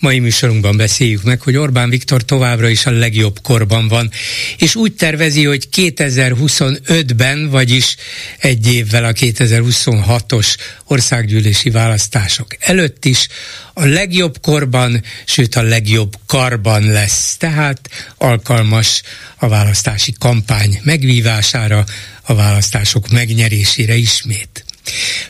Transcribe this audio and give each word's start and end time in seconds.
Mai 0.00 0.18
műsorunkban 0.18 0.76
beszéljük 0.76 1.22
meg, 1.22 1.40
hogy 1.40 1.56
Orbán 1.56 1.90
Viktor 1.90 2.24
továbbra 2.24 2.68
is 2.68 2.86
a 2.86 2.90
legjobb 2.90 3.38
korban 3.42 3.88
van, 3.88 4.10
és 4.58 4.74
úgy 4.74 4.92
tervezi, 4.92 5.44
hogy 5.44 5.68
2025-ben, 5.76 7.48
vagyis 7.50 7.96
egy 8.38 8.72
évvel 8.72 9.04
a 9.04 9.12
2026-os 9.12 10.56
országgyűlési 10.84 11.70
választások 11.70 12.56
előtt 12.58 13.04
is 13.04 13.28
a 13.74 13.84
legjobb 13.84 14.40
korban, 14.40 15.02
sőt 15.24 15.54
a 15.54 15.62
legjobb 15.62 16.14
karban 16.26 16.86
lesz, 16.86 17.36
tehát 17.36 17.88
alkalmas 18.16 19.02
a 19.36 19.48
választási 19.48 20.14
kampány 20.18 20.80
megvívására, 20.82 21.84
a 22.22 22.34
választások 22.34 23.08
megnyerésére 23.08 23.94
ismét. 23.94 24.64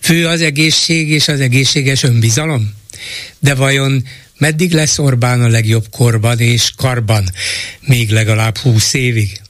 Fő 0.00 0.26
az 0.26 0.40
egészség 0.40 1.10
és 1.10 1.28
az 1.28 1.40
egészséges 1.40 2.02
önbizalom? 2.02 2.74
De 3.38 3.54
vajon 3.54 4.04
meddig 4.38 4.72
lesz 4.72 4.98
Orbán 4.98 5.42
a 5.42 5.48
legjobb 5.48 5.86
korban 5.90 6.38
és 6.38 6.72
karban? 6.76 7.30
Még 7.80 8.10
legalább 8.10 8.58
húsz 8.58 8.94
évig? 8.94 9.40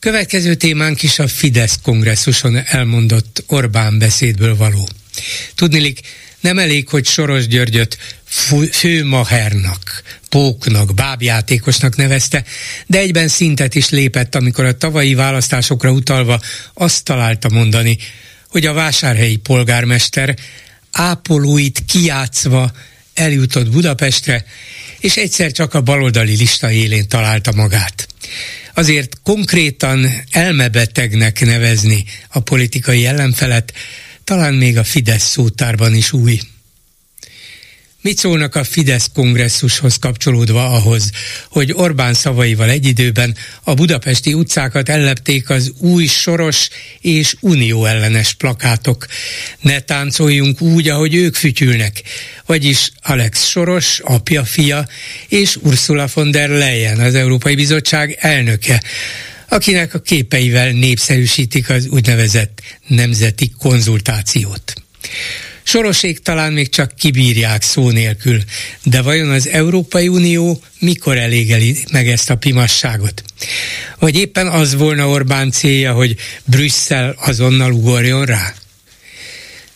Következő 0.00 0.54
témánk 0.54 1.02
is 1.02 1.18
a 1.18 1.28
Fidesz 1.28 1.78
kongresszuson 1.82 2.56
elmondott 2.66 3.44
Orbán 3.46 3.98
beszédből 3.98 4.56
való. 4.56 4.88
Tudnilik, 5.54 6.00
nem 6.40 6.58
elég, 6.58 6.88
hogy 6.88 7.06
Soros 7.06 7.46
Györgyöt 7.46 7.98
főmahernak, 8.70 10.02
póknak, 10.28 10.94
bábjátékosnak 10.94 11.96
nevezte, 11.96 12.44
de 12.86 12.98
egyben 12.98 13.28
szintet 13.28 13.74
is 13.74 13.88
lépett, 13.88 14.34
amikor 14.34 14.64
a 14.64 14.76
tavalyi 14.76 15.14
választásokra 15.14 15.90
utalva 15.90 16.40
azt 16.74 17.04
találta 17.04 17.48
mondani, 17.48 17.98
hogy 18.48 18.66
a 18.66 18.72
vásárhelyi 18.72 19.36
polgármester 19.36 20.36
ápolóit 20.92 21.82
kiátszva 21.86 22.72
eljutott 23.18 23.70
Budapestre, 23.70 24.44
és 25.00 25.16
egyszer 25.16 25.52
csak 25.52 25.74
a 25.74 25.80
baloldali 25.80 26.36
lista 26.36 26.70
élén 26.70 27.08
találta 27.08 27.52
magát. 27.52 28.08
Azért 28.74 29.20
konkrétan 29.22 30.06
elmebetegnek 30.30 31.40
nevezni 31.40 32.04
a 32.28 32.40
politikai 32.40 33.06
ellenfelet 33.06 33.72
talán 34.24 34.54
még 34.54 34.78
a 34.78 34.84
Fidesz 34.84 35.28
szótárban 35.28 35.94
is 35.94 36.12
új. 36.12 36.40
Mit 38.02 38.18
szólnak 38.18 38.54
a 38.54 38.64
Fidesz 38.64 39.10
kongresszushoz 39.14 39.96
kapcsolódva 39.96 40.70
ahhoz, 40.70 41.10
hogy 41.48 41.72
Orbán 41.72 42.14
szavaival 42.14 42.70
egy 42.70 42.86
időben 42.86 43.36
a 43.62 43.74
budapesti 43.74 44.34
utcákat 44.34 44.88
ellepték 44.88 45.50
az 45.50 45.72
új 45.78 46.06
soros 46.06 46.68
és 47.00 47.34
unió 47.40 47.84
ellenes 47.84 48.34
plakátok. 48.34 49.06
Ne 49.60 49.80
táncoljunk 49.80 50.60
úgy, 50.60 50.88
ahogy 50.88 51.14
ők 51.14 51.34
fütyülnek. 51.34 52.02
Vagyis 52.46 52.90
Alex 53.02 53.48
Soros, 53.48 54.00
apja, 54.00 54.44
fia, 54.44 54.88
és 55.28 55.56
Ursula 55.56 56.08
von 56.14 56.30
der 56.30 56.48
Leyen, 56.48 57.00
az 57.00 57.14
Európai 57.14 57.54
Bizottság 57.54 58.16
elnöke 58.20 58.82
akinek 59.50 59.94
a 59.94 59.98
képeivel 59.98 60.70
népszerűsítik 60.70 61.70
az 61.70 61.86
úgynevezett 61.86 62.60
nemzeti 62.86 63.52
konzultációt. 63.58 64.72
Sorosék 65.68 66.18
talán 66.18 66.52
még 66.52 66.68
csak 66.68 66.94
kibírják 66.96 67.62
szó 67.62 67.90
nélkül, 67.90 68.42
de 68.82 69.02
vajon 69.02 69.30
az 69.30 69.48
Európai 69.48 70.08
Unió 70.08 70.62
mikor 70.78 71.16
elégeli 71.16 71.78
meg 71.92 72.08
ezt 72.08 72.30
a 72.30 72.36
pimasságot? 72.36 73.22
Vagy 73.98 74.16
éppen 74.16 74.46
az 74.46 74.74
volna 74.74 75.08
Orbán 75.08 75.50
célja, 75.50 75.92
hogy 75.92 76.16
Brüsszel 76.44 77.14
azonnal 77.18 77.72
ugorjon 77.72 78.24
rá? 78.24 78.54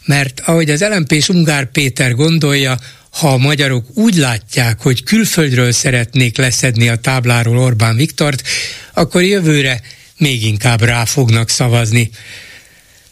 Mert 0.04 0.40
ahogy 0.40 0.70
az 0.70 0.80
lmp 0.80 1.24
Ungár 1.28 1.70
Péter 1.70 2.14
gondolja, 2.14 2.78
ha 3.10 3.32
a 3.32 3.36
magyarok 3.36 3.86
úgy 3.94 4.14
látják, 4.14 4.80
hogy 4.80 5.02
külföldről 5.02 5.72
szeretnék 5.72 6.36
leszedni 6.36 6.88
a 6.88 6.96
tábláról 6.96 7.58
Orbán 7.58 7.96
Viktort, 7.96 8.42
akkor 8.92 9.22
jövőre 9.22 9.80
még 10.16 10.44
inkább 10.44 10.82
rá 10.82 11.04
fognak 11.04 11.48
szavazni. 11.48 12.10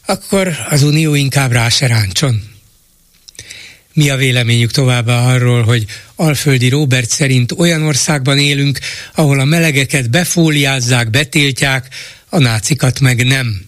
Akkor 0.06 0.56
az 0.68 0.82
Unió 0.82 1.14
inkább 1.14 1.52
rá 1.52 1.68
se 1.68 1.86
ráncson. 1.86 2.49
Mi 4.00 4.10
a 4.10 4.16
véleményük 4.16 4.70
továbbá 4.70 5.34
arról, 5.34 5.62
hogy 5.62 5.86
Alföldi 6.14 6.68
Robert 6.68 7.10
szerint 7.10 7.52
olyan 7.52 7.82
országban 7.82 8.38
élünk, 8.38 8.78
ahol 9.14 9.40
a 9.40 9.44
melegeket 9.44 10.10
befóliázzák, 10.10 11.10
betiltják, 11.10 11.88
a 12.28 12.38
nácikat 12.38 13.00
meg 13.00 13.26
nem. 13.26 13.60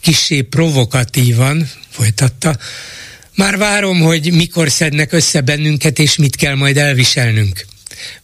Kissé 0.00 0.40
provokatívan, 0.40 1.70
folytatta, 1.90 2.58
már 3.34 3.56
várom, 3.56 4.00
hogy 4.00 4.32
mikor 4.32 4.70
szednek 4.70 5.12
össze 5.12 5.40
bennünket, 5.40 5.98
és 5.98 6.16
mit 6.16 6.36
kell 6.36 6.54
majd 6.54 6.76
elviselnünk. 6.76 7.66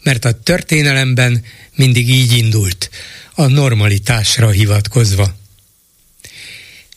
Mert 0.03 0.25
a 0.25 0.33
történelemben 0.33 1.45
mindig 1.75 2.09
így 2.09 2.33
indult, 2.33 2.91
a 3.35 3.47
normalitásra 3.47 4.51
hivatkozva. 4.51 5.42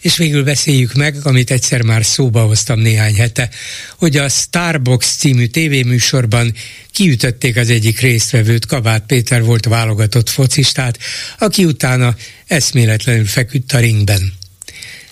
És 0.06 0.18
végül 0.18 0.44
beszéljük 0.44 0.94
meg, 0.94 1.16
amit 1.24 1.52
egyszer 1.52 1.82
már 1.82 2.06
szóba 2.06 2.42
hoztam 2.42 2.80
néhány 2.80 3.16
hete, 3.16 3.50
hogy 3.98 4.18
a 4.18 4.30
Starbucks 4.30 5.08
című 5.08 5.46
tévéműsorban 5.46 6.54
kiütötték 6.92 7.58
az 7.58 7.70
egyik 7.70 8.00
résztvevőt, 8.00 8.66
Kabát 8.66 9.06
Péter 9.06 9.44
volt 9.44 9.66
válogatott 9.66 10.30
focistát, 10.30 10.98
aki 11.40 11.66
utána 11.66 12.16
eszméletlenül 12.48 13.26
feküdt 13.26 13.72
a 13.72 13.80
ringben. 13.80 14.34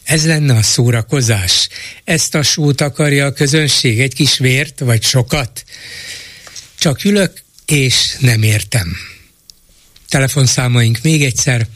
Ez 0.03 0.25
lenne 0.25 0.55
a 0.55 0.61
szórakozás. 0.61 1.67
Ezt 2.03 2.35
a 2.35 2.43
sót 2.43 2.81
akarja 2.81 3.25
a 3.25 3.33
közönség, 3.33 3.99
egy 3.99 4.13
kis 4.13 4.37
vért, 4.37 4.79
vagy 4.79 5.03
sokat? 5.03 5.63
Csak 6.79 7.03
ülök, 7.03 7.43
és 7.65 8.15
nem 8.19 8.43
értem. 8.43 8.97
Telefonszámaink 10.09 10.99
még 11.01 11.23
egyszer 11.23 11.67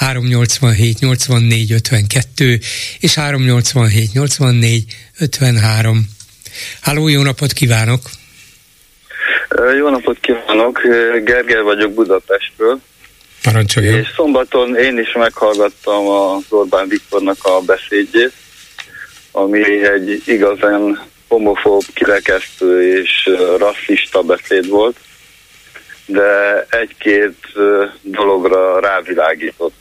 387 0.00 1.00
84 1.00 1.72
52 1.72 2.58
és 3.00 3.14
387 3.14 4.12
84 4.12 4.84
53. 5.18 6.08
Háló, 6.80 7.08
jó 7.08 7.22
napot 7.22 7.52
kívánok! 7.52 8.00
Jó 9.78 9.88
napot 9.88 10.18
kívánok! 10.20 10.80
Gergely 11.24 11.62
vagyok 11.62 11.92
Budapestről. 11.92 12.80
Parancsoljon. 13.42 13.98
És 13.98 14.12
szombaton 14.16 14.76
én 14.76 14.98
is 14.98 15.12
meghallgattam 15.12 16.08
az 16.08 16.44
Orbán 16.48 16.88
Viktornak 16.88 17.38
a 17.42 17.60
beszédjét, 17.60 18.32
ami 19.30 19.84
egy 19.84 20.22
igazán 20.26 21.00
homofób, 21.28 21.82
kirekesztő 21.94 23.00
és 23.00 23.30
rasszista 23.58 24.22
beszéd 24.22 24.68
volt, 24.68 24.96
de 26.06 26.66
egy-két 26.70 27.36
dologra 28.02 28.80
rávilágított 28.80 29.79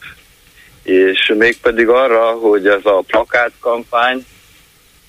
és 0.84 1.34
mégpedig 1.38 1.88
arra, 1.88 2.32
hogy 2.32 2.68
ez 2.68 2.86
a 2.86 3.04
plakátkampány, 3.08 4.26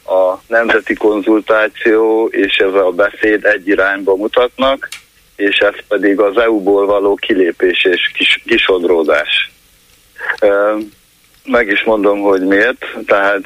a 0.04 0.40
nemzeti 0.46 0.94
konzultáció 0.94 2.26
és 2.26 2.56
ez 2.56 2.74
a 2.74 2.90
beszéd 2.90 3.44
egy 3.44 3.68
irányba 3.68 4.16
mutatnak, 4.16 4.88
és 5.36 5.58
ez 5.58 5.74
pedig 5.88 6.20
az 6.20 6.36
EU-ból 6.36 6.86
való 6.86 7.14
kilépés 7.14 7.84
és 7.84 8.10
kis, 8.14 8.42
kisodródás. 8.46 9.50
Meg 11.44 11.68
is 11.68 11.84
mondom, 11.84 12.20
hogy 12.20 12.46
miért. 12.46 12.86
Tehát, 13.06 13.42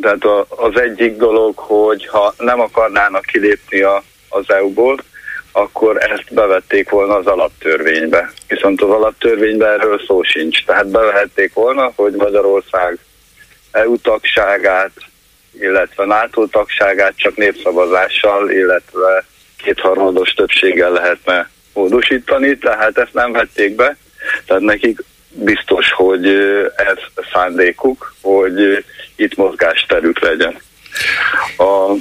tehát 0.00 0.24
az 0.48 0.80
egyik 0.80 1.16
dolog, 1.16 1.58
hogy 1.58 2.06
ha 2.06 2.34
nem 2.38 2.60
akarnának 2.60 3.24
kilépni 3.24 3.80
a, 3.80 4.02
az 4.28 4.44
EU-ból, 4.50 5.02
akkor 5.52 6.02
ezt 6.02 6.34
bevették 6.34 6.90
volna 6.90 7.14
az 7.14 7.26
alaptörvénybe. 7.26 8.32
Viszont 8.48 8.82
az 8.82 8.90
alaptörvényben 8.90 9.70
erről 9.70 10.00
szó 10.06 10.22
sincs. 10.22 10.64
Tehát 10.64 10.88
bevehették 10.88 11.52
volna, 11.52 11.92
hogy 11.96 12.12
Magyarország 12.12 12.98
EU 13.70 13.96
tagságát, 13.96 14.90
illetve 15.60 16.04
NATO 16.04 16.46
tagságát 16.46 17.12
csak 17.16 17.36
népszavazással, 17.36 18.50
illetve 18.50 19.24
kétharmados 19.62 20.30
többséggel 20.30 20.92
lehetne 20.92 21.50
módosítani, 21.72 22.58
tehát 22.58 22.98
ezt 22.98 23.14
nem 23.14 23.32
vették 23.32 23.74
be. 23.74 23.96
Tehát 24.46 24.62
nekik 24.62 25.02
biztos, 25.28 25.92
hogy 25.92 26.26
ez 26.76 27.24
szándékuk, 27.32 28.14
hogy 28.20 28.84
itt 29.16 29.36
mozgásterük 29.36 30.18
legyen. 30.18 30.60
A 31.56 31.92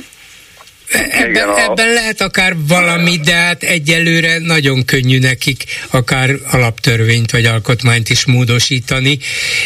Ebben, 0.92 1.50
a... 1.50 1.60
ebben 1.60 1.94
lehet 1.94 2.22
akár 2.22 2.56
valami, 2.68 3.18
de 3.18 3.34
hát 3.34 3.64
egyelőre 3.64 4.40
nagyon 4.40 4.86
könnyű 4.86 5.20
nekik 5.20 5.64
akár 5.90 6.36
alaptörvényt 6.50 7.32
vagy 7.32 7.46
alkotmányt 7.46 8.10
is 8.10 8.26
módosítani, 8.26 9.18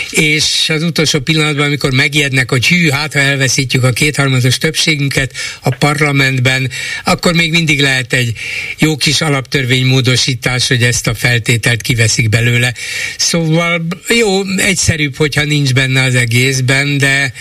és 0.10 0.70
az 0.70 0.84
utolsó 0.84 1.20
pillanatban, 1.20 1.66
amikor 1.66 1.92
megijednek, 1.92 2.50
hogy 2.50 2.68
hű, 2.68 2.90
hát 2.90 3.14
ha 3.14 3.20
elveszítjük 3.20 3.84
a 3.84 3.92
kétharmados 3.92 4.58
többségünket 4.58 5.34
a 5.62 5.76
parlamentben, 5.76 6.72
akkor 7.04 7.34
még 7.34 7.52
mindig 7.52 7.82
lehet 7.82 8.14
egy 8.14 8.34
jó 8.78 8.98
kis 8.98 9.22
alaptörvénymódosítás, 9.22 10.68
hogy 10.68 10.84
ezt 10.84 11.08
a 11.08 11.14
feltételt 11.14 11.82
kiveszik 11.82 12.30
belőle. 12.30 12.74
Szóval 13.18 13.86
jó, 14.08 14.42
egyszerűbb, 14.58 15.16
hogyha 15.16 15.44
nincs 15.44 15.74
benne 15.74 16.04
az 16.04 16.16
egészben, 16.16 16.98
de, 16.98 17.34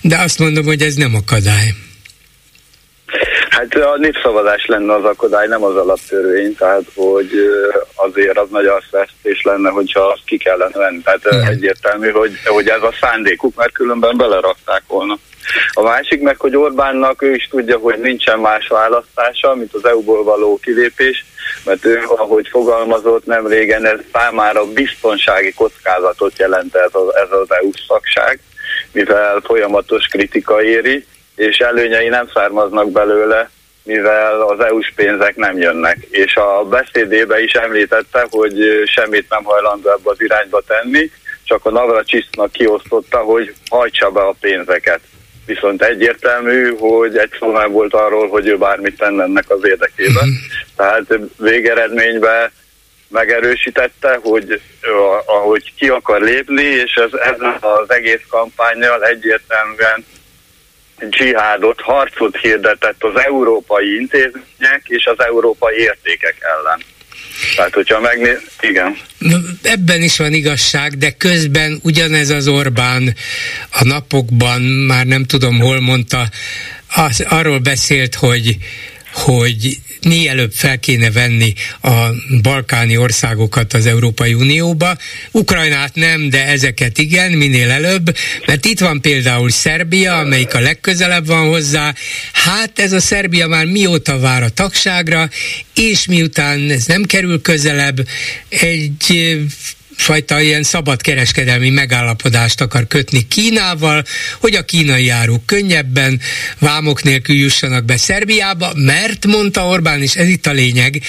de 0.00 0.16
azt 0.16 0.38
mondom, 0.38 0.64
hogy 0.64 0.82
ez 0.82 0.94
nem 0.94 1.14
akadály. 1.14 1.74
Hát 3.56 3.74
a 3.74 3.96
népszavazás 3.96 4.66
lenne 4.66 4.94
az 4.94 5.04
akadály, 5.04 5.46
nem 5.46 5.64
az 5.64 5.76
alaptörvény, 5.76 6.56
tehát 6.56 6.82
hogy 6.94 7.30
azért 7.94 8.38
az 8.38 8.48
nagy 8.50 8.70
és 9.22 9.42
lenne, 9.42 9.70
hogyha 9.70 10.00
azt 10.00 10.24
ki 10.24 10.36
kellene 10.36 10.78
venni. 10.78 11.02
Tehát 11.02 11.20
Igen. 11.24 11.46
egyértelmű, 11.46 12.10
hogy, 12.10 12.32
hogy 12.44 12.68
ez 12.68 12.82
a 12.82 12.94
szándékuk, 13.00 13.56
mert 13.56 13.72
különben 13.72 14.16
belerakták 14.16 14.82
volna. 14.86 15.18
A 15.72 15.82
másik 15.82 16.20
meg, 16.20 16.40
hogy 16.40 16.56
Orbánnak 16.56 17.22
ő 17.22 17.34
is 17.34 17.48
tudja, 17.48 17.78
hogy 17.78 17.98
nincsen 17.98 18.38
más 18.38 18.68
választása, 18.68 19.54
mint 19.54 19.74
az 19.74 19.84
EU-ból 19.84 20.24
való 20.24 20.58
kilépés, 20.62 21.24
mert 21.64 21.84
ő, 21.84 22.02
ahogy 22.16 22.48
fogalmazott 22.48 23.26
nem 23.26 23.46
régen, 23.46 23.86
ez 23.86 23.98
számára 24.12 24.64
biztonsági 24.64 25.52
kockázatot 25.52 26.38
jelent 26.38 26.74
ez 26.74 26.90
az, 26.92 27.14
ez 27.14 27.30
az 27.30 27.46
EU 27.48 27.70
szakság, 27.86 28.40
mivel 28.92 29.40
folyamatos 29.44 30.06
kritika 30.06 30.62
éri, 30.62 31.06
és 31.36 31.58
előnyei 31.58 32.08
nem 32.08 32.28
származnak 32.34 32.90
belőle, 32.90 33.50
mivel 33.82 34.40
az 34.40 34.60
EU-s 34.60 34.92
pénzek 34.96 35.36
nem 35.36 35.58
jönnek. 35.58 35.98
És 36.10 36.36
a 36.36 36.64
beszédébe 36.64 37.42
is 37.42 37.52
említette, 37.52 38.26
hogy 38.30 38.82
semmit 38.86 39.26
nem 39.28 39.44
hajlandó 39.44 39.90
ebbe 39.90 40.10
az 40.10 40.20
irányba 40.20 40.62
tenni, 40.66 41.10
csak 41.44 41.64
a 41.64 41.70
Navracsisznak 41.70 42.52
kiosztotta, 42.52 43.18
hogy 43.18 43.54
hajtsa 43.68 44.10
be 44.10 44.20
a 44.20 44.34
pénzeket. 44.40 45.00
Viszont 45.46 45.82
egyértelmű, 45.82 46.76
hogy 46.76 47.16
egy 47.16 47.30
szó 47.38 47.50
nem 47.50 47.72
volt 47.72 47.94
arról, 47.94 48.28
hogy 48.28 48.46
ő 48.46 48.56
bármit 48.56 48.96
tenne 48.96 49.22
ennek 49.22 49.50
az 49.50 49.64
érdekében. 49.64 50.26
Mm. 50.26 50.34
Tehát 50.76 51.18
végeredményben 51.38 52.50
megerősítette, 53.08 54.18
hogy 54.22 54.60
ahogy 55.26 55.72
ki 55.76 55.88
akar 55.88 56.20
lépni, 56.20 56.62
és 56.62 56.94
ez, 56.94 57.12
ez 57.12 57.40
az 57.60 57.90
egész 57.90 58.22
kampányjal 58.28 59.04
egyértelműen 59.04 60.04
dzsihádot, 61.10 61.80
harcot 61.80 62.36
hirdetett 62.36 63.02
az 63.04 63.22
európai 63.24 63.94
intézmények 63.94 64.82
és 64.84 65.04
az 65.04 65.24
európai 65.24 65.76
értékek 65.76 66.36
ellen. 66.40 66.80
Tehát, 67.56 67.74
hogyha 67.74 68.00
megnéz, 68.00 68.40
igen. 68.60 68.96
Ebben 69.62 70.02
is 70.02 70.16
van 70.16 70.32
igazság, 70.32 70.92
de 70.98 71.10
közben 71.10 71.80
ugyanez 71.82 72.30
az 72.30 72.48
Orbán 72.48 73.14
a 73.70 73.84
napokban, 73.84 74.60
már 74.62 75.06
nem 75.06 75.24
tudom 75.24 75.60
hol 75.60 75.80
mondta, 75.80 76.28
az, 76.94 77.24
arról 77.28 77.58
beszélt, 77.58 78.14
hogy 78.14 78.56
hogy 79.16 79.78
mielőbb 80.02 80.52
fel 80.52 80.78
kéne 80.78 81.10
venni 81.10 81.52
a 81.82 82.08
balkáni 82.42 82.96
országokat 82.96 83.72
az 83.72 83.86
Európai 83.86 84.34
Unióba. 84.34 84.96
Ukrajnát 85.30 85.94
nem, 85.94 86.28
de 86.28 86.46
ezeket 86.46 86.98
igen, 86.98 87.32
minél 87.32 87.70
előbb, 87.70 88.16
mert 88.46 88.64
itt 88.64 88.80
van 88.80 89.00
például 89.00 89.50
Szerbia, 89.50 90.18
amelyik 90.18 90.54
a 90.54 90.60
legközelebb 90.60 91.26
van 91.26 91.48
hozzá. 91.48 91.94
Hát 92.32 92.78
ez 92.78 92.92
a 92.92 93.00
Szerbia 93.00 93.46
már 93.46 93.64
mióta 93.64 94.18
vár 94.18 94.42
a 94.42 94.48
tagságra, 94.48 95.30
és 95.74 96.06
miután 96.06 96.70
ez 96.70 96.84
nem 96.84 97.04
kerül 97.04 97.40
közelebb, 97.40 98.08
egy 98.48 99.36
fajta 99.96 100.40
ilyen 100.40 100.62
szabad 100.62 101.00
kereskedelmi 101.00 101.70
megállapodást 101.70 102.60
akar 102.60 102.86
kötni 102.86 103.28
Kínával, 103.28 104.04
hogy 104.40 104.54
a 104.54 104.64
kínai 104.64 105.08
áruk 105.08 105.46
könnyebben, 105.46 106.20
vámok 106.58 107.02
nélkül 107.02 107.36
jussanak 107.36 107.84
be 107.84 107.96
Szerbiába, 107.96 108.72
mert 108.74 109.26
mondta 109.26 109.66
Orbán, 109.66 110.02
és 110.02 110.14
ez 110.14 110.28
itt 110.28 110.46
a 110.46 110.52
lényeg, 110.52 111.02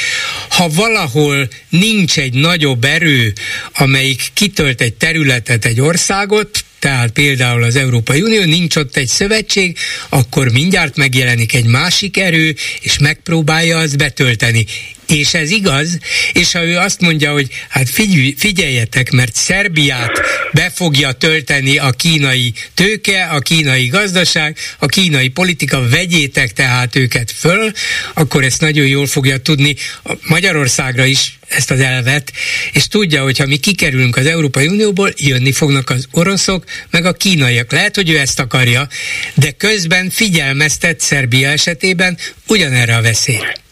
ha 0.50 0.70
valahol 0.70 1.48
nincs 1.70 2.18
egy 2.18 2.34
nagyobb 2.34 2.84
erő, 2.84 3.34
amelyik 3.74 4.22
kitölt 4.34 4.82
egy 4.82 4.94
területet, 4.94 5.66
egy 5.66 5.82
országot, 5.82 6.66
tehát 6.80 7.10
például 7.10 7.64
az 7.64 7.76
Európai 7.76 8.22
Unió, 8.22 8.44
nincs 8.44 8.76
ott 8.76 8.98
egy 8.98 9.08
szövetség, 9.08 9.78
akkor 10.10 10.52
mindjárt 10.52 10.96
megjelenik 10.96 11.54
egy 11.54 11.66
másik 11.66 12.18
erő, 12.18 12.56
és 12.82 12.98
megpróbálja 12.98 13.78
azt 13.78 13.98
betölteni. 13.98 14.66
És 15.08 15.34
ez 15.34 15.52
igaz, 15.52 15.98
és 16.34 16.52
ha 16.52 16.64
ő 16.64 16.78
azt 16.78 17.02
mondja, 17.02 17.32
hogy 17.32 17.48
hát 17.70 17.90
figyelj, 17.90 18.36
figyeljetek, 18.38 19.12
mert 19.12 19.36
Szerbiát 19.36 20.22
be 20.52 20.72
fogja 20.76 21.12
tölteni 21.12 21.78
a 21.78 21.92
kínai 21.92 22.54
tőke, 22.74 23.24
a 23.24 23.40
kínai 23.40 23.88
gazdaság, 23.88 24.58
a 24.78 24.86
kínai 24.86 25.28
politika, 25.28 25.90
vegyétek 25.90 26.54
tehát 26.54 26.96
őket 26.96 27.32
föl, 27.32 27.72
akkor 28.14 28.44
ezt 28.44 28.62
nagyon 28.62 28.86
jól 28.86 29.08
fogja 29.08 29.38
tudni 29.38 29.76
Magyarországra 30.22 31.06
is 31.06 31.38
ezt 31.48 31.72
az 31.72 31.80
elvet, 31.80 32.32
és 32.72 32.88
tudja, 32.88 33.24
hogy 33.24 33.38
ha 33.38 33.46
mi 33.46 33.58
kikerülünk 33.58 34.18
az 34.18 34.26
Európai 34.26 34.68
Unióból, 34.68 35.14
jönni 35.18 35.52
fognak 35.52 35.90
az 35.90 36.08
oroszok, 36.12 36.64
meg 36.90 37.06
a 37.06 37.14
kínaiak. 37.14 37.72
Lehet, 37.72 37.96
hogy 37.96 38.10
ő 38.10 38.18
ezt 38.18 38.40
akarja, 38.40 38.88
de 39.34 39.52
közben 39.52 40.10
figyelmeztet 40.10 41.00
Szerbia 41.00 41.50
esetében 41.50 42.18
ugyanerre 42.48 42.96
a 42.96 43.02
veszélyre. 43.02 43.67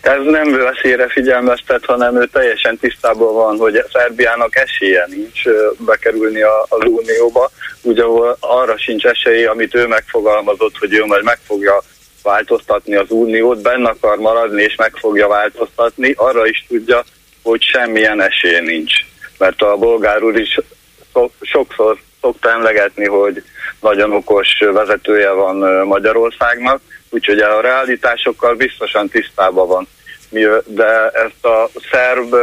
Ez 0.00 0.22
nem 0.24 0.50
veszélyre 0.50 1.08
figyelmeztet, 1.08 1.84
hanem 1.84 2.20
ő 2.20 2.26
teljesen 2.26 2.78
tisztában 2.78 3.34
van, 3.34 3.56
hogy 3.56 3.84
Szerbiának 3.92 4.56
esélye 4.56 5.06
nincs 5.08 5.42
bekerülni 5.78 6.42
az 6.68 6.84
Unióba, 6.86 7.50
ugye 7.82 8.02
arra 8.40 8.78
sincs 8.78 9.04
esélye, 9.04 9.50
amit 9.50 9.74
ő 9.74 9.86
megfogalmazott, 9.86 10.78
hogy 10.78 10.94
ő 10.94 11.04
majd 11.04 11.24
meg 11.24 11.38
fogja 11.46 11.82
változtatni 12.22 12.94
az 12.94 13.10
uniót, 13.10 13.62
benne 13.62 13.88
akar 13.88 14.18
maradni 14.18 14.62
és 14.62 14.74
meg 14.74 14.92
fogja 14.96 15.28
változtatni, 15.28 16.14
arra 16.16 16.46
is 16.46 16.64
tudja, 16.68 17.04
hogy 17.42 17.62
semmilyen 17.62 18.20
esély 18.20 18.60
nincs. 18.60 18.92
Mert 19.38 19.62
a 19.62 19.76
bolgár 19.76 20.22
úr 20.22 20.38
is 20.38 20.58
sokszor 21.40 21.98
szokta 22.20 22.50
emlegetni, 22.50 23.06
hogy 23.06 23.42
nagyon 23.80 24.12
okos 24.12 24.48
vezetője 24.72 25.30
van 25.30 25.86
Magyarországnak, 25.86 26.80
úgyhogy 27.10 27.38
a 27.38 27.60
realitásokkal 27.60 28.54
biztosan 28.54 29.08
tisztában 29.08 29.68
van. 29.68 29.88
De 30.64 31.08
ezt 31.08 31.44
a 31.44 31.70
szerb 31.90 32.34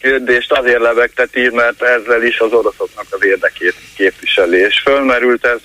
kérdést 0.00 0.52
azért 0.52 0.80
lebegteti, 0.80 1.48
mert 1.48 1.82
ezzel 1.82 2.22
is 2.22 2.38
az 2.38 2.52
oroszoknak 2.52 3.06
az 3.10 3.24
érdekét 3.24 3.74
képviseli. 3.96 4.58
És 4.58 4.80
fölmerült 4.80 5.46
ez 5.46 5.60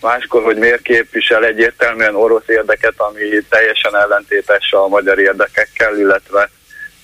máskor, 0.00 0.42
hogy 0.42 0.56
miért 0.56 0.82
képvisel 0.82 1.44
egyértelműen 1.44 2.14
orosz 2.14 2.48
érdeket, 2.48 2.94
ami 2.96 3.20
teljesen 3.48 3.96
ellentétes 3.96 4.72
a 4.72 4.88
magyar 4.88 5.18
érdekekkel, 5.18 5.98
illetve 5.98 6.50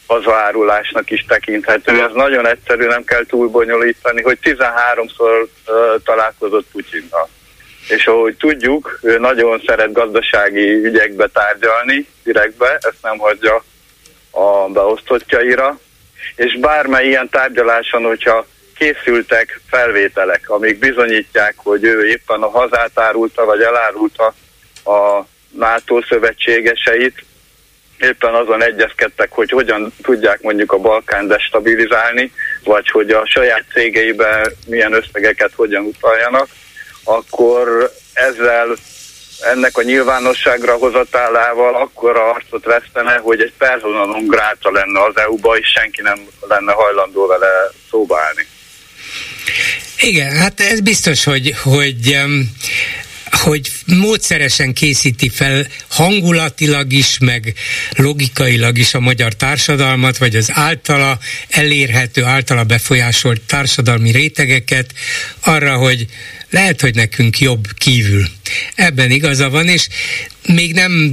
hazaárulásnak 0.06 1.11
is 1.11 1.25
tekinthető. 1.28 2.02
Ez 2.02 2.12
nagyon 2.14 2.47
egyszerű, 2.47 2.87
nem 2.87 3.04
kell 3.04 3.26
túl 3.26 3.49
bonyolítani, 3.49 4.23
hogy 4.23 4.38
13-szor 4.42 5.49
uh, 5.66 6.02
találkozott 6.04 6.66
Putyinnal. 6.73 7.28
És 7.88 8.06
ahogy 8.06 8.37
tudjuk, 8.37 8.99
ő 9.02 9.18
nagyon 9.18 9.62
szeret 9.66 9.92
gazdasági 9.92 10.72
ügyekbe 10.72 11.26
tárgyalni, 11.26 12.06
direktbe, 12.25 12.78
ezt 12.80 13.02
nem 13.02 13.18
hagyja 13.18 13.64
a 14.30 14.68
beosztottjaira, 14.68 15.78
és 16.37 16.58
bármely 16.58 17.06
ilyen 17.06 17.28
tárgyaláson, 17.28 18.02
hogyha 18.02 18.46
készültek 18.76 19.60
felvételek, 19.66 20.50
amik 20.50 20.78
bizonyítják, 20.78 21.54
hogy 21.56 21.84
ő 21.84 22.06
éppen 22.08 22.42
a 22.42 22.50
hazát 22.50 22.90
árulta, 22.94 23.44
vagy 23.44 23.60
elárulta 23.60 24.34
a 24.84 25.25
NATO 25.50 26.02
szövetségeseit, 26.08 27.25
éppen 28.00 28.34
azon 28.34 28.62
egyezkedtek, 28.62 29.30
hogy 29.32 29.50
hogyan 29.50 29.92
tudják 30.02 30.40
mondjuk 30.40 30.72
a 30.72 30.78
Balkán 30.78 31.26
destabilizálni, 31.26 32.32
vagy 32.64 32.88
hogy 32.90 33.10
a 33.10 33.26
saját 33.26 33.64
cégeiben 33.72 34.52
milyen 34.66 34.92
összegeket 34.92 35.52
hogyan 35.54 35.84
utaljanak, 35.84 36.49
akkor 37.16 37.92
ezzel 38.12 38.76
ennek 39.40 39.76
a 39.76 39.82
nyilvánosságra 39.82 40.76
hozatálával 40.76 41.74
akkor 41.74 42.16
a 42.16 42.32
harcot 42.32 42.64
vesztene, 42.64 43.16
hogy 43.16 43.40
egy 43.40 43.52
persona 43.58 44.04
non 44.04 44.26
grata 44.26 44.70
lenne 44.70 45.02
az 45.04 45.16
EU-ba, 45.16 45.56
és 45.58 45.66
senki 45.74 46.02
nem 46.02 46.18
lenne 46.48 46.72
hajlandó 46.72 47.26
vele 47.26 47.48
szóba 47.90 48.20
állni. 48.20 48.46
Igen, 49.98 50.36
hát 50.36 50.60
ez 50.60 50.80
biztos, 50.80 51.24
hogy, 51.24 51.54
hogy 51.62 52.18
hogy 53.30 53.70
módszeresen 53.86 54.72
készíti 54.72 55.28
fel 55.28 55.66
hangulatilag 55.88 56.92
is, 56.92 57.18
meg 57.18 57.54
logikailag 57.96 58.78
is 58.78 58.94
a 58.94 59.00
magyar 59.00 59.32
társadalmat, 59.32 60.18
vagy 60.18 60.36
az 60.36 60.50
általa 60.52 61.18
elérhető, 61.48 62.24
általa 62.24 62.64
befolyásolt 62.64 63.40
társadalmi 63.40 64.10
rétegeket 64.10 64.90
arra, 65.40 65.76
hogy 65.76 66.06
lehet, 66.50 66.80
hogy 66.80 66.95
nekünk 66.95 67.38
jobb 67.38 67.64
kívül. 67.78 68.25
Ebben 68.75 69.11
igaza 69.11 69.50
van, 69.50 69.69
és 69.69 69.88
még 70.47 70.75
nem, 70.75 71.12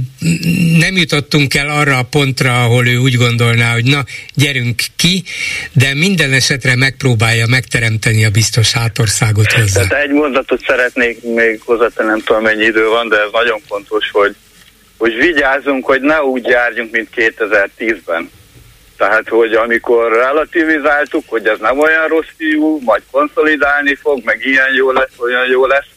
nem 0.78 0.96
jutottunk 0.96 1.54
el 1.54 1.68
arra 1.68 1.98
a 1.98 2.02
pontra, 2.02 2.62
ahol 2.64 2.86
ő 2.86 2.96
úgy 2.96 3.14
gondolná, 3.14 3.72
hogy 3.72 3.84
na, 3.84 4.04
gyerünk 4.34 4.82
ki, 4.96 5.22
de 5.72 5.94
minden 5.94 6.32
esetre 6.32 6.76
megpróbálja 6.76 7.46
megteremteni 7.46 8.24
a 8.24 8.30
biztos 8.30 8.72
hátországot 8.72 9.52
hozzá. 9.52 9.86
Tehát 9.86 10.04
egy 10.04 10.10
mondatot 10.10 10.64
szeretnék 10.66 11.22
még 11.22 11.60
hozzátenni, 11.64 12.08
nem 12.08 12.22
tudom 12.24 12.42
mennyi 12.42 12.64
idő 12.64 12.86
van, 12.88 13.08
de 13.08 13.16
ez 13.16 13.28
nagyon 13.32 13.60
fontos, 13.68 14.10
hogy, 14.12 14.34
hogy 14.96 15.14
vigyázzunk, 15.16 15.84
hogy 15.84 16.00
ne 16.00 16.22
úgy 16.22 16.46
járjunk, 16.46 16.90
mint 16.90 17.08
2010-ben. 17.16 18.30
Tehát, 18.98 19.28
hogy 19.28 19.54
amikor 19.54 20.12
relativizáltuk, 20.12 21.24
hogy 21.26 21.46
ez 21.46 21.58
nem 21.58 21.78
olyan 21.78 22.06
rossz 22.06 22.32
fiú, 22.36 22.80
majd 22.84 23.02
konszolidálni 23.10 23.94
fog, 23.94 24.20
meg 24.24 24.46
ilyen 24.46 24.74
jó 24.74 24.90
lesz, 24.92 25.18
olyan 25.18 25.46
jó 25.46 25.66
lesz, 25.66 25.88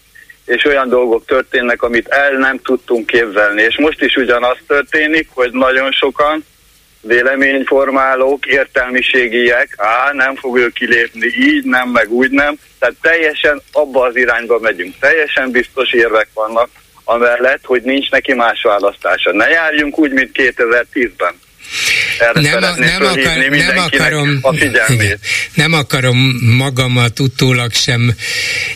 és 0.45 0.65
olyan 0.65 0.89
dolgok 0.89 1.25
történnek, 1.25 1.81
amit 1.81 2.07
el 2.07 2.31
nem 2.31 2.57
tudtunk 2.57 3.05
képzelni. 3.05 3.61
És 3.61 3.77
most 3.77 4.01
is 4.01 4.15
ugyanaz 4.15 4.57
történik, 4.67 5.27
hogy 5.33 5.51
nagyon 5.51 5.91
sokan 5.91 6.45
véleményformálók, 7.01 8.45
értelmiségiek, 8.45 9.73
á, 9.77 10.11
nem 10.13 10.35
fog 10.35 10.57
ő 10.57 10.69
kilépni 10.69 11.25
így, 11.25 11.63
nem, 11.63 11.89
meg 11.89 12.11
úgy 12.11 12.31
nem. 12.31 12.55
Tehát 12.79 12.95
teljesen 13.01 13.61
abba 13.71 14.05
az 14.05 14.15
irányba 14.15 14.59
megyünk. 14.59 14.95
Teljesen 14.99 15.51
biztos 15.51 15.93
érvek 15.93 16.27
vannak, 16.33 16.69
amellett, 17.03 17.65
hogy 17.65 17.81
nincs 17.81 18.09
neki 18.09 18.33
más 18.33 18.61
választása. 18.61 19.31
Ne 19.31 19.47
járjunk 19.47 19.97
úgy, 19.97 20.11
mint 20.11 20.29
2010-ben. 20.33 21.33
Erre 22.21 22.41
nem, 22.41 22.63
a, 22.63 22.75
nem, 22.75 23.01
akar, 23.01 23.49
nem 23.49 23.77
akarom 23.77 24.39
a 24.41 24.53
figyelmét. 24.53 25.19
Nem 25.53 25.73
akarom 25.73 26.17
magamat 26.41 27.19
utólag 27.19 27.73
sem 27.73 28.15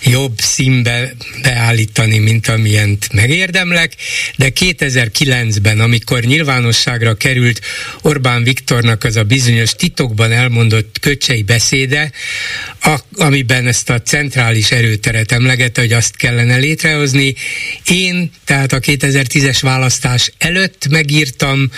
jobb 0.04 0.40
színbe 0.40 1.14
beállítani, 1.42 2.18
mint 2.18 2.48
amilyent 2.48 3.14
megérdemlek, 3.14 3.94
de 4.36 4.50
2009-ben, 4.60 5.80
amikor 5.80 6.22
nyilvánosságra 6.22 7.14
került 7.14 7.62
Orbán 8.02 8.44
Viktornak 8.44 9.04
az 9.04 9.16
a 9.16 9.24
bizonyos 9.24 9.72
titokban 9.72 10.32
elmondott 10.32 10.98
köcsei 11.00 11.44
beszéde, 11.44 12.12
a, 12.82 13.00
amiben 13.18 13.68
ezt 13.68 13.90
a 13.90 14.02
centrális 14.02 14.72
erőteret 14.72 15.32
emlegette, 15.32 15.82
hogy 15.82 15.94
azt 15.94 16.16
kellene 16.16 16.58
létrehozni. 16.58 17.36
Én, 17.86 18.32
tehát 18.46 18.74
a 18.74 18.80
2010-es 18.80 19.58
választás 19.62 20.32
előtt 20.38 20.88
megírtam, 20.90 21.72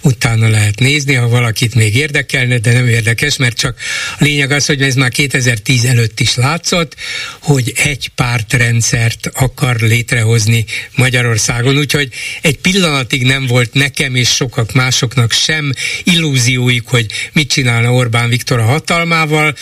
utána 0.00 0.48
lehet 0.48 0.78
nézni, 0.78 1.07
ha 1.14 1.28
valakit 1.28 1.74
még 1.74 1.96
érdekelne, 1.96 2.58
de 2.58 2.72
nem 2.72 2.88
érdekes, 2.88 3.36
mert 3.36 3.56
csak 3.56 3.78
a 4.18 4.24
lényeg 4.24 4.50
az, 4.50 4.66
hogy 4.66 4.82
ez 4.82 4.94
már 4.94 5.10
2010 5.10 5.84
előtt 5.84 6.20
is 6.20 6.34
látszott, 6.34 6.94
hogy 7.40 7.72
egy 7.76 8.08
pártrendszert 8.14 9.30
akar 9.32 9.76
létrehozni 9.80 10.64
Magyarországon, 10.94 11.78
úgyhogy 11.78 12.08
egy 12.42 12.58
pillanatig 12.58 13.22
nem 13.22 13.46
volt 13.46 13.74
nekem 13.74 14.14
és 14.14 14.28
sokak 14.34 14.72
másoknak 14.72 15.32
sem 15.32 15.72
illúzióik, 16.04 16.82
hogy 16.86 17.06
mit 17.32 17.50
csinálna 17.50 17.92
Orbán 17.92 18.28
Viktor 18.28 18.58
a 18.58 18.64
hatalmával, 18.64 19.54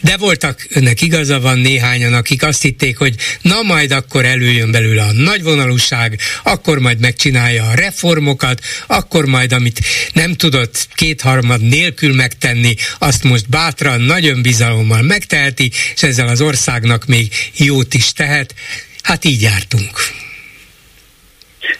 de 0.00 0.16
voltak, 0.16 0.66
önnek 0.68 1.02
igaza 1.02 1.40
van 1.40 1.58
néhányan, 1.58 2.14
akik 2.14 2.42
azt 2.42 2.62
hitték, 2.62 2.98
hogy 2.98 3.14
na 3.40 3.62
majd 3.62 3.90
akkor 3.90 4.24
előjön 4.24 4.70
belőle 4.70 5.02
a 5.02 5.12
nagyvonalúság, 5.12 6.18
akkor 6.42 6.78
majd 6.78 7.00
megcsinálja 7.00 7.64
a 7.64 7.74
reformokat, 7.74 8.60
akkor 8.86 9.26
majd, 9.26 9.52
amit 9.52 9.80
nem 10.12 10.34
tudott 10.34 10.88
kétharmad 10.94 11.60
nélkül 11.60 12.14
megtenni, 12.14 12.74
azt 12.98 13.24
most 13.24 13.48
bátran, 13.48 14.00
nagy 14.00 14.26
önbizalommal 14.26 15.02
megteheti, 15.02 15.70
és 15.94 16.02
ezzel 16.02 16.28
az 16.28 16.40
országnak 16.40 17.06
még 17.06 17.32
jót 17.56 17.94
is 17.94 18.12
tehet. 18.12 18.54
Hát 19.02 19.24
így 19.24 19.42
jártunk. 19.42 20.26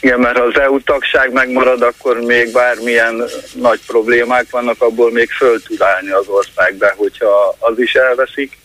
Igen, 0.01 0.21
mert 0.21 0.37
ha 0.37 0.45
az 0.45 0.59
EU 0.59 0.81
tagság 0.81 1.33
megmarad, 1.33 1.83
akkor 1.83 2.21
még 2.21 2.53
bármilyen 2.53 3.25
nagy 3.55 3.81
problémák 3.87 4.51
vannak, 4.51 4.83
abból 4.83 5.13
még 5.13 5.31
föl 5.31 5.63
tud 5.63 5.83
állni 5.83 6.11
az 6.11 6.27
ország, 6.29 6.95
hogyha 6.97 7.57
az 7.59 7.79
is 7.79 7.95
elveszik, 7.95 8.59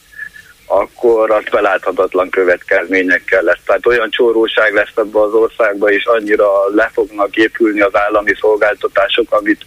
akkor 0.66 1.32
az 1.32 1.44
beláthatatlan 1.52 2.30
következményekkel 2.30 3.42
lesz. 3.42 3.60
Tehát 3.66 3.86
olyan 3.86 4.10
csóróság 4.10 4.74
lesz 4.74 4.92
ebbe 4.96 5.22
az 5.22 5.34
országba, 5.34 5.92
és 5.92 6.06
annyira 6.06 6.48
le 6.76 6.92
fognak 6.94 7.36
épülni 7.36 7.82
az 7.82 7.96
állami 7.96 8.32
szolgáltatások, 8.40 9.32
amit, 9.32 9.66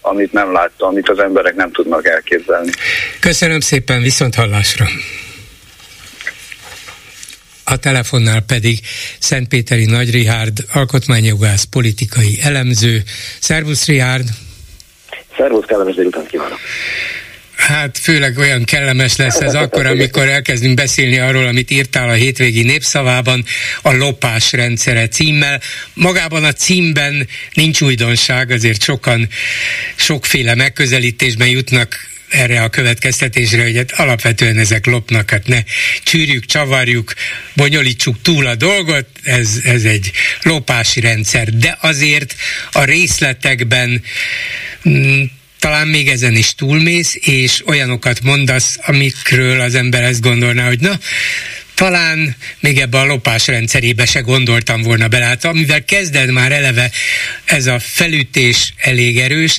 amit 0.00 0.32
nem 0.32 0.52
látta, 0.52 0.86
amit 0.86 1.08
az 1.08 1.18
emberek 1.18 1.54
nem 1.54 1.72
tudnak 1.72 2.06
elképzelni. 2.06 2.70
Köszönöm 3.20 3.60
szépen, 3.60 4.02
viszont 4.02 4.34
hallásra! 4.34 4.84
A 7.68 7.76
telefonnál 7.76 8.40
pedig 8.40 8.80
Szentpéteri 9.18 9.84
Nagy 9.84 10.10
Rihárd, 10.10 10.64
alkotmányjogász, 10.72 11.64
politikai 11.64 12.38
elemző. 12.42 13.02
Szervusz 13.40 13.86
Rihárd! 13.86 14.28
Szervusz, 15.36 15.64
kellemes 15.66 15.94
délután 15.94 16.26
kívánok! 16.26 16.58
Hát 17.56 17.98
főleg 17.98 18.38
olyan 18.38 18.64
kellemes 18.64 19.16
lesz 19.16 19.40
ez 19.40 19.54
akkor, 19.54 19.86
amikor 19.86 20.28
elkezdünk 20.28 20.74
beszélni 20.74 21.18
arról, 21.18 21.46
amit 21.46 21.70
írtál 21.70 22.08
a 22.08 22.12
hétvégi 22.12 22.62
népszavában, 22.62 23.44
a 23.82 23.92
lopás 23.92 24.52
rendszere 24.52 25.08
címmel. 25.08 25.60
Magában 25.94 26.44
a 26.44 26.52
címben 26.52 27.28
nincs 27.52 27.80
újdonság, 27.80 28.50
azért 28.50 28.82
sokan 28.82 29.28
sokféle 29.94 30.54
megközelítésben 30.54 31.48
jutnak 31.48 31.96
erre 32.28 32.62
a 32.62 32.68
következtetésre, 32.68 33.62
hogy 33.62 33.76
hát 33.76 33.92
alapvetően 33.92 34.58
ezek 34.58 34.86
lopnak, 34.86 35.30
hát 35.30 35.46
ne 35.46 35.62
csűrjük, 36.02 36.44
csavarjuk, 36.44 37.14
bonyolítsuk 37.54 38.22
túl 38.22 38.46
a 38.46 38.54
dolgot, 38.54 39.06
ez, 39.22 39.60
ez 39.64 39.84
egy 39.84 40.10
lopási 40.42 41.00
rendszer, 41.00 41.48
de 41.48 41.78
azért 41.80 42.34
a 42.72 42.84
részletekben 42.84 44.02
mm, 44.88 45.22
talán 45.58 45.88
még 45.88 46.08
ezen 46.08 46.36
is 46.36 46.54
túlmész, 46.54 47.18
és 47.20 47.66
olyanokat 47.66 48.22
mondasz, 48.22 48.78
amikről 48.82 49.60
az 49.60 49.74
ember 49.74 50.02
ezt 50.02 50.20
gondolná, 50.20 50.66
hogy 50.66 50.80
na, 50.80 50.98
talán 51.78 52.36
még 52.60 52.78
ebbe 52.78 52.98
a 52.98 53.04
lopás 53.04 53.46
rendszerébe 53.46 54.06
se 54.06 54.20
gondoltam 54.20 54.82
volna 54.82 55.08
bele. 55.08 55.24
Hát 55.24 55.44
amivel 55.44 55.84
kezded 55.84 56.30
már 56.30 56.52
eleve 56.52 56.90
ez 57.44 57.66
a 57.66 57.78
felütés 57.78 58.72
elég 58.76 59.18
erős, 59.18 59.58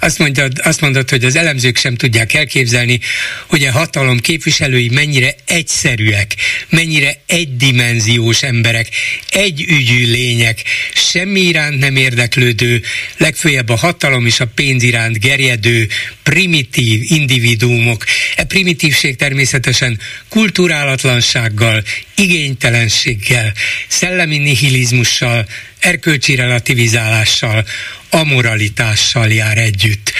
azt 0.00 0.18
mondod, 0.18 0.52
azt 0.62 0.80
mondod, 0.80 1.10
hogy 1.10 1.24
az 1.24 1.36
elemzők 1.36 1.76
sem 1.76 1.94
tudják 1.94 2.34
elképzelni, 2.34 3.00
hogy 3.46 3.64
a 3.64 3.72
hatalom 3.72 4.18
képviselői 4.18 4.88
mennyire 4.88 5.34
egyszerűek, 5.46 6.34
mennyire 6.68 7.22
egydimenziós 7.26 8.42
emberek, 8.42 8.88
együgyű 9.28 10.10
lények, 10.10 10.62
semmi 10.94 11.40
iránt 11.40 11.78
nem 11.78 11.96
érdeklődő, 11.96 12.82
legfőjebb 13.16 13.68
a 13.68 13.76
hatalom 13.76 14.26
és 14.26 14.40
a 14.40 14.46
pénz 14.54 14.82
iránt 14.82 15.18
gerjedő, 15.18 15.88
primitív 16.22 17.00
individuumok. 17.02 18.04
E 18.36 18.44
primitívség 18.44 19.16
természetesen 19.16 20.00
kulturálatlanság 20.28 21.54
erőszakkal, 21.60 21.82
igénytelenséggel, 22.14 23.52
szellemi 23.88 24.38
nihilizmussal, 24.38 25.46
erkölcsi 25.78 26.34
relativizálással, 26.34 27.66
amoralitással 28.10 29.32
jár 29.32 29.58
együtt. 29.58 30.12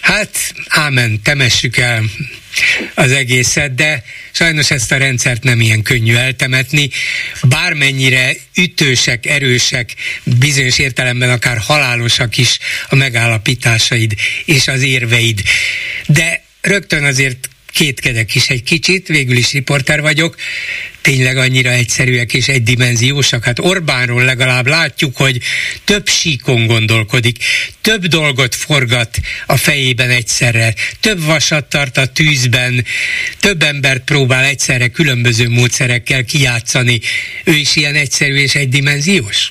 Hát, 0.00 0.54
ámen, 0.68 1.22
temessük 1.22 1.76
el 1.76 2.04
az 2.94 3.12
egészet, 3.12 3.74
de 3.74 4.02
sajnos 4.32 4.70
ezt 4.70 4.92
a 4.92 4.96
rendszert 4.96 5.42
nem 5.42 5.60
ilyen 5.60 5.82
könnyű 5.82 6.14
eltemetni, 6.14 6.90
bármennyire 7.42 8.32
ütősek, 8.54 9.26
erősek, 9.26 9.94
bizonyos 10.22 10.78
értelemben 10.78 11.30
akár 11.30 11.58
halálosak 11.58 12.36
is 12.36 12.58
a 12.88 12.94
megállapításaid 12.94 14.14
és 14.44 14.68
az 14.68 14.82
érveid. 14.82 15.42
De 16.06 16.42
rögtön 16.60 17.04
azért 17.04 17.48
kétkedek 17.70 18.34
is 18.34 18.48
egy 18.48 18.62
kicsit, 18.62 19.08
végül 19.08 19.36
is 19.36 19.52
riporter 19.52 20.00
vagyok, 20.00 20.36
tényleg 21.02 21.36
annyira 21.36 21.70
egyszerűek 21.70 22.34
és 22.34 22.48
egydimenziósak. 22.48 23.44
Hát 23.44 23.58
Orbánról 23.58 24.24
legalább 24.24 24.66
látjuk, 24.66 25.16
hogy 25.16 25.38
több 25.84 26.08
síkon 26.08 26.66
gondolkodik, 26.66 27.36
több 27.80 28.06
dolgot 28.06 28.54
forgat 28.54 29.18
a 29.46 29.56
fejében 29.56 30.10
egyszerre, 30.10 30.74
több 31.00 31.24
vasat 31.24 31.64
tart 31.64 31.96
a 31.96 32.06
tűzben, 32.06 32.84
több 33.40 33.62
embert 33.62 34.04
próbál 34.04 34.44
egyszerre 34.44 34.88
különböző 34.88 35.48
módszerekkel 35.48 36.24
kijátszani. 36.24 37.00
Ő 37.44 37.52
is 37.52 37.76
ilyen 37.76 37.94
egyszerű 37.94 38.34
és 38.34 38.54
egydimenziós? 38.54 39.48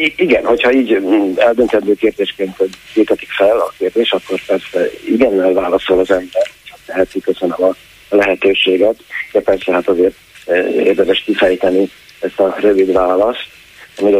Igen, 0.00 0.44
hogyha 0.44 0.72
így 0.72 1.00
mm, 1.00 1.32
eldöntendő 1.36 1.94
kérdésként 1.94 2.56
vétetik 2.94 3.30
fel 3.30 3.58
a 3.58 3.72
kérdés, 3.78 4.12
akkor 4.12 4.40
persze 4.46 4.90
igennel 5.04 5.52
válaszol 5.52 5.98
az 5.98 6.10
ember, 6.10 6.42
csak 6.64 6.78
teheti, 6.86 7.20
köszönöm 7.20 7.62
a 7.62 7.74
lehetőséget, 8.08 8.96
de 9.32 9.40
persze 9.40 9.72
hát 9.72 9.88
azért 9.88 10.14
e, 10.46 10.68
érdemes 10.68 11.20
kifejteni 11.20 11.90
ezt 12.20 12.40
a 12.40 12.56
rövid 12.60 12.92
választ, 12.92 13.48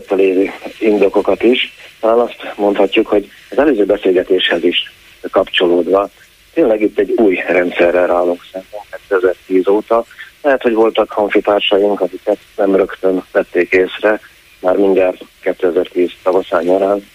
a 0.09 0.15
lévő 0.15 0.51
indokokat 0.79 1.43
is. 1.43 1.73
Talán 2.01 2.19
azt 2.19 2.53
mondhatjuk, 2.57 3.07
hogy 3.07 3.31
az 3.51 3.59
előző 3.59 3.85
beszélgetéshez 3.85 4.65
is 4.65 4.93
kapcsolódva, 5.31 6.11
tényleg 6.55 6.81
itt 6.81 6.99
egy 6.99 7.11
új 7.11 7.35
rendszerrel 7.49 8.11
állunk 8.11 8.45
szemben 8.53 8.81
2010 9.09 9.69
óta, 9.69 10.07
Lehet, 10.43 10.63
hogy 10.63 10.75
voltak 10.75 11.11
honfitársaink, 11.11 12.01
akiket 12.01 12.39
nem 12.57 12.77
rögtön 12.77 13.25
vették 13.33 13.73
észre, 13.73 14.21
már 14.61 14.77
mindjárt 14.77 15.25
2010 15.41 16.11
tavaszán 16.23 16.65
nyarán, 16.65 17.07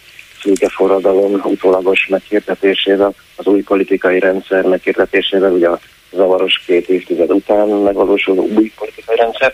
szűke 0.41 0.69
forradalom 0.69 1.41
utólagos 1.43 2.07
megkérdetésével, 2.07 3.13
az 3.35 3.45
új 3.45 3.61
politikai 3.61 4.19
rendszer 4.19 4.63
megkérdetésével, 4.63 5.51
ugye 5.51 5.69
a 5.69 5.79
zavaros 6.11 6.61
két 6.65 6.89
évtized 6.89 7.31
után 7.31 7.67
megvalósuló 7.67 8.47
új 8.55 8.71
politikai 8.75 9.15
rendszer 9.15 9.53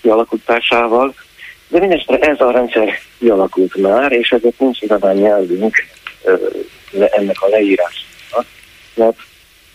kialakításával, 0.00 1.14
de 1.68 1.78
mindestre 1.78 2.18
ez 2.18 2.40
a 2.40 2.50
rendszer 2.50 2.98
kialakult 3.18 3.76
már, 3.76 4.12
és 4.12 4.30
ezért 4.30 4.58
nincs 4.58 4.80
igazán 4.80 5.16
nyelvünk 5.16 5.76
ennek 6.92 7.36
a 7.40 7.48
leírására, 7.48 8.44
mert 8.94 9.16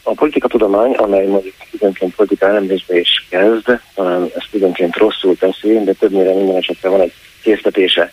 a 0.04 0.14
politikatudomány, 0.14 0.92
amely 0.92 1.26
mondjuk 1.26 1.54
időnként 1.72 2.16
politika 2.16 2.48
elemzésbe 2.48 3.00
is 3.00 3.26
kezd, 3.30 3.80
talán 3.96 4.32
ezt 4.36 4.48
időnként 4.52 4.96
rosszul 4.96 5.38
teszi, 5.38 5.84
de 5.84 5.94
többnyire 5.94 6.34
minden 6.34 6.56
esetben 6.56 6.92
van 6.92 7.02
egy 7.02 7.14
késztetése, 7.42 8.12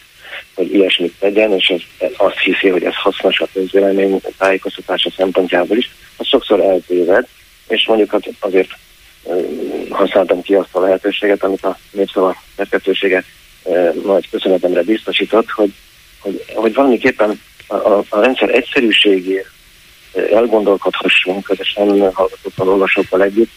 hogy 0.54 0.74
ilyesmit 0.74 1.14
tegyen, 1.18 1.52
és 1.52 1.68
ez, 1.68 2.10
azt 2.16 2.38
hiszi, 2.38 2.68
hogy 2.68 2.84
ez 2.84 2.94
hasznos 2.94 3.40
a 3.40 3.48
közvélemény 3.52 4.20
tájékoztatása 4.38 5.10
szempontjából 5.16 5.76
is, 5.76 5.90
az 6.16 6.26
sokszor 6.26 6.60
eltéved, 6.60 7.26
és 7.68 7.86
mondjuk 7.86 8.16
azért 8.40 8.70
használtam 9.90 10.42
ki 10.42 10.54
azt 10.54 10.74
a 10.74 10.80
lehetőséget, 10.80 11.42
amit 11.42 11.64
a 11.64 11.78
népszava 11.90 12.42
megkötősége 12.56 13.24
nagy 14.04 14.30
köszönetemre 14.30 14.82
biztosított, 14.82 15.50
hogy, 15.50 15.72
hogy, 16.18 16.44
hogy 16.54 16.74
valamiképpen 16.74 17.40
a, 17.66 17.74
a, 17.74 18.04
a 18.08 18.20
rendszer 18.20 18.54
egyszerűségért 18.54 19.50
elgondolkodhassunk 20.32 21.44
közösen 21.44 22.12
hallgatókkal, 22.12 22.68
olvasókkal 22.68 23.22
együtt, 23.22 23.50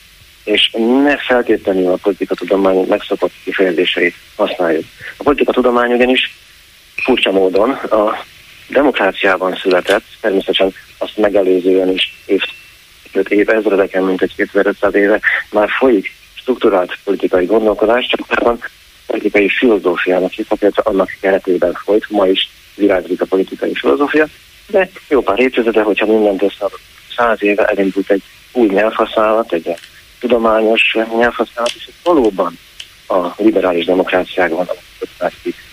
és 0.43 0.71
ne 1.03 1.17
feltétlenül 1.17 1.91
a 1.91 1.97
politikatudomány 2.01 2.85
megszokott 2.89 3.31
kifejezéseit 3.43 4.15
használjuk. 4.35 4.83
A 5.17 5.23
politikatudomány 5.23 5.91
ugyanis 5.91 6.37
furcsa 6.95 7.31
módon 7.31 7.69
a 7.71 8.25
demokráciában 8.67 9.55
született, 9.55 10.03
természetesen 10.21 10.73
azt 10.97 11.17
megelőzően 11.17 11.89
is 11.89 12.13
év, 12.25 12.41
év 13.27 13.49
ezredeken, 13.49 14.03
mint 14.03 14.21
egy 14.21 14.35
2500 14.35 14.95
éve 14.95 15.19
már 15.51 15.69
folyik 15.69 16.13
strukturált 16.33 16.97
politikai 17.03 17.45
gondolkodás, 17.45 18.07
csak 18.07 18.31
utána 18.31 18.57
politikai 19.07 19.49
filozófiának 19.49 20.31
hívhatja, 20.31 20.69
annak 20.75 21.17
keretében 21.21 21.73
folyt, 21.73 22.09
ma 22.09 22.27
is 22.27 22.49
virágzik 22.75 23.21
a 23.21 23.25
politikai 23.25 23.73
filozófia, 23.73 24.27
de 24.67 24.89
jó 25.09 25.21
pár 25.21 25.39
évtizede, 25.39 25.81
hogyha 25.81 26.05
mindent 26.05 26.41
összeadott 26.41 26.79
száz 27.15 27.43
éve 27.43 27.65
elindult 27.65 28.11
egy 28.11 28.23
új 28.51 28.67
nyelvhasználat, 28.67 29.53
egy 29.53 29.75
tudományos 30.21 30.97
nyelvhasználat, 31.17 31.73
és 31.75 31.85
ez 31.87 31.93
valóban 32.03 32.57
a 33.07 33.27
liberális 33.37 33.85
demokráciákban 33.85 34.67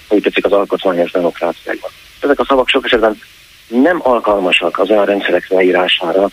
úgy 0.09 0.23
tetszik 0.23 0.45
az 0.45 0.53
alkotmányos 0.53 1.11
demokráciákban. 1.11 1.91
Ezek 2.21 2.39
a 2.39 2.45
szavak 2.45 2.69
sok 2.69 2.85
esetben 2.85 3.19
nem 3.69 4.01
alkalmasak 4.03 4.79
az 4.79 4.91
olyan 4.91 5.05
rendszerek 5.05 5.49
leírására, 5.49 6.29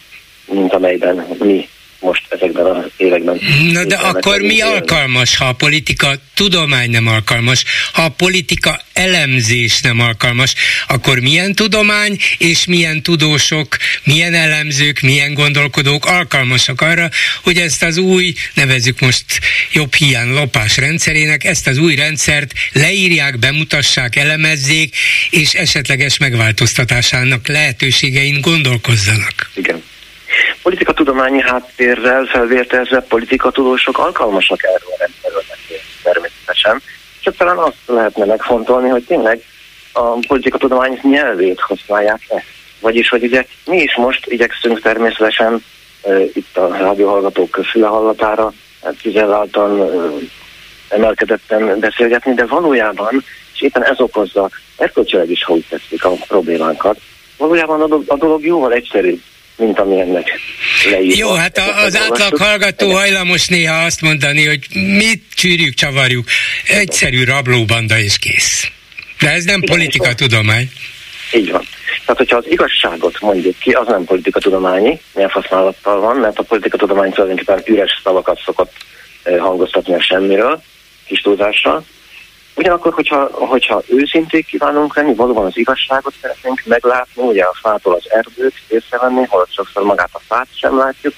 mint 0.45 0.73
amelyben 0.73 1.25
mi 1.39 1.69
most 1.99 2.21
ezekben 2.29 2.65
az 2.65 2.85
években. 2.97 3.39
Na 3.71 3.85
de 3.85 3.95
akkor 3.95 4.39
mi 4.39 4.55
élni. 4.55 4.61
alkalmas, 4.61 5.37
ha 5.37 5.45
a 5.45 5.53
politika 5.53 6.13
tudomány 6.33 6.89
nem 6.89 7.07
alkalmas, 7.07 7.63
ha 7.93 8.01
a 8.01 8.09
politika 8.09 8.81
elemzés 8.93 9.81
nem 9.81 9.99
alkalmas, 9.99 10.53
akkor 10.87 11.19
milyen 11.19 11.53
tudomány 11.53 12.17
és 12.37 12.65
milyen 12.65 13.01
tudósok, 13.01 13.77
milyen 14.03 14.33
elemzők, 14.33 15.01
milyen 15.01 15.33
gondolkodók 15.33 16.05
alkalmasak 16.05 16.81
arra, 16.81 17.09
hogy 17.43 17.57
ezt 17.57 17.83
az 17.83 17.97
új, 17.97 18.33
nevezük 18.53 18.99
most 18.99 19.25
jobb 19.71 19.93
hiány 19.93 20.29
lopás 20.29 20.77
rendszerének, 20.77 21.43
ezt 21.43 21.67
az 21.67 21.77
új 21.77 21.95
rendszert 21.95 22.53
leírják, 22.71 23.39
bemutassák, 23.39 24.15
elemezzék, 24.15 24.95
és 25.29 25.53
esetleges 25.53 26.17
megváltoztatásának 26.17 27.47
lehetőségein 27.47 28.41
gondolkozzanak. 28.41 29.51
Igen 29.53 29.83
politikatudományi 31.05 31.41
háttérrel 31.41 32.25
felvértezve 32.25 33.01
politikatudósok 33.01 33.97
alkalmasak 33.97 34.63
erről 34.63 34.89
a 34.91 34.97
rendszerről 34.99 35.41
természetesen. 36.03 36.81
Csak 37.21 37.35
talán 37.35 37.57
azt 37.57 37.77
lehetne 37.85 38.25
megfontolni, 38.25 38.89
hogy 38.89 39.03
tényleg 39.03 39.41
a 39.93 40.25
politikatudomány 40.27 40.99
nyelvét 41.01 41.59
használják-e. 41.59 42.43
Vagyis, 42.79 43.09
hogy 43.09 43.23
ugye 43.23 43.45
mi 43.65 43.77
is 43.77 43.95
most 43.95 44.25
igyekszünk 44.27 44.81
természetesen 44.81 45.63
itt 46.33 46.57
a 46.57 46.67
rádióhallgatók 46.67 47.59
fülehallatára 47.71 48.53
tüzeláltan 49.01 49.81
e, 49.81 49.85
emelkedetten 50.95 51.79
beszélgetni, 51.79 52.33
de 52.33 52.45
valójában, 52.45 53.23
és 53.53 53.61
éppen 53.61 53.83
ez 53.83 53.99
okozza 53.99 54.49
erkölcsileg 54.77 55.29
is, 55.29 55.43
ha 55.43 55.53
úgy 55.53 55.65
tetszik 55.69 56.05
a 56.05 56.11
problémánkat, 56.27 56.99
valójában 57.37 58.03
a 58.07 58.15
dolog 58.15 58.45
jóval 58.45 58.73
egyszerűbb 58.73 59.21
mint 59.57 59.79
ami 59.79 59.99
ennek 59.99 60.39
leírva. 60.89 61.17
Jó, 61.17 61.33
hát 61.33 61.57
a, 61.57 61.83
az 61.83 61.95
átlag 61.95 62.37
hallgató 62.37 62.91
hajlamos 62.91 63.47
néha 63.47 63.83
azt 63.83 64.01
mondani, 64.01 64.45
hogy 64.45 64.67
mit 64.71 65.23
csűrjük, 65.33 65.73
csavarjuk. 65.73 66.27
Egyszerű 66.67 67.23
rablóbanda 67.23 67.99
és 67.99 68.17
kész. 68.17 68.69
De 69.19 69.29
ez 69.31 69.43
nem 69.43 69.61
politika 69.61 70.13
tudomány. 70.13 70.71
Így 71.33 71.51
van. 71.51 71.67
Tehát, 72.05 72.17
hogyha 72.17 72.37
az 72.37 72.45
igazságot 72.49 73.21
mondjuk 73.21 73.57
ki, 73.59 73.71
az 73.71 73.87
nem 73.87 74.03
politika 74.03 74.39
tudományi 74.39 74.99
nyelvhasználattal 75.13 75.99
van, 75.99 76.15
mert 76.15 76.39
a 76.39 76.43
politika 76.43 76.77
tudomány 76.77 77.11
tulajdonképpen 77.11 77.61
üres 77.65 78.01
szavakat 78.03 78.41
szokott 78.45 78.71
eh, 79.23 79.39
hangoztatni 79.39 79.93
a 79.93 80.01
semmiről, 80.01 80.61
kis 81.07 81.21
túlzással, 81.21 81.85
Ugyanakkor, 82.55 82.93
hogyha, 82.93 83.29
hogyha 83.31 83.83
őszinték 83.87 84.45
kívánunk 84.45 84.95
lenni, 84.95 85.13
valóban 85.13 85.45
az 85.45 85.57
igazságot 85.57 86.13
szeretnénk 86.21 86.61
meglátni, 86.65 87.23
ugye 87.23 87.43
a 87.43 87.57
fától 87.61 87.93
az 87.93 88.11
erdőt 88.11 88.53
észrevenni, 88.67 89.25
holott 89.25 89.51
sokszor 89.51 89.83
magát 89.83 90.09
a 90.11 90.19
fát 90.27 90.47
sem 90.53 90.77
látjuk, 90.77 91.13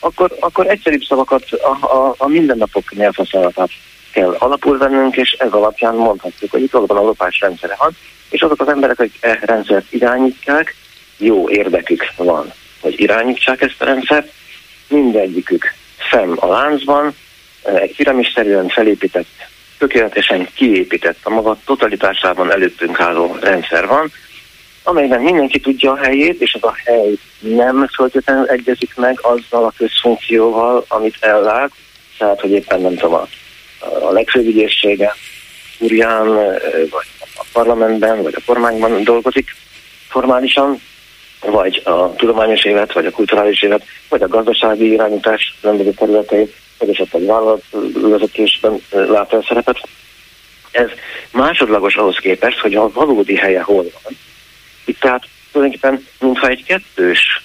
akkor, 0.00 0.36
akkor 0.40 0.66
egyszerűbb 0.66 1.02
szavakat, 1.02 1.52
a, 1.52 1.86
a, 1.96 2.14
a 2.18 2.26
mindennapok 2.26 2.92
nyelvhasználatát 2.92 3.70
kell 4.12 4.36
alapul 4.38 4.78
vennünk, 4.78 5.16
és 5.16 5.32
ez 5.32 5.52
alapján 5.52 5.94
mondhatjuk, 5.94 6.50
hogy 6.50 6.62
itt 6.62 6.70
valóban 6.70 6.96
a 6.96 7.02
lopás 7.02 7.40
rendszere 7.40 7.74
van, 7.78 7.96
és 8.30 8.40
azok 8.40 8.60
az 8.60 8.68
emberek, 8.68 8.98
akik 8.98 9.16
e 9.20 9.38
rendszert 9.42 9.92
irányítják, 9.92 10.74
jó 11.16 11.50
érdekük 11.50 12.12
van, 12.16 12.52
hogy 12.80 13.00
irányítsák 13.00 13.60
ezt 13.60 13.82
a 13.82 13.84
rendszert, 13.84 14.32
mindegyikük 14.88 15.74
fenn 16.10 16.32
a 16.32 16.46
láncban, 16.46 17.14
egy 17.62 17.96
piramisszerűen 17.96 18.68
felépített 18.68 19.26
tökéletesen 19.78 20.48
kiépített 20.54 21.18
a 21.22 21.30
maga 21.30 21.58
totalitásában 21.64 22.52
előttünk 22.52 23.00
álló 23.00 23.36
rendszer 23.40 23.86
van, 23.86 24.12
amelyben 24.82 25.20
mindenki 25.20 25.60
tudja 25.60 25.92
a 25.92 25.96
helyét, 25.96 26.40
és 26.40 26.54
az 26.54 26.64
a 26.64 26.76
hely 26.84 27.18
nem 27.38 27.88
feltétlenül 27.96 28.46
egyezik 28.46 28.96
meg 28.96 29.18
azzal 29.22 29.64
a 29.64 29.72
közfunkcióval, 29.76 30.84
amit 30.88 31.16
ellát, 31.20 31.70
tehát, 32.18 32.40
hogy 32.40 32.50
éppen 32.50 32.80
nem 32.80 32.94
tudom, 32.94 33.14
a, 33.14 33.28
a 34.04 34.10
legfőbb 34.12 34.46
ügyészsége 34.46 35.14
Úrján, 35.78 36.34
vagy 36.90 37.06
a 37.36 37.44
parlamentben, 37.52 38.22
vagy 38.22 38.34
a 38.36 38.42
kormányban 38.46 39.04
dolgozik 39.04 39.56
formálisan, 40.08 40.80
vagy 41.40 41.82
a 41.84 42.14
tudományos 42.14 42.64
élet, 42.64 42.92
vagy 42.92 43.06
a 43.06 43.10
kulturális 43.10 43.62
élet, 43.62 43.82
vagy 44.08 44.22
a 44.22 44.28
gazdasági 44.28 44.92
irányítás 44.92 45.58
rendező 45.62 45.90
területeit, 45.90 46.54
vagy 46.78 46.88
esetleg 46.88 47.24
vállalatvezetésben 47.24 48.80
lát 48.90 49.32
el 49.32 49.44
szerepet. 49.48 49.80
Ez 50.70 50.88
másodlagos 51.32 51.96
ahhoz 51.96 52.16
képest, 52.16 52.58
hogy 52.58 52.74
a 52.74 52.92
valódi 52.92 53.36
helye 53.36 53.62
hol 53.62 53.84
van. 54.02 54.16
Itt 54.84 55.00
tehát 55.00 55.24
tulajdonképpen 55.52 56.06
mintha 56.20 56.48
egy 56.48 56.64
kettős 56.64 57.42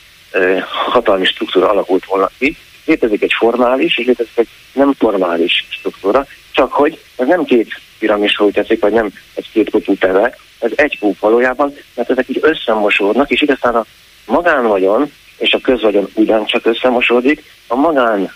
hatalmi 0.92 1.26
struktúra 1.26 1.70
alakult 1.70 2.06
volna 2.06 2.30
ki, 2.38 2.58
létezik 2.86 3.22
egy 3.24 3.34
formális, 3.38 3.98
és 3.98 4.06
létezik 4.06 4.38
egy 4.38 4.48
nem 4.74 4.94
formális 4.94 5.66
struktúra, 5.70 6.26
csak 6.52 6.74
hogy 6.74 7.00
ez 7.16 7.28
nem 7.28 7.44
két 7.44 7.80
piramis, 8.00 8.36
hogy 8.36 8.54
tetszik, 8.54 8.82
vagy 8.82 8.94
nem 8.94 9.12
egy 9.34 9.52
két 9.52 9.70
kupú 9.70 9.96
teve, 9.96 10.38
ez 10.60 10.72
egy 10.76 10.98
kúp 11.00 11.20
valójában, 11.20 11.74
mert 11.96 12.10
ezek 12.10 12.30
így 12.30 12.40
összemosódnak, 12.42 13.30
és 13.30 13.42
igazán 13.42 13.76
a 13.76 13.86
magánvagyon 14.26 15.12
és 15.42 15.54
a 15.54 15.60
közvagyon 15.60 16.10
ugyancsak 16.14 16.66
összemosódik, 16.66 17.44
a 17.68 17.76
magán 17.76 18.32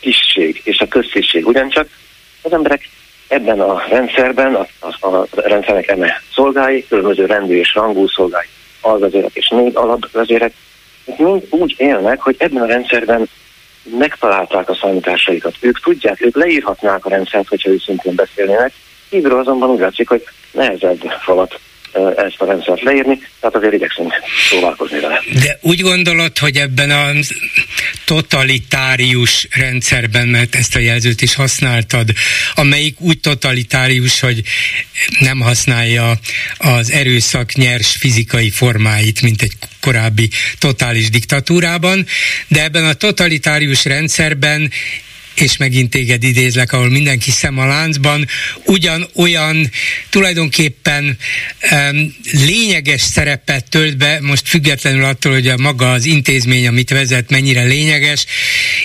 tisztség 0.00 0.60
és 0.64 0.80
a 0.80 0.88
köztisztség 0.88 1.46
ugyancsak, 1.46 1.88
az 2.42 2.52
emberek 2.52 2.88
ebben 3.28 3.60
a 3.60 3.82
rendszerben, 3.88 4.54
a, 4.54 4.66
a, 5.00 5.16
a 5.16 5.26
rendszernek 5.34 5.88
eme 5.88 6.22
szolgái, 6.34 6.86
különböző 6.88 7.26
rendű 7.26 7.58
és 7.58 7.74
rangú 7.74 8.08
szolgái, 8.08 8.46
alvezérek 8.80 9.34
és 9.34 9.48
négy 9.48 9.76
alapvezérek, 9.76 10.52
mind 11.16 11.42
úgy 11.50 11.74
élnek, 11.78 12.20
hogy 12.20 12.36
ebben 12.38 12.62
a 12.62 12.66
rendszerben 12.66 13.28
megtalálták 13.98 14.68
a 14.68 14.74
számításaikat. 14.74 15.54
Ők 15.60 15.80
tudják, 15.80 16.20
ők 16.20 16.36
leírhatnák 16.36 17.04
a 17.04 17.08
rendszert, 17.08 17.48
hogyha 17.48 17.70
őszintén 17.70 18.14
beszélnének, 18.14 18.72
kívülről 19.10 19.38
azonban 19.38 19.70
úgy 19.70 19.80
látszik, 19.80 20.08
hogy 20.08 20.24
nehezebb 20.52 21.00
falat 21.20 21.60
ezt 22.16 22.36
a 22.38 22.44
rendszert 22.44 22.82
leírni, 22.82 23.18
tehát 23.40 23.56
azért 23.56 23.72
igyekszünk 23.72 24.12
próbálkozni 24.48 25.00
vele. 25.00 25.22
De 25.42 25.58
úgy 25.60 25.80
gondolod, 25.80 26.38
hogy 26.38 26.56
ebben 26.56 26.90
a 26.90 27.10
totalitárius 28.04 29.48
rendszerben, 29.50 30.28
mert 30.28 30.54
ezt 30.54 30.76
a 30.76 30.78
jelzőt 30.78 31.22
is 31.22 31.34
használtad, 31.34 32.08
amelyik 32.54 33.00
úgy 33.00 33.20
totalitárius, 33.20 34.20
hogy 34.20 34.42
nem 35.18 35.40
használja 35.40 36.12
az 36.58 36.90
erőszak 36.90 37.52
nyers 37.52 37.96
fizikai 37.96 38.50
formáit, 38.50 39.22
mint 39.22 39.42
egy 39.42 39.52
korábbi 39.80 40.30
totális 40.58 41.10
diktatúrában, 41.10 42.06
de 42.48 42.62
ebben 42.62 42.84
a 42.84 42.92
totalitárius 42.92 43.84
rendszerben 43.84 44.70
és 45.34 45.56
megint 45.56 45.90
téged 45.90 46.22
idézlek, 46.22 46.72
ahol 46.72 46.88
mindenki 46.88 47.30
szem 47.30 47.58
a 47.58 47.66
láncban, 47.66 48.26
ugyanolyan 48.64 49.70
tulajdonképpen 50.08 51.18
um, 51.70 52.14
lényeges 52.32 53.00
szerepet 53.00 53.68
tölt 53.68 53.96
be, 53.96 54.18
most 54.20 54.48
függetlenül 54.48 55.04
attól, 55.04 55.32
hogy 55.32 55.48
a 55.48 55.56
maga 55.56 55.92
az 55.92 56.04
intézmény, 56.04 56.66
amit 56.66 56.90
vezet, 56.90 57.30
mennyire 57.30 57.62
lényeges, 57.62 58.26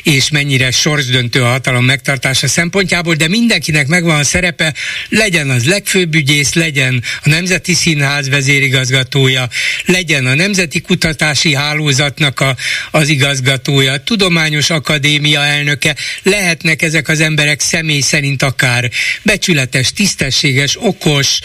és 0.05 0.29
mennyire 0.29 0.71
sorsdöntő 0.71 1.41
a 1.41 1.47
hatalom 1.47 1.85
megtartása 1.85 2.47
szempontjából, 2.47 3.15
de 3.15 3.27
mindenkinek 3.27 3.87
megvan 3.87 4.19
a 4.19 4.23
szerepe, 4.23 4.73
legyen 5.09 5.49
az 5.49 5.65
legfőbb 5.65 6.15
ügyész, 6.15 6.53
legyen 6.53 7.03
a 7.23 7.29
Nemzeti 7.29 7.73
Színház 7.73 8.29
vezérigazgatója, 8.29 9.49
legyen 9.85 10.25
a 10.25 10.33
Nemzeti 10.33 10.81
Kutatási 10.81 11.55
Hálózatnak 11.55 12.39
a, 12.39 12.55
az 12.91 13.09
igazgatója, 13.09 13.91
a 13.91 14.03
Tudományos 14.03 14.69
Akadémia 14.69 15.43
elnöke, 15.43 15.95
lehetnek 16.23 16.81
ezek 16.81 17.07
az 17.07 17.19
emberek 17.19 17.59
személy 17.59 18.01
szerint 18.01 18.43
akár 18.43 18.91
becsületes, 19.21 19.93
tisztességes, 19.93 20.77
okos, 20.79 21.39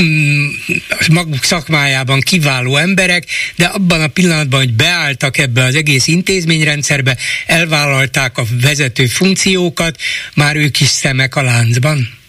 mm, 0.00 0.46
maguk 1.12 1.42
szakmájában 1.42 2.20
kiváló 2.20 2.76
emberek, 2.76 3.24
de 3.56 3.64
abban 3.64 4.00
a 4.00 4.08
pillanatban, 4.08 4.60
hogy 4.60 4.74
beálltak 4.74 5.38
ebbe 5.38 5.62
az 5.64 5.74
egész 5.74 6.06
intézményrendszerbe, 6.06 7.16
elvállalták 7.46 8.38
a 8.38 8.42
vezető 8.62 9.06
funkciókat, 9.06 9.96
már 10.34 10.56
ők 10.56 10.80
is 10.80 10.88
szemek 10.88 11.36
a 11.36 11.42
láncban? 11.42 12.22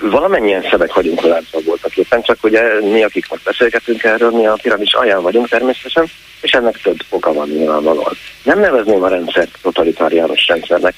valamennyien 0.00 0.66
szemek 0.70 0.94
vagyunk 0.94 1.22
láncban 1.22 1.62
voltak 1.64 1.96
éppen, 1.96 2.22
csak 2.22 2.44
ugye 2.44 2.60
mi, 2.80 3.02
akik 3.02 3.28
most 3.28 3.44
beszélgetünk 3.44 4.02
erről, 4.02 4.30
mi 4.30 4.46
a 4.46 4.58
piramis 4.62 4.92
alján 4.92 5.22
vagyunk 5.22 5.48
természetesen, 5.48 6.10
és 6.40 6.50
ennek 6.50 6.80
több 6.82 6.98
oka 7.08 7.32
van 7.32 7.48
nyilvánvalóan. 7.48 8.16
Nem 8.42 8.60
nevezném 8.60 9.02
a 9.02 9.08
rendszert 9.08 9.58
totalitáriánus 9.62 10.46
rendszernek, 10.46 10.94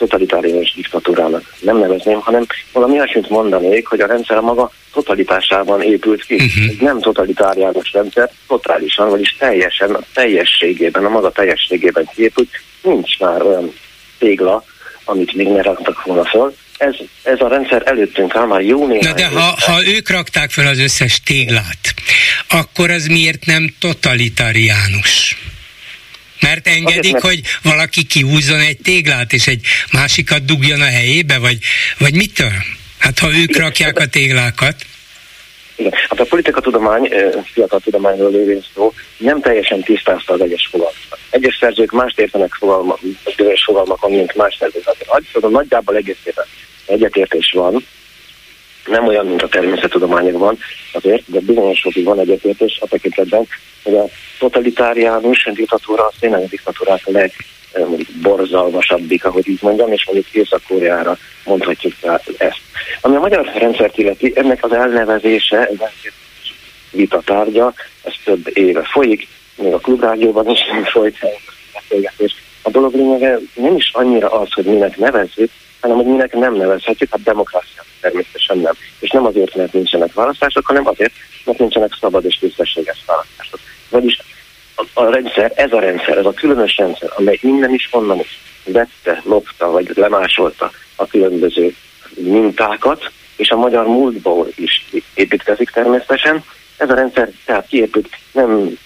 totalitáriánus 0.00 0.74
diktatúrának 0.74 1.54
nem 1.60 1.78
nevezném, 1.78 2.20
hanem 2.20 2.46
valami 2.72 2.92
olyasmit 2.92 3.28
mondanék, 3.28 3.86
hogy 3.86 4.00
a 4.00 4.06
rendszer 4.06 4.36
a 4.36 4.40
maga 4.40 4.70
totalitásában 4.92 5.82
épült 5.82 6.24
ki. 6.24 6.34
Uh-huh. 6.34 6.68
Egy 6.68 6.80
nem 6.80 7.00
totalitáriánus 7.00 7.92
rendszer, 7.92 8.30
totálisan, 8.48 9.10
vagyis 9.10 9.36
teljesen, 9.38 9.90
a 9.90 10.00
teljességében, 10.14 11.04
a 11.04 11.08
maga 11.08 11.30
teljességében 11.30 12.08
kiépült. 12.14 12.48
Nincs 12.82 13.18
már 13.18 13.42
olyan 13.42 13.72
tégla, 14.18 14.64
amit 15.04 15.34
még 15.34 15.48
ne 15.48 15.62
raktak 15.62 16.04
volna 16.04 16.24
föl, 16.24 16.54
ez, 16.78 16.94
ez 17.22 17.40
a 17.40 17.48
rendszer 17.48 17.82
előttünk 17.84 18.36
áll 18.36 18.46
már 18.46 18.60
jó 18.60 18.86
néhány 18.86 19.08
Na 19.08 19.12
de 19.12 19.26
ha, 19.26 19.56
ha 19.66 19.86
ők 19.86 20.10
rakták 20.10 20.50
fel 20.50 20.66
az 20.66 20.78
összes 20.78 21.20
téglát, 21.24 21.94
akkor 22.48 22.90
az 22.90 23.06
miért 23.06 23.46
nem 23.46 23.74
totalitáriánus? 23.78 25.36
Mert 26.40 26.66
engedik, 26.66 26.98
Azért, 26.98 27.20
hogy 27.20 27.40
valaki 27.62 28.04
kihúzzon 28.04 28.60
egy 28.60 28.78
téglát, 28.78 29.32
és 29.32 29.46
egy 29.46 29.66
másikat 29.92 30.44
dugjon 30.44 30.80
a 30.80 30.84
helyébe, 30.84 31.38
vagy, 31.38 31.58
vagy 31.98 32.14
mitől? 32.14 32.52
Hát 32.98 33.18
ha 33.18 33.28
ők 33.36 33.56
rakják 33.56 33.98
a 33.98 34.06
téglákat. 34.06 34.74
Igen. 35.76 35.92
Hát 36.08 36.20
a 36.20 36.24
politikatudomány, 36.24 37.08
fiatal 37.52 37.80
tudományról 37.80 38.30
lévén 38.30 38.64
szó, 38.74 38.92
nem 39.16 39.40
teljesen 39.40 39.82
tisztázta 39.82 40.32
az 40.32 40.40
egyes 40.40 40.68
fogalmakat. 40.70 41.18
Egyes 41.30 41.56
szerzők 41.60 41.92
mást 41.92 42.18
értenek 42.18 42.52
fogalmak, 42.52 42.98
bizonyos 43.36 43.64
fogalmakon, 43.64 44.10
mint 44.10 44.34
más 44.34 44.56
szerzők. 44.58 44.84
Hát, 44.84 45.50
nagyjából 45.50 45.96
egészében 45.96 46.44
egyetértés 46.86 47.50
van, 47.54 47.86
nem 48.86 49.06
olyan, 49.06 49.26
mint 49.26 49.42
a 49.42 49.48
természettudományokban, 49.48 50.58
azért, 50.92 51.22
de 51.26 51.40
bizonyos 51.40 51.80
fokig 51.80 52.04
van 52.04 52.18
egyetértés 52.18 52.78
a 52.80 52.86
tekintetben, 52.86 53.46
hogy 53.82 53.94
a 53.94 54.04
totalitáriánus 54.38 55.48
diktatúra 55.54 56.06
az 56.06 56.14
tényleg 56.20 56.42
a 56.42 56.46
diktatúrák 56.46 57.00
a 57.04 57.10
legborzalmasabbik, 57.72 59.24
ahogy 59.24 59.48
így 59.48 59.62
mondjam, 59.62 59.92
és 59.92 60.06
mondjuk 60.06 60.32
Észak-Koreára 60.32 61.18
mondhatjuk 61.44 61.94
ezt. 62.38 62.60
Ami 63.00 63.16
a 63.16 63.20
magyar 63.20 63.50
rendszert 63.54 63.98
illeti, 63.98 64.32
ennek 64.34 64.64
az 64.64 64.72
elnevezése, 64.72 65.66
ez 65.66 65.78
vita 66.90 67.20
tárgya, 67.24 67.74
ez 68.02 68.12
több 68.24 68.56
éve 68.56 68.82
folyik, 68.82 69.28
még 69.56 69.72
a 69.72 69.78
klubrádióban 69.78 70.48
is 70.48 70.60
folyt. 70.92 71.16
A 72.62 72.70
dolog 72.70 72.94
lényege 72.94 73.38
nem 73.54 73.76
is 73.76 73.90
annyira 73.92 74.28
az, 74.28 74.52
hogy 74.52 74.64
minek 74.64 74.96
nevezzük, 74.96 75.50
hanem 75.80 75.96
hogy 75.96 76.06
minek 76.06 76.32
nem 76.32 76.54
nevezhetjük, 76.54 77.10
hát 77.10 77.22
demokrácia 77.22 77.84
természetesen 78.00 78.58
nem. 78.58 78.72
És 78.98 79.10
nem 79.10 79.26
azért, 79.26 79.54
mert 79.54 79.72
nincsenek 79.72 80.12
választások, 80.12 80.66
hanem 80.66 80.86
azért, 80.86 81.12
mert 81.44 81.58
nincsenek 81.58 81.96
szabad 82.00 82.24
és 82.24 82.38
tisztességes 82.38 83.04
választások. 83.06 83.60
Vagyis 83.88 84.18
a, 84.74 84.84
a 84.94 85.04
rendszer, 85.04 85.52
ez 85.54 85.72
a 85.72 85.80
rendszer, 85.80 86.18
ez 86.18 86.24
a 86.24 86.32
különös 86.32 86.76
rendszer, 86.76 87.10
amely 87.16 87.38
innen 87.42 87.74
is, 87.74 87.88
onnan 87.92 88.18
is 88.18 88.38
vette, 88.64 89.22
lopta, 89.24 89.70
vagy 89.70 89.90
lemásolta 89.94 90.70
a 90.96 91.06
különböző 91.06 91.74
mintákat, 92.14 93.10
és 93.36 93.50
a 93.50 93.56
magyar 93.56 93.86
múltból 93.86 94.48
is 94.54 94.86
építkezik 95.14 95.70
természetesen. 95.70 96.44
Ez 96.76 96.90
a 96.90 96.94
rendszer 96.94 97.30
tehát 97.44 97.66
kiépült, 97.66 98.08
nem 98.32 98.78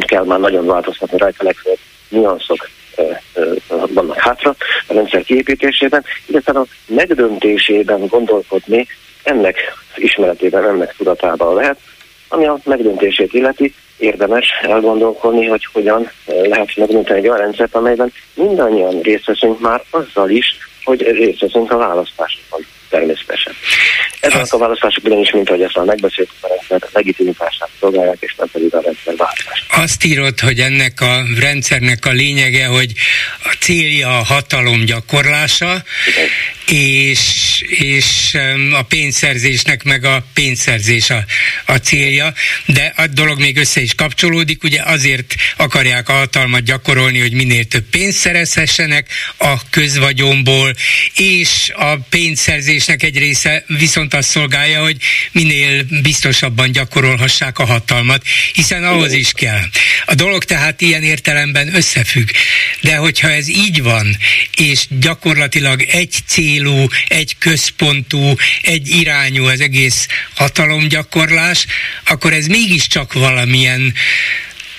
kell 0.00 0.24
már 0.24 0.40
nagyon 0.40 0.66
változtatni 0.66 1.18
rajta 1.18 1.44
legfőbb 1.44 1.78
nyanszok 2.08 2.68
vannak 3.68 4.18
hátra 4.18 4.54
a 4.86 4.92
rendszer 4.94 5.22
kiépítésében, 5.22 6.04
illetve 6.26 6.58
a 6.58 6.66
megdöntésében 6.86 8.06
gondolkodni 8.06 8.86
ennek 9.22 9.56
ismeretében, 9.96 10.64
ennek 10.64 10.94
tudatában 10.96 11.54
lehet, 11.54 11.78
ami 12.28 12.46
a 12.46 12.58
megdöntését 12.64 13.32
illeti, 13.32 13.74
érdemes 13.96 14.46
elgondolkodni, 14.62 15.46
hogy 15.46 15.66
hogyan 15.72 16.10
lehet 16.26 16.76
megdönteni 16.76 17.18
egy 17.18 17.28
olyan 17.28 17.40
rendszert, 17.40 17.74
amelyben 17.74 18.12
mindannyian 18.34 19.00
részt 19.00 19.26
veszünk 19.26 19.60
már 19.60 19.82
azzal 19.90 20.30
is, 20.30 20.56
hogy 20.84 21.02
részt 21.02 21.40
veszünk 21.40 21.72
a 21.72 21.76
választásokon 21.76 22.66
természetesen. 22.90 23.52
Ezek 24.20 24.40
Azt... 24.40 24.52
a 24.52 24.58
választások 24.58 25.04
ugyanis, 25.04 25.30
mint 25.30 25.48
ahogy 25.48 25.62
ezt 25.62 25.76
már 25.76 25.84
megbeszéltük, 25.84 26.36
a 26.40 26.48
rendszer 26.48 26.88
legitimitását 26.92 27.68
szolgálják, 27.80 28.16
és 28.20 28.34
nem 28.38 28.48
pedig 28.52 28.74
a 28.74 28.80
rendszer 28.80 29.16
változást. 29.16 29.64
Azt 29.68 30.04
írod, 30.04 30.40
hogy 30.40 30.60
ennek 30.60 31.00
a 31.00 31.22
rendszernek 31.38 32.06
a 32.06 32.10
lényege, 32.10 32.66
hogy 32.66 32.92
a 33.44 33.56
célja 33.60 34.18
a 34.18 34.24
hatalom 34.24 34.84
gyakorlása, 34.84 35.82
és, 36.70 37.20
és 37.68 38.36
a 38.72 38.82
pénzszerzésnek 38.82 39.84
meg 39.84 40.04
a 40.04 40.22
pénzszerzés 40.34 41.10
a, 41.10 41.24
a 41.66 41.76
célja, 41.76 42.32
de 42.66 42.92
a 42.96 43.06
dolog 43.06 43.40
még 43.40 43.56
össze 43.56 43.80
is 43.80 43.94
kapcsolódik, 43.94 44.62
ugye 44.62 44.82
azért 44.82 45.34
akarják 45.56 46.08
a 46.08 46.12
hatalmat 46.12 46.62
gyakorolni, 46.62 47.20
hogy 47.20 47.32
minél 47.32 47.64
több 47.64 47.84
pénzt 47.90 48.18
szerezhessenek 48.18 49.08
a 49.38 49.68
közvagyomból, 49.70 50.72
és 51.14 51.72
a 51.76 51.94
pénzszerzésnek 52.78 53.02
egy 53.02 53.18
része 53.18 53.64
viszont 53.66 54.14
azt 54.14 54.28
szolgálja, 54.28 54.82
hogy 54.82 54.96
minél 55.32 55.84
biztosabban 56.02 56.72
gyakorolhassák 56.72 57.58
a 57.58 57.64
hatalmat, 57.64 58.22
hiszen 58.52 58.84
ahhoz 58.84 59.12
is 59.12 59.32
kell. 59.32 59.62
A 60.06 60.14
dolog 60.14 60.44
tehát 60.44 60.80
ilyen 60.80 61.02
értelemben 61.02 61.74
összefügg. 61.74 62.28
De 62.80 62.96
hogyha 62.96 63.30
ez 63.30 63.48
így 63.48 63.82
van, 63.82 64.16
és 64.56 64.86
gyakorlatilag 64.88 65.82
egy 65.82 66.14
célú, 66.26 66.86
egy 67.08 67.36
központú, 67.38 68.34
egy 68.62 68.88
irányú 68.88 69.44
az 69.44 69.60
egész 69.60 70.06
hatalomgyakorlás, 70.34 71.66
akkor 72.06 72.32
ez 72.32 72.46
mégiscsak 72.46 73.12
valamilyen 73.12 73.94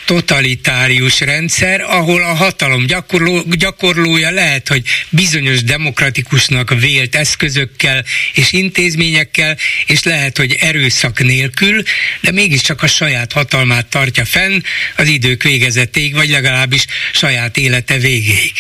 totalitárius 0.09 1.19
rendszer, 1.19 1.81
ahol 1.81 2.21
a 2.21 2.33
hatalom 2.33 2.85
gyakorló, 2.85 3.41
gyakorlója 3.57 4.31
lehet, 4.31 4.67
hogy 4.67 4.81
bizonyos 5.09 5.63
demokratikusnak 5.63 6.73
vélt 6.79 7.15
eszközökkel 7.15 8.03
és 8.33 8.51
intézményekkel, 8.51 9.57
és 9.85 10.03
lehet, 10.03 10.37
hogy 10.37 10.55
erőszak 10.59 11.19
nélkül, 11.19 11.81
de 12.21 12.31
mégiscsak 12.31 12.81
a 12.81 12.87
saját 12.87 13.31
hatalmát 13.31 13.89
tartja 13.89 14.25
fenn 14.25 14.61
az 14.97 15.07
idők 15.07 15.43
végezetéig, 15.43 16.15
vagy 16.15 16.29
legalábbis 16.29 16.85
saját 17.13 17.57
élete 17.57 17.97
végéig. 17.97 18.55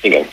Igen. 0.00 0.28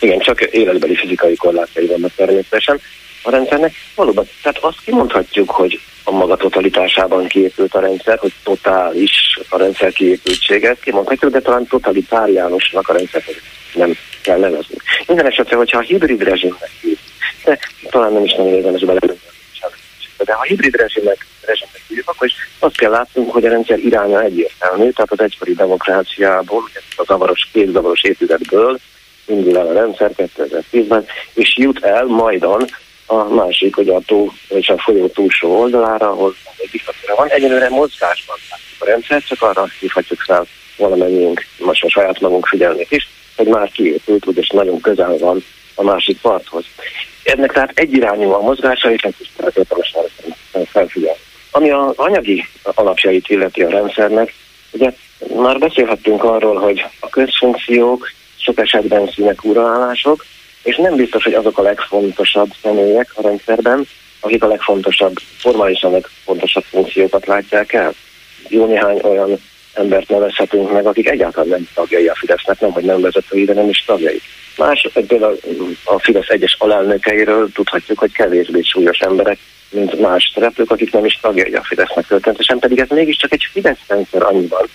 Igen, 0.00 0.18
csak 0.18 0.40
életbeli 0.40 0.96
fizikai 0.96 1.34
korlátai 1.34 1.86
vannak 1.86 2.14
természetesen 2.16 2.80
a 3.24 3.30
rendszernek. 3.30 3.72
Valóban, 3.94 4.28
tehát 4.42 4.58
azt 4.58 4.80
kimondhatjuk, 4.84 5.50
hogy 5.50 5.80
a 6.04 6.10
maga 6.10 6.36
totalitásában 6.36 7.26
kiépült 7.26 7.74
a 7.74 7.80
rendszer, 7.80 8.18
hogy 8.18 8.32
totális 8.42 9.38
a 9.48 9.58
rendszer 9.58 9.92
kiépültsége, 9.92 10.76
kimondhatjuk, 10.82 11.32
de 11.32 11.40
talán 11.40 11.66
totalitáriánusnak 11.66 12.88
a 12.88 12.92
rendszer 12.92 13.22
nem 13.74 13.96
kell 14.22 14.38
nevezni. 14.38 14.76
Minden 15.06 15.26
esetre, 15.26 15.56
hogyha 15.56 15.78
a 15.78 15.82
hibrid 15.82 16.22
rezsimnek 16.22 16.70
de 17.44 17.58
talán 17.90 18.12
nem 18.12 18.24
is 18.24 18.34
nagyon 18.34 18.54
érdemes 18.54 18.84
bele 18.84 19.00
de 20.24 20.32
ha 20.32 20.42
hibrid 20.42 20.74
rezsimnek, 20.76 21.26
rezsimnek 21.46 21.80
nézzük, 21.88 22.08
akkor 22.08 22.26
is 22.26 22.34
azt 22.58 22.76
kell 22.76 22.90
látnunk, 22.90 23.32
hogy 23.32 23.44
a 23.44 23.48
rendszer 23.48 23.78
iránya 23.78 24.22
egyértelmű, 24.22 24.90
tehát 24.90 25.12
az 25.12 25.20
egykori 25.20 25.54
demokráciából, 25.54 26.62
a 26.96 27.04
zavaros, 27.06 27.48
két 27.52 27.72
zavaros 27.72 28.02
évtizedből 28.02 28.78
indul 29.26 29.58
el 29.58 29.66
a 29.66 29.72
rendszer 29.72 30.10
2010-ben, 30.16 31.06
és 31.34 31.56
jut 31.56 31.84
el 31.84 32.04
majdan 32.04 32.64
a 33.06 33.24
másik, 33.24 33.74
hogy 33.74 33.88
a 33.88 34.00
tó, 34.06 34.32
és 34.48 34.68
a 34.68 34.78
folyó 34.78 35.06
túlsó 35.06 35.60
oldalára, 35.60 36.10
ahol 36.10 36.34
egy 36.56 36.68
diktatúra 36.70 37.14
van. 37.14 37.28
Egyelőre 37.28 37.68
mozgásban 37.68 38.36
a 38.78 38.84
rendszer, 38.84 39.22
csak 39.22 39.42
arra 39.42 39.68
hívhatjuk 39.80 40.20
fel 40.20 40.46
valamennyiünk, 40.76 41.46
most 41.58 41.84
a 41.84 41.90
saját 41.90 42.20
magunk 42.20 42.46
figyelnék 42.46 42.90
is, 42.90 43.08
hogy 43.36 43.46
már 43.46 43.70
kiépült, 43.70 44.26
és 44.26 44.48
nagyon 44.48 44.80
közel 44.80 45.16
van 45.18 45.44
a 45.74 45.82
másik 45.82 46.20
parthoz. 46.20 46.64
Ennek 47.22 47.52
tehát 47.52 47.70
egyirányú 47.74 48.30
a 48.30 48.40
mozgása, 48.40 48.92
és 48.92 49.02
ezt 49.02 49.20
is 49.20 49.30
érdemes 49.54 49.94
felfigyelni. 50.64 51.18
Ami 51.50 51.70
az 51.70 51.92
anyagi 51.96 52.46
alapjait 52.62 53.28
illeti 53.28 53.62
a 53.62 53.68
rendszernek, 53.68 54.34
ugye 54.70 54.92
már 55.36 55.58
beszélhettünk 55.58 56.24
arról, 56.24 56.60
hogy 56.60 56.84
a 57.00 57.08
közfunkciók 57.08 58.12
sok 58.36 58.58
esetben 58.58 59.10
színek 59.14 59.44
uraállások, 59.44 60.24
és 60.64 60.76
nem 60.76 60.96
biztos, 60.96 61.24
hogy 61.24 61.34
azok 61.34 61.58
a 61.58 61.62
legfontosabb 61.62 62.50
személyek 62.62 63.10
a 63.14 63.22
rendszerben, 63.22 63.86
akik 64.20 64.42
a 64.42 64.46
legfontosabb, 64.46 65.14
formálisan 65.38 65.90
legfontosabb 65.90 66.64
funkciókat 66.64 67.26
látják 67.26 67.72
el. 67.72 67.92
Jó 68.48 68.66
néhány 68.66 69.00
olyan 69.02 69.40
embert 69.74 70.08
nevezhetünk 70.08 70.72
meg, 70.72 70.86
akik 70.86 71.08
egyáltalán 71.08 71.48
nem 71.48 71.68
tagjai 71.74 72.06
a 72.06 72.14
Fidesznek, 72.14 72.60
nem, 72.60 72.72
hogy 72.72 72.84
nem 72.84 73.00
vezetői, 73.00 73.44
de 73.44 73.52
nem 73.52 73.68
is 73.68 73.84
tagjai. 73.86 74.20
Más, 74.56 74.88
például 75.06 75.38
a 75.84 75.98
Fidesz 75.98 76.28
egyes 76.28 76.56
alelnökeiről 76.58 77.52
tudhatjuk, 77.52 77.98
hogy 77.98 78.12
kevésbé 78.12 78.62
súlyos 78.62 78.98
emberek, 78.98 79.38
mint 79.70 80.00
más 80.00 80.30
szereplők, 80.34 80.70
akik 80.70 80.92
nem 80.92 81.04
is 81.04 81.18
tagjai 81.20 81.54
a 81.54 81.64
Fidesznek 81.64 82.06
történetesen, 82.06 82.58
pedig 82.58 82.78
ez 82.78 82.88
mégiscsak 82.88 83.32
egy 83.32 83.46
Fidesz 83.52 83.78
rendszer 83.86 84.22
annyiban, 84.22 84.68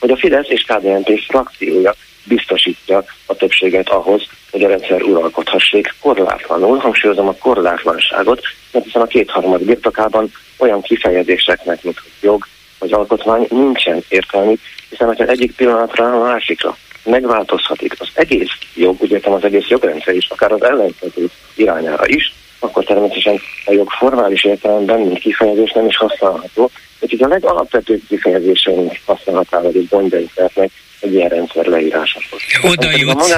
hogy 0.00 0.10
a 0.10 0.16
Fidesz 0.16 0.48
és 0.48 0.62
KDNP 0.62 1.20
frakciója 1.28 1.94
biztosítja 2.24 3.04
a 3.26 3.34
többséget 3.34 3.88
ahhoz, 3.88 4.22
hogy 4.50 4.64
a 4.64 4.68
rendszer 4.68 5.02
uralkodhassék. 5.02 5.94
Korlátlanul, 6.00 6.78
hangsúlyozom 6.78 7.28
a 7.28 7.34
korlátlanságot, 7.34 8.40
mert 8.72 8.84
hiszen 8.84 9.02
a 9.02 9.06
kétharmad 9.06 9.64
birtokában 9.64 10.32
olyan 10.58 10.82
kifejezéseknek, 10.82 11.82
mint 11.82 12.02
jog 12.20 12.46
vagy 12.78 12.92
alkotmány 12.92 13.46
nincsen 13.50 14.04
értelmű, 14.08 14.54
hiszen 14.90 15.16
ha 15.16 15.24
egyik 15.24 15.56
pillanatra 15.56 16.04
a 16.04 16.24
másikra 16.24 16.76
megváltozhatik 17.04 17.94
az 17.98 18.08
egész 18.14 18.50
jog, 18.74 18.96
úgy 18.98 19.10
értem 19.10 19.32
az 19.32 19.44
egész 19.44 19.68
jogrendszer 19.68 20.14
is, 20.14 20.28
akár 20.28 20.52
az 20.52 20.62
ellenkező 20.62 21.30
irányára 21.54 22.06
is, 22.06 22.32
akkor 22.58 22.84
természetesen 22.84 23.40
a 23.66 23.72
jog 23.72 23.90
formális 23.90 24.44
értelemben, 24.44 25.00
mint 25.00 25.18
kifejezés 25.18 25.72
nem 25.72 25.86
is 25.86 25.96
használható, 25.96 26.70
úgyhogy 27.00 27.22
a 27.22 27.28
legalapvetőbb 27.28 28.00
kifejezéseink 28.08 28.92
használhatával 29.04 29.72
és 29.72 29.88
gondjaink 29.88 30.30
lehetnek 30.34 30.70
egy 31.02 31.14
ilyen 31.14 31.28
rendszer 31.28 31.64
leírásakor. 31.64 32.40
Oda 32.62 32.96
jutsz, 32.96 33.34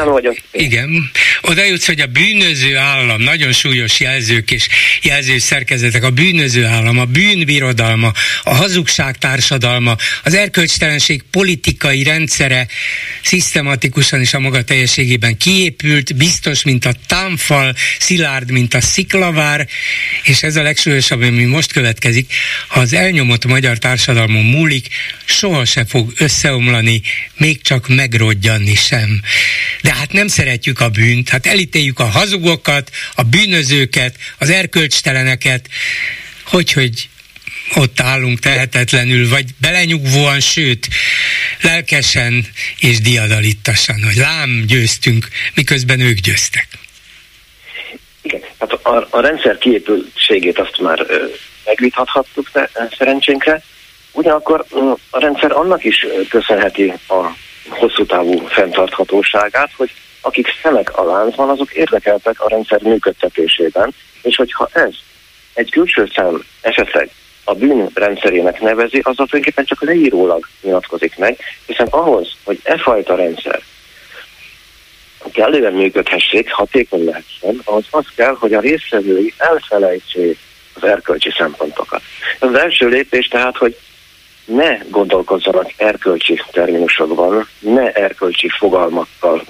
igen, 0.53 1.11
oda 1.43 1.65
jutsz, 1.65 1.87
hogy 1.87 2.01
a 2.01 2.07
bűnöző 2.07 2.77
állam, 2.77 3.23
nagyon 3.23 3.53
súlyos 3.53 4.01
jelzők 4.01 4.51
és 4.51 4.69
jelző 5.03 5.39
szerkezetek, 5.39 6.03
a 6.03 6.11
bűnöző 6.11 6.65
állam, 6.65 6.99
a 6.99 7.05
bűnbirodalma, 7.05 8.13
a 8.43 8.55
hazugság 8.55 9.19
társadalma, 9.19 9.97
az 10.25 10.35
erkölcstelenség 10.35 11.23
politikai 11.31 12.03
rendszere 12.03 12.67
szisztematikusan 13.23 14.21
és 14.21 14.35
a 14.35 14.39
maga 14.39 14.63
teljességében 14.63 15.37
kiépült, 15.37 16.17
biztos, 16.17 16.63
mint 16.63 16.85
a 16.85 16.93
támfal, 17.07 17.75
szilárd, 17.99 18.51
mint 18.51 18.75
a 18.75 18.81
sziklavár, 18.81 19.67
és 20.25 20.43
ez 20.43 20.57
a 20.57 20.63
legsúlyosabb, 20.63 21.23
ami 21.23 21.45
most 21.45 21.73
következik, 21.73 22.33
ha 22.69 22.81
az 22.81 22.93
elnyomott 22.93 23.45
magyar 23.45 23.79
társadalmon 23.79 24.45
múlik, 24.45 24.87
soha 25.25 25.65
se 25.65 25.85
fog 25.85 26.13
összeomlani, 26.19 27.01
még 27.37 27.54
még 27.55 27.63
csak 27.63 27.89
megrodjanni 27.89 28.75
sem. 28.75 29.21
De 29.83 29.95
hát 29.95 30.13
nem 30.13 30.29
szeretjük 30.29 30.81
a 30.81 30.89
bűnt, 30.89 31.29
hát 31.29 31.47
elítéljük 31.47 31.99
a 31.99 32.05
hazugokat, 32.05 32.91
a 33.15 33.23
bűnözőket, 33.23 34.17
az 34.39 34.51
erkölcsteleneket, 34.51 35.69
hogy, 36.45 36.73
hogy 36.73 37.09
ott 37.75 38.01
állunk 38.01 38.39
tehetetlenül, 38.39 39.29
vagy 39.29 39.45
belenyugvóan, 39.61 40.41
sőt, 40.41 40.89
lelkesen 41.63 42.47
és 42.79 43.01
diadalittasan, 43.01 44.03
hogy 44.05 44.17
lám 44.17 44.65
győztünk, 44.67 45.29
miközben 45.55 46.01
ők 46.01 46.19
győztek. 46.19 46.69
Igen, 48.23 48.41
hát 48.59 48.73
a, 48.73 49.07
a 49.11 49.21
rendszer 49.21 49.59
kiépültségét 49.59 50.59
azt 50.59 50.81
már 50.81 51.05
ö, 51.09 51.25
megvitathattuk 51.65 52.51
de, 52.53 52.71
szerencsénkre, 52.99 53.63
ugyanakkor 54.13 54.65
ö, 54.71 54.93
a 55.11 55.19
rendszer 55.19 55.53
annak 55.53 55.85
is 55.85 56.07
köszönheti 56.29 56.93
a 57.09 57.44
hosszú 57.69 58.07
távú 58.07 58.47
fenntarthatóságát, 58.47 59.71
hogy 59.77 59.91
akik 60.21 60.47
szemek 60.63 60.99
a 60.99 61.05
láncban, 61.05 61.49
azok 61.49 61.73
érdekeltek 61.73 62.41
a 62.41 62.49
rendszer 62.49 62.83
működtetésében, 62.83 63.95
és 64.23 64.37
hogyha 64.37 64.69
ez 64.73 64.95
egy 65.55 65.71
külső 65.71 66.11
szem 66.15 66.45
esetleg 66.61 67.11
a 67.45 67.55
bűn 67.55 67.91
rendszerének 67.95 68.61
nevezi, 68.61 68.99
az 68.99 69.15
tulajdonképpen 69.15 69.65
csak 69.65 69.83
leírólag 69.83 70.49
nyilatkozik 70.63 71.17
meg, 71.17 71.39
hiszen 71.67 71.87
ahhoz, 71.91 72.33
hogy 72.45 72.61
e 72.63 72.79
fajta 72.79 73.15
rendszer 73.15 73.63
kellően 75.35 75.73
működhessék, 75.73 76.53
hatékony 76.53 77.05
lehessen, 77.05 77.61
ahhoz 77.65 77.85
az 77.91 78.05
kell, 78.17 78.37
hogy 78.39 78.53
a 78.55 78.61
részvevői 78.61 79.35
elfelejtsék 79.37 80.39
az 80.75 80.85
erkölcsi 80.85 81.31
szempontokat. 81.39 82.03
Az 82.39 82.55
első 82.55 82.89
lépés 82.89 83.29
tehát, 83.29 83.57
hogy 83.57 83.77
ne 84.45 84.79
gondolkozzanak 84.91 85.71
erkölcsi 85.77 86.43
terminusokban, 86.53 87.49
ne 87.59 87.93
erkölcsi 87.93 88.49
fogalmakkal 88.59 89.45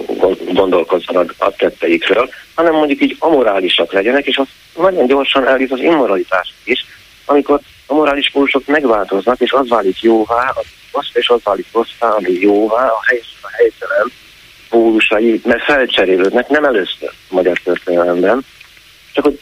gondolkozzanak 0.53 1.35
a 1.39 1.51
tetteikről, 1.51 2.29
hanem 2.55 2.75
mondjuk 2.75 3.03
így 3.03 3.17
amorálisak 3.19 3.93
legyenek, 3.93 4.27
és 4.27 4.37
az 4.37 4.47
nagyon 4.77 5.07
gyorsan 5.07 5.47
elvisz 5.47 5.71
az 5.71 5.81
immoralitás 5.81 6.55
is, 6.65 6.85
amikor 7.25 7.61
a 7.87 7.95
morális 7.95 8.31
pólusok 8.31 8.67
megváltoznak, 8.67 9.41
és 9.41 9.53
az 9.53 9.69
válik 9.69 10.03
jóvá, 10.03 10.53
az 10.55 10.65
rossz, 10.93 11.11
és 11.13 11.29
az 11.29 11.41
válik 11.45 11.67
rosszá, 11.73 12.09
ami 12.09 12.33
jóvá, 12.33 12.87
a 12.87 13.01
helyes, 13.07 13.39
a 13.43 13.49
helytelen 13.51 14.13
pólusai, 14.69 15.41
mert 15.45 15.65
felcserélődnek, 15.65 16.49
nem 16.49 16.65
először 16.65 17.09
a 17.09 17.35
magyar 17.35 17.59
történelemben, 17.65 18.45
csak 19.13 19.25
hogy 19.25 19.39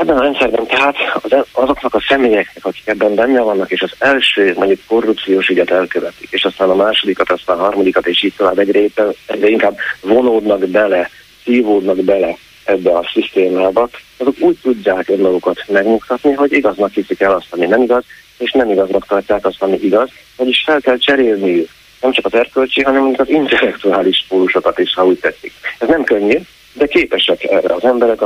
Ebben 0.00 0.16
a 0.16 0.22
rendszerben 0.22 0.66
tehát 0.66 0.96
az, 1.22 1.34
azoknak 1.52 1.94
a 1.94 2.04
személyeknek, 2.08 2.64
akik 2.64 2.86
ebben 2.86 3.14
benne 3.14 3.40
vannak, 3.40 3.70
és 3.70 3.82
az 3.82 3.92
első 3.98 4.54
mondjuk 4.56 4.80
korrupciós 4.86 5.48
ügyet 5.48 5.70
elkövetik, 5.70 6.28
és 6.30 6.44
aztán 6.44 6.70
a 6.70 6.74
másodikat, 6.74 7.30
aztán 7.30 7.58
a 7.58 7.62
harmadikat, 7.62 8.06
és 8.06 8.22
így 8.22 8.34
tovább 8.36 8.58
egyre, 8.58 8.80
éppen, 8.80 9.14
egyre 9.26 9.48
inkább 9.48 9.76
vonódnak 10.00 10.68
bele, 10.68 11.10
szívódnak 11.44 11.96
bele 11.96 12.36
ebbe 12.64 12.90
a 12.90 13.08
szisztémába, 13.12 13.88
azok 14.16 14.34
úgy 14.38 14.56
tudják 14.62 15.08
önmagukat 15.08 15.64
megmutatni, 15.68 16.32
hogy 16.32 16.52
igaznak 16.52 16.92
hiszik 16.92 17.20
el 17.20 17.34
azt, 17.34 17.46
ami 17.50 17.66
nem 17.66 17.82
igaz, 17.82 18.04
és 18.38 18.52
nem 18.52 18.70
igaznak 18.70 19.06
tartják 19.06 19.46
azt, 19.46 19.62
ami 19.62 19.78
igaz, 19.82 20.10
vagyis 20.36 20.62
fel 20.64 20.80
kell 20.80 20.96
cserélni 20.96 21.66
nem 22.00 22.12
csak 22.12 22.26
az 22.26 22.34
erkölcsi, 22.34 22.82
hanem 22.82 23.14
az 23.16 23.28
intellektuális 23.28 24.24
pólusokat 24.28 24.78
is, 24.78 24.94
ha 24.94 25.06
úgy 25.06 25.18
tetszik. 25.18 25.52
Ez 25.78 25.88
nem 25.88 26.04
könnyű, 26.04 26.38
de 26.72 26.86
képesek 26.86 27.44
erre 27.44 27.74
az 27.74 27.84
emberek, 27.84 28.22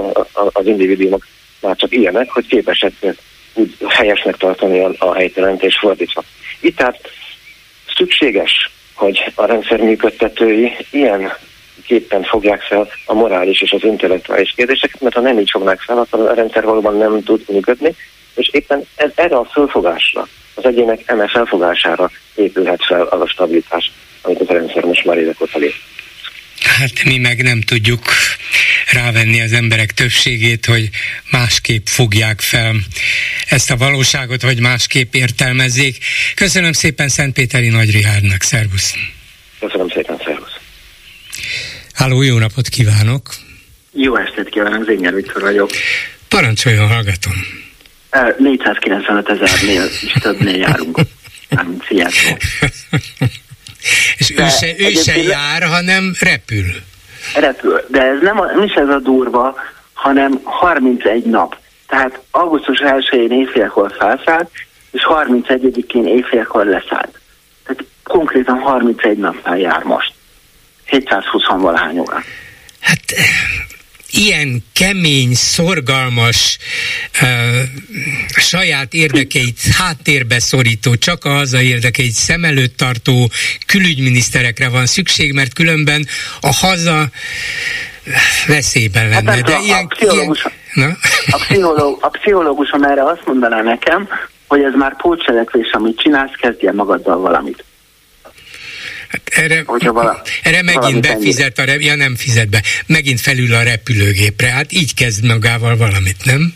az 0.53 0.67
individuumok 0.67 1.25
már 1.65 1.77
csak 1.77 1.95
ilyenek, 1.95 2.31
hogy 2.31 2.47
képesek 2.47 2.93
úgy 3.55 3.77
helyesnek 3.89 4.37
tartani 4.37 4.81
a, 4.81 4.93
a 4.99 5.15
helytelent 5.15 5.63
és 5.63 5.79
fordítva. 5.79 6.23
Itt 6.61 6.77
tehát 6.77 7.11
szükséges, 7.97 8.71
hogy 8.95 9.33
a 9.35 9.45
rendszer 9.45 9.81
működtetői 9.81 10.77
ilyen 10.91 11.33
képpen 11.87 12.23
fogják 12.23 12.63
fel 12.63 12.89
a 13.07 13.15
morális 13.15 13.61
és 13.61 13.73
az 13.73 13.85
intellektuális 13.85 14.53
kérdéseket, 14.57 15.01
mert 15.01 15.15
ha 15.15 15.21
nem 15.21 15.39
így 15.39 15.51
fognák 15.51 15.81
fel, 15.81 15.99
akkor 15.99 16.21
a 16.21 16.35
rendszer 16.35 16.65
valóban 16.65 16.97
nem 16.97 17.23
tud 17.23 17.45
működni, 17.49 17.95
és 18.35 18.49
éppen 18.53 18.87
ez, 18.97 19.11
erre 19.15 19.37
a 19.37 19.45
fölfogásra, 19.45 20.29
az 20.55 20.65
egyének 20.65 21.01
eme 21.07 21.29
felfogására 21.29 22.11
épülhet 22.35 22.85
fel 22.85 23.03
az 23.03 23.21
a 23.21 23.27
stabilitás, 23.27 23.93
amit 24.23 24.41
a 24.41 24.53
rendszer 24.53 24.85
most 24.85 25.05
már 25.05 25.19
évek 25.19 25.41
óta 25.41 25.59
lép. 25.59 25.75
Hát 26.61 27.05
mi 27.05 27.19
meg 27.19 27.43
nem 27.43 27.61
tudjuk 27.61 28.03
rávenni 28.93 29.41
az 29.41 29.53
emberek 29.53 29.93
többségét, 29.93 30.67
hogy 30.67 30.91
másképp 31.31 31.87
fogják 31.87 32.41
fel 32.41 32.75
ezt 33.49 33.71
a 33.71 33.77
valóságot, 33.77 34.43
vagy 34.43 34.61
másképp 34.61 35.15
értelmezzék. 35.15 35.99
Köszönöm 36.35 36.73
szépen 36.73 37.09
Szentpéteri 37.09 37.69
Nagy 37.69 37.91
Rihárnak, 37.91 38.43
szervusz! 38.43 38.95
Köszönöm 39.61 39.89
szépen, 39.89 40.17
szervusz! 40.25 40.59
Háló, 41.93 42.23
jó 42.23 42.39
napot 42.39 42.69
kívánok! 42.69 43.35
Jó 43.93 44.17
estét 44.17 44.49
kívánok, 44.49 44.85
Zényer 44.85 45.15
Viktor 45.15 45.43
vagyok. 45.43 45.71
Parancsoljon, 46.29 46.89
hallgatom! 46.89 47.33
495 48.39 49.29
ezernél 49.29 49.85
is 50.03 50.13
többnél 50.13 50.57
járunk. 50.57 50.99
Nem, 51.49 51.77
És 54.17 54.31
ő 54.31 54.49
se, 54.49 54.67
ő 54.79 54.91
se 54.91 55.17
jár, 55.17 55.63
hanem 55.63 56.15
repül. 56.21 56.65
Repül, 57.35 57.85
de 57.89 58.03
ez 58.03 58.19
nem, 58.23 58.41
a, 58.41 58.47
nem 58.47 58.63
is 58.63 58.73
ez 58.73 58.89
a 58.89 58.99
durva, 58.99 59.55
hanem 59.93 60.41
31 60.43 61.25
nap. 61.25 61.57
Tehát 61.87 62.21
augusztus 62.31 62.79
1-én 62.85 63.31
éjfélkor 63.31 63.95
felszállt, 63.99 64.51
és 64.91 65.03
31-én 65.09 66.07
éjfélkor 66.07 66.67
leszállt. 66.67 67.19
Tehát 67.65 67.85
konkrétan 68.03 68.59
31 68.59 69.19
napnál 69.19 69.59
jár 69.59 69.83
most. 69.83 70.13
720 70.85 71.43
valahány 71.49 71.99
óra. 71.99 72.23
Hát 72.81 73.01
ilyen 74.17 74.65
kemény, 74.73 75.35
szorgalmas, 75.35 76.59
uh, 77.23 77.29
saját 78.37 78.95
érdekeit 78.95 79.59
háttérbe 79.79 80.41
szorító, 80.41 80.95
csak 80.95 81.25
a 81.25 81.31
haza 81.31 81.61
érdekeit 81.61 82.13
szem 82.13 82.45
előtt 82.45 82.77
tartó 82.77 83.31
külügyminiszterekre 83.67 84.69
van 84.69 84.87
szükség, 84.87 85.33
mert 85.33 85.53
különben 85.53 86.07
a 86.41 86.53
haza 86.53 87.09
veszélyben 88.47 89.09
lenne. 89.09 89.33
Hát, 89.33 89.43
de 89.43 89.55
a, 89.55 89.61
ilyen, 89.61 89.85
a, 89.85 89.87
pszichológus, 89.87 90.47
ilyen, 90.75 90.99
a, 91.31 91.37
pszichológ, 91.37 91.99
a 92.01 92.09
pszichológusom 92.09 92.83
erre 92.83 93.05
azt 93.05 93.23
mondaná 93.27 93.63
nekem, 93.63 94.09
hogy 94.47 94.63
ez 94.63 94.73
már 94.75 94.97
pótselekvés, 94.97 95.71
amit 95.73 95.99
csinálsz, 95.99 96.33
kezdje 96.41 96.73
magaddal 96.73 97.19
valamit. 97.19 97.65
Hát 99.15 99.45
erre, 99.45 99.65
vala, 99.93 100.23
erre 100.43 100.63
megint 100.63 101.01
befizet 101.01 101.59
a 101.59 101.65
rep, 101.65 101.81
ja 101.81 101.95
nem 101.95 102.15
fizet 102.17 102.49
be, 102.49 102.63
megint 102.87 103.21
felül 103.21 103.55
a 103.55 103.63
repülőgépre, 103.63 104.51
hát 104.51 104.73
így 104.73 104.95
kezd 104.95 105.25
magával 105.25 105.77
valamit, 105.77 106.25
nem? 106.25 106.55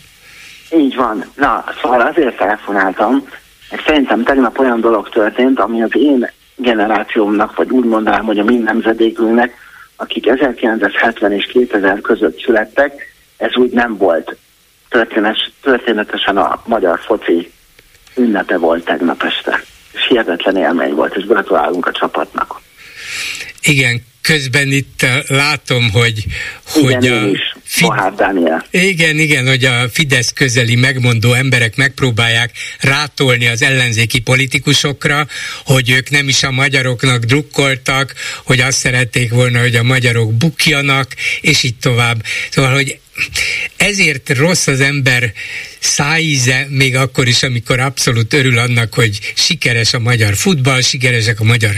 Így 0.76 0.94
van. 0.94 1.24
Na, 1.34 1.64
szóval 1.82 2.00
azért 2.00 2.36
telefonáltam, 2.36 3.28
mert 3.70 3.86
szerintem 3.86 4.24
tegnap 4.24 4.58
olyan 4.58 4.80
dolog 4.80 5.08
történt, 5.08 5.60
ami 5.60 5.82
az 5.82 5.90
én 5.92 6.30
generációmnak, 6.56 7.56
vagy 7.56 7.70
úgy 7.70 7.84
mondanám, 7.84 8.24
hogy 8.24 8.38
a 8.38 8.44
mi 8.44 8.56
nemzedékünknek, 8.56 9.54
akik 9.96 10.26
1970 10.26 11.32
és 11.32 11.46
2000 11.46 12.00
között 12.00 12.42
születtek, 12.42 12.92
ez 13.36 13.56
úgy 13.56 13.70
nem 13.70 13.96
volt. 13.96 14.36
Történetes, 14.88 15.50
történetesen 15.62 16.36
a 16.36 16.62
magyar 16.66 17.00
foci 17.00 17.52
ünnepe 18.14 18.56
volt 18.56 18.84
tegnap 18.84 19.22
este 19.22 19.62
hihetetlen 20.08 20.56
élmény 20.56 20.94
volt, 20.94 21.16
és 21.16 21.24
gratulálunk 21.24 21.86
a 21.86 21.92
csapatnak. 21.92 22.60
Igen, 23.62 24.02
közben 24.22 24.68
itt 24.72 25.02
uh, 25.02 25.28
látom, 25.28 25.90
hogy, 25.90 26.24
igen, 26.76 26.94
hogy 26.94 27.06
a. 27.06 27.20
Fid- 27.62 27.86
Igen, 28.70 29.18
igen, 29.18 29.46
hogy 29.46 29.64
a 29.64 29.88
Fidesz 29.92 30.32
közeli 30.32 30.76
megmondó 30.76 31.32
emberek 31.32 31.76
megpróbálják 31.76 32.50
rátolni 32.80 33.46
az 33.46 33.62
ellenzéki 33.62 34.20
politikusokra, 34.20 35.26
hogy 35.64 35.90
ők 35.90 36.10
nem 36.10 36.28
is 36.28 36.42
a 36.42 36.50
magyaroknak 36.50 37.24
drukkoltak, 37.24 38.14
hogy 38.44 38.60
azt 38.60 38.78
szerették 38.78 39.30
volna, 39.30 39.60
hogy 39.60 39.74
a 39.74 39.82
magyarok 39.82 40.34
bukjanak, 40.34 41.06
és 41.40 41.62
így 41.62 41.76
tovább. 41.76 42.22
Szóval, 42.50 42.72
hogy 42.72 42.98
ezért 43.76 44.38
rossz 44.38 44.66
az 44.66 44.80
ember 44.80 45.32
szájíze, 45.80 46.66
még 46.68 46.96
akkor 46.96 47.28
is, 47.28 47.42
amikor 47.42 47.80
abszolút 47.80 48.32
örül 48.32 48.58
annak, 48.58 48.94
hogy 48.94 49.18
sikeres 49.34 49.94
a 49.94 49.98
magyar 49.98 50.36
futball, 50.36 50.80
sikeresek 50.80 51.40
a 51.40 51.44
magyar 51.44 51.74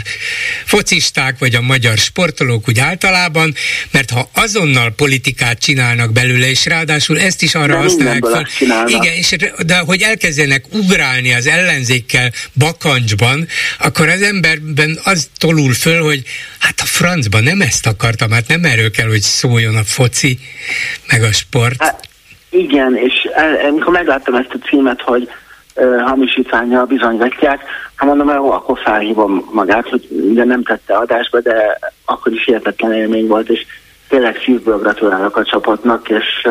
focisták, 0.65 1.39
vagy 1.39 1.55
a 1.55 1.61
magyar 1.61 1.99
sportolók 1.99 2.69
úgy 2.69 2.79
általában, 2.79 3.55
mert 3.91 4.11
ha 4.11 4.31
azonnal 4.33 4.91
politikát 4.91 5.59
csinálnak 5.59 6.13
belőle, 6.13 6.49
és 6.49 6.67
ráadásul 6.67 7.21
ezt 7.21 7.43
is 7.43 7.55
arra 7.55 7.73
de 7.73 7.79
használják 7.79 8.25
fel. 8.25 8.49
Igen, 8.87 9.15
és 9.15 9.37
de 9.67 9.79
hogy 9.79 10.03
elkezdenek 10.03 10.65
ugrálni 10.73 11.33
az 11.33 11.47
ellenzékkel 11.47 12.33
bakancsban, 12.53 13.49
akkor 13.79 14.09
az 14.09 14.23
emberben 14.23 15.01
az 15.05 15.29
tolul 15.39 15.73
föl, 15.73 16.03
hogy 16.03 16.23
hát 16.59 16.81
a 16.81 16.85
francban 16.85 17.43
nem 17.43 17.61
ezt 17.61 17.87
akartam, 17.87 18.31
hát 18.31 18.49
nem 18.49 18.65
erről 18.65 18.91
kell, 18.91 19.09
hogy 19.09 19.21
szóljon 19.21 19.77
a 19.77 19.85
foci, 19.85 20.39
meg 21.07 21.23
a 21.23 21.33
sport. 21.33 21.83
Hát, 21.83 22.09
igen, 22.51 22.97
és 22.97 23.20
amikor 23.69 23.93
megláttam 23.93 24.35
ezt 24.35 24.55
a 24.55 24.66
címet, 24.66 25.01
hogy 25.01 25.31
hamisítványjal 26.05 26.85
bizonygatják, 26.85 27.64
hát 27.95 28.09
mondom, 28.09 28.29
jó, 28.29 28.51
akkor 28.51 28.79
felhívom 28.79 29.49
magát, 29.53 29.88
hogy 29.88 30.09
ugye 30.11 30.45
nem 30.45 30.62
tette 30.62 30.97
adásba, 30.97 31.40
de 31.40 31.79
akkor 32.05 32.33
is 32.33 32.45
hihetetlen 32.45 32.93
élmény 32.93 33.27
volt, 33.27 33.49
és 33.49 33.66
tényleg 34.09 34.40
szívből 34.45 34.79
gratulálok 34.79 35.37
a 35.37 35.45
csapatnak, 35.45 36.09
és, 36.09 36.49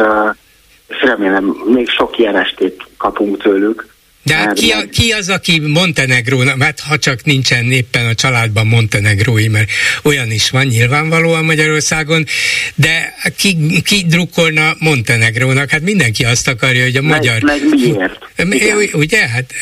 és 0.88 1.02
remélem 1.02 1.44
még 1.66 1.90
sok 1.90 2.18
ilyen 2.18 2.36
estét 2.36 2.84
kapunk 2.98 3.38
tőlük. 3.38 3.88
De 4.24 4.36
hát 4.36 4.54
ki, 4.54 4.72
a, 4.72 4.90
ki 4.92 5.12
az, 5.12 5.30
aki 5.30 5.60
Montenegro, 5.60 6.46
hát 6.60 6.80
ha 6.80 6.98
csak 6.98 7.24
nincsen 7.24 7.72
éppen 7.72 8.06
a 8.06 8.14
családban 8.14 8.68
montenegrói, 8.68 9.48
mert 9.48 9.70
olyan 10.04 10.32
is 10.32 10.50
van 10.50 10.66
nyilvánvalóan 10.66 11.46
Magyarországon, 11.46 12.26
de 12.76 13.14
ki, 13.38 13.82
ki 13.84 14.06
drukkolna 14.08 14.76
Montenegrónak? 14.80 15.70
Hát 15.70 15.82
mindenki 15.82 16.26
azt 16.26 16.48
akarja, 16.48 16.84
hogy 16.84 16.96
a 16.96 17.02
meg, 17.02 17.18
magyar... 17.18 17.42
Meg 17.42 17.62
miért? 18.48 18.94
Ugye? 18.94 19.28
Hát 19.28 19.54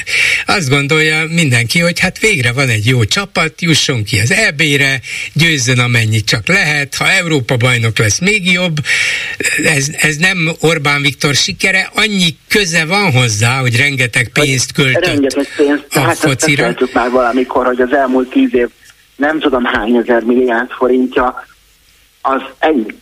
azt 0.46 0.70
gondolja 0.70 1.26
mindenki, 1.30 1.80
hogy 1.80 2.00
hát 2.00 2.20
végre 2.20 2.52
van 2.52 2.70
egy 2.70 2.86
jó 2.86 3.06
csapat, 3.06 3.62
jusson 3.62 4.04
ki 4.04 4.20
az 4.20 4.32
EB-re, 4.32 5.02
győzzön 5.34 5.80
amennyit 5.80 6.26
csak 6.26 6.48
lehet, 6.48 6.96
ha 6.96 7.12
Európa 7.12 7.58
bajnok 7.58 7.98
lesz 7.98 8.20
még 8.20 8.52
jobb. 8.52 8.78
Ez, 9.64 9.88
ez 9.98 10.16
nem 10.16 10.56
Orbán 10.60 11.02
Viktor 11.02 11.36
sikere, 11.36 11.90
annyi 11.94 12.36
köze 12.48 12.86
van 12.86 13.12
hozzá, 13.12 13.60
hogy 13.60 13.76
rengeteg 13.76 14.28
pénz 14.34 14.47
pénzt 14.48 14.72
költött 14.72 15.06
Rengeteg 15.06 15.48
pénzt, 15.58 15.86
a 15.96 16.00
hát 16.00 16.18
focira. 16.18 16.66
ezt 16.66 16.94
már 16.94 17.10
valamikor, 17.10 17.66
hogy 17.66 17.82
az 17.82 17.94
elmúlt 17.94 18.30
tíz 18.30 18.54
év 18.54 18.68
nem 19.16 19.40
tudom 19.40 19.64
hány 19.64 19.96
ezer 19.96 20.22
milliárd 20.24 20.72
forintja 20.72 21.46
az 22.22 22.42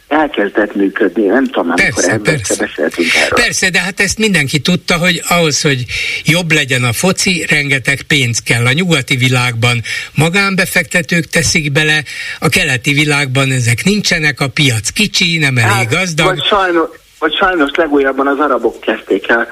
elkezdett 0.07 0.75
működni, 0.75 1.25
nem 1.25 1.45
tudom, 1.45 1.69
amikor 1.69 1.93
persze, 1.93 2.17
persze. 2.17 2.55
beszéltünk 2.55 3.13
erről. 3.15 3.43
Persze, 3.43 3.69
de 3.69 3.79
hát 3.79 3.99
ezt 3.99 4.17
mindenki 4.17 4.59
tudta, 4.59 4.97
hogy 4.97 5.21
ahhoz, 5.27 5.61
hogy 5.61 5.85
jobb 6.25 6.51
legyen 6.51 6.83
a 6.83 6.93
foci, 6.93 7.45
rengeteg 7.49 8.01
pénz 8.01 8.39
kell. 8.39 8.65
A 8.65 8.71
nyugati 8.71 9.15
világban 9.15 9.81
magánbefektetők 10.13 11.25
teszik 11.25 11.71
bele, 11.71 12.03
a 12.39 12.49
keleti 12.49 12.93
világban 12.93 13.51
ezek 13.51 13.83
nincsenek, 13.83 14.39
a 14.39 14.47
piac 14.47 14.89
kicsi, 14.89 15.37
nem 15.37 15.57
elég 15.57 15.71
hát, 15.71 15.89
gazdag. 15.89 16.25
Vagy 16.25 16.43
sajnos, 16.43 16.89
vagy 17.25 17.35
sajnos 17.35 17.71
legújabban 17.75 18.27
az 18.27 18.39
arabok 18.39 18.79
kezdték 18.79 19.27
el 19.27 19.47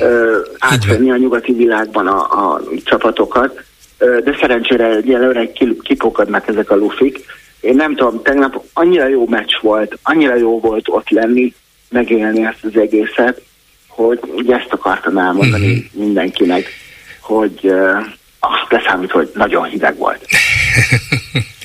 ö, 0.00 0.38
átvenni 0.58 1.10
a 1.10 1.16
nyugati 1.16 1.52
világban 1.52 2.06
a, 2.06 2.18
a 2.18 2.60
csapatokat, 2.84 3.62
ö, 3.98 4.18
de 4.24 4.36
szerencsére 4.40 4.86
egyelőre 4.86 5.52
kipokadnak 5.82 6.48
ezek 6.48 6.70
a 6.70 6.76
lufik. 6.76 7.24
Én 7.60 7.74
nem 7.74 7.94
tudom, 7.96 8.22
tegnap 8.22 8.62
annyira 8.72 9.08
jó 9.08 9.26
meccs 9.26 9.52
volt, 9.60 9.98
annyira 10.02 10.36
jó 10.36 10.60
volt 10.60 10.88
ott 10.88 11.10
lenni, 11.10 11.54
megélni 11.88 12.44
ezt 12.44 12.64
az 12.64 12.76
egészet, 12.76 13.42
hogy 13.86 14.18
ugye 14.34 14.56
ezt 14.56 14.72
akartam 14.72 15.18
elmondani 15.18 15.66
mm-hmm. 15.66 16.04
mindenkinek, 16.04 16.66
hogy 17.20 17.58
uh, 17.62 18.06
azt 18.38 18.70
leszámít, 18.72 19.10
hogy 19.10 19.30
nagyon 19.34 19.64
hideg 19.64 19.96
volt. 19.96 20.26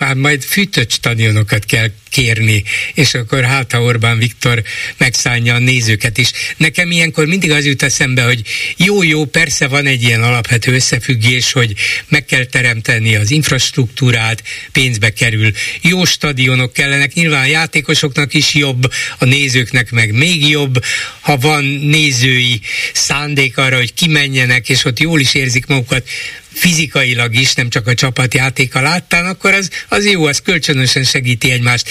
Már 0.00 0.14
majd 0.14 0.44
stadionokat 0.88 1.64
kell 1.64 1.90
kérni, 2.10 2.64
és 2.94 3.14
akkor 3.14 3.44
hát 3.44 3.72
ha 3.72 3.82
Orbán 3.82 4.18
Viktor 4.18 4.62
megszállja 4.96 5.54
a 5.54 5.58
nézőket 5.58 6.18
is. 6.18 6.30
Nekem 6.56 6.90
ilyenkor 6.90 7.26
mindig 7.26 7.50
az 7.50 7.66
jut 7.66 7.82
eszembe, 7.82 8.22
hogy 8.22 8.42
jó-jó, 8.76 9.24
persze 9.24 9.66
van 9.66 9.86
egy 9.86 10.02
ilyen 10.02 10.22
alapvető 10.22 10.74
összefüggés, 10.74 11.52
hogy 11.52 11.74
meg 12.08 12.24
kell 12.24 12.44
teremteni 12.44 13.16
az 13.16 13.30
infrastruktúrát, 13.30 14.42
pénzbe 14.72 15.12
kerül. 15.12 15.52
Jó 15.80 16.04
stadionok 16.04 16.72
kellenek, 16.72 17.14
nyilván 17.14 17.42
a 17.42 17.46
játékosoknak 17.46 18.34
is 18.34 18.54
jobb, 18.54 18.92
a 19.18 19.24
nézőknek 19.24 19.90
meg 19.90 20.12
még 20.12 20.48
jobb, 20.48 20.84
ha 21.20 21.36
van 21.36 21.64
nézői 21.64 22.60
szándék 22.92 23.58
arra, 23.58 23.76
hogy 23.76 23.94
kimenjenek, 23.94 24.68
és 24.68 24.84
ott 24.84 24.98
jól 24.98 25.20
is 25.20 25.34
érzik 25.34 25.66
magukat, 25.66 26.08
fizikailag 26.52 27.34
is, 27.34 27.54
nem 27.54 27.68
csak 27.68 27.86
a 27.86 27.94
csapatjátéka 27.94 28.80
láttán, 28.80 29.26
akkor 29.26 29.52
az, 29.52 29.70
az 29.88 30.06
jó, 30.06 30.24
az 30.24 30.38
kölcsönösen 30.38 31.04
segíti 31.04 31.50
egymást. 31.50 31.88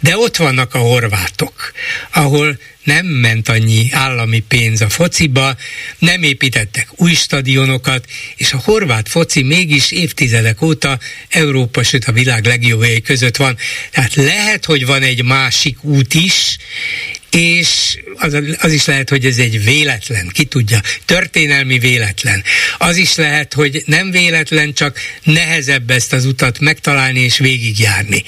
De 0.00 0.16
ott 0.16 0.36
vannak 0.36 0.74
a 0.74 0.78
horvátok, 0.78 1.72
ahol 2.10 2.58
nem 2.84 3.06
ment 3.06 3.48
annyi 3.48 3.88
állami 3.92 4.40
pénz 4.40 4.80
a 4.80 4.88
fociba, 4.88 5.56
nem 5.98 6.22
építettek 6.22 6.88
új 6.96 7.14
stadionokat, 7.14 8.04
és 8.36 8.52
a 8.52 8.60
horvát 8.64 9.08
foci 9.08 9.42
mégis 9.42 9.90
évtizedek 9.90 10.62
óta 10.62 10.98
Európa, 11.28 11.82
sőt 11.82 12.04
a 12.04 12.12
világ 12.12 12.44
legjobbjai 12.44 13.00
között 13.00 13.36
van. 13.36 13.56
Tehát 13.90 14.14
lehet, 14.14 14.64
hogy 14.64 14.86
van 14.86 15.02
egy 15.02 15.24
másik 15.24 15.84
út 15.84 16.14
is, 16.14 16.56
és 17.36 17.98
az, 18.18 18.38
az 18.60 18.72
is 18.72 18.86
lehet, 18.86 19.08
hogy 19.08 19.24
ez 19.24 19.38
egy 19.38 19.64
véletlen, 19.64 20.28
ki 20.32 20.44
tudja, 20.44 20.78
történelmi 21.06 21.78
véletlen. 21.78 22.42
Az 22.78 22.96
is 22.96 23.16
lehet, 23.16 23.52
hogy 23.52 23.82
nem 23.86 24.10
véletlen, 24.10 24.72
csak 24.72 24.96
nehezebb 25.24 25.90
ezt 25.90 26.12
az 26.12 26.24
utat 26.24 26.60
megtalálni 26.60 27.20
és 27.20 27.38
végigjárni. 27.38 28.22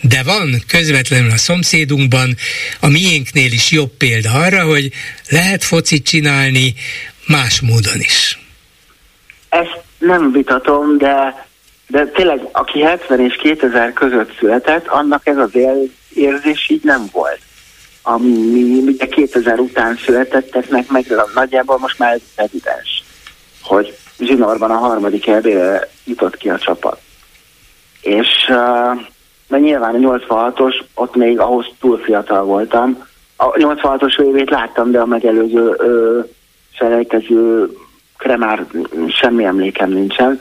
De 0.00 0.22
van 0.22 0.62
közvetlenül 0.68 1.30
a 1.30 1.36
szomszédunkban, 1.36 2.36
a 2.80 2.88
miénknél 2.88 3.52
is 3.52 3.70
jobb 3.70 3.90
példa 3.96 4.30
arra, 4.30 4.64
hogy 4.64 4.92
lehet 5.28 5.64
focit 5.64 6.06
csinálni 6.06 6.74
más 7.26 7.60
módon 7.60 7.98
is. 7.98 8.38
Ezt 9.48 9.80
nem 9.98 10.32
vitatom, 10.32 10.98
de, 10.98 11.46
de 11.86 12.06
tényleg 12.06 12.40
aki 12.52 12.80
70 12.80 13.20
és 13.20 13.36
2000 13.42 13.92
között 13.92 14.36
született, 14.38 14.86
annak 14.86 15.26
ez 15.26 15.36
az 15.36 15.50
érzés 16.14 16.68
így 16.68 16.84
nem 16.84 17.08
volt 17.12 17.40
ami 18.14 18.82
ugye 18.86 19.06
2000 19.06 19.58
után 19.58 19.96
születetteknek 19.96 20.90
meg 20.90 21.14
nagyjából 21.34 21.78
most 21.78 21.98
már 21.98 22.18
evidens, 22.34 23.02
hogy 23.62 23.96
zsinórban 24.18 24.70
a 24.70 24.76
harmadik 24.76 25.26
erdére 25.26 25.88
jutott 26.04 26.36
ki 26.36 26.50
a 26.50 26.58
csapat. 26.58 27.00
És 28.00 28.28
uh, 28.48 29.00
mert 29.48 29.62
nyilván 29.62 30.04
a 30.04 30.18
86-os, 30.18 30.80
ott 30.94 31.14
még 31.14 31.38
ahhoz 31.38 31.66
túl 31.80 31.98
fiatal 31.98 32.44
voltam. 32.44 33.06
A 33.36 33.50
86-os 33.50 34.20
évét 34.20 34.50
láttam, 34.50 34.90
de 34.90 35.00
a 35.00 35.06
megelőző 35.06 35.74
ö, 35.78 36.20
selejtező 36.72 37.70
már 38.38 38.66
semmi 39.08 39.44
emlékem 39.44 39.90
nincsen. 39.90 40.40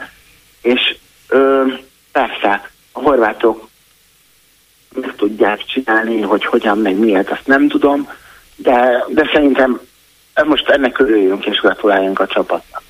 És 0.61 0.95
ö, 1.29 1.63
persze, 2.11 2.69
a 2.91 2.99
horvátok 2.99 3.67
meg 5.01 5.13
tudják 5.15 5.65
csinálni, 5.65 6.21
hogy 6.21 6.45
hogyan, 6.45 6.77
meg 6.77 6.97
miért, 6.97 7.29
azt 7.29 7.47
nem 7.47 7.67
tudom, 7.67 8.09
de, 8.55 9.05
de 9.07 9.29
szerintem 9.33 9.79
most 10.45 10.69
ennek 10.69 10.99
örüljünk 10.99 11.45
és 11.45 11.59
gratuláljunk 11.59 12.19
a 12.19 12.27
csapatnak. 12.27 12.81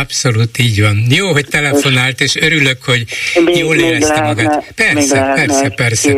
Abszolút 0.00 0.58
így 0.58 0.80
van. 0.80 1.06
Jó, 1.08 1.32
hogy 1.32 1.46
telefonált, 1.46 2.20
és 2.20 2.36
örülök, 2.36 2.84
hogy 2.84 3.04
még, 3.44 3.56
jól 3.56 3.76
érezte 3.76 4.20
magát. 4.20 4.72
Persze, 4.74 5.32
persze, 5.34 5.68
persze. 5.68 6.12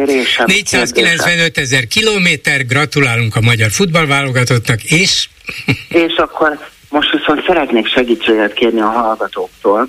495 0.47 1.59
ezer 1.59 1.87
kilométer, 1.87 2.67
gratulálunk 2.67 3.37
a 3.37 3.41
magyar 3.41 3.71
futballválogatottnak, 3.71 4.83
és... 4.83 5.29
és 6.07 6.15
akkor 6.17 6.59
most 6.89 7.11
viszont 7.13 7.45
szeretnék 7.47 7.87
segítséget 7.87 8.53
kérni 8.53 8.81
a 8.81 8.89
hallgatóktól. 8.89 9.89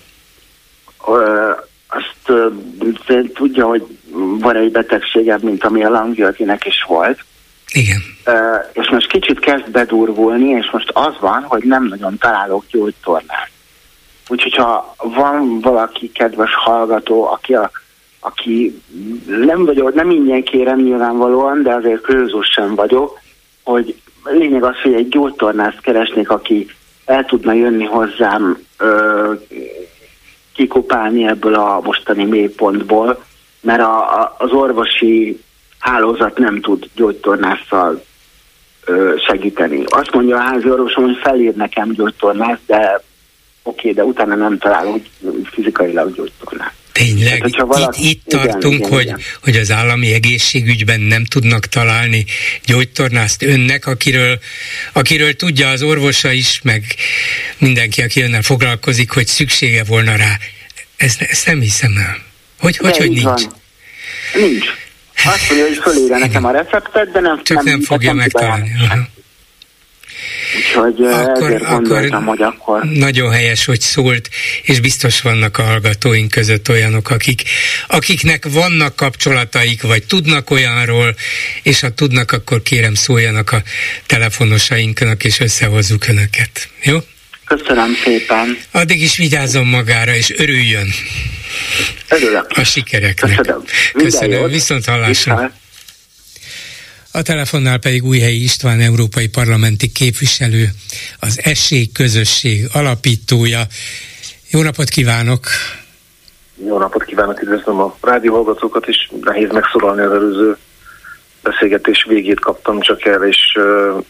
Ö, 1.07 1.51
azt 1.87 2.15
ö, 2.25 2.47
tudja, 3.33 3.65
hogy 3.65 3.96
van 4.39 4.55
egy 4.55 4.71
betegségem, 4.71 5.39
mint 5.41 5.63
ami 5.63 5.83
a 5.83 5.89
Langjöltinek 5.89 6.65
is 6.65 6.83
volt. 6.87 7.19
Igen. 7.73 8.01
Ö, 8.25 8.55
és 8.73 8.89
most 8.89 9.07
kicsit 9.07 9.39
kezd 9.39 9.71
bedurvulni, 9.71 10.49
és 10.49 10.69
most 10.71 10.91
az 10.93 11.13
van, 11.19 11.43
hogy 11.43 11.63
nem 11.63 11.83
nagyon 11.83 12.17
találok 12.17 12.63
gyógytornát. 12.71 13.49
Úgyhogy 14.29 14.55
ha 14.55 14.95
van 14.97 15.59
valaki 15.59 16.11
kedves 16.11 16.53
hallgató, 16.55 17.31
aki, 17.31 17.53
a, 17.53 17.71
aki 18.19 18.81
nem 19.25 19.65
vagyok, 19.65 19.93
nem 19.93 20.09
ingyen 20.09 20.43
kérem 20.43 20.81
nyilvánvalóan, 20.81 21.63
de 21.63 21.73
azért 21.73 22.01
közös 22.01 22.47
sem 22.47 22.75
vagyok, 22.75 23.19
hogy 23.63 23.95
lényeg 24.23 24.63
az, 24.63 24.75
hogy 24.83 24.93
egy 24.93 25.07
gyógytornást 25.07 25.81
keresnék, 25.81 26.29
aki 26.29 26.67
el 27.05 27.25
tudna 27.25 27.53
jönni 27.53 27.83
hozzám 27.83 28.57
ö, 28.77 29.33
kikopálni 30.55 31.27
ebből 31.27 31.55
a 31.55 31.81
mostani 31.83 32.25
mélypontból, 32.25 33.25
mert 33.67 33.81
a, 33.81 34.21
a, 34.21 34.35
az 34.37 34.51
orvosi 34.51 35.39
hálózat 35.79 36.37
nem 36.37 36.61
tud 36.61 36.89
gyógytornásszal 36.95 38.03
ö, 38.85 39.13
segíteni. 39.27 39.83
Azt 39.85 40.11
mondja 40.11 40.35
a 40.35 40.41
házi 40.41 40.69
orvosom, 40.69 41.03
hogy 41.03 41.17
felír 41.21 41.55
nekem 41.55 41.91
gyógytornást, 41.91 42.61
de 42.65 43.01
oké, 43.63 43.91
de 43.91 44.03
utána 44.03 44.35
nem 44.35 44.57
találunk 44.57 45.05
fizikailag 45.43 46.15
gyógytornát. 46.15 46.73
Tényleg, 46.91 47.41
hát, 47.41 47.65
valaki, 47.65 48.09
itt, 48.09 48.15
itt 48.15 48.23
tartunk, 48.25 48.73
igen, 48.73 48.89
hogy, 48.89 49.01
igen. 49.01 49.19
hogy 49.43 49.55
az 49.55 49.71
állami 49.71 50.13
egészségügyben 50.13 50.99
nem 50.99 51.25
tudnak 51.25 51.65
találni 51.65 52.25
gyógytornást 52.65 53.43
önnek, 53.43 53.85
akiről, 53.85 54.39
akiről 54.93 55.33
tudja 55.33 55.69
az 55.69 55.83
orvosa 55.83 56.31
is, 56.31 56.61
meg 56.63 56.83
mindenki, 57.57 58.01
aki 58.01 58.21
önnel 58.21 58.41
foglalkozik, 58.41 59.11
hogy 59.11 59.27
szüksége 59.27 59.83
volna 59.83 60.15
rá. 60.15 60.37
Ezt, 60.97 61.21
ezt 61.21 61.45
nem 61.45 61.59
hiszem 61.59 61.97
el. 61.97 62.26
Hogy, 62.59 62.77
hogy, 62.77 62.97
hogy 62.97 63.09
nincs? 63.09 63.23
Van. 63.23 63.39
Nincs. 64.33 64.65
Azt 65.25 65.49
mondja, 65.49 65.67
hogy 65.67 65.77
fölírja 65.77 66.17
nekem 66.17 66.45
a 66.45 66.51
receptet, 66.51 67.11
de 67.11 67.19
nem, 67.19 67.43
Csak 67.43 67.57
nem, 67.57 67.65
nem 67.65 67.81
fogja 67.81 68.13
megtalálni. 68.13 68.71
Úgyhogy 70.55 71.05
akkor, 71.05 71.51
ezért 71.51 71.69
gondoltam, 71.69 72.27
akkor 72.27 72.37
hogy 72.37 72.41
akkor... 72.41 72.83
Nagyon 72.83 73.31
helyes, 73.31 73.65
hogy 73.65 73.81
szólt, 73.81 74.29
és 74.63 74.79
biztos 74.79 75.21
vannak 75.21 75.57
a 75.57 75.63
hallgatóink 75.63 76.31
között 76.31 76.69
olyanok, 76.69 77.09
akik, 77.09 77.41
akiknek 77.87 78.45
vannak 78.51 78.95
kapcsolataik, 78.95 79.81
vagy 79.81 80.03
tudnak 80.03 80.49
olyanról, 80.49 81.15
és 81.63 81.79
ha 81.79 81.89
tudnak, 81.89 82.31
akkor 82.31 82.61
kérem 82.61 82.93
szóljanak 82.93 83.51
a 83.51 83.61
telefonosainknak, 84.05 85.23
és 85.23 85.39
összehozzuk 85.39 86.07
önöket. 86.07 86.69
Jó? 86.83 86.97
Köszönöm 87.45 87.95
szépen. 88.03 88.57
Addig 88.71 89.01
is 89.01 89.17
vigyázzon 89.17 89.65
magára, 89.65 90.15
és 90.15 90.33
örüljön. 90.37 90.87
Örülök. 92.09 92.45
A 92.49 92.63
sikereknek. 92.63 93.35
Köszönöm. 93.37 93.63
Köszönöm. 93.93 94.49
Viszont 94.49 94.85
hallásra. 94.85 95.35
Viszont. 95.35 95.53
A 97.11 97.21
telefonnál 97.21 97.79
pedig 97.79 98.03
Újhelyi 98.03 98.43
István 98.43 98.79
európai 98.79 99.27
parlamenti 99.27 99.91
képviselő, 99.91 100.69
az 101.19 101.41
Közösség 101.93 102.67
alapítója. 102.73 103.61
Jó 104.49 104.61
napot 104.61 104.89
kívánok! 104.89 105.47
Jó 106.65 106.77
napot 106.77 107.03
kívánok, 107.03 107.41
üdvözlöm 107.41 107.79
a 107.79 107.97
rádió 108.01 108.33
hallgatókat 108.33 108.87
is. 108.87 109.11
Nehéz 109.21 109.51
megszólalni 109.51 110.01
az 110.01 110.11
előző 110.11 110.57
beszélgetés 111.41 112.05
végét 112.07 112.39
kaptam 112.39 112.79
csak 112.79 113.05
el, 113.05 113.27
és 113.27 113.37
uh, 113.55 114.03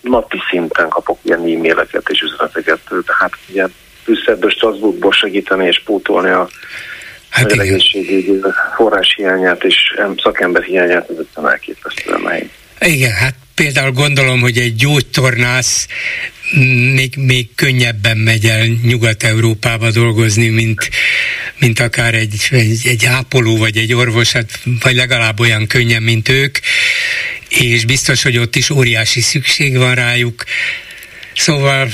napi 0.00 0.38
szinten 0.50 0.88
kapok 0.88 1.18
ilyen 1.22 1.38
e-maileket 1.38 2.08
és 2.08 2.20
üzeneteket. 2.20 2.80
Tehát 2.88 3.32
ugye 3.48 3.66
Brüsszelből, 4.04 4.50
Strasbourgból 4.50 5.12
segíteni 5.12 5.66
és 5.66 5.82
pótolni 5.84 6.30
a 6.30 6.48
hát 7.28 7.52
egészségügyi 7.52 8.40
forrás 8.76 9.14
hiányát 9.16 9.64
és 9.64 9.76
szakember 10.22 10.62
hiányát, 10.62 11.10
ez 11.10 11.16
egyszerűen 11.18 11.52
elképesztően 11.52 12.20
nehéz. 12.20 12.48
Igen, 12.80 13.12
hát 13.12 13.34
például 13.54 13.92
gondolom, 13.92 14.40
hogy 14.40 14.58
egy 14.58 14.74
gyógytornász 14.74 15.86
még, 16.94 17.14
még 17.16 17.54
könnyebben 17.54 18.16
megy 18.16 18.46
el 18.46 18.66
Nyugat-Európába 18.82 19.90
dolgozni, 19.90 20.48
mint, 20.48 20.90
mint 21.58 21.80
akár 21.80 22.14
egy, 22.14 22.46
egy, 22.50 22.80
egy 22.84 23.04
ápoló 23.04 23.56
vagy 23.56 23.76
egy 23.76 23.94
orvos, 23.94 24.32
hát, 24.32 24.50
vagy 24.82 24.94
legalább 24.94 25.40
olyan 25.40 25.66
könnyen, 25.66 26.02
mint 26.02 26.28
ők, 26.28 26.58
és 27.48 27.84
biztos, 27.84 28.22
hogy 28.22 28.38
ott 28.38 28.56
is 28.56 28.70
óriási 28.70 29.20
szükség 29.20 29.76
van 29.76 29.94
rájuk. 29.94 30.44
Szóval 31.34 31.88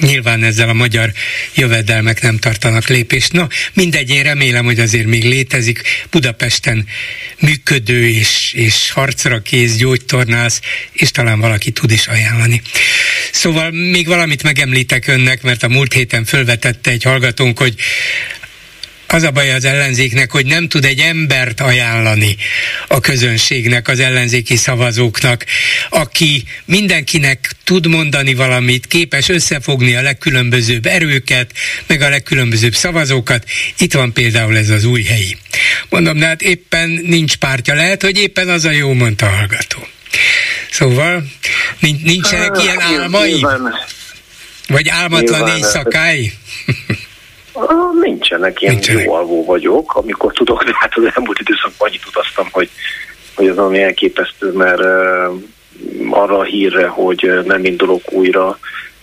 nyilván 0.00 0.44
ezzel 0.44 0.68
a 0.68 0.72
magyar 0.72 1.12
jövedelmek 1.54 2.22
nem 2.22 2.38
tartanak 2.38 2.88
lépést. 2.88 3.32
Na, 3.32 3.48
mindegy, 3.72 4.10
én 4.10 4.22
remélem, 4.22 4.64
hogy 4.64 4.78
azért 4.78 5.06
még 5.06 5.24
létezik 5.24 5.82
Budapesten 6.10 6.86
működő 7.38 8.08
és, 8.08 8.52
és 8.52 8.90
harcra 8.90 9.42
kész 9.42 9.76
gyógytornász, 9.76 10.60
és 10.92 11.10
talán 11.10 11.40
valaki 11.40 11.70
tud 11.70 11.90
is 11.90 12.06
ajánlani. 12.06 12.62
Szóval 13.32 13.70
még 13.70 14.06
valamit 14.06 14.42
megemlítek 14.42 15.06
önnek, 15.06 15.42
mert 15.42 15.62
a 15.62 15.68
múlt 15.68 15.92
héten 15.92 16.24
fölvetette 16.24 16.90
egy 16.90 17.02
hallgatónk, 17.02 17.58
hogy 17.58 17.74
az 19.12 19.22
a 19.22 19.30
baj 19.30 19.52
az 19.52 19.64
ellenzéknek, 19.64 20.30
hogy 20.30 20.46
nem 20.46 20.68
tud 20.68 20.84
egy 20.84 20.98
embert 20.98 21.60
ajánlani 21.60 22.36
a 22.88 23.00
közönségnek, 23.00 23.88
az 23.88 24.00
ellenzéki 24.00 24.56
szavazóknak, 24.56 25.44
aki 25.88 26.44
mindenkinek 26.64 27.52
tud 27.64 27.86
mondani 27.86 28.34
valamit, 28.34 28.86
képes 28.86 29.28
összefogni 29.28 29.94
a 29.94 30.02
legkülönbözőbb 30.02 30.86
erőket, 30.86 31.52
meg 31.86 32.00
a 32.00 32.08
legkülönbözőbb 32.08 32.74
szavazókat. 32.74 33.44
Itt 33.78 33.92
van 33.92 34.12
például 34.12 34.56
ez 34.56 34.68
az 34.68 34.84
új 34.84 35.02
helyi. 35.02 35.36
Mondom, 35.88 36.18
de 36.18 36.26
hát 36.26 36.42
éppen 36.42 36.88
nincs 36.88 37.36
pártja. 37.36 37.74
Lehet, 37.74 38.02
hogy 38.02 38.18
éppen 38.18 38.48
az 38.48 38.64
a 38.64 38.70
jó, 38.70 38.92
mondta 38.92 39.26
a 39.26 39.30
hallgató. 39.30 39.86
Szóval 40.70 41.24
nincsenek 42.02 42.62
ilyen 42.62 42.80
álmai? 42.80 43.46
Vagy 44.68 44.88
álmatlan 44.88 45.56
éjszakái? 45.56 46.32
Nincsenek, 48.00 48.60
én 48.60 48.70
Nincsenek. 48.70 49.04
jó 49.04 49.12
alvó 49.12 49.44
vagyok, 49.44 49.94
amikor 49.94 50.32
tudok, 50.32 50.64
de 50.64 50.72
hát 50.74 50.92
az 50.94 51.12
elmúlt 51.14 51.40
időszakban 51.40 51.88
annyit 51.88 52.06
utaztam, 52.06 52.48
hogy, 52.50 52.70
hogy 53.34 53.48
az 53.48 53.58
ami 53.58 53.82
elképesztő, 53.82 54.52
mert 54.52 54.80
uh, 54.80 55.40
arra 56.10 56.38
a 56.38 56.44
hírre, 56.44 56.86
hogy 56.86 57.40
nem 57.44 57.64
indulok 57.64 58.12
újra, 58.12 58.58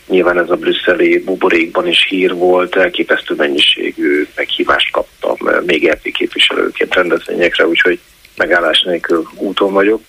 nyilván 0.07 0.39
ez 0.39 0.49
a 0.49 0.55
brüsszeli 0.55 1.19
buborékban 1.19 1.87
is 1.87 2.05
hír 2.09 2.33
volt, 2.33 2.75
elképesztő 2.75 3.35
mennyiségű 3.35 4.27
meghívást 4.35 4.91
kaptam, 4.91 5.35
még 5.65 5.89
LP 5.89 6.11
képviselőként 6.11 6.95
rendezvényekre, 6.95 7.67
úgyhogy 7.67 7.99
megállás 8.35 8.81
nélkül 8.81 9.27
úton 9.35 9.73
vagyok. 9.73 10.01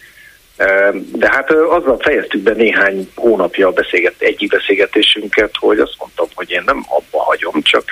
De 1.12 1.30
hát 1.30 1.50
azzal 1.50 1.98
fejeztük 1.98 2.40
be 2.40 2.52
néhány 2.52 3.10
hónapja 3.14 3.66
a 3.66 3.72
beszélget, 3.72 4.14
egyik 4.18 4.50
beszélgetésünket, 4.50 5.50
hogy 5.58 5.78
azt 5.78 5.94
mondtam, 5.98 6.26
hogy 6.34 6.50
én 6.50 6.62
nem 6.66 6.84
abba 6.88 7.22
hagyom, 7.22 7.62
csak 7.62 7.84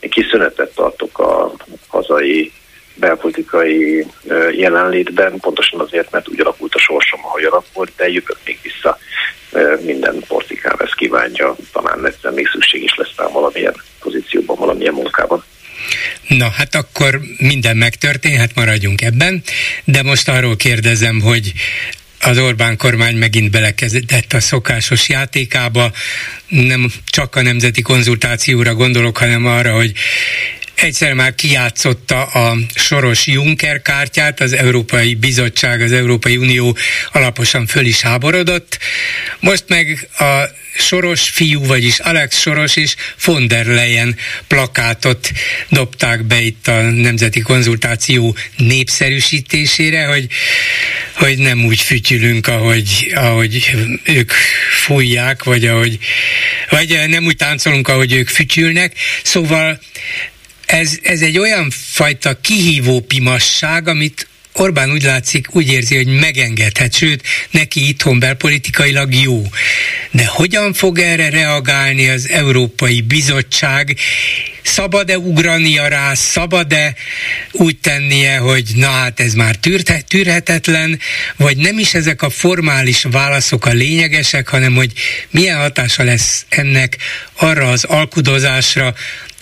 egy 0.00 0.10
kis 0.10 0.26
szünetet 0.30 0.74
tartok 0.74 1.18
a 1.18 1.52
hazai 1.88 2.52
belpolitikai 2.94 4.06
jelenlétben, 4.50 5.38
pontosan 5.40 5.80
azért, 5.80 6.10
mert 6.10 6.28
úgy 6.28 6.40
alakult 6.40 6.74
a 6.74 6.78
sorsom, 6.78 7.20
ahogy 7.24 7.44
alakult, 7.44 7.92
de 7.96 8.08
jövök 8.08 8.38
még 8.44 8.58
vissza. 8.62 8.98
Minden 9.80 10.24
portikám 10.28 10.76
ezt 10.78 10.94
kívánja, 10.94 11.56
talán 11.72 12.06
egyszer 12.06 12.32
még 12.32 12.48
szükség 12.48 12.82
is 12.82 12.94
lesz 12.96 13.16
rá 13.16 13.28
valamilyen 13.28 13.74
pozícióban, 14.00 14.56
valamilyen 14.56 14.94
munkában. 14.94 15.44
Na, 16.28 16.50
hát 16.50 16.74
akkor 16.74 17.20
minden 17.36 17.76
megtörténhet, 17.76 18.54
maradjunk 18.54 19.02
ebben, 19.02 19.42
de 19.84 20.02
most 20.02 20.28
arról 20.28 20.56
kérdezem, 20.56 21.20
hogy 21.20 21.52
az 22.20 22.38
Orbán 22.38 22.76
kormány 22.76 23.16
megint 23.16 23.50
belekezdett 23.50 24.32
a 24.32 24.40
szokásos 24.40 25.08
játékába. 25.08 25.92
Nem 26.48 26.92
csak 27.06 27.36
a 27.36 27.42
nemzeti 27.42 27.82
konzultációra 27.82 28.74
gondolok, 28.74 29.18
hanem 29.18 29.46
arra, 29.46 29.74
hogy 29.74 29.92
egyszer 30.74 31.12
már 31.12 31.34
kijátszotta 31.34 32.24
a 32.24 32.56
soros 32.74 33.26
Juncker 33.26 33.82
kártyát, 33.82 34.40
az 34.40 34.52
Európai 34.52 35.14
Bizottság, 35.14 35.80
az 35.80 35.92
Európai 35.92 36.36
Unió 36.36 36.76
alaposan 37.12 37.66
föl 37.66 37.86
is 37.86 38.00
háborodott. 38.00 38.78
Most 39.40 39.64
meg 39.68 40.08
a 40.18 40.44
Soros 40.76 41.28
fiú, 41.28 41.66
vagyis 41.66 41.98
Alex 41.98 42.40
Soros 42.40 42.76
és 42.76 42.94
von 43.24 43.48
der 43.48 43.66
Leyen 43.66 44.16
plakátot 44.46 45.30
dobták 45.68 46.22
be 46.24 46.40
itt 46.40 46.68
a 46.68 46.80
Nemzeti 46.80 47.40
Konzultáció 47.40 48.36
népszerűsítésére, 48.56 50.06
hogy, 50.06 50.26
hogy 51.12 51.38
nem 51.38 51.64
úgy 51.64 51.80
fütyülünk, 51.80 52.46
ahogy, 52.46 53.12
ahogy 53.14 53.70
ők 54.04 54.32
fújják, 54.84 55.44
vagy 55.44 55.66
ahogy 55.66 55.98
vagy 56.70 57.08
nem 57.08 57.24
úgy 57.24 57.36
táncolunk, 57.36 57.88
ahogy 57.88 58.12
ők 58.12 58.28
fütyülnek. 58.28 58.92
Szóval 59.22 59.80
ez, 60.74 60.98
ez 61.02 61.20
egy 61.20 61.38
olyan 61.38 61.70
fajta 61.70 62.40
kihívó 62.40 63.00
pimasság, 63.00 63.88
amit 63.88 64.26
Orbán 64.56 64.90
úgy 64.90 65.02
látszik, 65.02 65.54
úgy 65.54 65.72
érzi, 65.72 65.96
hogy 65.96 66.06
megengedhet, 66.06 66.94
sőt, 66.94 67.22
neki 67.50 67.88
itthon 67.88 68.18
belpolitikailag 68.18 69.14
jó. 69.14 69.42
De 70.10 70.26
hogyan 70.26 70.72
fog 70.72 70.98
erre 70.98 71.30
reagálni 71.30 72.08
az 72.08 72.28
Európai 72.28 73.00
Bizottság? 73.00 73.96
Szabad-e 74.62 75.18
ugrania 75.18 75.88
rá, 75.88 76.14
szabad-e 76.14 76.94
úgy 77.52 77.76
tennie, 77.78 78.36
hogy 78.36 78.64
na 78.74 78.90
hát 78.90 79.20
ez 79.20 79.34
már 79.34 79.56
tűrhetetlen, 80.08 80.98
vagy 81.36 81.56
nem 81.56 81.78
is 81.78 81.94
ezek 81.94 82.22
a 82.22 82.30
formális 82.30 83.02
válaszok 83.10 83.66
a 83.66 83.72
lényegesek, 83.72 84.48
hanem 84.48 84.74
hogy 84.74 84.92
milyen 85.30 85.58
hatása 85.58 86.02
lesz 86.02 86.44
ennek 86.48 86.96
arra 87.32 87.70
az 87.70 87.84
alkudozásra, 87.84 88.94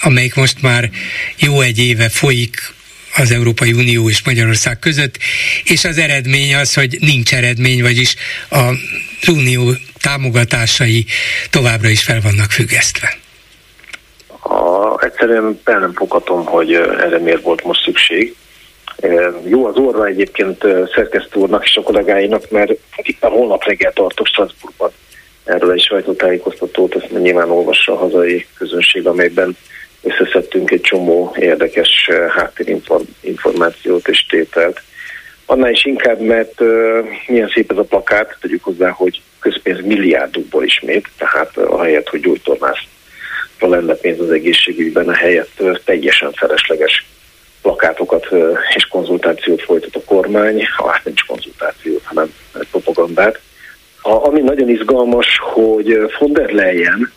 amelyik 0.03 0.35
most 0.35 0.63
már 0.63 0.91
jó 1.37 1.61
egy 1.61 1.79
éve 1.79 2.09
folyik 2.09 2.57
az 3.17 3.31
Európai 3.31 3.73
Unió 3.73 4.09
és 4.09 4.25
Magyarország 4.25 4.79
között, 4.79 5.19
és 5.65 5.85
az 5.85 5.99
eredmény 5.99 6.55
az, 6.55 6.75
hogy 6.75 6.97
nincs 7.01 7.35
eredmény, 7.35 7.83
vagyis 7.83 8.17
a 8.51 8.73
Unió 9.29 9.71
támogatásai 10.03 11.05
továbbra 11.51 11.89
is 11.89 12.03
fel 12.03 12.21
vannak 12.23 12.51
függesztve. 12.51 13.17
A, 14.43 15.05
egyszerűen 15.05 15.61
fel 15.65 15.79
nem 15.79 15.93
foghatom, 15.93 16.45
hogy 16.45 16.73
erre 16.75 17.19
miért 17.19 17.43
volt 17.43 17.65
most 17.65 17.83
szükség. 17.85 18.35
Jó 19.45 19.67
az 19.67 19.77
orra 19.77 20.07
egyébként 20.07 20.65
szerkesztő 20.95 21.41
úrnak 21.41 21.65
és 21.65 21.77
a 21.77 21.83
kollégáinak, 21.83 22.51
mert 22.51 22.73
a 23.21 23.27
holnap 23.27 23.65
reggel 23.65 23.93
tartok 23.93 24.27
Strasbourgban 24.27 24.91
erről 25.45 25.73
egy 25.73 25.83
sajtótájékoztatót, 25.83 26.95
ezt 26.95 27.21
nyilván 27.21 27.51
olvassa 27.51 27.93
a 27.93 27.97
hazai 27.97 28.47
közönség, 28.59 29.07
amelyben 29.07 29.57
összeszedtünk 30.03 30.71
egy 30.71 30.81
csomó 30.81 31.35
érdekes 31.39 32.09
eh, 32.09 32.31
háttérinformációt 32.31 34.09
és 34.09 34.27
tételt. 34.27 34.83
Annál 35.47 35.71
is 35.71 35.85
inkább, 35.85 36.21
mert 36.21 36.61
uh, 36.61 36.99
milyen 37.27 37.51
szép 37.55 37.71
ez 37.71 37.77
a 37.77 37.83
plakát, 37.83 38.37
tegyük 38.41 38.65
hozzá, 38.65 38.91
hogy 38.91 39.21
közpénz 39.41 39.81
milliárdokból 39.85 40.65
ismét, 40.65 41.09
tehát 41.19 41.57
uh, 41.57 41.73
ahelyett, 41.73 42.09
hogy 42.09 42.21
gyógytornászra 42.21 42.89
lenne 43.59 43.95
pénz 43.95 44.21
az 44.21 44.31
egészségügyben, 44.31 45.09
a 45.09 45.15
helyett 45.15 45.53
uh, 45.59 45.77
teljesen 45.85 46.33
felesleges 46.33 47.07
plakátokat 47.63 48.27
uh, 48.31 48.59
és 48.75 48.85
konzultációt 48.85 49.63
folytat 49.63 49.97
a 49.97 50.05
kormány, 50.05 50.69
hát 50.77 51.11
is 51.15 51.23
konzultációt, 51.23 52.03
hanem 52.05 52.35
propagandát. 52.71 53.41
A, 54.03 54.27
ami 54.27 54.41
nagyon 54.41 54.69
izgalmas, 54.69 55.39
hogy 55.41 55.99
von 56.19 56.33
der 56.33 56.51
Leyen 56.51 57.13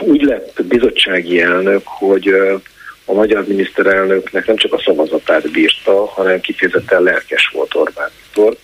úgy 0.00 0.22
lett 0.22 0.62
bizottsági 0.64 1.40
elnök, 1.40 1.82
hogy 1.84 2.28
a 3.04 3.12
magyar 3.12 3.46
miniszterelnöknek 3.46 4.46
nem 4.46 4.56
csak 4.56 4.72
a 4.72 4.82
szavazatát 4.84 5.50
bírta, 5.50 6.06
hanem 6.06 6.40
kifejezetten 6.40 7.02
lelkes 7.02 7.50
volt 7.52 7.74
Orbán 7.74 8.10
Viktor. 8.22 8.56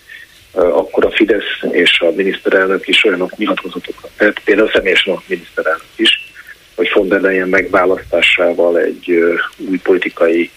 Akkor 0.52 1.04
a 1.04 1.10
Fidesz 1.10 1.58
és 1.70 2.00
a 2.00 2.10
miniszterelnök 2.10 2.88
is 2.88 3.04
olyanok 3.04 3.36
nyilatkozatokat 3.36 4.10
tett, 4.16 4.40
például 4.44 4.70
személyesen 4.72 5.14
a 5.14 5.22
miniszterelnök 5.26 5.84
is, 5.96 6.32
hogy 6.74 6.90
von 6.94 7.08
der 7.08 7.20
Leyen 7.20 7.48
megválasztásával 7.48 8.78
egy 8.78 9.10
új 9.56 9.78
politikai 9.78 10.50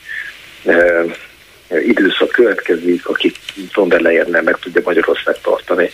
időszak 1.70 2.30
következik, 2.30 3.08
aki 3.08 3.32
von 3.74 3.90
der 3.90 4.02
Leyen 4.02 4.30
nem 4.30 4.44
meg 4.44 4.58
tudja 4.58 4.82
Magyarország 4.86 5.42
tartani 5.42 5.90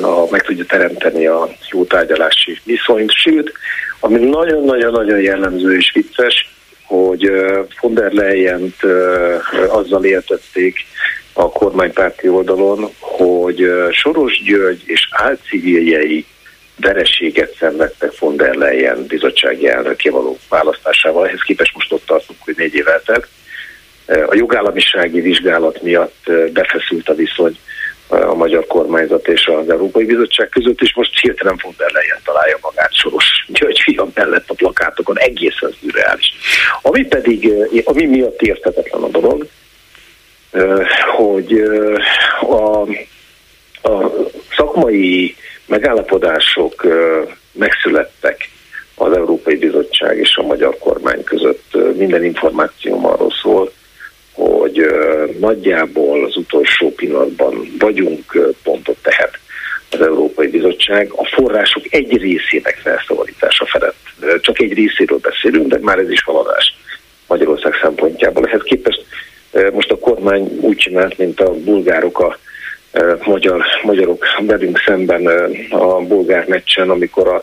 na, 0.00 0.26
meg 0.30 0.42
tudja 0.42 0.64
teremteni 0.64 1.26
a 1.26 1.48
jó 1.70 1.84
tárgyalási 1.84 2.60
viszonyt. 2.64 3.12
Sőt, 3.12 3.52
ami 4.00 4.18
nagyon-nagyon-nagyon 4.18 5.20
jellemző 5.20 5.76
és 5.76 5.90
vicces, 5.94 6.50
hogy 6.84 7.30
von 7.80 7.94
der 7.94 8.12
leyen 8.12 8.74
azzal 9.68 10.04
értették 10.04 10.76
a 11.32 11.50
kormánypárti 11.50 12.28
oldalon, 12.28 12.90
hogy 12.98 13.72
Soros 13.90 14.42
György 14.42 14.82
és 14.86 15.08
álciviljei 15.10 16.26
vereséget 16.80 17.56
szenvedtek 17.58 18.18
von 18.18 18.36
der 18.36 18.54
Leyen 18.54 19.06
bizottsági 19.06 19.68
elnöké 19.68 20.08
való 20.08 20.38
választásával. 20.48 21.26
Ehhez 21.26 21.42
képest 21.42 21.74
most 21.74 21.92
ott 21.92 22.06
tartunk, 22.06 22.38
hogy 22.44 22.54
négy 22.56 22.74
év 22.74 22.88
eltelt. 22.88 23.26
A 24.06 24.34
jogállamisági 24.34 25.20
vizsgálat 25.20 25.82
miatt 25.82 26.30
befeszült 26.52 27.08
a 27.08 27.14
viszony 27.14 27.58
a 28.10 28.34
magyar 28.34 28.66
kormányzat 28.66 29.28
és 29.28 29.46
az 29.46 29.70
Európai 29.70 30.04
Bizottság 30.04 30.48
között, 30.48 30.80
és 30.80 30.94
most 30.94 31.20
hirtelen 31.20 31.58
von 31.62 31.74
der 31.76 31.90
Leyen 31.92 32.18
találja 32.24 32.58
magát 32.62 32.94
Soros 32.94 33.46
György 33.48 33.80
fiam 33.80 34.10
mellett 34.14 34.50
a 34.50 34.54
plakátokon, 34.54 35.18
egészen 35.18 35.74
szürreális. 35.80 36.32
Ami 36.82 37.04
pedig, 37.04 37.52
ami 37.84 38.06
miatt 38.06 38.42
érthetetlen 38.42 39.02
a 39.02 39.08
dolog, 39.08 39.46
hogy 41.16 41.62
a, 42.40 42.80
a 43.88 44.12
szakmai 44.56 45.36
megállapodások 45.66 46.86
megszülettek 47.52 48.48
az 48.94 49.12
Európai 49.12 49.56
Bizottság 49.56 50.18
és 50.18 50.36
a 50.36 50.42
magyar 50.42 50.78
kormány 50.78 51.24
között. 51.24 51.96
Minden 51.96 52.24
információm 52.24 53.06
arról 53.06 53.32
szól, 53.42 53.72
hogy 54.40 54.86
nagyjából 55.38 56.24
az 56.24 56.36
utolsó 56.36 56.92
pillanatban 56.94 57.74
vagyunk, 57.78 58.54
pontot 58.62 58.96
tehet 59.02 59.38
az 59.90 60.00
Európai 60.00 60.46
Bizottság. 60.46 61.12
A 61.16 61.24
források 61.24 61.84
egy 61.90 62.16
részének 62.16 62.80
felszabadítása 62.82 63.66
felett 63.66 63.96
csak 64.40 64.60
egy 64.60 64.72
részéről 64.72 65.18
beszélünk, 65.18 65.66
de 65.66 65.78
már 65.80 65.98
ez 65.98 66.10
is 66.10 66.22
haladás 66.22 66.76
Magyarország 67.26 67.72
szempontjából. 67.82 68.46
Ehhez 68.46 68.62
képest 68.62 69.04
most 69.72 69.90
a 69.90 69.98
kormány 69.98 70.58
úgy 70.60 70.76
csinált, 70.76 71.18
mint 71.18 71.40
a 71.40 71.50
bulgárok 71.52 72.20
a 72.20 72.38
magyar, 73.24 73.64
magyarok 73.82 74.24
velünk 74.40 74.78
szemben 74.86 75.26
a 75.70 76.00
bulgár 76.00 76.46
meccsen, 76.48 76.90
amikor 76.90 77.28
a, 77.28 77.42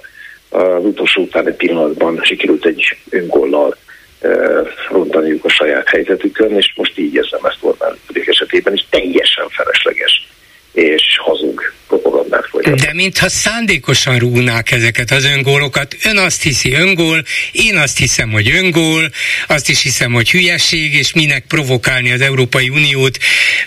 az 0.58 0.86
utolsó 0.86 1.22
utáni 1.22 1.52
pillanatban 1.52 2.20
sikerült 2.24 2.66
egy 2.66 2.98
öngollal 3.10 3.76
rontaniuk 4.89 5.45
a 5.45 5.49
saját 5.49 5.89
helyzetükön, 5.89 6.55
és 6.55 6.74
most 6.76 6.99
így 6.99 7.13
érzem 7.13 7.45
ezt 7.45 7.57
Orbán 7.61 7.97
esetében 8.26 8.74
is 8.74 8.86
teljesen 8.89 9.49
felesleges 9.49 10.28
és 10.72 11.18
hazug 11.18 11.74
propagandát 11.88 12.46
folytatni. 12.50 12.86
De 12.86 12.94
mintha 12.94 13.30
szándékosan 13.30 14.18
rúgnák 14.18 14.72
ezeket 14.72 15.12
az 15.12 15.24
öngólokat. 15.24 15.96
Ön 16.04 16.18
azt 16.18 16.42
hiszi 16.42 16.74
öngól, 16.74 17.24
én 17.52 17.78
azt 17.78 17.98
hiszem, 17.98 18.32
hogy 18.32 18.50
öngól, 18.50 19.12
azt 19.48 19.70
is 19.70 19.82
hiszem, 19.82 20.12
hogy 20.12 20.32
hülyeség, 20.32 20.94
és 20.94 21.14
minek 21.14 21.44
provokálni 21.48 22.12
az 22.12 22.22
Európai 22.22 22.70
Uniót, 22.70 23.18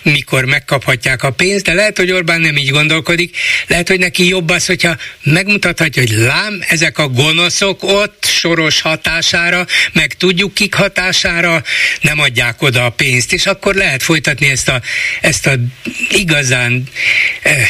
mikor 0.02 0.44
megkaphatják 0.44 1.22
a 1.22 1.30
pénzt, 1.30 1.64
de 1.64 1.72
lehet, 1.72 1.96
hogy 1.96 2.10
Orbán 2.12 2.40
nem 2.40 2.56
így 2.56 2.70
gondolkodik, 2.70 3.36
lehet, 3.66 3.88
hogy 3.88 3.98
neki 3.98 4.28
jobb 4.28 4.50
az, 4.50 4.66
hogyha 4.66 4.96
megmutathatja, 5.22 6.02
hogy 6.02 6.16
lám, 6.16 6.64
ezek 6.68 6.98
a 6.98 7.08
gonoszok 7.08 7.82
ott 7.82 8.24
soros 8.24 8.80
hatására, 8.80 9.66
meg 9.92 10.14
tudjuk 10.14 10.54
kik 10.54 10.74
hatására 10.74 11.62
nem 12.00 12.20
adják 12.20 12.62
oda 12.62 12.84
a 12.84 12.90
pénzt, 12.90 13.32
és 13.32 13.46
akkor 13.46 13.74
lehet 13.74 14.02
folytatni 14.02 14.50
ezt 14.50 14.68
a, 14.68 14.80
ezt 15.20 15.46
a 15.46 15.52
igazán 16.10 16.84
eh, 17.42 17.66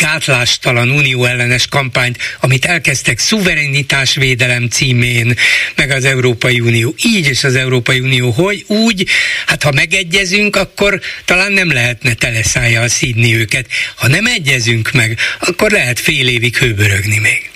gátlástalan 0.00 0.90
unió 0.90 1.24
ellenes 1.24 1.66
kampányt, 1.66 2.18
amit 2.40 2.64
elkezdtek 2.64 3.18
szuverenitásvédelem 3.18 4.68
címén, 4.68 5.34
meg 5.76 5.90
az 5.90 6.04
Európai 6.04 6.60
Unió 6.60 6.94
így, 7.04 7.28
és 7.28 7.44
az 7.44 7.54
Európai 7.54 8.00
Unió 8.00 8.30
hogy 8.30 8.64
úgy, 8.66 9.06
hát 9.46 9.62
ha 9.62 9.72
megegyezünk, 9.72 10.56
akkor 10.56 11.00
talán 11.24 11.52
nem 11.52 11.72
lehetne 11.72 12.14
teleszájjal 12.14 12.88
szídni 12.88 13.36
őket. 13.36 13.66
Ha 13.96 14.08
nem 14.08 14.26
egyezünk 14.26 14.90
meg, 14.92 15.18
akkor 15.40 15.70
lehet 15.70 15.98
fél 15.98 16.28
évig 16.28 16.56
hőbörögni 16.56 17.18
még. 17.18 17.50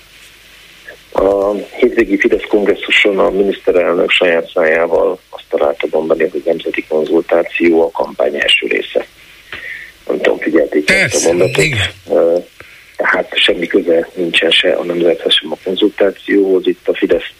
A 1.12 1.54
hétvégi 1.76 2.18
Fidesz 2.18 2.44
kongresszuson 2.48 3.18
a 3.18 3.30
miniszterelnök 3.30 4.10
saját 4.10 4.50
szájával 4.54 5.20
azt 5.30 5.44
találta 5.48 5.86
bombani, 5.86 6.28
hogy 6.28 6.42
nemzeti 6.44 6.84
konzultáció 6.88 7.82
a 7.82 7.90
kampány 7.90 8.34
első 8.34 8.66
része 8.66 9.06
nem 10.10 10.20
tudom, 10.20 10.38
figyelték 10.38 10.84
Persze, 10.84 11.28
a 11.28 11.32
mondatot. 11.32 11.64
Igen. 11.64 11.88
Tehát 12.96 13.30
semmi 13.34 13.66
köze 13.66 14.08
nincsen 14.14 14.50
se 14.50 14.72
a 14.72 14.84
nemzethez, 14.84 15.32
sem 15.32 15.52
a 15.52 15.56
konzultációhoz. 15.64 16.66
Itt 16.66 16.88
a 16.88 16.94
Fidesz 16.94 17.32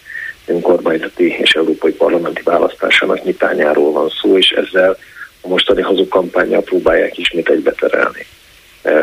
önkormányzati 0.45 1.35
és 1.41 1.51
európai 1.51 1.91
parlamenti 1.91 2.41
választásának 2.43 3.23
nyitányáról 3.23 3.91
van 3.91 4.09
szó, 4.21 4.37
és 4.37 4.49
ezzel 4.49 4.97
a 5.41 5.47
mostani 5.47 5.81
hazugkampányjal 5.81 6.61
próbálják 6.61 7.17
ismét 7.17 7.49
egybeterelni 7.49 8.25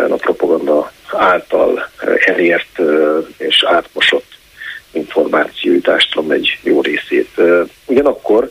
a 0.09 0.14
propaganda 0.16 0.93
által 1.12 1.91
elért 2.25 2.81
és 3.37 3.64
átmosott 3.66 4.27
információjutástrom 4.93 6.31
egy 6.31 6.59
jó 6.62 6.81
részét. 6.81 7.29
Ugyanakkor 7.87 8.51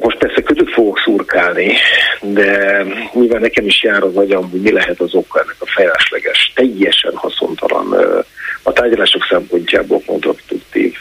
most 0.00 0.18
persze 0.18 0.42
között 0.42 0.72
fogok 0.72 0.98
szurkálni, 0.98 1.72
de 2.20 2.82
mivel 3.12 3.38
nekem 3.38 3.66
is 3.66 3.82
jár 3.82 4.02
az 4.02 4.16
agyam, 4.16 4.50
hogy 4.50 4.60
mi 4.60 4.72
lehet 4.72 5.00
az 5.00 5.14
oka 5.14 5.40
ennek 5.40 5.56
a 5.58 5.66
felesleges, 5.66 6.52
teljesen 6.54 7.14
haszontalan, 7.14 7.92
a 8.62 8.72
tárgyalások 8.72 9.26
szempontjából 9.30 10.02
kontraproduktív 10.06 10.94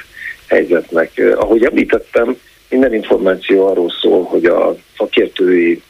helyzetnek. 0.47 1.11
Ahogy 1.35 1.63
említettem, 1.63 2.37
minden 2.69 2.93
információ 2.93 3.67
arról 3.67 3.93
szól, 4.01 4.23
hogy 4.23 4.45
a 4.45 4.75
szakértői, 4.97 5.81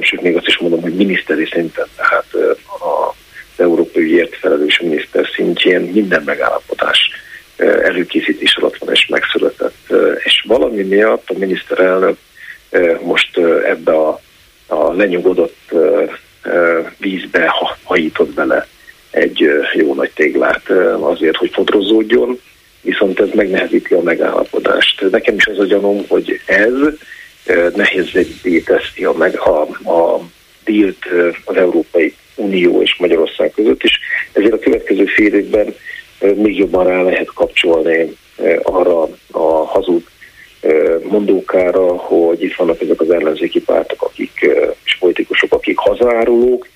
sőt 0.00 0.22
még 0.22 0.36
azt 0.36 0.46
is 0.46 0.58
mondom, 0.58 0.82
hogy 0.82 0.94
miniszteri 0.94 1.48
szinten, 1.52 1.86
tehát 1.96 2.26
az 2.34 3.60
európai 3.60 4.02
ügyért 4.02 4.36
felelős 4.36 4.80
miniszter 4.80 5.28
szintjén 5.34 5.80
minden 5.80 6.22
megállapodás 6.22 7.10
előkészítés 7.62 8.56
alatt 8.56 8.76
van 8.76 8.94
és 8.94 9.06
megszületett. 9.06 9.92
És 10.24 10.44
valami 10.46 10.82
miatt 10.82 11.30
a 11.30 11.38
miniszterelnök 11.38 12.16
most 13.02 13.38
ebbe 13.64 13.92
a, 13.92 14.20
a 14.66 14.92
lenyugodott 14.92 15.74
vízbe 16.98 17.54
hajított 17.82 18.34
bele 18.34 18.66
egy 19.10 19.48
jó 19.74 19.94
nagy 19.94 20.10
téglát 20.14 20.70
azért, 21.00 21.36
hogy 21.36 21.50
fodrozódjon, 21.52 22.40
viszont 22.80 23.20
ez 23.20 23.28
megnehezíti 23.34 23.94
a 23.94 24.02
megállapodást. 24.02 25.10
Nekem 25.10 25.34
is 25.34 25.46
az 25.46 25.58
a 25.58 25.64
gyanom, 25.64 26.04
hogy 26.08 26.40
ez 26.46 26.72
nehézé 27.74 28.60
teszi 28.64 29.04
a, 29.04 29.12
meg, 29.12 29.38
a, 29.38 29.60
a 29.90 30.20
dílt 30.64 31.06
az 31.44 31.56
Európai 31.56 32.14
Unió 32.34 32.82
és 32.82 32.96
Magyarország 32.98 33.52
között, 33.54 33.82
és 33.82 33.98
ezért 34.32 34.52
a 34.52 34.58
következő 34.58 35.04
fél 35.04 35.34
évben 35.34 35.74
még 36.34 36.58
jobban 36.58 36.86
rá 36.86 37.02
lehet 37.02 37.32
kapcsolni 37.34 38.16
arra 38.62 39.08
a 39.30 39.64
hazug 39.64 40.02
mondókára, 41.02 41.96
hogy 41.96 42.42
itt 42.42 42.54
vannak 42.54 42.80
ezek 42.80 43.00
az 43.00 43.10
ellenzéki 43.10 43.60
pártok, 43.60 44.02
akik, 44.02 44.46
és 44.84 44.96
politikusok, 44.98 45.52
akik 45.52 45.78
hazárulók, 45.78 46.68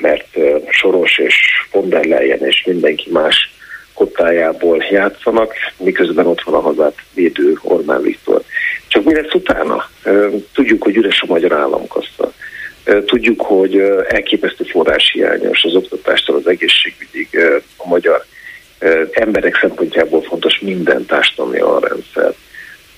mert 0.00 0.26
Soros 0.68 1.18
és 1.18 1.34
von 1.72 2.02
és 2.40 2.64
mindenki 2.66 3.10
más 3.10 3.54
kottájából 3.94 4.84
játszanak, 4.90 5.54
miközben 5.76 6.26
ott 6.26 6.42
van 6.42 6.54
a 6.54 6.60
hazát 6.60 6.94
védő 7.14 7.58
Orbán 7.62 8.02
Viktor. 8.02 8.42
Csak 8.88 9.04
mi 9.04 9.14
lesz 9.14 9.34
utána? 9.34 9.90
Tudjuk, 10.52 10.82
hogy 10.82 10.96
üres 10.96 11.20
a 11.20 11.32
magyar 11.32 11.52
államkassa. 11.52 12.32
Tudjuk, 13.04 13.40
hogy 13.40 13.78
elképesztő 14.08 14.64
forráshiányos 14.64 15.64
az 15.64 15.74
oktatástól 15.74 16.36
az 16.36 16.46
egészségügyig 16.46 17.28
a 17.76 17.88
magyar 17.88 18.24
emberek 19.10 19.58
szempontjából 19.60 20.22
fontos 20.22 20.58
minden 20.58 21.06
társadalmi 21.06 21.58
rendszer. 21.80 22.34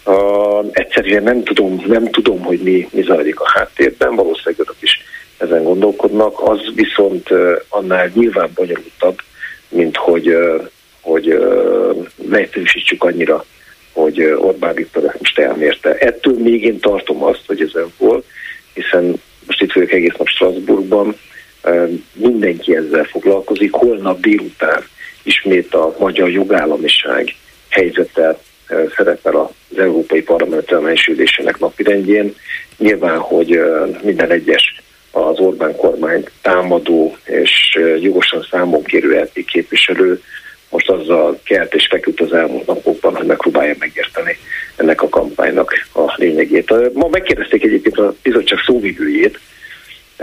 Uh, 0.04 0.66
egyszerűen 0.72 1.22
nem 1.22 1.42
tudom, 1.42 1.82
nem 1.86 2.10
tudom, 2.10 2.40
hogy 2.40 2.58
mi, 2.58 2.88
mi 2.92 3.02
zajlik 3.02 3.40
a 3.40 3.50
háttérben, 3.54 4.14
valószínűleg 4.14 4.54
önök 4.58 4.76
is 4.80 5.00
ezen 5.38 5.62
gondolkodnak, 5.62 6.48
az 6.48 6.60
viszont 6.74 7.30
uh, 7.30 7.52
annál 7.68 8.10
nyilván 8.14 8.50
bonyolultabb, 8.54 9.18
mint 9.68 9.96
hogy, 9.96 10.28
uh, 10.28 10.68
hogy 11.00 11.32
uh, 11.32 12.06
lehetősítsük 12.30 13.04
annyira, 13.04 13.44
hogy 13.92 14.22
Orbán 14.22 14.74
Viktor 14.74 15.14
most 15.18 15.38
elmérte. 15.38 15.94
Ettől 15.94 16.38
még 16.38 16.64
én 16.64 16.80
tartom 16.80 17.24
azt, 17.24 17.42
hogy 17.46 17.60
ezen 17.60 17.92
volt, 17.98 18.24
hiszen 18.74 19.20
most 19.46 19.62
itt 19.62 19.72
vagyok 19.72 19.92
egész 19.92 20.14
nap 20.16 20.28
Strasbourgban, 20.28 21.16
mindenki 22.12 22.76
ezzel 22.76 23.04
foglalkozik, 23.04 23.72
holnap 23.72 24.20
délután 24.20 24.82
ismét 25.28 25.74
a 25.74 25.94
magyar 25.98 26.30
jogállamiság 26.30 27.34
helyzete 27.68 28.38
szerepel 28.96 29.36
az 29.36 29.78
Európai 29.78 30.22
Parlament 30.22 30.72
elmensülésének 30.72 31.58
napirendjén. 31.58 32.34
Nyilván, 32.76 33.18
hogy 33.18 33.60
minden 34.02 34.30
egyes 34.30 34.82
az 35.10 35.38
Orbán 35.38 35.76
kormány 35.76 36.24
támadó 36.42 37.16
és 37.24 37.78
jogosan 38.00 38.46
számon 38.50 38.82
kérő 38.82 39.20
LP 39.20 39.44
képviselő 39.44 40.22
most 40.70 40.90
azzal 40.90 41.40
kelt 41.44 41.74
és 41.74 41.86
feküdt 41.90 42.20
az 42.20 42.32
elmúlt 42.32 42.66
napokban, 42.66 43.16
hogy 43.16 43.26
megpróbálja 43.26 43.74
megérteni 43.78 44.38
ennek 44.76 45.02
a 45.02 45.08
kampánynak 45.08 45.72
a 45.94 46.12
lényegét. 46.16 46.92
Ma 46.92 47.08
megkérdezték 47.08 47.64
egyébként 47.64 47.98
a 47.98 48.14
bizottság 48.22 48.58
szóvivőjét, 48.66 49.38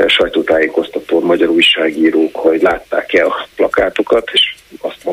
sajtótájékoztatón 0.07 1.23
magyar 1.23 1.49
újságírók, 1.49 2.35
hogy 2.35 2.61
látták-e 2.61 3.25
a 3.25 3.47
plakátokat, 3.55 4.29
és 4.33 4.55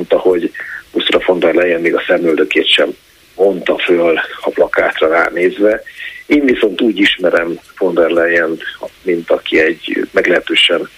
mondta, 0.03 0.19
hogy 0.19 0.51
Ursula 0.91 1.23
von 1.27 1.39
der 1.39 1.55
Leyen 1.55 1.81
még 1.81 1.95
a 1.95 2.03
szemöldökét 2.07 2.67
sem 2.67 2.97
mondta 3.37 3.79
föl 3.79 4.21
a 4.41 4.51
plakátra 4.51 5.09
ránézve. 5.09 5.83
Én 6.27 6.45
viszont 6.45 6.81
úgy 6.81 6.99
ismerem 6.99 7.59
von 7.79 7.95
der 7.95 8.11
Leyen, 8.11 8.59
mint 9.03 9.31
aki 9.31 9.61
egy 9.61 10.07
meglehetősen 10.11 10.89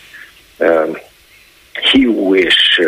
uh, 0.58 0.98
hiú 1.92 2.34
és 2.34 2.80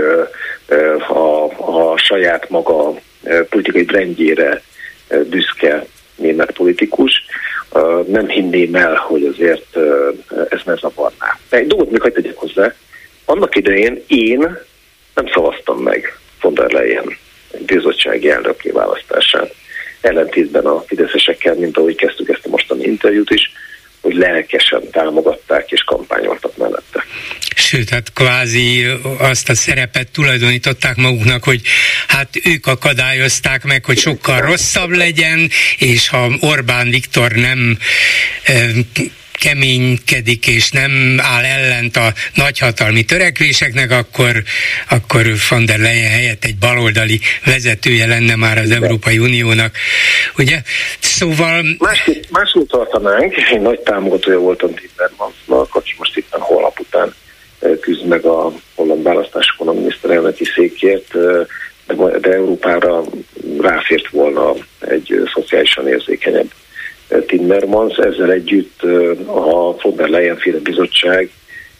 uh, 0.69 1.11
a, 1.11 1.45
a 1.93 1.97
saját 1.97 2.51
maga 2.51 2.89
uh, 2.89 3.41
politikai 3.41 3.83
brendjére 3.83 4.62
uh, 5.11 5.23
büszke 5.23 5.87
német 6.14 6.51
politikus. 6.51 7.12
Uh, 7.73 8.07
nem 8.07 8.29
hinném 8.29 8.75
el, 8.75 8.95
hogy 8.95 9.25
azért 9.25 9.77
uh, 9.77 10.17
ez 10.49 10.61
ne 10.64 10.75
zavarná. 10.75 11.39
De 11.51 11.57
egy 11.57 11.67
dolgot 11.67 11.91
még 11.91 12.01
hagyd 12.01 12.14
tegyek 12.14 12.37
hozzá. 12.37 12.75
Annak 13.25 13.57
idején 13.57 14.03
én 14.07 14.59
nem 15.17 15.33
szavaztam 15.33 15.83
meg 15.83 16.19
von 16.41 16.55
der 16.55 16.71
Leyen 16.71 17.19
bizottsági 17.67 18.31
elnöki 18.31 18.71
választását. 18.71 19.55
Ellentétben 20.01 20.64
a 20.64 20.85
fideszesekkel, 20.87 21.55
mint 21.55 21.77
ahogy 21.77 21.95
kezdtük 21.95 22.29
ezt 22.29 22.47
a 22.47 22.49
mostani 22.49 22.85
interjút 22.85 23.31
is, 23.31 23.53
hogy 24.01 24.14
lelkesen 24.14 24.91
támogatták 24.91 25.71
és 25.71 25.83
kampányoltak 25.83 26.57
mellette. 26.57 27.05
Sőt, 27.57 27.89
hát 27.89 28.12
kvázi 28.12 28.85
azt 29.19 29.49
a 29.49 29.55
szerepet 29.55 30.11
tulajdonították 30.11 30.97
maguknak, 30.97 31.45
hogy 31.45 31.61
hát 32.07 32.29
ők 32.45 32.67
akadályozták 32.67 33.64
meg, 33.64 33.85
hogy 33.85 33.99
sokkal 33.99 34.41
rosszabb 34.41 34.91
legyen, 34.91 35.51
és 35.79 36.09
ha 36.09 36.31
Orbán 36.41 36.91
Viktor 36.91 37.33
nem 37.33 37.79
keménykedik 39.39 40.47
és 40.47 40.70
nem 40.70 41.16
áll 41.18 41.45
ellent 41.45 41.97
a 41.97 42.12
nagyhatalmi 42.34 43.03
törekvéseknek, 43.05 43.91
akkor, 43.91 44.43
akkor 44.91 45.26
von 45.49 45.64
der 45.64 45.78
Leyen 45.78 46.11
helyett 46.11 46.45
egy 46.45 46.57
baloldali 46.57 47.20
vezetője 47.45 48.07
lenne 48.07 48.37
már 48.37 48.59
az 48.59 48.70
Európai 48.70 49.18
Uniónak. 49.18 49.76
Ugye? 50.39 50.57
Szóval... 50.99 51.62
Másképp, 51.78 52.24
másképp 52.30 52.68
tartanánk, 52.68 53.34
én 53.53 53.61
nagy 53.61 53.80
támogatója 53.80 54.39
voltam 54.39 54.74
Timmermansnak, 54.74 55.74
aki 55.74 55.95
most 55.99 56.16
itt 56.16 56.28
holnap 56.30 56.80
után 56.80 57.14
küzd 57.80 58.07
meg 58.07 58.24
a 58.24 58.53
holland 58.74 59.03
választásokon 59.03 59.68
a 59.68 59.72
miniszterelnöki 59.72 60.45
székért, 60.45 61.12
de, 61.87 62.18
de 62.20 62.32
Európára 62.32 63.05
ráfért 63.61 64.09
volna 64.09 64.53
egy 64.80 65.22
szociálisan 65.34 65.89
érzékenyebb 65.89 66.51
Timmermans, 67.26 67.96
ezzel 67.96 68.30
együtt 68.30 68.82
a 69.26 69.76
von 69.82 69.96
der 69.96 70.09
Leyen 70.09 70.36
féle 70.36 70.59
bizottság 70.59 71.30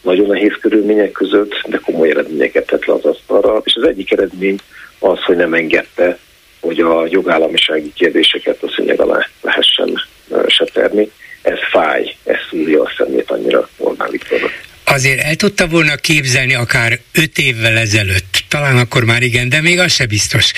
nagyon 0.03 0.27
nehéz 0.27 0.53
körülmények 0.61 1.13
között, 1.13 1.53
de 1.69 1.81
komoly 1.83 2.11
eredményeket 2.11 2.67
tett 2.67 2.85
le 2.85 2.95
az 2.95 3.05
asztalra, 3.05 3.63
és 3.65 3.75
az 3.75 3.89
egyik 3.89 4.13
eredmény 4.13 4.59
az, 4.99 5.23
hogy 5.23 5.37
nem 5.37 5.55
engedte, 5.55 6.19
hogy 6.61 6.81
a 6.81 7.07
jogállamisági 7.11 7.93
kérdéseket 7.95 8.63
a 8.63 8.73
szőnyeg 8.77 9.01
alá 9.01 9.29
lehessen 9.43 10.03
seperni. 10.47 11.11
Ez 11.43 11.59
fáj, 11.71 12.17
ez 12.25 12.37
szúrja 12.51 12.83
a 12.83 12.93
szemét 12.97 13.31
annyira 13.31 13.69
Orbán 13.77 14.11
Viktornak. 14.11 14.51
Azért 14.85 15.21
el 15.21 15.35
tudta 15.35 15.67
volna 15.67 15.95
képzelni 15.95 16.55
akár 16.55 16.99
öt 17.13 17.39
évvel 17.39 17.77
ezelőtt, 17.77 18.45
talán 18.49 18.77
akkor 18.77 19.05
már 19.05 19.23
igen, 19.23 19.49
de 19.49 19.61
még 19.61 19.79
az 19.79 19.95
se 19.95 20.07
biztos, 20.07 20.51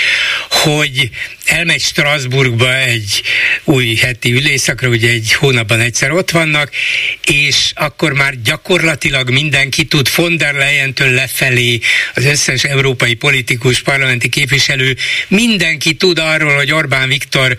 hogy 0.48 1.10
elmegy 1.44 1.80
Strasbourgba 1.80 2.74
egy 2.76 3.22
új 3.64 3.94
heti 3.94 4.32
ülésszakra, 4.32 4.88
ugye 4.88 5.08
egy 5.10 5.32
hónapban 5.32 5.80
egyszer 5.80 6.12
ott 6.12 6.30
vannak, 6.30 6.70
és 7.24 7.72
akkor 7.74 8.12
már 8.12 8.42
gyakorlatilag 8.42 9.30
mindenki 9.30 9.84
tud 9.84 10.08
von 10.14 10.36
der 10.36 10.54
Leyen-től 10.54 11.10
lefelé, 11.10 11.80
az 12.14 12.24
összes 12.24 12.64
európai 12.64 13.14
politikus, 13.14 13.82
parlamenti 13.82 14.28
képviselő, 14.28 14.96
mindenki 15.28 15.94
tud 15.94 16.18
arról, 16.18 16.56
hogy 16.56 16.72
Orbán 16.72 17.08
Viktor 17.08 17.56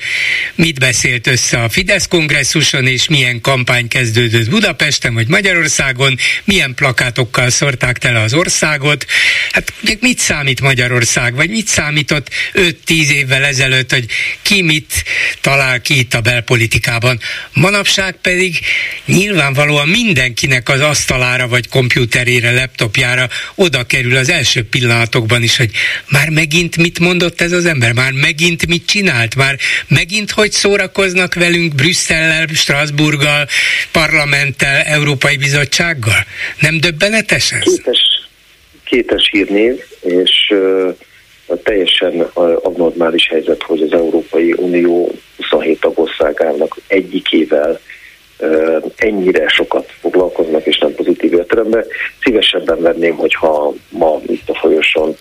mit 0.55 0.79
beszélt 0.79 1.27
össze 1.27 1.63
a 1.63 1.69
Fidesz 1.69 2.07
kongresszuson, 2.07 2.87
és 2.87 3.07
milyen 3.07 3.41
kampány 3.41 3.87
kezdődött 3.87 4.49
Budapesten 4.49 5.13
vagy 5.13 5.27
Magyarországon, 5.27 6.17
milyen 6.43 6.73
plakátokkal 6.73 7.49
szorták 7.49 7.97
tele 7.97 8.21
az 8.21 8.33
országot. 8.33 9.05
Hát 9.51 9.73
mit 9.99 10.18
számít 10.19 10.61
Magyarország, 10.61 11.35
vagy 11.35 11.49
mit 11.49 11.67
számított 11.67 12.29
5-10 12.53 12.73
évvel 12.87 13.43
ezelőtt, 13.43 13.91
hogy 13.91 14.05
ki 14.41 14.61
mit 14.61 15.03
talál 15.41 15.81
ki 15.81 15.99
itt 15.99 16.13
a 16.13 16.21
belpolitikában. 16.21 17.19
Manapság 17.53 18.15
pedig 18.21 18.59
nyilvánvalóan 19.05 19.87
mindenkinek 19.87 20.69
az 20.69 20.81
asztalára, 20.81 21.47
vagy 21.47 21.67
kompjúterére, 21.67 22.51
laptopjára 22.51 23.29
oda 23.55 23.83
kerül 23.83 24.15
az 24.15 24.29
első 24.29 24.63
pillanatokban 24.63 25.43
is, 25.43 25.57
hogy 25.57 25.71
már 26.09 26.29
megint 26.29 26.77
mit 26.77 26.99
mondott 26.99 27.41
ez 27.41 27.51
az 27.51 27.65
ember, 27.65 27.91
már 27.91 28.11
megint 28.11 28.67
mit 28.67 28.85
csinált, 28.85 29.35
már 29.35 29.57
megint 29.87 30.31
hogy 30.31 30.51
szórakoznak 30.51 31.33
velünk 31.33 31.75
Brüsszellel, 31.75 32.47
Strasburggal, 32.53 33.47
parlamenttel, 33.91 34.81
Európai 34.81 35.37
Bizottsággal? 35.37 36.25
Nem 36.59 36.79
döbbenetes 36.79 37.51
ez? 37.51 37.63
Kétes, 37.63 38.18
kétes 38.89 39.29
hírnév, 39.31 39.83
és 40.01 40.53
teljesen 41.63 42.21
abnormális 42.61 43.27
helyzet, 43.27 43.63
hogy 43.63 43.81
az 43.81 43.91
Európai 43.91 44.53
Unió 44.57 45.11
27 45.37 45.79
tagországának 45.79 46.75
egyikével 46.87 47.79
ennyire 48.95 49.47
sokat 49.47 49.91
foglalkoznak, 49.99 50.65
és 50.65 50.77
nem 50.77 50.95
pozitív 50.95 51.33
értelemben. 51.33 51.85
Szívesebben 52.23 52.81
venném, 52.81 53.15
hogyha 53.15 53.73
ma 53.89 54.21
itt 54.27 54.49
a 54.49 54.55
folyoson 54.55 55.15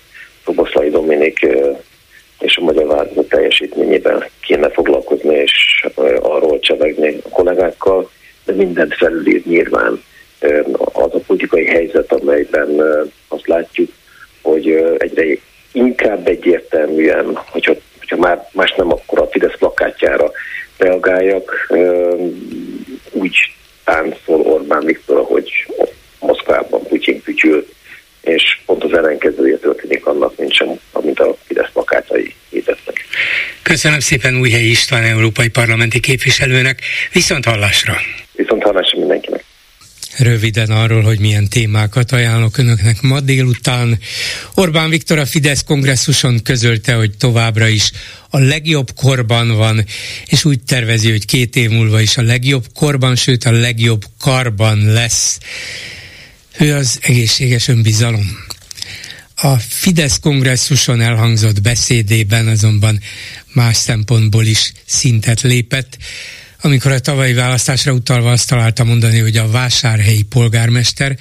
Roboszlai 0.45 0.91
Dominik 0.91 1.47
és 2.41 2.57
a 2.57 2.65
magyar 2.65 2.87
változat 2.87 3.29
teljesítményében 3.29 4.25
kéne 4.41 4.71
foglalkozni, 4.71 5.35
és 5.35 5.87
arról 6.21 6.59
csevegni 6.59 7.19
a 7.25 7.29
kollégákkal, 7.29 8.11
de 8.45 8.53
mindent 8.53 8.95
felülír 8.95 9.43
nyilván 9.47 10.03
az 10.93 11.15
a 11.15 11.19
politikai 11.27 11.67
helyzet, 11.67 12.13
amelyben 12.13 12.69
azt 13.29 13.47
látjuk, 13.47 13.91
hogy 14.43 14.97
egyre 14.99 15.25
inkább 15.73 16.27
egyértelműen, 16.27 17.39
hogyha, 17.51 17.75
hogyha 17.99 18.17
már 18.17 18.49
más 18.53 18.75
nem, 18.77 18.93
akkor 18.93 19.19
a 19.19 19.29
Fidesz 19.31 19.59
plakátjára 19.59 20.31
reagáljak, 20.77 21.73
úgy 23.11 23.37
táncol 23.85 24.41
Orbán 24.41 24.85
Viktor, 24.85 25.19
ahogy 25.19 25.51
Moszkvában 26.21 26.83
Putyin 26.83 27.21
fütyül, 27.23 27.67
és 28.21 28.61
pont 28.67 28.85
az 28.85 28.93
ellenkezője 28.93 29.57
történik 29.57 30.07
annak, 30.07 30.39
mint, 30.39 30.53
sem, 30.53 30.69
mint 31.01 31.21
a 31.21 31.37
Fidesz 31.47 31.71
plakátai 31.73 32.35
hirdetnek. 32.51 33.05
Köszönöm 33.63 34.01
szépen 34.01 34.41
Újhelyi 34.41 34.71
István 34.71 35.03
európai 35.03 35.49
parlamenti 35.49 36.01
képviselőnek, 36.01 36.79
viszont 37.13 37.45
hallásra! 37.45 38.18
Röviden 40.19 40.71
arról, 40.71 41.03
hogy 41.03 41.19
milyen 41.19 41.49
témákat 41.49 42.13
ajánlok 42.13 42.59
önöknek 42.59 43.01
ma 43.01 43.21
délután. 43.21 43.99
Orbán 44.55 44.91
Viktor 44.91 45.19
a 45.19 45.27
Fidesz 45.27 45.63
kongresszuson 45.65 46.43
közölte, 46.43 46.95
hogy 46.95 47.17
továbbra 47.17 47.67
is 47.69 47.91
a 48.31 48.39
legjobb 48.39 48.95
korban 48.95 49.57
van, 49.57 49.85
és 50.27 50.45
úgy 50.45 50.61
tervezi, 50.61 51.11
hogy 51.11 51.25
két 51.25 51.57
év 51.57 51.71
múlva 51.71 52.01
is 52.01 52.17
a 52.17 52.23
legjobb 52.23 52.67
korban, 52.75 53.17
sőt 53.17 53.45
a 53.45 53.51
legjobb 53.51 54.05
karban 54.19 54.79
lesz. 54.79 55.39
Ő 56.59 56.75
az 56.75 56.99
egészséges 57.03 57.69
önbizalom. 57.69 58.47
A 59.35 59.57
Fidesz 59.57 60.19
kongresszuson 60.19 61.01
elhangzott 61.01 61.61
beszédében 61.61 62.47
azonban 62.47 63.01
más 63.53 63.77
szempontból 63.77 64.45
is 64.45 64.73
szintet 64.87 65.41
lépett 65.41 65.99
amikor 66.61 66.93
a 66.93 66.99
tavalyi 66.99 67.33
választásra 67.33 67.93
utalva 67.93 68.31
azt 68.31 68.49
találta 68.49 68.85
mondani, 68.85 69.19
hogy 69.19 69.37
a 69.37 69.51
vásárhelyi 69.51 70.23
polgármester, 70.23 71.19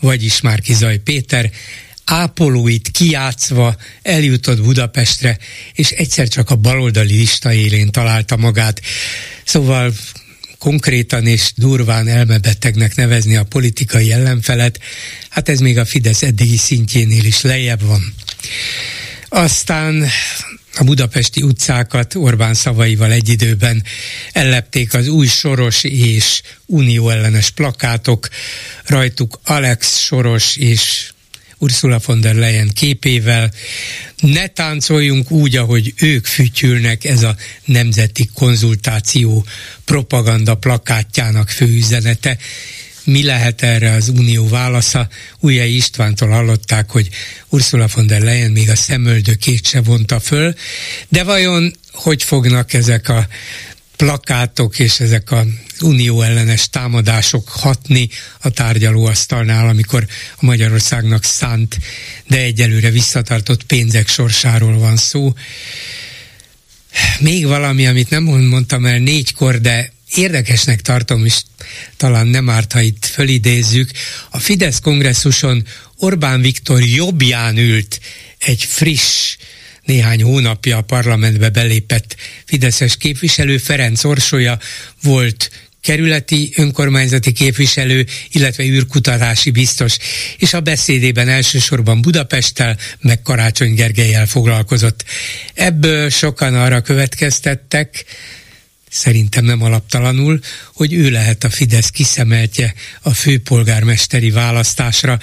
vagyis 0.00 0.40
Márkizaj 0.40 0.98
Péter, 0.98 1.50
ápolóit 2.04 2.88
kiátszva 2.90 3.76
eljutott 4.02 4.62
Budapestre, 4.62 5.38
és 5.72 5.90
egyszer 5.90 6.28
csak 6.28 6.50
a 6.50 6.56
baloldali 6.56 7.16
lista 7.16 7.52
élén 7.52 7.90
találta 7.90 8.36
magát. 8.36 8.80
Szóval 9.44 9.92
konkrétan 10.58 11.26
és 11.26 11.52
durván 11.54 12.08
elmebetegnek 12.08 12.94
nevezni 12.94 13.36
a 13.36 13.44
politikai 13.44 14.12
ellenfelet, 14.12 14.80
hát 15.28 15.48
ez 15.48 15.58
még 15.58 15.78
a 15.78 15.84
Fidesz 15.84 16.22
eddigi 16.22 16.56
szintjénél 16.56 17.24
is 17.24 17.40
lejjebb 17.40 17.82
van. 17.82 18.14
Aztán 19.28 20.06
a 20.76 20.84
budapesti 20.84 21.42
utcákat 21.42 22.14
Orbán 22.14 22.54
szavaival 22.54 23.12
egy 23.12 23.28
időben 23.28 23.84
ellepték 24.32 24.94
az 24.94 25.08
új 25.08 25.26
Soros 25.26 25.84
és 25.84 26.42
unió 26.66 27.08
ellenes 27.08 27.50
plakátok, 27.50 28.28
rajtuk 28.84 29.40
Alex 29.44 29.98
Soros 29.98 30.56
és 30.56 31.12
Ursula 31.58 32.00
von 32.04 32.20
der 32.20 32.34
Leyen 32.34 32.68
képével. 32.68 33.52
Ne 34.20 34.46
táncoljunk 34.46 35.30
úgy, 35.30 35.56
ahogy 35.56 35.92
ők 35.96 36.26
fütyülnek, 36.26 37.04
ez 37.04 37.22
a 37.22 37.36
nemzeti 37.64 38.30
konzultáció 38.34 39.46
propaganda 39.84 40.54
plakátjának 40.54 41.50
fő 41.50 41.66
üzenete 41.66 42.38
mi 43.04 43.22
lehet 43.22 43.62
erre 43.62 43.90
az 43.90 44.08
unió 44.08 44.48
válasza. 44.48 45.08
Újjai 45.40 45.76
Istvántól 45.76 46.28
hallották, 46.28 46.90
hogy 46.90 47.08
Ursula 47.48 47.88
von 47.94 48.06
der 48.06 48.22
Leyen 48.22 48.50
még 48.50 48.70
a 48.70 48.76
szemöldökét 48.76 49.66
se 49.66 49.80
vonta 49.80 50.20
föl, 50.20 50.54
de 51.08 51.24
vajon 51.24 51.76
hogy 51.92 52.22
fognak 52.22 52.72
ezek 52.72 53.08
a 53.08 53.28
plakátok 53.96 54.78
és 54.78 55.00
ezek 55.00 55.30
a 55.30 55.44
unió 55.80 56.22
ellenes 56.22 56.68
támadások 56.68 57.48
hatni 57.48 58.08
a 58.40 58.50
tárgyalóasztalnál, 58.50 59.68
amikor 59.68 60.06
a 60.36 60.44
Magyarországnak 60.44 61.24
szánt, 61.24 61.78
de 62.26 62.38
egyelőre 62.38 62.90
visszatartott 62.90 63.62
pénzek 63.62 64.08
sorsáról 64.08 64.78
van 64.78 64.96
szó. 64.96 65.32
Még 67.18 67.46
valami, 67.46 67.86
amit 67.86 68.10
nem 68.10 68.22
mondtam 68.22 68.86
el 68.86 68.98
négykor, 68.98 69.60
de 69.60 69.92
érdekesnek 70.16 70.80
tartom, 70.80 71.24
és 71.24 71.42
talán 71.96 72.26
nem 72.26 72.50
árt, 72.50 72.72
ha 72.72 72.80
itt 72.80 73.04
fölidézzük, 73.04 73.90
a 74.30 74.38
Fidesz 74.38 74.78
kongresszuson 74.78 75.66
Orbán 75.96 76.40
Viktor 76.40 76.82
jobbján 76.82 77.56
ült 77.56 78.00
egy 78.38 78.64
friss, 78.64 79.36
néhány 79.82 80.22
hónapja 80.22 80.76
a 80.76 80.82
parlamentbe 80.82 81.48
belépett 81.48 82.16
Fideszes 82.44 82.96
képviselő, 82.96 83.58
Ferenc 83.58 84.04
Orsolya 84.04 84.58
volt 85.02 85.50
kerületi 85.80 86.52
önkormányzati 86.56 87.32
képviselő, 87.32 88.06
illetve 88.30 88.64
űrkutatási 88.64 89.50
biztos, 89.50 89.96
és 90.38 90.54
a 90.54 90.60
beszédében 90.60 91.28
elsősorban 91.28 92.00
Budapesttel, 92.00 92.78
meg 93.00 93.22
Karácsony 93.22 93.74
Gergelyel 93.74 94.26
foglalkozott. 94.26 95.04
Ebből 95.54 96.10
sokan 96.10 96.54
arra 96.54 96.80
következtettek, 96.80 98.04
szerintem 98.94 99.44
nem 99.44 99.62
alaptalanul, 99.62 100.40
hogy 100.74 100.92
ő 100.92 101.10
lehet 101.10 101.44
a 101.44 101.50
Fidesz 101.50 101.90
kiszemeltje 101.90 102.74
a 103.02 103.10
főpolgármesteri 103.10 104.30
választásra. 104.30 105.18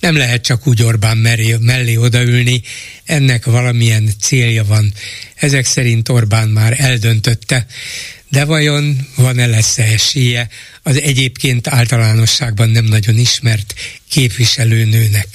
Nem 0.00 0.16
lehet 0.16 0.42
csak 0.42 0.66
úgy 0.66 0.82
Orbán 0.82 1.16
mellé, 1.60 1.96
odaülni, 1.96 2.62
ennek 3.04 3.44
valamilyen 3.44 4.10
célja 4.20 4.64
van. 4.64 4.92
Ezek 5.34 5.64
szerint 5.64 6.08
Orbán 6.08 6.48
már 6.48 6.74
eldöntötte, 6.80 7.66
de 8.28 8.44
vajon 8.44 9.08
van-e 9.16 9.46
lesz-e 9.46 9.82
esélye 9.82 10.48
az 10.82 11.00
egyébként 11.00 11.66
általánosságban 11.66 12.68
nem 12.68 12.84
nagyon 12.84 13.18
ismert 13.18 13.74
képviselőnőnek? 14.08 15.28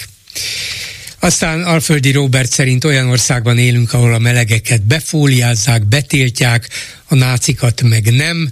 Aztán 1.20 1.64
Alföldi 1.64 2.12
Robert 2.12 2.52
szerint 2.52 2.84
olyan 2.84 3.10
országban 3.10 3.58
élünk, 3.58 3.94
ahol 3.94 4.14
a 4.14 4.20
melegeket 4.20 4.84
befóliázzák, 4.84 5.88
betiltják, 5.88 6.70
a 7.08 7.16
nácikat 7.16 7.82
meg 7.82 8.14
nem. 8.14 8.52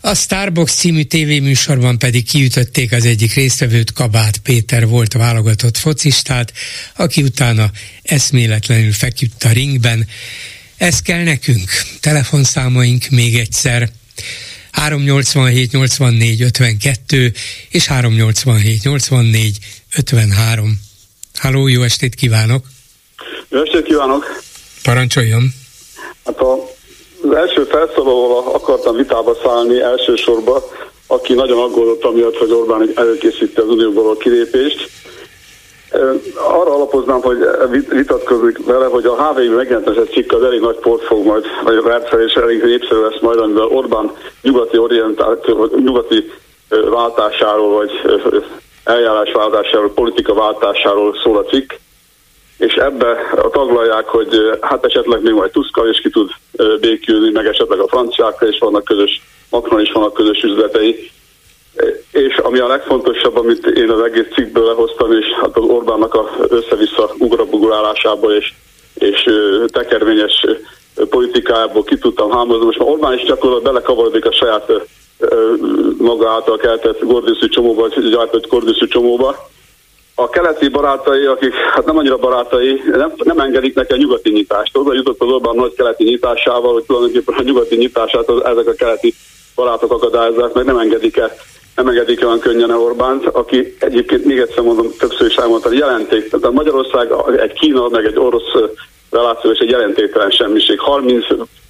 A 0.00 0.14
Starbucks 0.14 0.72
című 0.72 1.02
tévéműsorban 1.02 1.98
pedig 1.98 2.24
kiütötték 2.24 2.92
az 2.92 3.04
egyik 3.04 3.34
résztvevőt, 3.34 3.92
Kabát 3.92 4.38
Péter 4.38 4.86
volt 4.86 5.14
a 5.14 5.18
válogatott 5.18 5.76
focistát, 5.76 6.52
aki 6.96 7.22
utána 7.22 7.70
eszméletlenül 8.02 8.92
feküdt 8.92 9.44
a 9.44 9.52
ringben. 9.52 10.06
Ez 10.76 11.02
kell 11.02 11.22
nekünk. 11.22 11.70
Telefonszámaink 12.00 13.08
még 13.08 13.38
egyszer 13.38 13.90
387 14.70 15.72
84 15.72 16.42
52 16.42 17.32
és 17.68 17.86
387 17.86 18.82
84 18.82 19.58
53 19.96 20.80
Háló, 21.34 21.66
jó 21.66 21.82
estét 21.82 22.14
kívánok! 22.14 22.66
Jó 23.48 23.62
estét 23.62 23.82
kívánok! 23.82 24.42
Parancsoljon! 24.82 25.54
Hát 26.24 26.38
a, 26.38 26.74
az 27.32 27.38
első 27.38 27.64
felszólalóval 27.64 28.54
akartam 28.54 28.96
vitába 28.96 29.34
szállni 29.44 29.80
elsősorban, 29.80 30.60
aki 31.06 31.34
nagyon 31.34 31.58
aggódott 31.58 32.04
amiatt, 32.04 32.36
hogy 32.36 32.52
Orbán 32.52 32.90
előkészíti 32.94 33.60
az 33.60 33.68
unióból 33.68 34.10
a 34.10 34.16
kilépést. 34.16 34.90
Arra 36.34 36.74
alapoznám, 36.74 37.20
hogy 37.20 37.38
vitatkozik 37.88 38.66
vele, 38.66 38.86
hogy 38.86 39.06
a 39.06 39.24
HVI 39.24 39.48
megjelentesett 39.48 40.12
cikk 40.12 40.32
az 40.32 40.42
elég 40.42 40.60
nagy 40.60 40.76
port 40.76 41.02
fog 41.02 41.26
majd, 41.26 41.44
vagy 41.64 41.82
rendszer 41.84 42.20
és 42.20 42.32
elég 42.32 42.62
népszerű 42.62 43.00
lesz 43.00 43.20
majd, 43.20 43.38
amivel 43.38 43.66
Orbán 43.66 44.10
nyugati 44.42 44.78
orientált, 44.78 45.46
nyugati 45.84 46.32
váltásáról, 46.90 47.74
vagy 47.74 47.90
eljárásváltásáról, 48.84 49.92
politika 49.92 50.34
váltásáról 50.34 51.16
szól 51.22 51.36
a 51.38 51.44
cikk, 51.44 51.72
és 52.66 52.74
ebbe 52.74 53.16
taglalják, 53.52 54.08
hogy 54.08 54.58
hát 54.60 54.84
esetleg 54.84 55.22
még 55.22 55.32
majd 55.32 55.50
Tuska 55.50 55.88
is 55.88 56.00
ki 56.00 56.10
tud 56.10 56.30
békülni, 56.80 57.30
meg 57.30 57.46
esetleg 57.46 57.78
a 57.78 57.88
franciákkal 57.88 58.48
is 58.48 58.58
vannak 58.58 58.84
közös, 58.84 59.22
Macron 59.50 59.80
is 59.80 59.92
vannak 59.92 60.12
közös 60.12 60.42
üzletei. 60.42 61.10
És 62.12 62.36
ami 62.36 62.58
a 62.58 62.66
legfontosabb, 62.66 63.36
amit 63.36 63.66
én 63.66 63.90
az 63.90 64.00
egész 64.00 64.34
cikkből 64.34 64.64
lehoztam, 64.64 65.12
és 65.12 65.26
hát 65.40 65.56
az 65.56 65.64
Orbánnak 65.64 66.14
a 66.14 66.30
össze-vissza 66.48 67.14
ugrabugulálásából 67.18 68.32
és, 68.32 68.52
és 68.94 69.30
tekervényes 69.66 70.46
politikájából 71.10 71.84
ki 71.84 71.98
tudtam 71.98 72.30
hámozni. 72.30 72.64
Most 72.64 72.78
már 72.78 72.88
Orbán 72.88 73.14
is 73.14 73.24
gyakorlatilag 73.24 73.72
belekavarodik 73.72 74.26
a 74.26 74.32
saját 74.32 74.72
maga 75.98 76.30
által 76.30 76.56
keltett 76.56 77.00
gordiuszű 77.00 77.48
csomóba, 77.48 77.88
gyártott 78.10 78.48
gordiuszű 78.48 78.86
csomóba. 78.86 79.50
A 80.14 80.28
keleti 80.28 80.68
barátai, 80.68 81.24
akik 81.24 81.54
hát 81.54 81.84
nem 81.84 81.98
annyira 81.98 82.16
barátai, 82.16 82.82
nem, 82.92 83.12
nem 83.16 83.38
engedik 83.38 83.74
neki 83.74 83.92
a 83.92 83.96
nyugati 83.96 84.30
nyitást. 84.30 84.76
Oda 84.76 84.94
jutott 84.94 85.20
az 85.20 85.28
Orbán 85.28 85.54
nagy 85.54 85.74
keleti 85.74 86.04
nyitásával, 86.04 86.72
hogy 86.72 86.84
tulajdonképpen 86.84 87.34
a 87.38 87.42
nyugati 87.42 87.76
nyitását 87.76 88.28
az, 88.28 88.44
ezek 88.44 88.66
a 88.66 88.74
keleti 88.74 89.14
barátok 89.54 89.92
akadályozzák, 89.92 90.52
meg 90.52 90.64
nem 90.64 90.78
engedik 90.78 91.16
el 91.16 91.30
nem 91.76 91.88
engedik 91.88 92.24
olyan 92.24 92.38
könnyen 92.38 92.70
a 92.70 92.76
Orbánt, 92.76 93.26
aki 93.26 93.76
egyébként 93.78 94.24
még 94.24 94.38
egyszer 94.38 94.62
mondom, 94.62 94.86
többször 94.98 95.26
is 95.26 95.36
elmondta, 95.36 95.72
jelenték. 95.72 96.30
Tehát 96.30 96.52
Magyarország 96.52 97.12
egy 97.36 97.52
Kína, 97.52 97.88
meg 97.88 98.04
egy 98.04 98.18
orosz 98.18 98.52
reláció 99.10 99.50
és 99.50 99.58
egy 99.58 99.70
jelentéktelen 99.70 100.30
semmiség. 100.30 100.80
30 100.80 101.26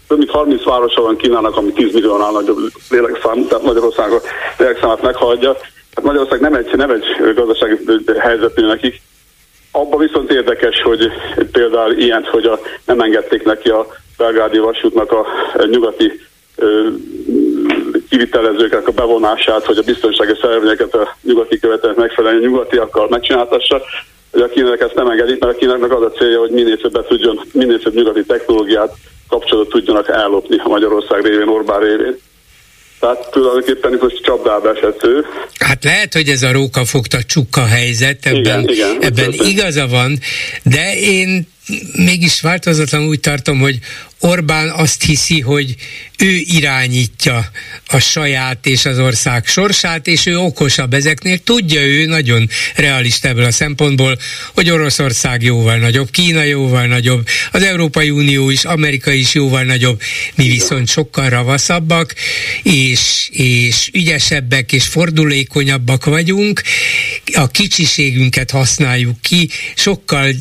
több 0.08 0.18
mint 0.18 0.30
30 0.30 0.64
városa 0.64 1.02
van 1.02 1.16
Kínának, 1.16 1.56
ami 1.56 1.72
10 1.72 1.92
milliónál 1.92 2.30
nagyobb 2.30 2.58
lélekszám, 2.90 3.46
tehát 3.46 3.64
Magyarországon 3.64 4.20
lélekszámát 4.58 5.02
meghaladja. 5.02 5.56
Hát 5.94 6.04
Magyarország 6.04 6.40
nem 6.40 6.54
egy, 6.54 6.70
nem 6.76 6.90
egy 6.90 7.34
gazdasági 7.34 7.78
helyzetű 8.18 8.66
nekik. 8.66 9.00
Abban 9.70 9.98
viszont 9.98 10.32
érdekes, 10.32 10.82
hogy 10.82 11.12
például 11.52 11.92
ilyen, 11.92 12.24
hogy 12.24 12.44
a, 12.44 12.60
nem 12.86 13.00
engedték 13.00 13.44
neki 13.44 13.68
a 13.68 13.86
belgrádi 14.16 14.58
vasútnak 14.58 15.12
a 15.12 15.26
nyugati 15.64 16.20
ö, 16.56 16.88
kivitelezőknek 18.08 18.88
a 18.88 18.92
bevonását, 18.92 19.64
hogy 19.64 19.78
a 19.78 19.82
biztonsági 19.82 20.32
szervényeket 20.40 20.94
a 20.94 21.16
nyugati 21.22 21.58
követelnek 21.58 21.98
megfelelően 21.98 22.42
nyugatiakkal 22.42 23.08
megcsináltassa, 23.08 23.82
hogy 24.30 24.40
a 24.40 24.48
kínaiak 24.48 24.80
ezt 24.80 24.94
nem 24.94 25.10
engedik, 25.10 25.40
mert 25.40 25.54
a 25.54 25.58
kínaiaknak 25.58 25.92
az 25.92 26.02
a 26.02 26.10
célja, 26.10 26.38
hogy 26.38 26.50
minél 26.50 26.76
többet 26.76 27.06
tudjon, 27.06 27.40
minél 27.52 27.78
több 27.78 27.94
nyugati 27.94 28.24
technológiát 28.24 28.94
kapcsolatot 29.28 29.72
tudjanak 29.72 30.08
ellopni 30.08 30.60
Magyarország 30.64 31.24
révén, 31.24 31.48
Orbán 31.48 31.80
révén. 31.80 32.18
Tehát 33.02 33.30
tulajdonképpen 33.30 33.98
most 34.00 34.22
csapdába 34.22 34.74
esett 34.76 35.04
ő. 35.04 35.24
Hát 35.58 35.84
lehet, 35.84 36.12
hogy 36.12 36.28
ez 36.28 36.42
a 36.42 36.52
róka 36.52 36.84
fogta 36.84 37.22
csukka 37.22 37.64
helyzet, 37.64 38.26
ebben, 38.26 38.38
igen, 38.40 38.68
igen, 38.68 38.96
ebben 39.00 39.32
igaza 39.32 39.86
van, 39.86 40.18
de 40.62 40.94
én 40.96 41.46
mégis 41.96 42.40
változatlan 42.40 43.06
úgy 43.06 43.20
tartom, 43.20 43.58
hogy 43.58 43.78
Orbán 44.22 44.70
azt 44.70 45.02
hiszi, 45.02 45.40
hogy 45.40 45.76
ő 46.18 46.36
irányítja 46.36 47.50
a 47.86 47.98
saját 47.98 48.66
és 48.66 48.84
az 48.84 48.98
ország 48.98 49.46
sorsát, 49.46 50.06
és 50.06 50.26
ő 50.26 50.38
okosabb 50.38 50.94
ezeknél. 50.94 51.38
Tudja 51.38 51.80
ő 51.80 52.06
nagyon 52.06 52.48
realista 52.74 53.28
ebből 53.28 53.44
a 53.44 53.50
szempontból, 53.50 54.18
hogy 54.54 54.70
Oroszország 54.70 55.42
jóval 55.42 55.76
nagyobb, 55.76 56.10
Kína 56.10 56.42
jóval 56.42 56.86
nagyobb, 56.86 57.26
az 57.52 57.62
Európai 57.62 58.10
Unió 58.10 58.50
is, 58.50 58.64
Amerika 58.64 59.12
is 59.12 59.34
jóval 59.34 59.62
nagyobb, 59.62 60.00
mi 60.34 60.48
viszont 60.48 60.88
sokkal 60.88 61.28
ravaszabbak, 61.28 62.14
és, 62.62 63.28
és 63.32 63.90
ügyesebbek, 63.92 64.72
és 64.72 64.84
fordulékonyabbak 64.84 66.04
vagyunk, 66.04 66.62
a 67.34 67.50
kicsiségünket 67.50 68.50
használjuk 68.50 69.20
ki, 69.20 69.48
sokkal 69.74 70.32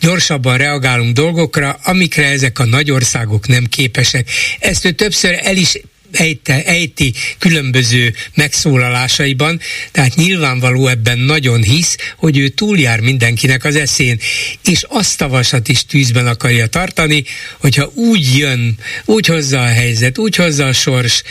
gyorsabban 0.00 0.56
reagálunk 0.56 1.14
dolgokra, 1.14 1.78
amikre 1.82 2.24
ezek 2.24 2.58
a 2.58 2.64
nagy 2.64 2.90
országok 2.90 3.14
nem 3.46 3.64
képesek. 3.64 4.28
Ezt 4.58 4.84
ő 4.84 4.90
többször 4.92 5.38
el 5.42 5.56
is 5.56 5.78
ejte, 6.16 6.64
ejti 6.64 7.14
különböző 7.38 8.14
megszólalásaiban, 8.34 9.60
tehát 9.92 10.14
nyilvánvaló 10.14 10.86
ebben 10.86 11.18
nagyon 11.18 11.62
hisz, 11.62 11.96
hogy 12.16 12.38
ő 12.38 12.48
túljár 12.48 13.00
mindenkinek 13.00 13.64
az 13.64 13.76
eszén, 13.76 14.20
és 14.64 14.84
azt 14.88 15.20
a 15.20 15.28
vasat 15.28 15.68
is 15.68 15.84
tűzben 15.84 16.26
akarja 16.26 16.66
tartani, 16.66 17.24
hogyha 17.60 17.90
úgy 17.94 18.36
jön, 18.36 18.78
úgy 19.04 19.26
hozza 19.26 19.62
a 19.62 19.66
helyzet, 19.66 20.18
úgy 20.18 20.36
hozza 20.36 20.66
a 20.66 20.72
sors, 20.72 21.22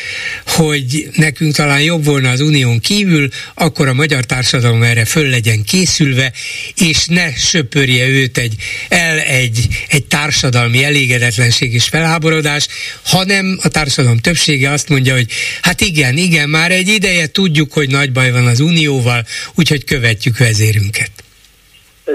hogy 0.46 1.10
nekünk 1.16 1.56
talán 1.56 1.82
jobb 1.82 2.06
volna 2.06 2.30
az 2.30 2.42
unión 2.42 2.80
kívül, 2.80 3.30
akkor 3.54 3.88
a 3.88 3.94
magyar 3.94 4.26
társadalom 4.26 4.84
erre 4.84 5.06
föl 5.06 5.30
legyen 5.30 5.64
készülve, 5.64 6.34
és 6.76 7.06
ne 7.06 7.36
söpörje 7.36 8.08
őt 8.08 8.38
egy, 8.38 8.56
el 8.90 9.20
egy, 9.20 9.68
egy 9.88 10.06
társadalmi 10.06 10.84
elégedetlenség 10.84 11.74
és 11.74 11.84
felháborodás, 11.84 12.68
hanem 13.04 13.60
a 13.62 13.68
társadalom 13.68 14.18
többsége 14.18 14.70
azt 14.76 14.90
mondja, 14.90 15.14
hogy 15.14 15.30
hát 15.62 15.80
igen, 15.82 16.16
igen, 16.28 16.50
már 16.50 16.72
egy 16.72 16.88
ideje 16.88 17.28
tudjuk, 17.40 17.70
hogy 17.74 17.90
nagy 17.90 18.12
baj 18.12 18.32
van 18.32 18.46
az 18.54 18.60
Unióval, 18.60 19.22
úgyhogy 19.60 19.84
követjük 19.84 20.38
vezérünket. 20.38 21.14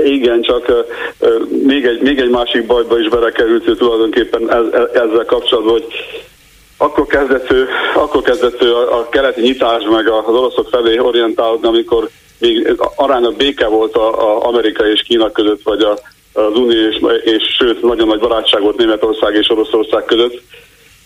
Igen, 0.05 0.43
csak 0.43 0.65
uh, 0.69 1.31
még, 1.67 1.85
egy, 1.85 2.01
még 2.01 2.19
egy 2.19 2.31
másik 2.31 2.67
bajba 2.67 2.99
is 3.01 3.09
belekerült 3.09 3.69
ő 3.69 3.77
tulajdonképpen 3.77 4.43
ez, 4.53 4.67
ezzel 5.03 5.25
kapcsolatban, 5.27 5.73
hogy 5.73 5.87
akkor 6.77 7.07
kezdett 7.07 7.53
ő, 7.53 7.69
akkor 7.95 8.23
kezdett 8.23 8.63
ő 8.63 8.75
a, 8.75 8.99
a 8.99 9.09
keleti 9.09 9.41
nyitás 9.41 9.83
meg 9.91 10.09
az 10.09 10.35
oroszok 10.35 10.69
felé 10.69 10.99
orientálódni, 10.99 11.69
amikor 11.69 12.09
még 12.39 12.77
aránylag 12.97 13.37
béke 13.37 13.67
volt 13.67 13.95
a, 13.95 14.07
a 14.29 14.47
Amerika 14.47 14.89
és 14.89 15.03
Kína 15.03 15.31
között, 15.31 15.63
vagy 15.63 15.83
a, 15.83 15.99
az 16.33 16.55
Unió 16.55 16.89
és, 16.89 16.97
és 17.25 17.43
sőt 17.59 17.83
nagyon 17.83 18.07
nagy 18.07 18.19
barátság 18.19 18.63
volt 18.63 18.77
Németország 18.77 19.35
és 19.35 19.51
Oroszország 19.51 20.05
között 20.05 20.43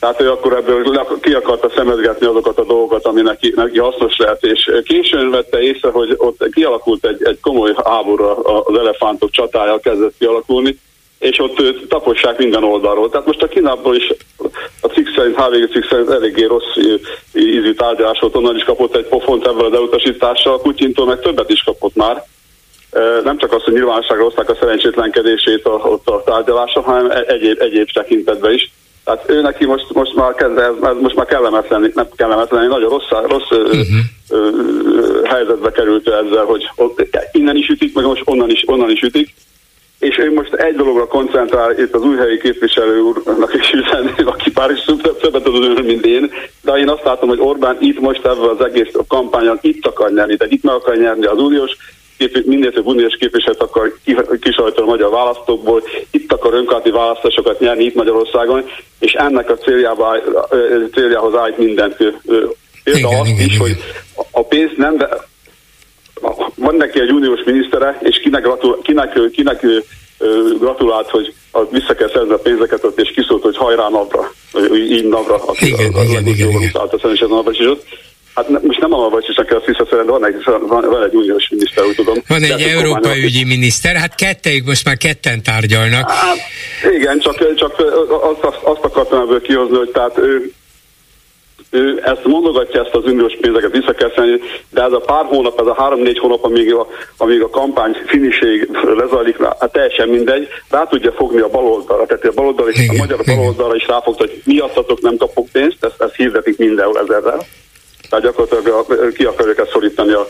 tehát 0.04 0.20
ő 0.20 0.30
akkor 0.30 0.52
ebből 0.56 1.04
ki 1.20 1.32
akarta 1.32 1.70
szemezgetni 1.76 2.26
azokat 2.26 2.58
a 2.58 2.64
dolgokat, 2.64 3.06
ami 3.06 3.20
neki, 3.20 3.52
neki 3.56 3.78
hasznos 3.78 4.16
lehet, 4.16 4.44
és 4.44 4.70
későn 4.84 5.30
vette 5.30 5.60
észre, 5.60 5.90
hogy 5.90 6.14
ott 6.16 6.48
kialakult 6.54 7.06
egy, 7.06 7.22
egy 7.24 7.40
komoly 7.40 7.74
háború, 7.84 8.24
az 8.64 8.78
elefántok 8.78 9.30
csatája 9.30 9.78
kezdett 9.78 10.14
kialakulni, 10.18 10.78
és 11.18 11.38
ott 11.38 11.88
tapossák 11.88 12.38
minden 12.38 12.64
oldalról. 12.64 13.10
Tehát 13.10 13.26
most 13.26 13.42
a 13.42 13.48
Kínából 13.48 13.96
is 13.96 14.12
a 14.80 14.86
cikk 14.86 15.06
szerint, 15.16 15.36
HVG 15.36 15.72
cikk 15.72 15.88
szerint 15.88 16.10
eléggé 16.10 16.44
rossz 16.44 16.76
ízű 17.32 17.74
tárgyalás 17.74 18.18
volt, 18.20 18.36
onnan 18.36 18.56
is 18.56 18.64
kapott 18.64 18.96
egy 18.96 19.06
pofont 19.06 19.46
ebben 19.46 19.64
az 19.64 19.72
elutasítással, 19.72 20.60
Putyintól 20.60 21.06
meg 21.06 21.20
többet 21.20 21.50
is 21.50 21.62
kapott 21.62 21.94
már. 21.94 22.24
Nem 23.22 23.38
csak 23.38 23.52
azt, 23.52 23.64
hogy 23.64 23.72
nyilvánosságra 23.72 24.22
hozták 24.22 24.50
a 24.50 24.56
szerencsétlenkedését 24.60 25.66
a, 25.66 25.70
ott 25.70 26.08
a 26.08 26.22
tárgyalása, 26.24 26.80
hanem 26.80 27.10
e-, 27.10 27.24
egyéb, 27.26 27.60
egyéb 27.60 27.90
tekintetben 27.92 28.52
is. 28.52 28.72
Tehát 29.04 29.24
ő 29.26 29.40
neki 29.40 29.64
most, 29.64 29.92
most 29.92 30.14
már 30.14 30.34
kezd, 30.34 30.60
most 31.00 31.14
már 31.14 31.26
kellemetlen, 31.26 31.90
nem 31.94 32.08
kellemetlen, 32.16 32.68
nagyon 32.68 32.90
rossz, 32.90 33.08
rossz 33.26 33.50
uh-huh. 33.50 33.86
ö, 34.28 34.36
ö, 34.36 35.20
helyzetbe 35.24 35.70
került 35.70 36.08
ezzel, 36.08 36.44
hogy 36.44 36.70
ott, 36.76 37.02
innen 37.32 37.56
is 37.56 37.68
ütik, 37.68 37.94
meg 37.94 38.04
most 38.04 38.22
onnan 38.24 38.50
is, 38.50 38.62
onnan 38.66 38.90
is 38.90 39.02
ütik. 39.02 39.34
És 39.98 40.18
ő 40.18 40.32
most 40.32 40.52
egy 40.52 40.74
dologra 40.74 41.06
koncentrál, 41.06 41.78
itt 41.78 41.94
az 41.94 42.02
újhelyi 42.02 42.38
képviselő 42.38 43.00
úrnak 43.00 43.54
is 43.54 43.72
üzenném, 43.72 44.26
aki 44.26 44.50
pár 44.50 44.70
is 44.70 44.84
többet 45.20 45.42
tud 45.42 45.84
mint 45.84 46.06
én, 46.06 46.30
de 46.62 46.72
én 46.72 46.88
azt 46.88 47.04
látom, 47.04 47.28
hogy 47.28 47.40
Orbán 47.40 47.76
itt 47.80 48.00
most 48.00 48.24
ebben 48.24 48.48
az 48.48 48.64
egész 48.64 48.92
kampányon 49.08 49.58
itt 49.60 49.86
akar 49.86 50.12
nyerni, 50.12 50.34
de 50.34 50.46
itt 50.48 50.62
meg 50.62 50.74
akar 50.74 50.96
nyerni 50.96 51.26
az 51.26 51.38
uniós 51.38 51.76
kép, 52.18 52.44
minél 52.44 52.72
több 52.72 52.86
uniós 52.86 53.16
képviselőt 53.18 53.60
akar 53.60 53.92
kisajtani 54.40 54.86
a 54.86 54.90
magyar 54.90 55.10
választókból, 55.10 55.82
itt 56.10 56.32
akar 56.32 56.54
önkormányzati 56.54 56.90
választásokat 56.90 57.60
nyerni 57.60 57.84
itt 57.84 57.94
Magyarországon, 57.94 58.64
és 58.98 59.12
ennek 59.12 59.50
a 59.50 59.56
céljába, 59.56 60.16
céljához 60.92 61.34
állít 61.34 61.58
mindent. 61.58 61.96
Például 62.84 63.20
azt 63.20 63.30
is, 63.30 63.54
igen. 63.54 63.58
hogy 63.58 63.76
a 64.30 64.44
pénz 64.44 64.70
nem, 64.76 64.96
de 64.96 65.08
van 66.54 66.74
neki 66.74 67.00
egy 67.00 67.12
uniós 67.12 67.42
minisztere, 67.44 67.98
és 68.02 68.20
kinek, 68.20 68.42
gratul, 68.42 68.80
kinek, 68.82 69.30
kinek 69.32 69.66
gratulált, 70.58 71.10
hogy 71.10 71.34
vissza 71.70 71.94
kell 71.94 72.08
szerezni 72.08 72.32
a 72.32 72.38
pénzeket, 72.38 72.84
ott 72.84 73.00
és 73.00 73.10
kiszólt, 73.10 73.42
hogy 73.42 73.56
hajrá 73.56 73.88
napra, 73.88 74.32
így 74.74 75.04
napra. 75.04 75.40
Igen, 75.58 75.92
a, 75.92 76.02
igen, 76.02 76.24
a, 76.24 76.28
igen, 76.28 76.50
igen. 76.50 76.70
Állt 76.72 76.92
a 76.92 77.26
napra, 77.28 77.52
és 77.52 77.66
ott 77.66 77.86
Hát 78.34 78.62
most 78.62 78.80
nem 78.80 78.92
a 78.92 78.96
Navracsicsnak 78.96 79.46
kell 79.46 79.62
visszaszerelni, 79.66 80.10
van 80.10 80.26
egy, 80.26 80.42
van, 80.44 80.66
van 80.68 81.02
egy 81.02 81.14
uniós 81.14 81.48
miniszter, 81.48 81.84
úgy 81.84 81.94
tudom. 81.94 82.14
Van 82.28 82.42
egy 82.42 82.60
európai 82.62 83.24
ügyi 83.24 83.44
miniszter, 83.44 83.96
hát 83.96 84.14
kettejük 84.14 84.66
most 84.66 84.84
már 84.84 84.96
ketten 84.96 85.42
tárgyalnak. 85.42 86.10
Hát, 86.10 86.36
igen, 86.94 87.18
csak, 87.18 87.54
csak 87.54 87.78
azt, 88.08 88.56
azt, 88.62 88.84
akartam 88.84 89.20
ebből 89.20 89.42
kihozni, 89.42 89.76
hogy 89.76 89.90
tehát 89.90 90.18
ő, 90.18 90.52
ő 91.70 92.02
ezt 92.04 92.24
mondogatja, 92.24 92.84
ezt 92.84 92.94
az 92.94 93.04
uniós 93.04 93.36
pénzeket 93.40 93.72
vissza 93.72 93.92
kell 93.92 94.12
szenni, 94.14 94.40
de 94.70 94.82
ez 94.82 94.92
a 94.92 95.00
pár 95.00 95.24
hónap, 95.24 95.60
ez 95.60 95.66
a 95.66 95.74
három-négy 95.74 96.18
hónap, 96.18 96.44
amíg 96.44 96.74
a, 96.74 96.86
amíg 97.16 97.42
a 97.42 97.50
kampány 97.50 97.96
finiség 98.06 98.68
lezajlik, 98.98 99.36
hát 99.42 99.72
teljesen 99.72 100.08
mindegy, 100.08 100.48
rá 100.70 100.86
tudja 100.86 101.12
fogni 101.12 101.40
a 101.40 101.48
baloldalra, 101.48 102.06
tehát 102.06 102.24
a 102.24 102.32
baloldal 102.32 102.66
a 102.88 102.94
magyar 102.98 103.20
baloldalra 103.26 103.74
is 103.74 103.86
ráfogta, 103.86 104.24
hogy 104.24 104.42
miattatok 104.44 105.00
nem 105.00 105.16
kapok 105.16 105.48
pénzt, 105.52 105.84
ezt, 105.84 106.02
ezt 106.02 106.14
hirdetik 106.14 106.58
mindenhol 106.58 106.98
ezerrel. 106.98 107.46
Tehát 108.08 108.24
gyakorlatilag 108.24 109.12
ki 109.12 109.24
akarják 109.24 109.58
ezt 109.58 109.70
szorítani 109.70 110.12
a, 110.12 110.26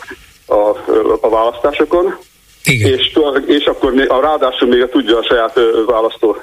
a, 0.47 0.77
a 1.21 1.29
választásokon. 1.29 2.17
Igen. 2.65 2.93
És, 2.93 3.19
és 3.47 3.65
akkor 3.65 3.95
még, 3.95 4.11
a 4.11 4.21
ráadásul 4.21 4.69
még 4.69 4.89
tudja 4.89 5.19
a 5.19 5.25
saját 5.25 5.61
választó 5.87 6.37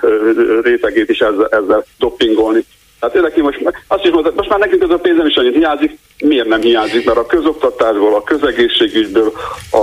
rétegét 0.61 1.09
is 1.09 1.19
ezzel, 1.19 1.47
ezzel 1.49 1.86
doppingolni. 1.97 2.65
Tehát 2.99 3.15
ő 3.15 3.21
neki 3.21 3.41
most, 3.41 3.59
azt 3.88 4.03
is 4.03 4.11
mondta, 4.11 4.34
most 4.36 4.49
már 4.49 4.59
nekünk 4.59 4.84
ez 4.84 4.89
a 4.89 4.97
pénz 4.97 5.17
nem 5.17 5.27
is 5.27 5.36
annyit 5.36 5.55
hiányzik, 5.55 5.97
miért 6.23 6.47
nem 6.47 6.61
hiányzik, 6.61 7.05
mert 7.05 7.17
a 7.17 7.25
közoktatásból, 7.25 8.15
a 8.15 8.23
közegészségügyből, 8.23 9.32
a 9.71 9.82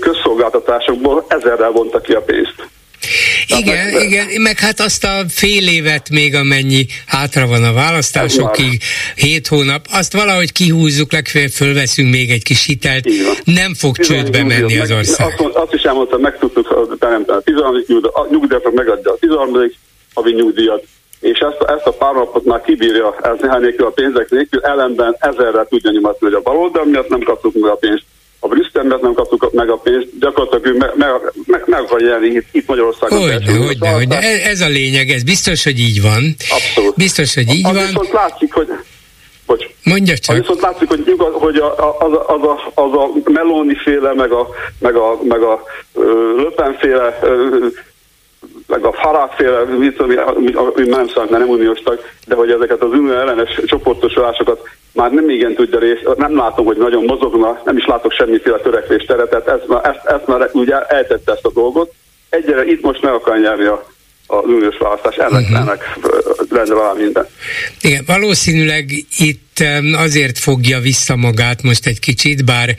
közszolgáltatásokból 0.00 1.24
ezerrel 1.28 1.70
vonta 1.70 2.00
ki 2.00 2.12
a 2.12 2.22
pénzt. 2.22 2.68
Igen, 3.58 3.92
meg, 3.92 4.02
igen, 4.02 4.26
meg 4.40 4.58
hát 4.58 4.80
azt 4.80 5.04
a 5.04 5.24
fél 5.28 5.68
évet 5.68 6.10
még 6.10 6.34
amennyi 6.34 6.86
hátra 7.06 7.46
van 7.46 7.64
a 7.64 7.72
választásokig, 7.72 8.82
hét 9.14 9.46
hónap, 9.46 9.86
azt 9.92 10.12
valahogy 10.12 10.52
kihúzzuk, 10.52 11.12
legfeljebb 11.12 11.50
fölveszünk 11.50 12.10
még 12.10 12.30
egy 12.30 12.42
kis 12.42 12.66
hitelt, 12.66 13.08
nem 13.44 13.74
fog 13.74 13.96
csődbe 13.96 14.44
menni 14.44 14.78
az 14.78 14.90
ország. 14.90 15.26
Azt, 15.26 15.54
azt 15.54 15.74
is 15.74 15.82
elmondtam, 15.82 16.20
meg 16.20 16.38
tudtuk 16.38 16.96
teremteni 16.98 17.38
a 17.38 17.40
13. 17.40 17.84
nyugdíjat, 18.30 18.72
megadja 18.74 19.12
a 19.12 19.16
13. 19.20 19.70
havi 20.14 20.32
nyugdíjat, 20.32 20.84
és 21.20 21.38
ezt, 21.38 21.70
ezt 21.70 21.86
a 21.86 21.92
pár 21.92 22.14
napot 22.14 22.44
már 22.44 22.60
kibírja 22.60 23.16
ez 23.22 23.36
néhány 23.40 23.60
nélkül 23.60 23.86
a 23.86 23.90
pénzek 23.90 24.30
nélkül, 24.30 24.60
ellenben 24.60 25.16
ezerre 25.18 25.66
tudja 25.68 25.90
nyomatni, 25.90 26.26
hogy 26.26 26.34
a 26.34 26.40
baloldal 26.40 26.84
miatt 26.84 27.08
nem 27.08 27.20
kaptuk 27.20 27.54
meg 27.54 27.70
a 27.70 27.74
pénzt, 27.74 28.04
a 28.40 28.48
Brüsszel 28.48 28.82
miatt 28.82 29.00
nem 29.00 29.12
kaptuk 29.12 29.52
meg 29.52 29.70
a 29.70 29.76
pénzt, 29.76 30.18
gyakorlatilag 30.20 30.66
ő 30.66 30.76
meg, 30.78 30.92
meg, 30.96 31.10
meg, 31.46 31.62
meg 31.66 31.80
akar 31.80 32.00
jelni 32.00 32.26
itt, 32.26 32.46
itt 32.52 32.66
Magyarországon. 32.66 33.18
Hogyne, 33.18 33.52
hogyne, 33.66 33.90
hogyne. 33.90 34.18
Ez, 34.42 34.60
a 34.60 34.68
lényeg, 34.68 35.10
ez 35.10 35.22
biztos, 35.22 35.64
hogy 35.64 35.78
így 35.78 36.02
van. 36.02 36.34
Abszolút. 36.48 36.94
Biztos, 36.96 37.34
hogy 37.34 37.54
így 37.54 37.66
az 37.66 37.74
van. 37.74 37.86
Viszont 37.86 38.12
látszik, 38.12 38.52
hogy 38.52 38.68
Bocs. 39.46 39.66
Mondja 39.84 40.18
csak. 40.18 40.34
Az 40.34 40.40
viszont 40.40 40.60
látszik, 40.60 40.88
hogy, 40.88 41.16
hogy 41.32 41.56
a, 41.56 41.98
az, 41.98 42.12
a, 42.12 42.28
az, 42.28 42.42
a, 42.42 42.82
az 42.82 42.92
a 42.92 43.30
Meloni 43.30 43.74
féle, 43.74 44.14
meg 44.14 44.32
a, 44.32 44.48
meg 44.78 44.94
a, 44.94 45.18
meg 45.22 45.42
a 45.42 45.62
Löpen 46.36 46.76
féle 46.78 47.18
meg 48.66 48.84
a 48.84 48.92
Farát 48.92 49.42
mit 49.78 50.00
ami, 50.00 50.16
ami, 50.16 50.52
ami 50.52 50.86
nem 50.86 51.08
számít, 51.08 51.30
mert 51.30 51.44
nem 51.44 51.48
uniós 51.48 51.78
tag, 51.78 52.00
de 52.26 52.34
hogy 52.34 52.50
ezeket 52.50 52.82
az 52.82 52.90
unió 52.90 53.12
ellenes 53.12 53.60
csoportosulásokat 53.64 54.68
már 54.92 55.10
nem 55.10 55.30
igen 55.30 55.54
tudja 55.54 55.78
részt, 55.78 56.16
nem 56.16 56.36
látom, 56.36 56.64
hogy 56.64 56.76
nagyon 56.76 57.04
mozogna, 57.04 57.60
nem 57.64 57.76
is 57.76 57.86
látok 57.86 58.12
semmiféle 58.12 58.58
törekvést 58.58 59.06
tere, 59.06 59.26
tehát 59.26 59.48
ezt, 59.48 59.86
ezt, 59.86 60.04
ezt 60.04 60.26
már 60.26 60.50
ugye 60.52 60.80
eltette 60.80 61.32
ezt 61.32 61.44
a 61.44 61.52
dolgot. 61.52 61.92
Egyre 62.28 62.64
itt 62.64 62.82
most 62.82 63.02
meg 63.02 63.12
akar 63.12 63.38
nyerni 63.38 63.64
a, 63.64 63.86
az 64.26 64.44
uniós 64.44 64.78
választás, 64.78 65.16
ennek, 65.16 65.40
uh-huh. 65.40 65.58
ennek 65.58 66.68
valami 66.68 67.02
minden. 67.02 67.26
Igen, 67.80 68.04
valószínűleg 68.06 68.90
itt 69.18 69.49
azért 69.92 70.38
fogja 70.38 70.80
vissza 70.80 71.16
magát 71.16 71.62
most 71.62 71.86
egy 71.86 71.98
kicsit, 71.98 72.44
bár 72.44 72.76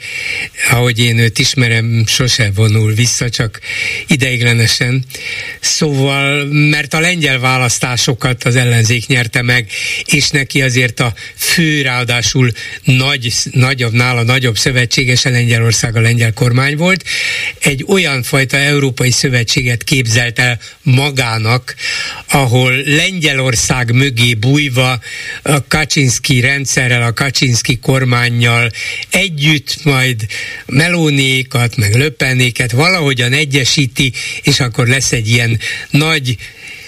ahogy 0.70 0.98
én 0.98 1.18
őt 1.18 1.38
ismerem, 1.38 2.04
sose 2.06 2.50
vonul 2.54 2.92
vissza, 2.92 3.30
csak 3.30 3.60
ideiglenesen. 4.06 5.04
Szóval, 5.60 6.44
mert 6.44 6.94
a 6.94 7.00
lengyel 7.00 7.38
választásokat 7.38 8.44
az 8.44 8.56
ellenzék 8.56 9.06
nyerte 9.06 9.42
meg, 9.42 9.70
és 10.04 10.28
neki 10.30 10.62
azért 10.62 11.00
a 11.00 11.14
fő, 11.36 11.82
ráadásul 11.82 12.52
nagy, 12.84 13.32
nagyobb, 13.50 13.92
nála 13.92 14.22
nagyobb 14.22 14.58
szövetséges 14.58 15.24
a 15.24 15.30
Lengyelország 15.30 15.96
a 15.96 16.00
lengyel 16.00 16.32
kormány 16.32 16.76
volt, 16.76 17.04
egy 17.58 17.84
olyan 17.88 18.22
fajta 18.22 18.56
európai 18.56 19.10
szövetséget 19.10 19.84
képzelt 19.84 20.38
el 20.38 20.58
magának, 20.82 21.74
ahol 22.28 22.72
Lengyelország 22.86 23.92
mögé 23.92 24.34
bújva 24.34 25.00
a 25.42 25.66
Kaczynski 25.66 26.40
rendszer 26.40 26.61
rendszerrel, 26.62 27.02
a 27.02 27.12
Kaczynski 27.12 27.78
kormányjal 27.78 28.70
együtt 29.10 29.84
majd 29.84 30.26
melónékat, 30.66 31.76
meg 31.76 31.94
löpenéket 31.94 32.72
valahogyan 32.72 33.32
egyesíti, 33.32 34.12
és 34.42 34.60
akkor 34.60 34.86
lesz 34.86 35.12
egy 35.12 35.28
ilyen 35.28 35.58
nagy 35.90 36.36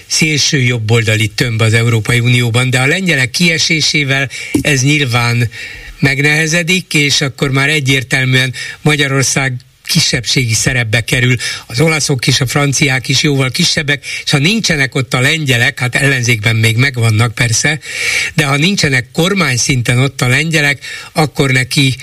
szélső 0.07 0.61
jobboldali 0.61 1.29
tömb 1.29 1.61
az 1.61 1.73
Európai 1.73 2.21
Unióban, 2.21 2.71
de 2.71 2.81
a 2.81 2.87
lengyelek 2.87 3.31
kiesésével 3.31 4.31
ez 4.61 4.83
nyilván 4.83 5.51
megnehezedik, 5.99 6.95
és 6.95 7.21
akkor 7.21 7.51
már 7.51 7.69
egyértelműen 7.69 8.53
Magyarország 8.83 9.55
kisebbségi 9.87 10.55
szerepbe 10.55 11.01
kerül. 11.01 11.37
Az 11.67 11.81
olaszok 11.81 12.27
is, 12.27 12.41
a 12.41 12.47
franciák 12.47 13.09
is 13.09 13.23
jóval 13.23 13.51
kisebbek, 13.51 14.05
és 14.25 14.31
ha 14.31 14.39
nincsenek 14.39 14.95
ott 14.95 15.15
a 15.15 15.21
lengyelek, 15.21 15.79
hát 15.79 15.95
ellenzékben 15.95 16.57
még 16.57 16.77
megvannak 16.77 17.35
persze, 17.35 17.79
de 18.35 18.45
ha 18.45 18.57
nincsenek 18.57 19.07
kormány 19.13 19.57
szinten 19.57 19.99
ott 19.99 20.21
a 20.21 20.29
lengyelek, 20.29 20.85
akkor 21.13 21.51
neki 21.51 21.97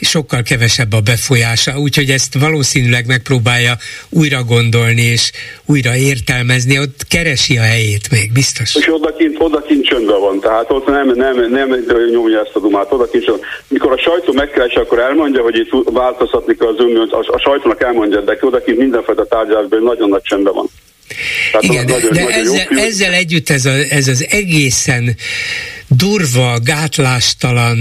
sokkal 0.00 0.42
kevesebb 0.42 0.92
a 0.92 1.00
befolyása, 1.00 1.78
úgyhogy 1.78 2.10
ezt 2.10 2.34
valószínűleg 2.38 3.06
megpróbálja 3.06 3.74
újra 4.08 4.42
gondolni 4.42 5.02
és 5.02 5.32
újra 5.66 5.96
értelmezni, 5.96 6.78
ott 6.78 7.06
keresi 7.08 7.58
a 7.58 7.62
helyét 7.62 8.10
még, 8.10 8.32
biztos. 8.32 8.74
És 8.76 8.88
odakint, 8.92 9.36
odakint 9.38 9.84
csöndben 9.84 10.20
van, 10.20 10.40
tehát 10.40 10.70
ott 10.70 10.86
nem, 10.86 11.06
nem, 11.14 11.50
nem 11.50 11.68
nyomja 12.12 12.40
ezt 12.40 12.54
a 12.56 12.60
dumát, 12.60 12.92
odakint 12.92 13.24
csöndben. 13.24 13.48
Mikor 13.68 13.92
a 13.92 13.98
sajtó 13.98 14.32
megkeresi, 14.32 14.76
akkor 14.76 14.98
elmondja, 14.98 15.42
hogy 15.42 15.56
itt 15.56 15.70
változtatni 15.84 16.56
kell 16.56 16.68
az 16.68 16.80
uniót, 16.80 17.12
a, 17.12 17.18
a 17.26 17.38
sajtónak 17.38 17.82
elmondja, 17.82 18.20
de 18.20 18.38
odakint 18.40 18.78
mindenfajta 18.78 19.26
tárgyalásban 19.26 19.82
nagyon 19.82 20.08
nagy 20.08 20.22
csöndben 20.22 20.54
van. 20.54 20.66
Tehát 21.52 21.62
Igen, 21.62 21.86
de, 21.86 22.08
de 22.12 22.26
ezzel, 22.26 22.66
ezzel 22.68 23.12
együtt 23.12 23.50
ez, 23.50 23.64
a, 23.64 23.72
ez 23.88 24.08
az 24.08 24.26
egészen 24.30 25.16
durva, 25.88 26.58
gátlástalan, 26.64 27.78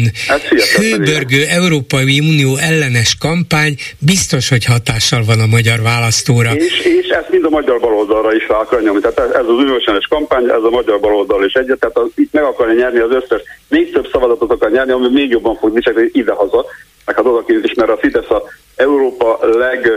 hőbörgő 0.78 1.46
Európai 1.46 2.20
Unió 2.20 2.58
ellenes 2.58 3.16
kampány. 3.20 3.76
Biztos, 4.00 4.50
hogy 4.50 4.66
hatással 4.66 5.24
van 5.24 5.40
a 5.40 5.46
magyar 5.46 5.82
választóra. 5.82 6.52
És, 6.54 6.80
és 6.80 7.08
ezt 7.08 7.30
mind 7.30 7.46
a 7.46 7.50
magyar 7.50 7.80
baloldalra 7.80 8.36
is 8.36 8.48
rá 8.48 8.56
akar 8.56 8.82
nyomni. 8.82 9.02
Tehát 9.02 9.36
ez 9.36 9.46
az 9.48 9.58
uniós 9.64 9.84
kampány, 10.10 10.44
ez 10.44 10.64
a 10.64 10.70
magyar 10.70 11.00
baloldal 11.00 11.46
is 11.46 11.54
egyet, 11.54 11.80
tehát 11.80 11.98
az, 11.98 12.08
itt 12.16 12.34
meg 12.34 12.44
akarja 12.44 12.74
nyerni 12.74 13.00
az 13.00 13.12
összes, 13.12 13.42
még 13.68 13.92
több 13.92 14.10
szavazatot 14.12 14.52
akar 14.52 14.72
nyerni, 14.72 14.92
ami 14.92 15.10
még 15.12 15.30
jobban 15.30 15.56
fog 15.56 15.74
viselni 15.74 16.10
idehaza, 16.12 16.66
meg 17.06 17.16
hát 17.16 17.26
odakint 17.26 17.66
is, 17.66 17.74
mert 17.74 17.90
a 17.90 17.98
Fidesz 17.98 18.30
a 18.30 18.44
Európa 18.76 19.40
leg 19.42 19.92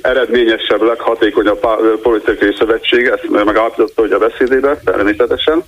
eredményesebb, 0.00 0.82
leghatékonyabb 0.82 1.66
politikai 2.02 2.54
szövetség, 2.58 3.06
ezt 3.06 3.28
megállapította 3.44 4.00
hogy 4.00 4.12
a 4.12 4.18
beszédében, 4.18 4.78
természetesen. 4.84 5.64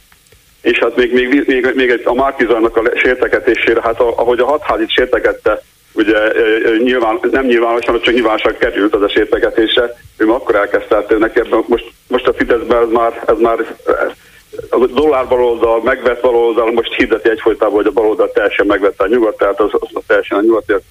És 0.63 0.79
hát 0.79 0.97
még, 0.97 1.13
még, 1.13 1.45
még, 1.47 1.73
még 1.75 1.91
egy, 1.91 2.03
a 2.05 2.15
Márkizarnak 2.15 2.77
a 2.77 2.83
sértegetésére, 2.95 3.81
hát 3.83 4.01
ahogy 4.01 4.41
a 4.41 4.47
hatházit 4.47 4.91
sértegette, 4.91 5.63
ugye 5.93 6.33
nyilván, 6.83 7.19
nem 7.31 7.47
nyilvánosan, 7.47 8.01
csak 8.01 8.15
nyilvánosan 8.15 8.57
került 8.59 8.95
az 8.95 9.03
a 9.03 9.09
sértegetésre, 9.09 9.95
ő 10.17 10.31
akkor 10.31 10.55
elkezdte, 10.55 10.95
hát 10.95 11.19
neki 11.19 11.41
ebben, 11.41 11.65
most, 11.67 11.93
most 12.09 12.27
a 12.27 12.33
Fideszben 12.33 12.83
ez 12.83 12.89
már, 12.91 13.23
ez 13.27 13.39
már 13.39 13.77
a 14.71 14.87
dollár 14.87 15.29
baloldal, 15.29 15.83
megvett 15.83 16.21
baloldal, 16.21 16.73
most 16.73 16.95
hirdeti 16.95 17.31
egyfolytában, 17.31 17.75
hogy 17.75 17.87
a 17.87 17.91
baloldal 17.91 18.33
teljesen 18.33 18.67
megvette 18.67 19.05
a 19.05 19.09
nyugat, 19.09 19.37
tehát 19.37 19.61
az, 19.61 19.71
az 19.73 20.03
teljesen 20.07 20.39
a 20.39 20.43
nyugatiak 20.43 20.83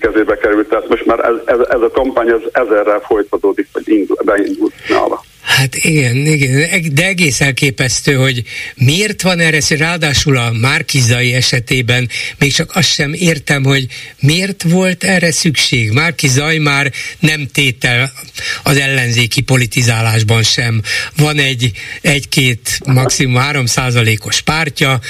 kezébe 0.00 0.36
került. 0.36 0.68
Tehát 0.68 0.88
most 0.88 1.06
már 1.06 1.18
ez, 1.18 1.34
ez, 1.44 1.58
ez 1.68 1.80
a 1.80 1.90
kampány 1.90 2.28
ez 2.28 2.40
ezerrel 2.52 3.00
folytatódik, 3.00 3.68
vagy 3.72 3.88
indul, 3.88 4.16
beindult 4.24 4.74
nála. 4.88 5.24
Hát 5.42 5.74
igen, 5.74 6.16
igen, 6.16 6.94
de 6.94 7.06
egész 7.06 7.40
elképesztő, 7.40 8.14
hogy 8.14 8.42
miért 8.76 9.22
van 9.22 9.38
erre, 9.38 9.58
ráadásul 9.68 10.36
a 10.36 10.52
Márkizai 10.60 11.34
esetében 11.34 12.08
még 12.38 12.52
csak 12.52 12.70
azt 12.74 12.92
sem 12.92 13.12
értem, 13.12 13.64
hogy 13.64 13.86
miért 14.20 14.62
volt 14.62 15.04
erre 15.04 15.32
szükség. 15.32 15.90
Márkizaj 15.90 16.58
már 16.58 16.92
nem 17.18 17.46
tétel 17.52 18.12
az 18.62 18.76
ellenzéki 18.76 19.40
politizálásban 19.40 20.42
sem. 20.42 20.80
Van 21.16 21.38
egy, 21.38 21.70
egy-két, 22.00 22.78
maximum 22.84 23.34
három 23.34 23.66
százalékos 23.66 24.40
pártja, 24.40 25.00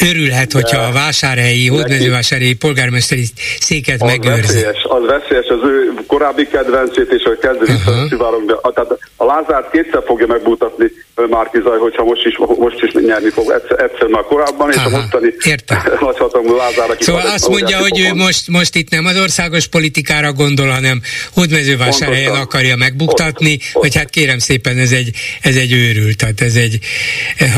örülhet, 0.00 0.52
hogyha 0.52 0.80
a 0.82 0.92
vásárhelyi, 0.92 1.68
hódmezővásárhelyi 1.68 2.54
polgármesteri 2.54 3.24
széket 3.60 4.02
az 4.02 4.08
megőrzi. 4.08 4.40
Veszélyes, 4.40 4.82
az 4.82 5.06
veszélyes, 5.06 5.46
az 5.46 5.58
ő 5.64 5.94
korábbi 6.06 6.46
kedvencét 6.46 7.12
és 7.12 7.24
a 7.24 7.38
kezdő 7.38 7.64
uh-huh. 7.64 8.72
tehát 8.74 8.98
a 9.16 9.24
Lázárt 9.24 9.70
kétszer 9.70 10.02
fogja 10.06 10.26
megmutatni, 10.26 10.92
Márkizaj, 11.14 11.78
hogyha 11.78 12.04
most 12.04 12.26
is, 12.26 12.38
most 12.58 12.82
is 12.82 12.92
nyerni 12.92 13.30
fog. 13.30 13.50
Egyszer, 13.50 13.80
egyszer 13.84 14.06
már 14.06 14.22
korábban, 14.22 14.70
és 14.70 14.76
Aha, 14.76 14.86
a 14.86 14.90
mostani 14.90 15.34
nagyhatalmú 16.06 16.56
Lázár, 16.56 16.90
aki 16.90 17.04
Szóval 17.04 17.26
azt 17.26 17.48
mondja, 17.48 17.78
hogy 17.78 18.00
ő 18.00 18.14
most, 18.14 18.48
most 18.48 18.74
itt 18.74 18.90
nem 18.90 19.04
az 19.04 19.20
országos 19.20 19.66
politikára 19.66 20.32
gondol, 20.32 20.68
hanem 20.68 21.00
Hódmezővásárhelyen 21.34 22.34
akarja 22.34 22.76
megbuktatni, 22.76 23.52
ott, 23.52 23.82
hogy 23.82 23.96
hát 23.96 24.10
kérem 24.10 24.38
szépen, 24.38 24.78
ez 24.78 24.92
egy, 24.92 25.10
ez 25.42 25.56
egy 25.56 25.72
őrült, 25.72 26.16
tehát 26.16 26.40
ez 26.40 26.54
egy, 26.54 26.78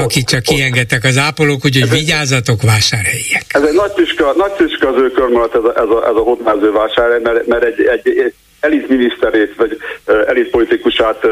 akit 0.05 0.28
csak 0.28 0.42
kiengedtek 0.42 1.05
az 1.05 1.18
ápolók, 1.18 1.64
úgyhogy 1.64 1.90
vigyázzatok 1.90 2.62
vásárhelyiek. 2.62 3.44
Ez 3.48 3.62
egy 3.62 3.74
nagy 3.74 3.92
tüska, 3.92 4.32
nagy 4.36 4.52
tüska 4.52 4.88
az 4.88 4.96
ő 4.96 5.11
körmölet 5.11 5.55
ez 5.55 5.64
a, 5.64 5.72
ez 5.76 5.88
a, 5.88 6.09
ez 6.09 6.14
a 6.14 6.20
Hódmezővásárhely, 6.20 7.20
mert, 7.22 7.46
mert 7.46 7.64
egy, 7.64 7.80
egy, 7.80 8.32
elit 8.65 8.89
miniszterét, 8.89 9.55
vagy 9.57 9.79
elit 10.27 10.51
politikusát 10.51 11.27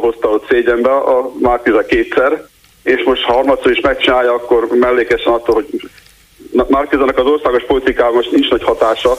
hozta 0.00 0.28
ott 0.28 0.48
szégyenbe 0.48 0.90
a 0.90 1.32
Márkiza 1.40 1.84
kétszer, 1.84 2.46
és 2.82 3.02
most 3.04 3.22
ha 3.22 3.32
harmadszor 3.32 3.70
is 3.70 3.80
megcsinálja, 3.80 4.32
akkor 4.32 4.66
mellékesen 4.66 5.32
attól, 5.32 5.54
hogy 5.54 5.66
Márkizának 6.68 7.18
az 7.18 7.26
országos 7.26 7.64
politikában 7.64 8.14
most 8.14 8.30
nincs 8.30 8.50
nagy 8.50 8.62
hatása, 8.62 9.16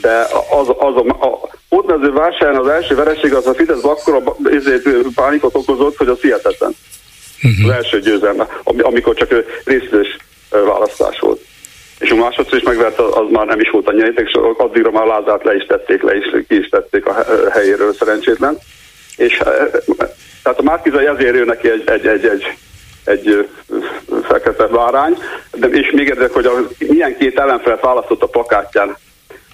de 0.00 0.26
az, 0.50 0.68
az 0.78 0.96
a, 0.96 1.26
a 1.26 1.48
hódmező 1.68 2.12
vásárhelyen 2.12 2.60
az 2.60 2.68
első 2.68 2.94
vereség 2.94 3.34
az 3.34 3.46
a 3.46 3.54
Fidesz 3.54 3.84
akkora 3.84 4.22
pánikot 5.14 5.54
okozott, 5.54 5.96
hogy 5.96 6.08
az 6.08 6.20
hihetetlen. 6.20 6.74
Uh-huh. 7.42 7.64
Az 7.64 7.70
első 7.70 8.00
győzelme, 8.00 8.46
amikor 8.64 9.14
csak 9.14 9.44
részletes 9.64 10.16
választás 10.50 11.18
volt 11.18 11.40
és 12.00 12.10
a 12.10 12.14
másodszor 12.14 12.58
is 12.58 12.64
megvert, 12.64 12.98
az 12.98 13.30
már 13.30 13.46
nem 13.46 13.60
is 13.60 13.70
volt 13.70 13.88
annyira, 13.88 14.06
és 14.06 14.38
addigra 14.56 14.90
már 14.90 15.06
Lázát 15.06 15.44
le 15.44 15.54
is 15.54 15.66
tették, 15.66 16.02
le 16.02 16.16
is, 16.16 16.24
ki 16.48 16.58
is 16.58 16.68
tették 16.68 17.06
a 17.06 17.24
helyéről 17.50 17.92
szerencsétlen. 17.92 18.58
És 19.16 19.42
tehát 20.42 20.58
a 20.58 20.62
Márkizai 20.62 21.06
ezért 21.06 21.36
jön 21.36 21.46
neki 21.46 21.70
egy, 21.70 21.82
egy, 21.88 22.06
egy, 22.06 22.24
egy, 22.24 22.46
egy 23.04 23.48
fekete 24.22 24.66
várány, 24.66 25.16
de 25.52 25.66
és 25.66 25.90
még 25.90 26.06
érdek, 26.06 26.32
hogy 26.32 26.46
a, 26.46 26.52
milyen 26.78 27.16
két 27.16 27.38
ellenfelet 27.38 27.80
választott 27.80 28.22
a 28.22 28.26
plakátján. 28.26 28.96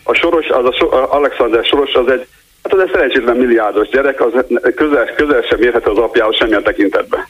A 0.03 0.15
Soros, 0.15 0.49
az 0.49 0.65
a 0.65 0.73
so, 0.73 0.89
Alexander 0.91 1.65
Soros, 1.65 1.95
az 1.95 2.11
egy, 2.11 2.27
hát 2.63 2.73
az 2.73 2.81
egy 2.81 2.91
szerencsétlen 2.93 3.37
milliárdos 3.37 3.89
gyerek, 3.89 4.21
az 4.21 4.33
közel, 4.75 5.15
közel 5.15 5.43
sem 5.43 5.63
érhető 5.63 5.91
az 5.91 5.99
apjához 5.99 6.37
semmilyen 6.37 6.63
tekintetben. 6.63 7.27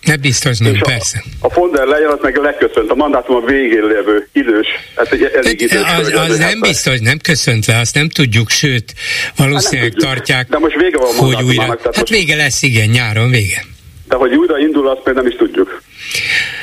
Ne 0.00 0.16
biztos 0.16 0.58
nem, 0.58 0.74
és 0.74 0.80
persze. 0.80 1.24
A, 1.40 1.46
a 1.46 1.50
Fonder 1.50 1.86
lejön, 1.86 2.10
az 2.10 2.18
meg 2.22 2.36
leköszönt, 2.36 2.90
a 2.90 2.94
mandátum 2.94 3.36
a 3.36 3.46
végén 3.46 3.84
lévő 3.84 4.28
idős, 4.32 4.66
hát 4.96 5.12
egy 5.12 5.22
elég 5.22 5.60
idős. 5.60 5.82
Az, 5.82 6.12
az, 6.12 6.30
az 6.30 6.38
nem 6.38 6.60
biztos, 6.60 6.98
nem 7.00 7.18
köszönt 7.18 7.66
le, 7.66 7.78
azt 7.78 7.94
nem 7.94 8.08
tudjuk, 8.08 8.50
sőt, 8.50 8.94
valószínűleg 9.36 9.92
hát 9.92 10.02
tartják, 10.02 10.48
De 10.48 10.58
most 10.58 10.76
vége 10.76 10.98
van 10.98 11.14
hogy 11.14 11.42
újra. 11.42 11.62
Hát 11.62 11.84
most... 11.84 12.08
vége 12.08 12.36
lesz, 12.36 12.62
igen, 12.62 12.88
nyáron 12.88 13.30
vége. 13.30 13.64
De 14.10 14.16
hogy 14.16 14.34
újra 14.34 14.58
indul, 14.58 14.88
azt 14.88 15.04
még 15.04 15.14
nem 15.14 15.26
is 15.26 15.36
tudjuk. 15.36 15.82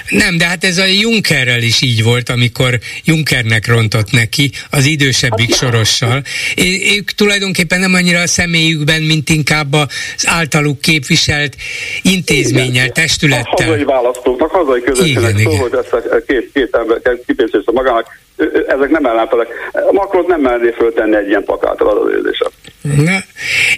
Nem, 0.09 0.37
de 0.37 0.45
hát 0.45 0.63
ez 0.63 0.77
a 0.77 0.85
Junckerrel 0.85 1.61
is 1.61 1.81
így 1.81 2.03
volt, 2.03 2.29
amikor 2.29 2.79
Junckernek 3.05 3.67
rontott 3.67 4.11
neki 4.11 4.51
az 4.71 4.85
idősebbik 4.85 5.53
sorossal. 5.53 6.21
É, 6.55 6.97
ők 6.97 7.11
tulajdonképpen 7.11 7.79
nem 7.79 7.93
annyira 7.93 8.19
a 8.19 8.27
személyükben, 8.27 9.01
mint 9.01 9.29
inkább 9.29 9.73
az 9.73 10.25
általuk 10.25 10.81
képviselt 10.81 11.55
intézménnyel, 12.01 12.89
testülettel. 12.89 13.67
A 13.67 13.71
hazai 13.71 13.83
választóknak, 13.83 14.51
hazai 14.51 14.81
közösségnek 14.81 15.37
szól, 15.37 15.57
hogy 15.57 15.73
ezt 15.73 15.93
a 15.93 16.21
két, 16.27 16.49
két 16.53 16.75
ember 16.75 17.19
kipészést 17.25 17.71
magának, 17.71 18.19
ezek 18.67 18.89
nem 18.89 19.05
ellenfelek. 19.05 19.47
Macron 19.91 20.25
nem 20.27 20.41
merné 20.41 20.73
föltenni 20.77 21.15
egy 21.15 21.27
ilyen 21.27 21.43
plakátra 21.43 22.01
az 22.01 22.11
érzésem. 22.11 22.49
Na, 22.95 23.23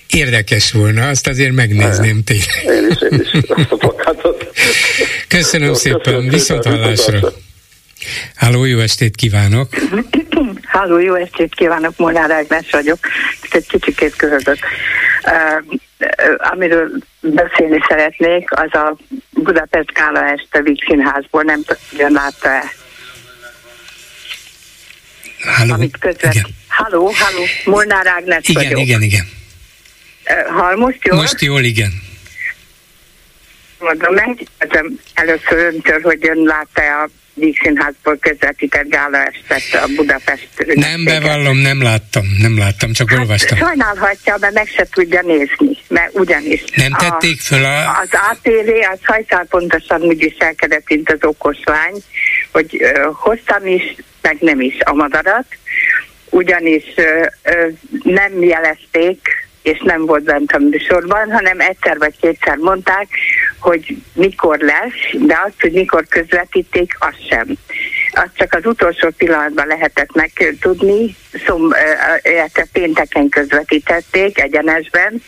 érdekes 0.10 0.72
volna, 0.72 1.08
azt 1.08 1.28
azért 1.28 1.52
megnézném 1.52 2.24
tényleg. 2.24 2.64
Én 2.64 2.88
is, 2.90 2.98
én 3.12 3.20
is, 3.22 3.50
azt 3.50 3.72
a 3.72 3.76
plakátot. 3.76 4.52
Köszönöm 5.28 5.68
jó, 5.68 5.74
szépen, 5.74 6.02
köszönöm 6.02 6.30
viszont 6.30 6.66
hallásra. 6.66 7.20
Háló, 8.36 8.66
jó 8.66 8.80
estét 8.80 9.16
kívánok! 9.16 9.68
Háló, 10.64 10.98
jó 10.98 11.14
estét 11.14 11.56
kívánok, 11.56 11.98
Molnár 11.98 12.32
Ágnes 12.32 12.68
vagyok. 12.72 13.00
Ezt 13.42 13.56
egy 13.56 13.68
kicsikét 13.68 14.16
köhögök. 14.16 14.58
Uh, 15.26 15.78
amiről 16.38 16.90
beszélni 17.22 17.78
szeretnék, 17.88 18.50
az 18.52 18.74
a 18.74 18.98
Budapest 19.30 19.92
Kála 19.92 20.26
este 20.26 20.62
Víg 20.62 20.84
Színházból, 20.88 21.44
nem 21.44 21.62
tudom, 21.64 22.14
látta-e? 22.14 22.64
Háló, 25.42 25.74
Amit 25.74 25.98
közvet... 26.00 26.34
igen. 26.34 26.46
Háló, 26.68 27.12
háló, 27.12 27.46
Molnár 27.66 28.08
Ágnes 28.08 28.48
igen, 28.48 28.64
vagyok. 28.64 28.80
Igen, 28.80 29.02
igen, 29.02 29.28
Uh, 30.30 30.60
hall 30.60 30.76
most 30.76 30.98
jól? 31.06 31.18
Most 31.18 31.42
jól, 31.42 31.64
igen 31.64 31.92
mondom, 33.80 34.14
megkérdezem 34.14 35.00
először 35.14 35.58
öntől, 35.58 36.02
hogy 36.02 36.28
ön 36.28 36.44
látta 36.44 37.02
a 37.02 37.10
Díszínházból 37.40 38.18
közvetített 38.18 38.90
gála 38.90 39.18
estet 39.18 39.84
a 39.84 39.88
Budapest 39.96 40.48
Nem 40.74 41.04
bevallom, 41.04 41.58
nem 41.58 41.82
láttam, 41.82 42.24
nem 42.42 42.58
láttam, 42.58 42.92
csak 42.94 43.10
hát 43.10 43.20
olvastam. 43.20 43.58
Sajnálhatja, 43.58 44.38
mert 44.40 44.54
meg 44.54 44.68
se 44.68 44.88
tudja 44.92 45.22
nézni, 45.22 45.78
mert 45.88 46.14
ugyanis. 46.14 46.64
Nem 46.76 46.92
tették 46.92 47.38
a, 47.40 47.44
föl 47.44 47.66
a... 47.66 48.00
Az 48.00 48.10
ATV, 48.32 48.70
az 48.92 49.00
hajszál 49.04 49.46
pontosan 49.50 50.02
úgy 50.02 50.20
viselkedett, 50.20 50.90
mint 50.90 51.12
az 51.12 51.20
okos 51.22 51.58
lány, 51.64 51.96
hogy 52.52 52.82
uh, 52.82 53.14
hoztam 53.14 53.68
is, 53.68 53.96
meg 54.22 54.38
nem 54.40 54.62
is 54.62 54.76
a 54.80 54.94
madarat, 54.94 55.46
ugyanis 56.30 56.84
uh, 56.98 57.26
uh, 57.46 57.74
nem 58.04 58.44
jelezték 58.44 59.49
és 59.62 59.82
nem 59.84 60.06
volt 60.06 60.24
bent 60.24 60.52
a 60.52 60.58
műsorban, 60.58 61.32
hanem 61.32 61.60
egyszer 61.60 61.98
vagy 61.98 62.14
kétszer 62.22 62.58
mondták, 62.58 63.08
hogy 63.60 63.98
mikor 64.14 64.58
lesz, 64.60 65.22
de 65.28 65.40
azt, 65.46 65.62
hogy 65.62 65.72
mikor 65.72 66.06
közvetíték, 66.10 66.96
azt 67.00 67.28
sem. 67.30 67.48
Azt 68.12 68.36
csak 68.36 68.54
az 68.54 68.66
utolsó 68.66 69.10
pillanatban 69.18 69.68
lehetett 69.68 70.16
megtudni, 70.16 71.16
szom, 71.46 71.72
illetve 72.22 72.66
pénteken 72.72 73.30
közvetítették 73.30 74.40
egyenesben, 74.40 75.24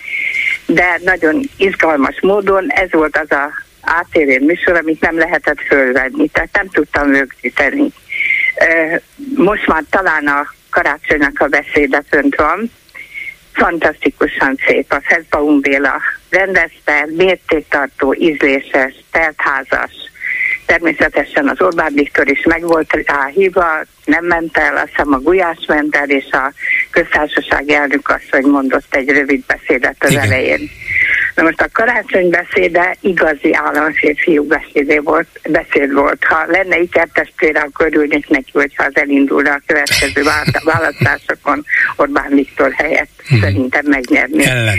de 0.65 0.99
nagyon 1.03 1.41
izgalmas 1.57 2.21
módon 2.21 2.71
ez 2.71 2.91
volt 2.91 3.17
az 3.17 3.31
a 3.31 3.49
ATV 3.81 4.43
műsor, 4.43 4.75
amit 4.75 5.01
nem 5.01 5.17
lehetett 5.17 5.61
fölvenni, 5.61 6.27
tehát 6.27 6.49
nem 6.53 6.69
tudtam 6.69 7.11
rögzíteni. 7.11 7.91
Most 9.35 9.67
már 9.67 9.83
talán 9.89 10.27
a 10.27 10.53
karácsonynak 10.69 11.39
a 11.39 11.47
beszéde 11.47 12.03
fönt 12.09 12.35
van, 12.35 12.71
fantasztikusan 13.53 14.57
szép. 14.65 14.91
A 14.91 15.01
Feszbaum 15.03 15.59
Béla 15.59 16.01
rendezte, 16.29 17.07
mértéktartó, 17.15 18.13
ízléses, 18.13 18.93
teltházas. 19.11 20.10
Természetesen 20.71 21.47
az 21.47 21.61
Orbán 21.61 21.93
Viktor 21.93 22.29
is 22.29 22.43
meg 22.43 22.61
volt 22.61 23.03
rá 23.05 23.25
hívva, 23.33 23.65
nem 24.05 24.25
ment 24.25 24.57
el, 24.57 24.75
azt 24.75 24.87
hiszem 24.87 25.13
a 25.13 25.17
Gulyás 25.17 25.57
ment 25.67 25.95
el, 25.95 26.09
és 26.09 26.25
a 26.31 26.53
köztársaság 26.89 27.69
elnök 27.69 28.09
asszony 28.09 28.49
mondott 28.49 28.95
egy 28.95 29.09
rövid 29.09 29.43
beszédet 29.45 29.95
az 29.99 30.11
Igen. 30.11 30.23
elején. 30.23 30.69
Na 31.35 31.43
most 31.43 31.61
a 31.61 31.67
karácsony 31.71 32.29
beszéde 32.29 32.97
igazi 33.01 33.53
államférfiú 33.53 34.43
beszédé 34.43 34.97
volt, 34.97 35.27
beszéd 35.49 35.93
volt. 35.93 36.23
Ha 36.23 36.45
lenne 36.47 36.77
ikertestvére, 36.79 37.59
akkor 37.59 37.85
örülnék 37.85 38.29
neki, 38.29 38.51
hogyha 38.53 38.83
az 38.83 38.95
elindulna 38.95 39.51
a 39.51 39.61
következő 39.65 40.23
választásokon 40.63 41.65
Orbán 41.95 42.29
Viktor 42.29 42.71
helyett. 42.71 43.09
Hmm. 43.27 43.39
Szerintem 43.39 43.85
megnyerni. 43.85 44.45
Ellen. 44.45 44.77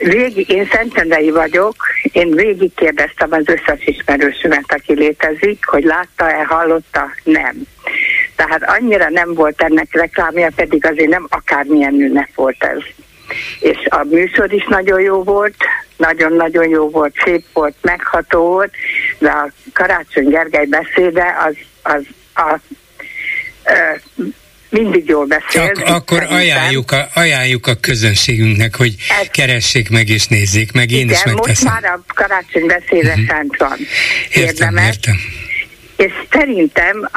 Végig, 0.00 0.48
én 0.48 0.68
Szentendrei 0.72 1.30
vagyok, 1.30 1.74
én 2.12 2.30
végig 2.30 2.74
kérdeztem 2.74 3.32
az 3.32 3.44
összes 3.46 3.84
ismerősömet, 3.84 4.64
aki 4.66 4.94
létezik, 4.94 5.66
hogy 5.66 5.84
látta-e, 5.84 6.44
hallotta, 6.44 7.10
nem. 7.24 7.62
Tehát 8.36 8.62
annyira 8.62 9.08
nem 9.08 9.34
volt 9.34 9.62
ennek 9.62 9.88
reklámja, 9.92 10.48
pedig 10.56 10.86
azért 10.86 11.08
nem 11.08 11.26
akármilyen 11.28 11.94
ünnep 11.94 12.34
volt 12.34 12.64
ez. 12.64 12.78
És 13.60 13.86
a 13.88 14.04
műsor 14.04 14.52
is 14.52 14.66
nagyon 14.68 15.00
jó 15.00 15.22
volt, 15.22 15.56
nagyon-nagyon 15.96 16.68
jó 16.68 16.90
volt, 16.90 17.14
szép 17.24 17.44
volt, 17.52 17.74
megható 17.80 18.40
volt, 18.40 18.72
de 19.18 19.30
a 19.30 19.50
Karácsony 19.72 20.28
Gergely 20.28 20.66
beszéde 20.66 21.36
az, 21.46 21.56
az 21.82 22.02
a, 22.34 22.40
a 22.42 22.60
mindig 24.70 25.08
jól 25.08 25.26
beszél. 25.26 25.62
Ak- 25.62 25.88
akkor 25.88 26.22
ajánljuk 26.22 26.92
a, 26.92 27.08
ajánljuk 27.14 27.66
a 27.66 27.74
közönségünknek, 27.80 28.76
hogy 28.76 28.94
Ez, 29.20 29.26
keressék 29.30 29.90
meg 29.90 30.08
és 30.08 30.26
nézzék 30.26 30.72
meg, 30.72 30.90
én 30.90 30.98
igen, 30.98 31.08
is 31.08 31.24
megteszem. 31.24 31.72
most 31.72 31.82
már 31.82 31.92
a 31.92 32.02
karácsony 32.14 32.66
beszéde 32.66 33.08
uh-huh. 33.08 33.26
fent 33.26 33.56
van. 33.56 33.78
Értem, 34.32 34.76
értem. 34.76 35.16
És 35.96 36.12
szerintem 36.30 37.08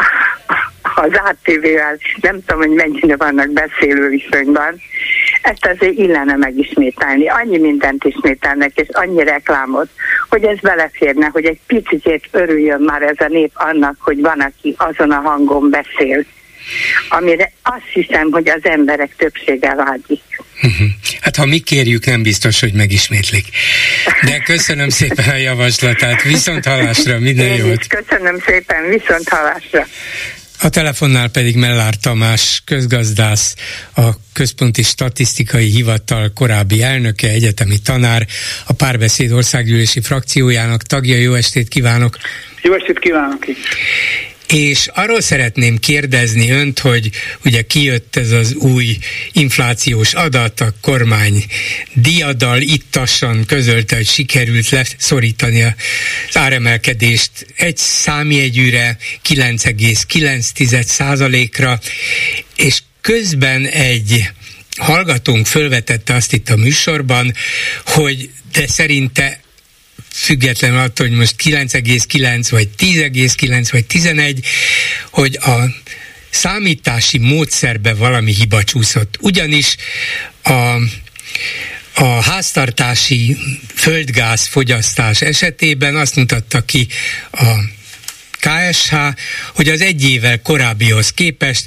az 0.96 1.12
ATV-vel 1.14 1.98
nem 2.22 2.44
tudom, 2.46 2.62
hogy 2.62 2.70
mennyire 2.70 3.16
vannak 3.16 3.50
beszélő 3.50 4.10
viszonyban, 4.10 4.82
ezt 5.42 5.66
azért 5.66 5.98
illene 5.98 6.36
megismételni. 6.36 7.28
Annyi 7.28 7.58
mindent 7.58 8.04
ismételnek, 8.04 8.72
és 8.76 8.88
annyi 8.92 9.24
reklámot, 9.24 9.90
hogy 10.30 10.44
ez 10.44 10.60
beleférne, 10.60 11.30
hogy 11.32 11.46
egy 11.46 11.60
picit 11.68 12.28
örüljön 12.32 12.82
már 12.82 13.02
ez 13.02 13.16
a 13.18 13.28
nép 13.28 13.52
annak, 13.54 13.96
hogy 14.00 14.22
van, 14.22 14.40
aki 14.40 14.76
azon 14.78 15.12
a 15.12 15.20
hangon 15.20 15.70
beszél 15.70 16.26
amire 17.10 17.52
azt 17.62 17.88
hiszem, 17.94 18.32
hogy 18.32 18.50
az 18.50 18.62
emberek 18.62 19.16
többsége 19.18 19.76
vágyik. 19.76 20.22
Uh-huh. 20.64 20.88
Hát 21.22 21.36
ha 21.36 21.46
mi 21.46 21.60
kérjük, 21.60 22.06
nem 22.06 22.24
biztos, 22.24 22.60
hogy 22.60 22.74
megismétlik. 22.74 23.46
De 24.22 24.40
köszönöm 24.40 24.90
szépen 24.90 25.30
a 25.30 25.36
javaslatát. 25.36 26.22
Viszont 26.22 26.66
hallásra, 26.66 27.20
minden 27.20 27.56
jót. 27.56 27.88
Köszönöm 27.88 28.40
szépen, 28.46 28.90
viszont 28.90 29.30
hallásra. 29.30 29.88
A 30.64 30.70
telefonnál 30.70 31.28
pedig 31.28 31.56
Mellár 31.56 31.94
Tamás, 31.96 32.62
közgazdász, 32.66 33.56
a 33.96 34.10
Központi 34.34 34.84
Statisztikai 34.84 35.70
Hivatal 35.70 36.32
korábbi 36.36 36.82
elnöke, 36.82 37.28
egyetemi 37.28 37.78
tanár, 37.78 38.28
a 38.68 38.74
Párbeszéd 38.74 39.32
országgyűlési 39.32 40.02
frakciójának 40.02 40.84
tagja. 40.84 41.16
Jó 41.16 41.34
estét 41.34 41.68
kívánok! 41.68 42.18
Jó 42.62 42.74
estét 42.74 43.00
kívánok! 43.00 43.46
És 44.48 44.88
arról 44.94 45.22
szeretném 45.22 45.78
kérdezni 45.78 46.50
önt, 46.50 46.80
hogy 46.80 47.10
ugye 47.46 47.62
kijött 47.62 48.16
ez 48.16 48.32
az 48.32 48.54
új 48.54 48.98
inflációs 49.32 50.14
adat, 50.14 50.62
a 50.62 50.74
kormány 50.82 51.46
diadal 51.94 52.62
ittassan 52.62 53.46
közölte, 53.46 53.96
hogy 53.96 54.08
sikerült 54.08 54.70
leszorítani 54.70 55.64
az 55.64 56.38
áremelkedést 56.38 57.32
egy 57.56 57.78
számjegyűre 57.78 58.98
9,9% 59.28 61.50
ra 61.58 61.80
és 62.56 62.82
közben 63.02 63.66
egy 63.66 64.30
hallgatónk 64.78 65.46
fölvetette 65.46 66.14
azt 66.14 66.34
itt 66.34 66.50
a 66.50 66.56
műsorban, 66.56 67.34
hogy 67.86 68.30
de 68.52 68.68
szerinte 68.68 69.43
független 70.14 70.78
attól, 70.78 71.08
hogy 71.08 71.18
most 71.18 71.36
9,9 71.44 72.48
vagy 72.50 72.70
10,9 72.78 73.68
vagy 73.72 73.86
11, 73.86 74.46
hogy 75.10 75.38
a 75.42 75.64
számítási 76.30 77.18
módszerbe 77.18 77.94
valami 77.94 78.34
hiba 78.34 78.64
csúszott. 78.64 79.18
Ugyanis 79.20 79.76
a 80.44 80.78
a 81.96 82.22
háztartási 82.22 83.38
földgáz 83.76 84.48
fogyasztás 84.48 85.22
esetében 85.22 85.96
azt 85.96 86.16
mutatta 86.16 86.62
ki 86.62 86.88
a 87.32 87.54
KSH, 88.40 88.96
hogy 89.54 89.70
az 89.70 89.82
egy 89.82 90.10
évvel 90.10 90.42
korábbihoz 90.42 91.10
képest 91.10 91.66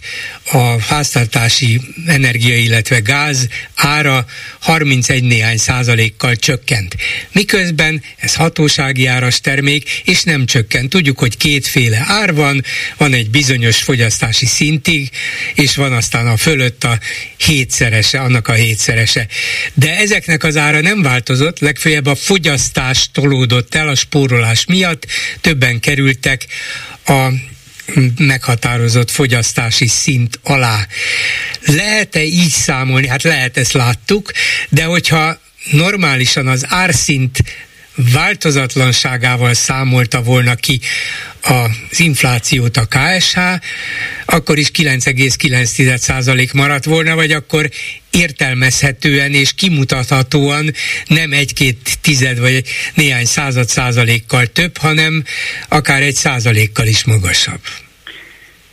a 0.53 0.81
háztartási 0.83 1.81
energia, 2.07 2.57
illetve 2.57 2.99
gáz 2.99 3.49
ára 3.75 4.27
31 4.67 5.23
néhány 5.23 5.57
százalékkal 5.57 6.37
csökkent. 6.37 6.97
Miközben 7.33 8.03
ez 8.17 8.35
hatósági 8.35 9.07
áras 9.07 9.41
termék, 9.41 9.91
és 10.05 10.23
nem 10.23 10.47
csökkent. 10.47 10.89
Tudjuk, 10.89 11.19
hogy 11.19 11.37
kétféle 11.37 12.05
ár 12.07 12.35
van, 12.35 12.65
van 12.97 13.13
egy 13.13 13.31
bizonyos 13.31 13.83
fogyasztási 13.83 14.47
szintig, 14.47 15.11
és 15.55 15.77
van 15.77 15.93
aztán 15.93 16.27
a 16.27 16.37
fölött 16.37 16.85
a 16.85 16.99
hétszerese, 17.37 18.21
annak 18.21 18.49
a 18.49 18.53
hétszerese. 18.53 19.27
De 19.75 19.97
ezeknek 19.97 20.45
az 20.45 20.57
ára 20.57 20.81
nem 20.81 21.03
változott, 21.03 21.59
legfeljebb 21.59 22.07
a 22.07 22.15
fogyasztás 22.15 23.11
tolódott 23.13 23.75
el 23.75 23.89
a 23.89 23.95
spórolás 23.95 24.65
miatt, 24.65 25.07
többen 25.41 25.81
kerültek 25.81 26.47
a 27.05 27.29
meghatározott 28.19 29.11
fogyasztási 29.11 29.87
szint 29.87 30.41
alá. 30.43 30.87
Lehet-e 31.67 32.23
így 32.23 32.51
számolni? 32.51 33.09
Hát 33.09 33.23
lehet, 33.23 33.57
ezt 33.57 33.73
láttuk, 33.73 34.33
de 34.69 34.85
hogyha 34.85 35.39
normálisan 35.71 36.49
az 36.49 36.65
árszint 36.69 37.43
változatlanságával 37.97 39.55
számolta 39.55 40.23
volna 40.23 40.55
ki 40.55 40.81
az 41.41 42.01
inflációt 42.01 42.77
a 42.77 42.87
KSH, 42.89 43.39
akkor 44.25 44.59
is 44.59 44.71
9,9% 44.71 46.55
maradt 46.55 46.85
volna, 46.85 47.15
vagy 47.15 47.33
akkor 47.33 47.71
értelmezhetően 48.11 49.33
és 49.33 49.53
kimutathatóan 49.55 50.73
nem 51.07 51.33
egy-két 51.33 51.99
tized 52.01 52.39
vagy 52.39 52.65
néhány 52.95 53.25
század 53.25 53.69
százalékkal 53.69 54.47
több, 54.47 54.77
hanem 54.77 55.25
akár 55.69 56.03
egy 56.03 56.15
százalékkal 56.15 56.87
is 56.87 57.05
magasabb. 57.05 57.61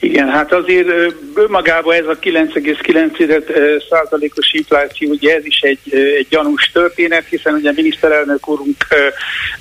Igen, 0.04 0.30
hát 0.30 0.54
azért 0.54 0.88
önmagában 1.34 1.96
ez 1.96 2.08
a 2.08 2.18
9,9 2.20 3.84
százalékos 3.90 4.54
infláció, 4.54 5.10
ugye 5.10 5.36
ez 5.36 5.46
is 5.46 5.60
egy, 5.62 5.80
egy 5.94 6.28
gyanús 6.30 6.72
történet, 6.74 7.26
hiszen 7.30 7.54
ugye 7.54 7.70
a 7.70 7.74
miniszterelnök 7.76 8.48
úrunk 8.48 8.76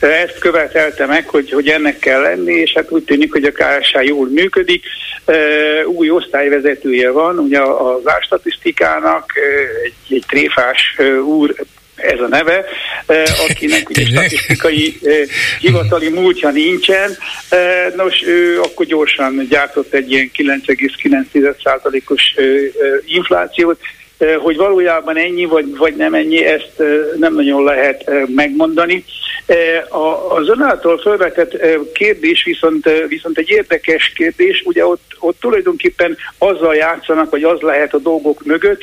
ezt 0.01 0.39
követelte 0.39 1.07
meg, 1.07 1.29
hogy, 1.29 1.51
hogy 1.51 1.69
ennek 1.69 1.99
kell 1.99 2.21
lenni, 2.21 2.53
és 2.53 2.73
hát 2.73 2.91
úgy 2.91 3.05
tűnik, 3.05 3.33
hogy 3.33 3.45
a 3.45 3.53
KSH 3.53 4.05
jól 4.05 4.29
működik. 4.29 4.85
Új 5.85 6.11
osztályvezetője 6.11 7.11
van, 7.11 7.39
ugye 7.39 7.61
az 7.61 8.01
árstatisztikának, 8.05 9.33
egy, 9.85 10.17
egy 10.17 10.25
tréfás 10.29 10.97
úr 11.25 11.55
ez 11.97 12.21
a 12.21 12.29
neve, 12.29 12.65
akinek 13.49 13.89
ugye 13.89 14.07
statisztikai 14.07 14.99
hivatali 15.61 16.09
múltja 16.09 16.51
nincsen. 16.51 17.17
Nos, 17.97 18.23
ő 18.27 18.61
akkor 18.61 18.87
gyorsan 18.87 19.47
gyártott 19.49 19.95
egy 19.95 20.11
ilyen 20.11 20.31
9,9%-os 20.37 22.35
inflációt, 23.07 23.81
hogy 24.39 24.57
valójában 24.57 25.17
ennyi 25.17 25.45
vagy, 25.45 25.77
vagy 25.77 25.97
nem 25.97 26.15
ennyi, 26.15 26.45
ezt 26.45 26.83
nem 27.17 27.35
nagyon 27.35 27.65
lehet 27.65 28.11
megmondani. 28.35 29.05
Az 29.89 30.49
ön 30.49 30.61
által 30.61 30.99
felvetett 30.99 31.57
kérdés 31.93 32.43
viszont, 32.45 32.89
viszont 33.09 33.39
egy 33.39 33.49
érdekes 33.49 34.13
kérdés, 34.17 34.63
ugye 34.65 34.87
ott, 34.87 35.17
ott 35.19 35.41
tulajdonképpen 35.41 36.17
azzal 36.39 36.75
játszanak, 36.75 37.31
vagy 37.31 37.43
az 37.43 37.61
lehet 37.61 37.95
a 37.95 37.99
dolgok 37.99 38.45
mögött, 38.45 38.83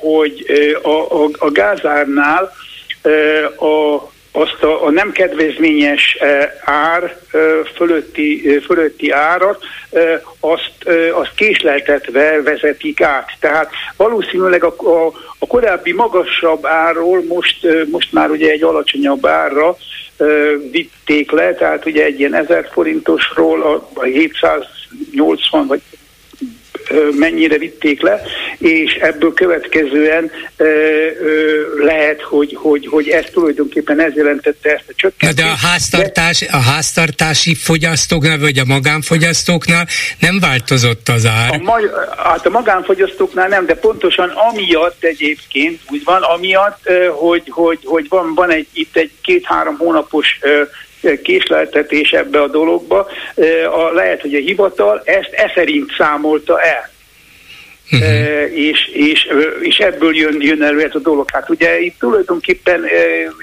hogy 0.00 0.44
a, 0.82 1.22
a, 1.24 1.28
a 1.38 1.50
gázárnál 1.50 2.52
a 3.56 4.02
azt 4.32 4.62
a, 4.62 4.84
a 4.86 4.90
nem 4.90 5.12
kedvezményes 5.12 6.18
ár 6.64 7.16
fölötti, 7.74 8.58
fölötti 8.58 9.10
árat, 9.10 9.64
azt, 10.40 10.72
azt 11.12 11.34
késleltetve 11.34 12.42
vezetik 12.42 13.00
át. 13.00 13.30
Tehát 13.40 13.70
valószínűleg 13.96 14.64
a, 14.64 14.74
a, 14.78 15.12
a 15.38 15.46
korábbi 15.46 15.92
magasabb 15.92 16.66
árról 16.66 17.22
most, 17.28 17.66
most 17.90 18.12
már 18.12 18.30
ugye 18.30 18.50
egy 18.50 18.62
alacsonyabb 18.62 19.26
árra 19.26 19.76
vitték 20.70 21.30
le, 21.30 21.54
tehát 21.54 21.86
ugye 21.86 22.04
egy 22.04 22.18
ilyen 22.18 22.34
1000 22.34 22.68
forintosról 22.72 23.62
a 23.94 24.02
780 24.02 25.66
vagy 25.66 25.80
mennyire 27.18 27.58
vitték 27.58 28.02
le, 28.02 28.22
és 28.58 28.94
ebből 28.94 29.34
következően 29.34 30.30
lehet, 31.78 32.22
hogy, 32.22 32.56
hogy, 32.60 32.86
hogy 32.90 33.08
ez 33.08 33.24
tulajdonképpen 33.32 34.00
ez 34.00 34.14
jelentette 34.14 34.70
ezt 34.70 34.84
a 34.88 34.92
csökkentést. 34.96 35.46
De 35.46 35.52
a, 35.52 35.66
háztartás, 35.66 36.42
a 36.50 36.60
háztartási 36.60 37.54
fogyasztóknál, 37.54 38.38
vagy 38.38 38.58
a 38.58 38.64
magánfogyasztóknál 38.64 39.86
nem 40.18 40.38
változott 40.40 41.08
az 41.08 41.26
ár? 41.26 41.52
A, 41.52 41.58
ma, 41.58 41.76
hát 42.16 42.46
a 42.46 42.50
magánfogyasztóknál 42.50 43.48
nem, 43.48 43.66
de 43.66 43.74
pontosan 43.74 44.28
amiatt 44.28 45.04
egyébként 45.04 45.80
úgy 45.90 46.04
van, 46.04 46.22
amiatt, 46.22 46.90
hogy, 47.10 47.42
hogy, 47.48 47.78
hogy 47.84 48.06
van, 48.08 48.34
van 48.34 48.50
egy, 48.50 48.66
itt 48.72 48.96
egy 48.96 49.10
két-három 49.22 49.76
hónapos 49.76 50.38
késleltetés 51.22 52.10
ebbe 52.10 52.40
a 52.40 52.48
dologba. 52.48 53.08
A, 53.72 53.92
lehet, 53.92 54.20
hogy 54.20 54.34
a 54.34 54.38
hivatal 54.38 55.02
ezt 55.04 55.32
e 55.32 55.52
szerint 55.54 55.90
számolta 55.98 56.60
el. 56.60 56.90
Uh-huh. 57.92 58.58
És, 58.58 58.90
és, 58.92 59.28
és 59.60 59.78
ebből 59.78 60.16
jön, 60.16 60.36
jön 60.40 60.62
elő 60.62 60.82
ez 60.82 60.94
a 60.94 60.98
dolog. 60.98 61.30
Hát 61.30 61.50
ugye 61.50 61.80
itt 61.80 61.98
tulajdonképpen 61.98 62.84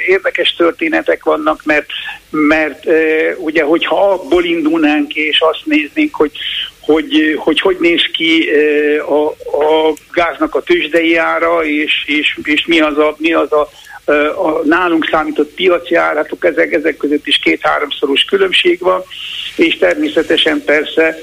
érdekes 0.08 0.56
történetek 0.56 1.24
vannak, 1.24 1.62
mert, 1.64 1.86
mert 2.30 2.86
ugye, 3.38 3.64
hogyha 3.64 4.12
abból 4.12 4.44
indulnánk 4.44 5.16
és 5.16 5.40
azt 5.40 5.66
néznénk, 5.66 6.16
hogy 6.16 6.32
hogy 6.86 7.36
hogy, 7.38 7.60
hogy 7.60 7.78
néz 7.80 8.02
ki 8.14 8.50
a, 9.00 9.28
a 9.66 9.94
gáznak 10.12 10.56
a 10.56 10.62
tőzsdei 10.62 11.16
ára, 11.16 11.64
és, 11.64 12.04
és, 12.06 12.40
és 12.44 12.66
mi 12.66 12.80
az 12.80 12.98
a, 12.98 13.16
mi 13.18 13.34
az 13.34 13.52
a 13.52 13.70
a 14.36 14.62
nálunk 14.64 15.08
számított 15.12 15.54
piaci 15.54 15.96
áratok, 15.96 16.46
ezek, 16.46 16.74
ezek 16.74 16.98
között 16.98 17.28
is 17.28 17.38
két-háromszoros 17.38 18.24
különbség 18.24 18.80
van, 18.80 19.04
és 19.56 19.78
természetesen 19.78 20.64
persze 20.66 21.18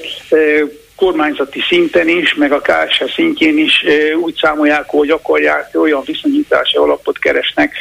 kormányzati 0.95 1.61
szinten 1.67 2.07
is, 2.07 2.33
meg 2.33 2.51
a 2.51 2.61
KSH 2.61 3.13
szintjén 3.13 3.57
is 3.57 3.83
úgy 4.21 4.37
számolják, 4.41 4.83
hogy 4.87 5.09
akarják, 5.09 5.69
olyan 5.73 6.01
viszonyítási 6.05 6.77
alapot 6.77 7.19
keresnek, 7.19 7.75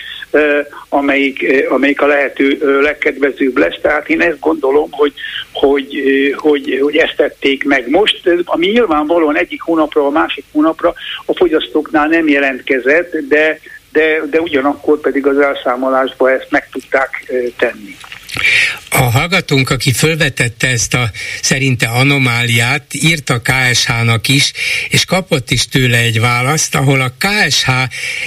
amelyik, 0.88 1.66
amelyik 1.68 2.00
a 2.00 2.06
lehető 2.06 2.58
legkedvezőbb 2.80 3.56
lesz. 3.56 3.78
Tehát 3.82 4.08
én 4.08 4.20
ezt 4.20 4.40
gondolom, 4.40 4.88
hogy, 4.90 5.12
hogy, 5.52 5.94
hogy, 6.36 6.78
hogy 6.82 6.96
ezt 6.96 7.16
tették 7.16 7.64
meg 7.64 7.88
most, 7.90 8.30
ami 8.44 8.66
nyilvánvalóan 8.66 9.36
egyik 9.36 9.62
hónapra 9.62 10.06
a 10.06 10.10
másik 10.10 10.44
hónapra 10.52 10.94
a 11.26 11.34
fogyasztóknál 11.34 12.08
nem 12.08 12.28
jelentkezett, 12.28 13.16
de 13.28 13.58
de, 13.92 14.20
de 14.30 14.40
ugyanakkor 14.40 15.00
pedig 15.00 15.26
az 15.26 15.38
elszámolásba 15.38 16.30
ezt 16.30 16.46
meg 16.50 16.68
tudták 16.70 17.32
tenni. 17.58 17.96
A 18.90 19.02
hallgatónk, 19.02 19.70
aki 19.70 19.92
fölvetette 19.92 20.68
ezt 20.68 20.94
a 20.94 21.10
szerinte 21.42 21.86
anomáliát, 21.86 22.82
írta 22.90 23.40
KSH-nak 23.40 24.28
is, 24.28 24.52
és 24.88 25.04
kapott 25.04 25.50
is 25.50 25.68
tőle 25.68 25.98
egy 25.98 26.20
választ, 26.20 26.74
ahol 26.74 27.00
a 27.00 27.12
KSH 27.18 27.70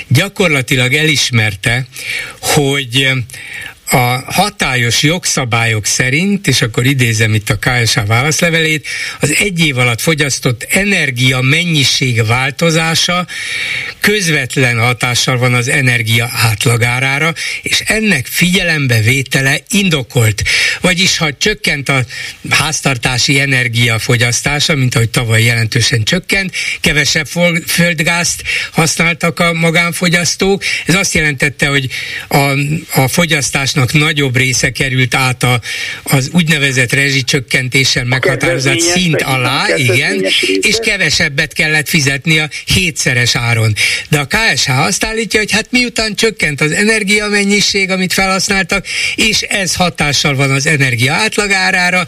gyakorlatilag 0.07 0.93
elismerte, 0.93 1.85
hogy 2.39 3.09
a 3.85 4.23
hatályos 4.31 5.03
jogszabályok 5.03 5.85
szerint, 5.85 6.47
és 6.47 6.61
akkor 6.61 6.85
idézem 6.85 7.33
itt 7.33 7.49
a 7.49 7.57
KSH 7.57 8.05
válaszlevelét, 8.05 8.87
az 9.19 9.35
egy 9.39 9.65
év 9.65 9.77
alatt 9.77 10.01
fogyasztott 10.01 10.67
energia 10.69 11.41
mennyiség 11.41 12.25
változása 12.25 13.27
közvetlen 13.99 14.79
hatással 14.79 15.37
van 15.37 15.53
az 15.53 15.67
energia 15.67 16.29
átlagárára, 16.33 17.33
és 17.61 17.79
ennek 17.85 18.25
figyelembe 18.25 19.01
vétele 19.01 19.59
indokolt. 19.69 20.43
Vagyis, 20.81 21.17
ha 21.17 21.33
csökkent 21.37 21.89
a 21.89 22.05
háztartási 22.49 23.39
energiafogyasztása, 23.39 24.75
mint 24.75 24.95
ahogy 24.95 25.09
tavaly 25.09 25.43
jelentősen 25.43 26.03
csökkent, 26.03 26.55
kevesebb 26.81 27.27
földgázt 27.67 28.43
használtak 28.71 29.39
a 29.39 29.53
magánfogyasztók, 29.53 30.63
ez 30.85 30.95
azt 30.95 31.13
jelentette, 31.13 31.67
hogy 31.67 31.89
a, 32.27 32.37
a 33.01 33.07
fogyasztás 33.07 33.73
fogyasztásnak 33.75 33.93
nagyobb 33.93 34.35
része 34.37 34.69
került 34.69 35.15
át 35.15 35.43
a, 35.43 35.61
az 36.03 36.29
úgynevezett 36.33 36.93
rezsicsökkentéssel 36.93 38.03
meghatározott 38.03 38.79
szint 38.79 39.21
alá, 39.21 39.67
igen, 39.75 40.25
és 40.61 40.75
kevesebbet 40.81 41.53
kellett 41.53 41.89
fizetni 41.89 42.39
a 42.39 42.49
hétszeres 42.65 43.35
áron. 43.35 43.73
De 44.09 44.19
a 44.19 44.27
KSH 44.27 44.79
azt 44.79 45.03
állítja, 45.03 45.39
hogy 45.39 45.51
hát 45.51 45.67
miután 45.71 46.15
csökkent 46.15 46.61
az 46.61 46.71
energiamennyiség, 46.71 47.89
amit 47.89 48.13
felhasználtak, 48.13 48.85
és 49.15 49.41
ez 49.41 49.75
hatással 49.75 50.35
van 50.35 50.51
az 50.51 50.65
energia 50.65 51.13
átlagárára, 51.13 52.05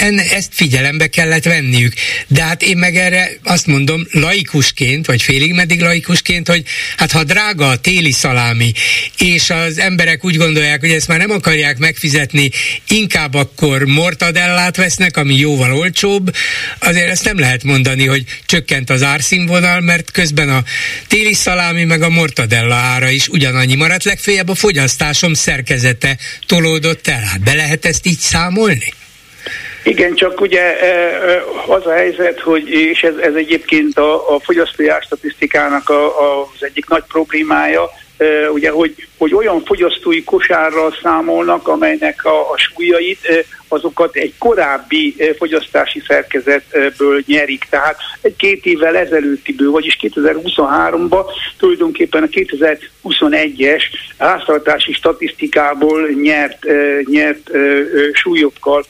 enne, 0.00 0.22
ezt 0.22 0.48
figyelembe 0.52 1.06
kellett 1.06 1.44
venniük. 1.44 1.92
De 2.26 2.42
hát 2.42 2.62
én 2.62 2.78
meg 2.78 2.96
erre 2.96 3.30
azt 3.42 3.66
mondom 3.66 4.06
laikusként, 4.10 5.06
vagy 5.06 5.22
félig 5.22 5.52
meddig 5.52 5.80
laikusként, 5.80 6.48
hogy 6.48 6.62
hát 6.96 7.12
ha 7.12 7.24
drága 7.24 7.68
a 7.68 7.76
téli 7.76 8.12
szalámi, 8.12 8.72
és 9.18 9.50
az 9.50 9.78
emberek 9.78 10.24
úgy 10.24 10.36
gondolják, 10.36 10.80
hogy 10.80 10.90
ezt 10.90 11.08
már 11.08 11.18
nem 11.18 11.30
akarják 11.30 11.78
megfizetni, 11.78 12.50
inkább 12.88 13.34
akkor 13.34 13.84
mortadellát 13.84 14.76
vesznek, 14.76 15.16
ami 15.16 15.34
jóval 15.34 15.72
olcsóbb, 15.72 16.34
azért 16.78 17.10
ezt 17.10 17.24
nem 17.24 17.38
lehet 17.38 17.64
mondani, 17.64 18.06
hogy 18.06 18.24
csökkent 18.46 18.90
az 18.90 19.02
árszínvonal, 19.02 19.80
mert 19.80 20.10
közben 20.10 20.48
a 20.48 20.64
téli 21.06 21.34
szalámi 21.34 21.84
meg 21.84 22.02
a 22.02 22.08
mortadella 22.08 22.74
ára 22.74 23.08
is 23.08 23.28
ugyanannyi 23.28 23.74
maradt, 23.74 24.04
legfeljebb 24.04 24.48
a 24.48 24.54
fogyasztásom 24.54 25.34
szerkezete 25.34 26.18
tolódott 26.46 27.08
el. 27.08 27.20
Hát 27.20 27.40
be 27.40 27.54
lehet 27.54 27.84
ezt 27.84 28.06
így 28.06 28.18
számolni? 28.18 28.92
Igen, 29.88 30.14
csak 30.14 30.40
ugye 30.40 30.80
e, 30.80 30.86
e, 30.86 31.42
az 31.66 31.86
a 31.86 31.92
helyzet, 31.92 32.40
hogy, 32.40 32.70
és 32.70 33.02
ez, 33.02 33.16
ez 33.16 33.34
egyébként 33.34 33.98
a, 33.98 34.34
a 34.34 34.40
fogyasztói 34.40 34.86
statisztikának 35.00 35.88
a, 35.88 36.04
a, 36.04 36.40
az 36.54 36.62
egyik 36.64 36.88
nagy 36.88 37.04
problémája, 37.08 37.90
ugye, 38.52 38.70
hogy, 38.70 39.06
hogy 39.18 39.34
olyan 39.34 39.64
fogyasztói 39.64 40.24
kosárral 40.24 40.94
számolnak, 41.02 41.68
amelynek 41.68 42.24
a, 42.24 42.50
a 42.50 42.56
súlyait 42.56 43.46
azokat 43.68 44.16
egy 44.16 44.34
korábbi 44.38 45.16
fogyasztási 45.38 46.02
szerkezetből 46.06 47.22
nyerik. 47.26 47.66
Tehát 47.70 47.96
egy 48.20 48.36
két 48.36 48.66
évvel 48.66 48.96
ezelőttiből, 48.96 49.70
vagyis 49.70 49.98
2023-ban 50.00 51.24
tulajdonképpen 51.58 52.22
a 52.22 52.26
2021-es 52.26 53.82
háztartási 54.18 54.92
statisztikából 54.92 56.08
nyert, 56.08 56.66
nyert 57.10 57.50
súlyokkal 58.12 58.84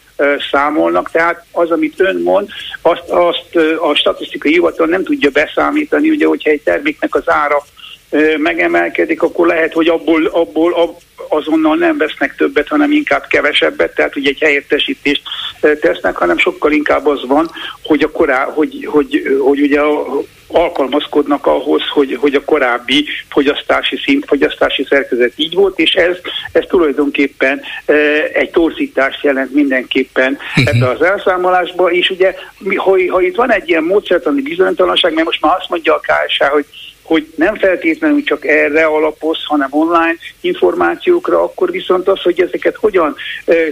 számolnak, 0.50 1.10
tehát 1.10 1.44
az, 1.52 1.70
amit 1.70 2.00
ön 2.00 2.20
mond, 2.22 2.48
azt, 2.82 3.10
azt 3.10 3.56
a 3.80 3.94
statisztikai 3.94 4.52
hivatal 4.52 4.86
nem 4.86 5.05
tudja 5.05 5.30
beszámítani, 5.30 6.10
ugye, 6.10 6.26
hogyha 6.26 6.50
egy 6.50 6.62
terméknek 6.62 7.14
az 7.14 7.22
ára 7.30 7.64
megemelkedik, 8.36 9.22
akkor 9.22 9.47
lehet, 9.47 9.72
hogy 9.72 9.89
abból, 9.89 10.26
abból 10.26 10.97
azonnal 11.28 11.76
nem 11.76 11.98
vesznek 11.98 12.35
többet, 12.36 12.68
hanem 12.68 12.93
inkább 12.93 13.26
kevesebbet, 13.26 13.94
tehát 13.94 14.16
ugye 14.16 14.28
egy 14.28 14.40
helyettesítést 14.40 15.22
tesznek, 15.80 16.16
hanem 16.16 16.39
sokkal 16.39 16.72
inkább 16.72 17.06
az 17.06 17.26
van, 17.26 17.51
hogy, 17.82 18.02
a 18.02 18.10
korá, 18.10 18.44
hogy, 18.44 18.89
hogy, 18.90 19.39
hogy 19.40 19.60
ugye 19.60 19.80
a, 19.80 20.20
alkalmazkodnak 20.48 21.47
ahhoz, 21.47 21.82
hogy, 21.93 22.16
hogy 22.20 22.35
a 22.35 22.44
korábbi 22.44 23.06
fogyasztási 23.28 23.97
szint, 24.05 24.24
fogyasztási 24.26 24.86
szerkezet 24.89 25.32
így 25.36 25.55
volt, 25.55 25.78
és 25.78 25.93
ez, 25.93 26.16
ez 26.52 26.64
tulajdonképpen 26.68 27.60
e, 27.86 27.94
egy 28.32 28.51
torzítást 28.51 29.22
jelent 29.22 29.55
mindenképpen 29.55 30.32
uh-huh. 30.32 30.74
ebbe 30.74 30.89
az 30.90 31.02
elszámolásba, 31.02 31.90
és 31.90 32.10
ugye 32.10 32.35
ha, 32.76 32.97
ha 33.09 33.20
itt 33.22 33.36
van 33.36 33.52
egy 33.52 33.68
ilyen 33.68 33.82
módszertani 33.82 34.43
bizonytalanság, 34.43 35.14
mert 35.14 35.26
most 35.26 35.40
már 35.40 35.56
azt 35.59 35.68
mondja 35.68 35.94
a 35.94 36.01
KSH, 36.01 36.44
hogy 36.44 36.64
hogy 37.09 37.32
nem 37.35 37.56
feltétlenül 37.56 38.22
csak 38.22 38.47
erre 38.47 38.85
alapoz, 38.85 39.39
hanem 39.44 39.68
online 39.70 40.16
információkra, 40.40 41.43
akkor 41.43 41.70
viszont 41.70 42.09
az, 42.09 42.22
hogy 42.22 42.40
ezeket 42.40 42.76
hogyan 42.76 43.16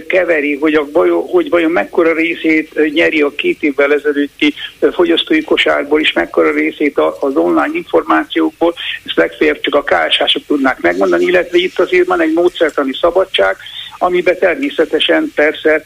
keveri, 0.07 0.55
hogy, 0.55 0.73
a 0.73 0.87
hogy 1.31 1.49
vajon 1.49 1.71
mekkora 1.71 2.13
részét 2.13 2.93
nyeri 2.93 3.21
a 3.21 3.35
két 3.35 3.63
évvel 3.63 3.93
ezelőtti 3.93 4.53
fogyasztói 4.91 5.43
kosárból, 5.43 5.99
és 5.99 6.13
mekkora 6.13 6.51
részét 6.51 6.97
az 7.19 7.35
online 7.35 7.71
információkból, 7.73 8.73
ezt 9.05 9.15
legfeljebb 9.15 9.59
csak 9.59 9.75
a 9.75 9.83
KSH-sok 9.83 10.45
tudnák 10.47 10.81
megmondani, 10.81 11.23
illetve 11.23 11.57
itt 11.57 11.79
azért 11.79 12.07
van 12.07 12.21
egy 12.21 12.33
módszertani 12.33 12.93
szabadság, 13.01 13.55
amiben 13.97 14.39
természetesen 14.39 15.31
persze 15.35 15.85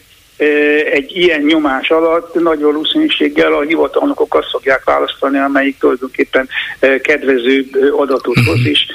egy 0.92 1.16
ilyen 1.16 1.40
nyomás 1.40 1.90
alatt 1.90 2.34
nagy 2.34 2.60
valószínűséggel 2.60 3.52
a 3.52 3.60
hivatalnokok 3.60 4.34
azt 4.34 4.50
fogják 4.50 4.84
választani, 4.84 5.38
amelyik 5.38 5.78
tulajdonképpen 5.78 6.48
kedvező 7.02 7.66
adatot 7.96 8.36
hoz, 8.46 8.58
mhm. 8.58 8.66
és, 8.66 8.86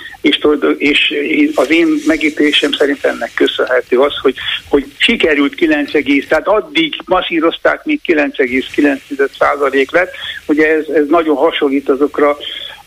és, 0.77 1.09
és 1.09 1.51
az 1.55 1.71
én 1.71 1.87
megítélésem 2.05 2.71
szerint 2.71 3.05
ennek 3.05 3.31
köszönhető 3.33 3.99
az, 3.99 4.13
hogy, 4.21 4.35
hogy 4.69 4.85
sikerült 4.97 5.55
9, 5.55 5.91
tehát 6.27 6.47
addig 6.47 6.93
masszírozták, 7.05 7.85
míg 7.85 8.01
9,9% 8.05 9.91
lett. 9.91 10.11
Ugye 10.45 10.67
ez, 10.67 10.85
ez 10.87 11.05
nagyon 11.07 11.35
hasonlít 11.35 11.89
azokra 11.89 12.37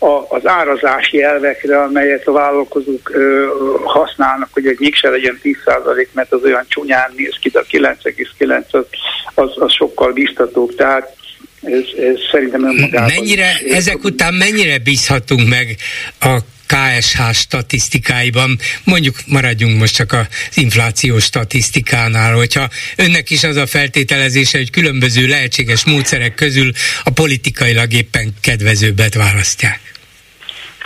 a, 0.01 0.25
az 0.35 0.47
árazási 0.47 1.23
elvekre, 1.23 1.81
amelyet 1.81 2.27
a 2.27 2.31
vállalkozók 2.31 3.09
ö, 3.13 3.45
használnak, 3.83 4.49
hogy 4.51 4.65
egy 4.65 4.79
mégse 4.79 5.09
legyen 5.09 5.39
10%, 5.43 6.07
mert 6.11 6.33
az 6.33 6.43
olyan 6.43 6.65
csúnyán 6.67 7.13
néz 7.15 7.35
ki, 7.41 7.49
de 7.49 7.59
a 7.59 7.65
9,9 7.71 8.63
az, 8.71 8.85
az, 9.33 9.51
az 9.55 9.73
sokkal 9.73 10.11
biztatóbb. 10.11 10.75
Tehát 10.75 11.15
ez, 11.61 11.83
ez 11.99 12.15
szerintem 12.31 12.65
önmagában... 12.65 13.11
Mennyire, 13.15 13.57
ezek 13.69 14.03
után 14.03 14.33
mennyire 14.33 14.77
bízhatunk 14.79 15.49
meg 15.49 15.75
a 16.19 16.37
KSH 16.71 17.33
statisztikáiban, 17.33 18.59
mondjuk 18.83 19.19
maradjunk 19.25 19.79
most 19.79 19.95
csak 19.95 20.13
az 20.13 20.27
infláció 20.53 21.19
statisztikánál, 21.19 22.33
hogyha 22.33 22.69
önnek 22.95 23.29
is 23.29 23.43
az 23.43 23.55
a 23.55 23.67
feltételezése, 23.67 24.57
hogy 24.57 24.69
különböző 24.69 25.27
lehetséges 25.27 25.83
módszerek 25.83 26.35
közül 26.35 26.71
a 27.03 27.09
politikailag 27.09 27.93
éppen 27.93 28.33
kedvezőbbet 28.41 29.13
választják. 29.13 29.79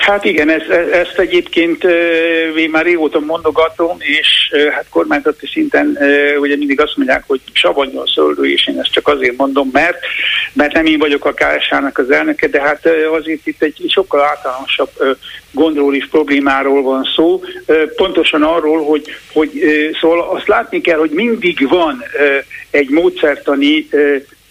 Hát 0.06 0.26
igen, 0.26 0.50
ezt, 0.50 0.70
ezt 0.92 1.20
egyébként 1.20 1.84
én 2.58 2.70
már 2.70 2.84
régóta 2.84 3.20
mondogatom, 3.20 3.98
és 4.00 4.28
hát 4.72 4.86
kormányzati 4.90 5.48
szinten 5.48 5.98
ugye 6.40 6.56
mindig 6.56 6.82
azt 6.82 6.98
mondják, 6.98 7.24
hogy 7.28 7.42
savanyú 7.52 8.00
a 8.00 8.08
szöldő, 8.16 8.52
és 8.52 8.68
én 8.68 8.80
ezt 8.80 8.92
csak 8.92 9.08
azért 9.08 9.38
mondom, 9.38 9.70
mert, 9.72 9.98
mert 10.54 10.74
nem 10.74 10.86
én 10.86 11.00
vagyok 11.00 11.26
a 11.26 11.34
KSH-nak 11.34 11.98
az 11.98 12.12
elnöke, 12.12 12.48
de 12.48 12.62
hát 12.62 12.90
azért 13.20 13.48
itt 13.48 13.64
egy 13.64 13.84
sokkal 13.88 14.22
általánosabb 14.22 14.90
gondról 15.52 15.96
is 15.96 16.08
problémáról 16.08 16.82
van 16.82 17.04
szó, 17.16 17.42
pontosan 17.96 18.44
arról, 18.44 18.84
hogy, 18.84 19.04
hogy 19.34 19.52
szóval 20.02 20.30
azt 20.36 20.48
látni 20.48 20.82
kell, 20.82 20.98
hogy 20.98 21.12
mindig 21.12 21.68
van 21.70 22.04
egy 22.70 22.90
módszertani 22.90 23.88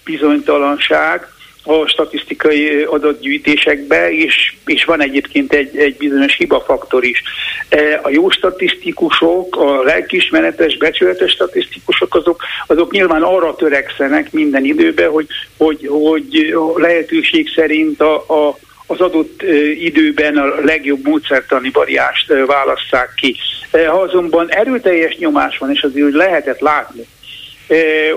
bizonytalanság, 0.03 1.27
a 1.65 1.87
statisztikai 1.87 2.83
adatgyűjtésekbe, 2.83 4.11
és, 4.11 4.55
és 4.65 4.85
van 4.85 5.01
egyébként 5.01 5.53
egy, 5.53 5.77
egy 5.77 5.97
bizonyos 5.97 6.35
hibafaktor 6.35 7.03
is. 7.03 7.21
E, 7.69 7.99
a 8.03 8.09
jó 8.09 8.29
statisztikusok, 8.29 9.55
a 9.55 9.83
lelkismeretes, 9.83 10.77
becsületes 10.77 11.31
statisztikusok, 11.31 12.15
azok, 12.15 12.41
azok 12.67 12.91
nyilván 12.91 13.21
arra 13.21 13.55
törekszenek 13.55 14.31
minden 14.31 14.65
időben, 14.65 15.09
hogy, 15.09 15.27
hogy, 15.57 15.87
hogy 15.89 16.55
lehetőség 16.75 17.49
szerint 17.55 18.01
a, 18.01 18.15
a 18.15 18.57
az 18.87 19.01
adott 19.01 19.41
időben 19.79 20.37
a 20.37 20.45
legjobb 20.63 21.07
módszertani 21.07 21.69
variást 21.73 22.33
válasszák 22.45 23.13
ki. 23.15 23.35
E, 23.71 23.87
ha 23.87 23.99
azonban 23.99 24.51
erőteljes 24.51 25.17
nyomás 25.17 25.57
van, 25.57 25.71
és 25.71 25.81
azért 25.81 26.13
lehetett 26.13 26.59
látni, 26.59 27.07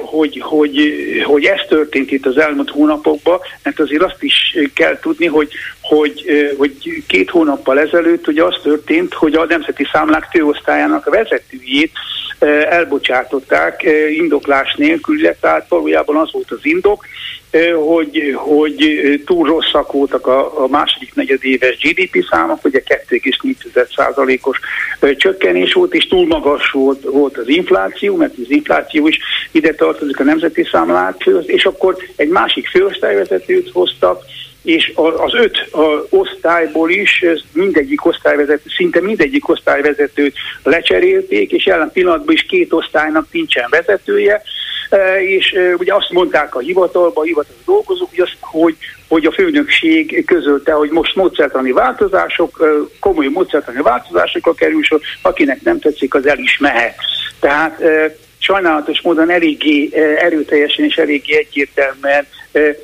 hogy, 0.03 0.41
hogy, 0.41 0.93
hogy 1.25 1.45
ez 1.45 1.61
történt 1.69 2.11
itt 2.11 2.27
az 2.27 2.39
elmúlt 2.39 2.70
hónapokban, 2.70 3.41
mert 3.62 3.81
azért 3.81 4.03
azt 4.03 4.23
is 4.23 4.57
kell 4.75 4.99
tudni, 4.99 5.27
hogy, 5.27 5.53
hogy, 5.89 6.24
hogy 6.56 7.02
két 7.06 7.31
hónappal 7.31 7.81
ezelőtt 7.81 8.27
ugye 8.28 8.44
az 8.44 8.56
történt, 8.62 9.15
hogy 9.15 9.35
a 9.35 9.44
Nemzeti 9.44 9.86
Számlák 9.93 10.28
főosztályának 10.31 11.06
a 11.06 11.10
vezetőjét 11.10 11.93
elbocsátották 12.69 13.86
indoklás 14.10 14.74
nélkül, 14.74 15.36
tehát 15.40 15.69
valójában 15.69 16.16
az 16.16 16.32
volt 16.32 16.51
az 16.51 16.59
indok, 16.62 17.05
hogy, 17.86 18.35
hogy 18.36 18.98
túl 19.27 19.47
rosszak 19.47 19.93
voltak 19.93 20.27
a, 20.27 20.62
a 20.62 20.66
második 20.66 21.15
negyedéves 21.15 21.78
GDP 21.78 22.24
számok, 22.31 22.65
ugye 22.65 22.82
2,4%-os 23.09 24.59
csökkenés 25.16 25.73
volt, 25.73 25.94
és 25.94 26.06
túl 26.06 26.27
magas 26.27 26.70
volt, 26.70 27.02
volt 27.02 27.36
az 27.36 27.48
infláció, 27.48 28.16
mert 28.16 28.35
az 28.44 28.51
infláció 28.51 29.06
is 29.06 29.19
ide 29.51 29.74
tartozik 29.74 30.20
a 30.20 30.24
nemzeti 30.24 30.69
számlát, 30.70 31.24
és 31.47 31.65
akkor 31.65 31.97
egy 32.16 32.28
másik 32.28 32.69
főosztályvezetőt 32.69 33.70
hoztak, 33.73 34.23
és 34.63 34.93
az 34.97 35.35
öt 35.35 35.69
osztályból 36.09 36.91
is 36.91 37.25
mindegyik 37.53 38.05
osztályvezető, 38.05 38.71
szinte 38.77 39.01
mindegyik 39.01 39.49
osztályvezetőt 39.49 40.37
lecserélték, 40.63 41.53
és 41.53 41.67
jelen 41.67 41.91
pillanatban 41.93 42.35
is 42.35 42.43
két 42.43 42.73
osztálynak 42.73 43.27
nincsen 43.31 43.67
vezetője, 43.71 44.43
e, 44.91 45.23
és 45.23 45.53
e, 45.53 45.75
ugye 45.75 45.95
azt 45.95 46.11
mondták 46.11 46.55
a 46.55 46.59
hivatalban, 46.59 47.23
a 47.23 47.27
hivatal 47.27 47.57
dolgozók, 47.65 48.09
hogy, 48.09 48.21
azt, 48.21 48.37
hogy, 48.41 48.77
hogy 49.09 49.25
a 49.25 49.33
főnökség 49.33 50.25
közölte, 50.27 50.73
hogy 50.73 50.91
most 50.91 51.15
módszertani 51.15 51.73
változások, 51.73 52.59
e, 52.61 52.67
komoly 53.01 53.27
módszertani 53.27 53.83
változásokra 53.83 54.55
kerül 54.55 54.83
sor, 54.83 55.01
akinek 55.23 55.63
nem 55.63 55.79
tetszik, 55.79 56.15
az 56.15 56.27
el 56.27 56.39
is 56.39 56.59
mehet. 56.59 56.95
Tehát 57.41 57.83
sajnálatos 58.39 59.01
módon 59.01 59.31
eléggé 59.31 59.91
erőteljesen 60.19 60.85
és 60.85 60.97
eléggé 60.97 61.37
egyértelműen 61.37 62.27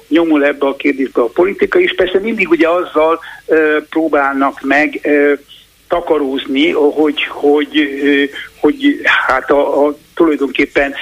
nyomul 0.08 0.44
ebbe 0.44 0.66
a 0.66 0.76
kérdésbe 0.76 1.22
a 1.22 1.24
politika, 1.24 1.80
és 1.80 1.94
persze 1.94 2.18
mindig 2.18 2.48
ugye 2.48 2.68
azzal 2.68 3.20
próbálnak 3.88 4.60
meg 4.62 5.08
takarózni, 5.88 6.70
hogy, 6.70 7.22
hogy, 7.28 7.88
hogy 8.60 9.00
hát 9.26 9.50
a, 9.50 9.86
a, 9.86 9.96
tulajdonképpen 10.14 10.94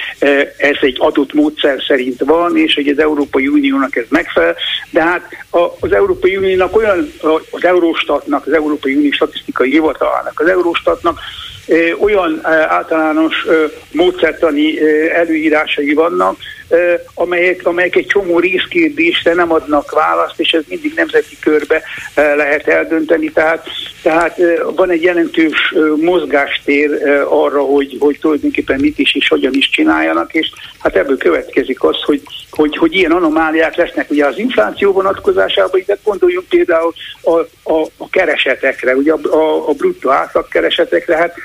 ez 0.57 0.77
egy 0.81 0.95
adott 0.99 1.33
módszer 1.33 1.83
szerint 1.87 2.23
van, 2.23 2.57
és 2.57 2.73
hogy 2.73 2.87
az 2.87 2.99
Európai 2.99 3.47
Uniónak 3.47 3.95
ez 3.95 4.05
megfelel, 4.09 4.55
de 4.89 5.01
hát 5.01 5.27
az 5.79 5.91
Európai 5.91 6.37
Uniónak 6.37 6.75
olyan, 6.75 7.11
az 7.51 7.65
Eurostatnak, 7.65 8.45
az 8.45 8.53
Európai 8.53 8.95
Unió 8.95 9.11
Statisztikai 9.11 9.69
Hivatalának, 9.69 10.39
az 10.39 10.47
Eurostatnak 10.47 11.19
olyan 11.99 12.39
általános 12.67 13.45
módszertani 13.91 14.79
előírásai 15.09 15.93
vannak, 15.93 16.37
amelyek, 17.13 17.65
amelyek 17.65 17.95
egy 17.95 18.05
csomó 18.05 18.39
részkérdésre 18.39 19.33
nem 19.33 19.51
adnak 19.51 19.91
választ, 19.91 20.39
és 20.39 20.51
ez 20.51 20.63
mindig 20.67 20.93
nemzeti 20.95 21.37
körbe 21.39 21.81
lehet 22.15 22.67
eldönteni. 22.67 23.31
Tehát, 23.31 23.67
tehát 24.01 24.39
van 24.75 24.89
egy 24.89 25.01
jelentős 25.01 25.73
mozgástér 26.01 26.89
arra, 27.29 27.61
hogy, 27.61 27.97
hogy 27.99 28.17
tulajdonképpen 28.19 28.79
mit 28.79 28.99
is 28.99 29.15
és 29.15 29.27
hogyan 29.27 29.53
is 29.53 29.69
csináljanak, 29.69 30.33
és 30.33 30.51
hát 30.79 30.95
ebből 30.95 31.17
következik 31.17 31.83
az, 31.83 32.01
hogy, 32.05 32.21
hogy, 32.49 32.77
hogy 32.77 32.95
ilyen 32.95 33.11
anomáliák 33.11 33.75
lesznek. 33.75 34.11
Ugye 34.11 34.25
az 34.25 34.37
infláció 34.37 34.91
vonatkozásában, 34.91 35.83
de 35.85 35.97
gondoljunk 36.03 36.47
például 36.47 36.93
a, 37.21 37.39
a, 37.73 37.87
a 37.97 38.09
keresetekre, 38.09 38.95
ugye 38.95 39.13
a, 39.13 39.35
a, 39.35 39.69
a 39.69 39.73
bruttó 39.73 40.09
átlagkeresetekre, 40.09 41.17
hát 41.17 41.35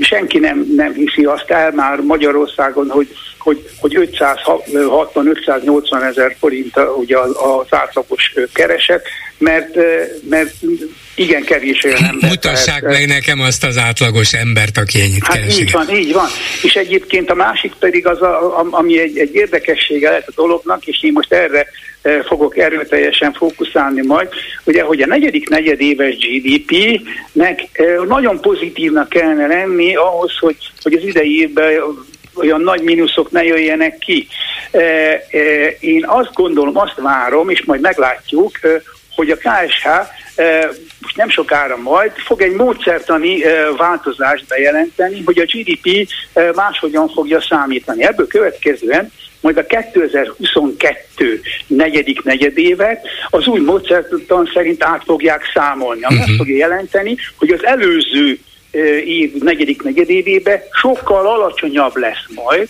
senki 0.00 0.38
nem, 0.38 0.66
nem 0.76 0.92
hiszi 0.92 1.24
azt 1.24 1.50
el 1.50 1.70
már 1.70 2.00
Magyarországon, 2.00 2.90
hogy 2.90 3.08
hogy, 3.46 3.68
hogy 3.78 4.18
560-580 4.18 6.02
ezer 6.02 6.36
forint 6.38 6.74
ugye 6.96 7.16
az 7.18 7.66
átlagos 7.70 8.34
kereset, 8.52 9.06
mert, 9.38 9.74
mert 10.28 10.54
igen 11.14 11.44
kevés 11.44 11.84
olyan 11.84 12.04
ember. 12.04 12.30
Mutassák 12.30 12.80
tehát, 12.80 12.98
meg 12.98 13.06
nekem 13.06 13.40
azt 13.40 13.64
az 13.64 13.76
átlagos 13.76 14.32
embert, 14.32 14.78
aki 14.78 15.00
ennyit 15.00 15.26
hát 15.26 15.36
keresik. 15.36 15.60
Így 15.60 15.72
van, 15.72 15.90
így 15.90 16.12
van. 16.12 16.28
És 16.62 16.74
egyébként 16.74 17.30
a 17.30 17.34
másik 17.34 17.72
pedig 17.78 18.06
az, 18.06 18.22
a, 18.22 18.66
ami 18.70 19.00
egy, 19.00 19.18
egy 19.18 19.34
érdekessége 19.34 20.08
lehet 20.08 20.28
a 20.28 20.32
dolognak, 20.34 20.86
és 20.86 21.02
én 21.02 21.12
most 21.12 21.32
erre 21.32 21.66
fogok 22.26 22.58
erőteljesen 22.58 23.32
fókuszálni 23.32 24.06
majd, 24.06 24.28
ugye, 24.64 24.82
hogy 24.82 25.02
a 25.02 25.06
negyedik 25.06 25.48
negyedéves 25.48 26.16
GDP-nek 26.16 27.82
nagyon 28.08 28.40
pozitívnak 28.40 29.08
kellene 29.08 29.46
lenni 29.46 29.96
ahhoz, 29.96 30.38
hogy, 30.38 30.56
hogy 30.82 30.92
az 30.92 31.02
idei 31.02 31.40
évben 31.40 31.80
olyan 32.34 32.60
nagy 32.60 32.82
mínuszok 32.82 33.30
ne 33.30 33.44
jöjjenek 33.44 33.98
ki. 33.98 34.26
Én 35.80 36.04
azt 36.06 36.32
gondolom, 36.32 36.78
azt 36.78 37.00
várom, 37.00 37.48
és 37.48 37.64
majd 37.64 37.80
meglátjuk, 37.80 38.58
hogy 39.14 39.30
a 39.30 39.36
KSH 39.36 39.86
most 41.00 41.16
nem 41.16 41.28
sokára 41.28 41.76
majd 41.76 42.12
fog 42.16 42.42
egy 42.42 42.52
módszertani 42.52 43.42
változást 43.76 44.46
bejelenteni, 44.48 45.22
hogy 45.24 45.38
a 45.38 45.44
GDP 45.44 46.08
máshogyan 46.54 47.08
fogja 47.08 47.40
számítani. 47.40 48.04
Ebből 48.04 48.26
következően 48.26 49.12
majd 49.40 49.56
a 49.56 49.66
2022 49.66 51.40
negyedik 51.76 52.22
negyedévet 52.22 53.06
az 53.30 53.46
új 53.46 53.60
módszertan 53.60 54.50
szerint 54.54 54.84
át 54.84 55.02
fogják 55.04 55.42
számolni. 55.54 56.02
Ami 56.02 56.14
uh-huh. 56.14 56.30
azt 56.30 56.38
fogja 56.38 56.56
jelenteni, 56.56 57.16
hogy 57.36 57.50
az 57.50 57.64
előző 57.64 58.38
év 59.04 59.32
negyedik 59.32 59.82
negyedévébe 59.82 60.62
sokkal 60.70 61.26
alacsonyabb 61.26 61.96
lesz 61.96 62.24
majd, 62.34 62.68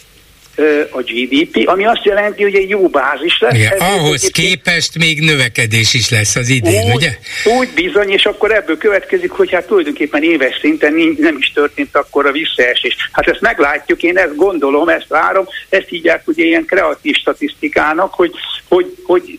a 0.91 1.03
GDP, 1.03 1.69
ami 1.69 1.85
azt 1.85 2.05
jelenti, 2.05 2.43
hogy 2.43 2.55
egy 2.55 2.69
jó 2.69 2.89
bázis 2.89 3.39
lesz. 3.41 3.55
Igen, 3.55 3.78
ahhoz 3.78 4.24
egy, 4.24 4.33
képest 4.33 4.99
még 4.99 5.20
növekedés 5.20 5.95
is 5.95 6.11
lesz 6.11 6.37
az 6.37 6.49
idén, 6.49 6.85
úgy, 6.85 6.95
ugye? 6.95 7.19
Úgy 7.59 7.69
bizony, 7.74 8.11
és 8.11 8.24
akkor 8.24 8.53
ebből 8.53 8.77
következik, 8.77 9.31
hogy 9.31 9.53
hát 9.53 9.66
tulajdonképpen 9.66 10.23
éves 10.23 10.59
szinten 10.61 10.95
nem 11.19 11.37
is 11.39 11.53
történt 11.53 11.97
akkor 11.97 12.27
a 12.27 12.33
visszaesés. 12.33 12.97
Hát 13.12 13.28
ezt 13.28 13.41
meglátjuk, 13.41 14.03
én 14.03 14.19
ezt 14.19 14.37
gondolom, 14.37 14.89
ezt 14.89 15.09
várom, 15.09 15.49
ezt 15.69 15.89
hívják 15.89 16.23
ugye 16.28 16.45
ilyen 16.45 16.65
kreatív 16.65 17.15
statisztikának, 17.15 18.15
hogy, 18.15 18.33
hogy, 18.69 18.95
hogy 19.05 19.39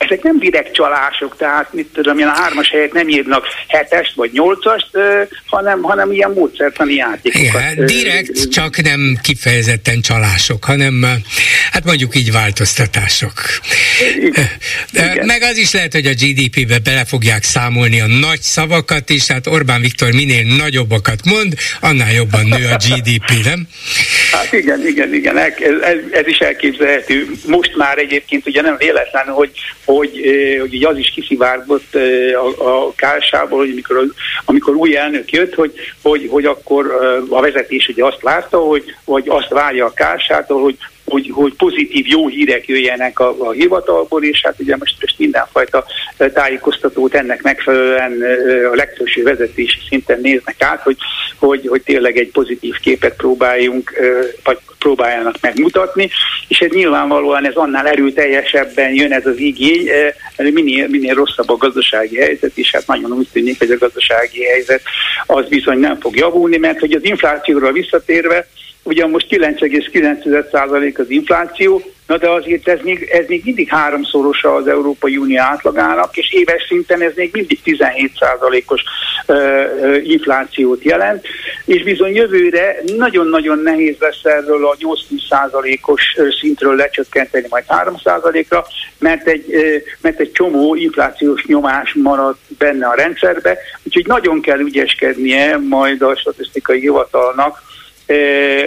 ezek 0.00 0.22
nem 0.22 0.38
direkt 0.38 0.74
csalások, 0.74 1.36
tehát 1.36 1.72
mit 1.72 1.86
tudom 1.92 2.18
én, 2.18 2.26
a 2.26 2.30
hármas 2.30 2.70
helyet 2.70 2.92
nem 2.92 3.08
írnak 3.08 3.44
hetest 3.68 4.14
vagy 4.14 4.30
nyolcast, 4.32 4.90
hanem, 5.46 5.82
hanem 5.82 6.12
ilyen 6.12 6.30
módszertani 6.30 6.94
játékokat. 6.94 7.72
Igen, 7.72 7.86
direkt, 7.86 8.50
csak 8.50 8.82
nem 8.82 9.18
kifejezetten 9.22 10.00
csalások, 10.00 10.64
hanem 10.64 11.06
hát 11.72 11.84
mondjuk 11.84 12.16
így 12.16 12.32
változtatások. 12.32 13.32
Igen. 14.20 15.26
Meg 15.26 15.42
az 15.42 15.56
is 15.56 15.72
lehet, 15.72 15.92
hogy 15.92 16.06
a 16.06 16.12
GDP-be 16.12 16.78
bele 16.78 17.04
fogják 17.04 17.42
számolni 17.42 18.00
a 18.00 18.06
nagy 18.06 18.40
szavakat 18.40 19.10
is, 19.10 19.26
hát 19.26 19.46
Orbán 19.46 19.80
Viktor 19.80 20.12
minél 20.12 20.56
nagyobbakat 20.56 21.24
mond, 21.24 21.54
annál 21.80 22.12
jobban 22.12 22.44
nő 22.44 22.68
a 22.70 22.76
GDP, 22.76 23.44
nem? 23.44 23.68
Hát 24.32 24.52
igen, 24.52 24.86
igen, 24.86 25.14
igen, 25.14 25.38
ez, 25.38 25.52
ez, 25.82 25.96
ez 26.10 26.26
is 26.26 26.38
elképzelhető. 26.38 27.26
Most 27.46 27.76
már 27.76 27.98
egyébként 27.98 28.46
ugye 28.46 28.60
nem 28.62 28.76
véletlen, 28.78 29.26
hogy 29.26 29.50
hogy, 29.96 30.20
hogy 30.60 30.84
az 30.84 30.96
is 30.96 31.10
kiszivárgott 31.10 31.94
a, 32.34 32.86
a 32.86 32.92
kársából, 32.96 33.58
hogy 33.58 33.70
amikor, 33.70 34.06
amikor 34.44 34.74
új 34.74 34.96
elnök 34.96 35.30
jött, 35.32 35.54
hogy, 35.54 35.72
hogy, 36.02 36.28
hogy 36.30 36.44
akkor 36.44 36.86
a 37.28 37.40
vezetés 37.40 37.88
ugye 37.88 38.04
azt 38.04 38.22
látta, 38.22 38.58
hogy, 38.58 38.84
hogy 39.04 39.28
azt 39.28 39.48
várja 39.48 39.86
a 39.86 39.92
kársától, 39.92 40.62
hogy 40.62 40.76
hogy, 41.10 41.30
hogy 41.32 41.54
pozitív, 41.54 42.06
jó 42.06 42.28
hírek 42.28 42.68
jöjjenek 42.68 43.18
a, 43.18 43.34
a 43.38 43.50
hivatalból, 43.50 44.24
és 44.24 44.40
hát 44.44 44.54
ugye 44.58 44.76
most, 44.76 44.94
most 45.00 45.18
mindenfajta 45.18 45.84
tájékoztatót 46.32 47.14
ennek 47.14 47.42
megfelelően 47.42 48.22
a 48.72 48.74
legfőső 48.74 49.22
vezetési 49.22 49.78
szinten 49.88 50.20
néznek 50.20 50.62
át, 50.62 50.82
hogy, 50.82 50.96
hogy, 51.38 51.66
hogy 51.66 51.82
tényleg 51.82 52.16
egy 52.16 52.30
pozitív 52.30 52.74
képet 52.74 53.16
próbáljunk, 53.16 53.92
vagy 54.44 54.58
próbáljanak 54.78 55.34
megmutatni, 55.40 56.10
és 56.48 56.58
ez 56.58 56.70
nyilvánvalóan 56.70 57.46
ez 57.46 57.54
annál 57.54 57.86
erőteljesebben 57.86 58.94
jön 58.94 59.12
ez 59.12 59.26
az 59.26 59.38
igény, 59.38 59.88
minél, 60.36 60.88
minél 60.88 61.14
rosszabb 61.14 61.48
a 61.48 61.56
gazdasági 61.56 62.16
helyzet, 62.16 62.52
és 62.54 62.70
hát 62.70 62.86
nagyon 62.86 63.12
úgy 63.12 63.28
tűnik, 63.32 63.58
hogy 63.58 63.70
a 63.70 63.78
gazdasági 63.78 64.44
helyzet 64.44 64.82
az 65.26 65.48
bizony 65.48 65.78
nem 65.78 66.00
fog 66.00 66.16
javulni, 66.16 66.56
mert 66.56 66.78
hogy 66.78 66.92
az 66.92 67.04
inflációra 67.04 67.72
visszatérve, 67.72 68.46
ugyan 68.82 69.10
most 69.10 69.26
9,9% 69.30 70.98
az 70.98 71.10
infláció, 71.10 71.82
na 72.06 72.16
de 72.16 72.30
azért 72.30 72.68
ez 72.68 72.78
még, 72.82 73.08
ez 73.12 73.24
még 73.28 73.42
mindig 73.44 73.68
háromszorosa 73.68 74.54
az 74.54 74.68
Európai 74.68 75.16
Unió 75.16 75.40
átlagának, 75.40 76.16
és 76.16 76.32
éves 76.32 76.64
szinten 76.68 77.02
ez 77.02 77.12
még 77.14 77.30
mindig 77.32 77.58
17%-os 77.64 78.82
uh, 79.26 80.08
inflációt 80.08 80.82
jelent, 80.82 81.26
és 81.64 81.82
bizony 81.82 82.14
jövőre 82.14 82.76
nagyon-nagyon 82.96 83.58
nehéz 83.58 83.96
lesz 83.98 84.24
erről 84.24 84.66
a 84.66 84.76
8-10%-os 84.76 86.16
szintről 86.40 86.74
lecsökkenteni 86.74 87.46
majd 87.48 87.64
3%-ra, 87.68 88.66
mert 88.98 89.26
egy, 89.26 89.44
uh, 89.48 89.74
mert 90.00 90.20
egy 90.20 90.32
csomó 90.32 90.74
inflációs 90.74 91.44
nyomás 91.46 91.94
marad 91.94 92.36
benne 92.58 92.86
a 92.86 92.94
rendszerbe, 92.94 93.58
úgyhogy 93.82 94.06
nagyon 94.06 94.40
kell 94.40 94.58
ügyeskednie 94.58 95.58
majd 95.68 96.02
a 96.02 96.16
statisztikai 96.16 96.80
hivatalnak, 96.80 97.68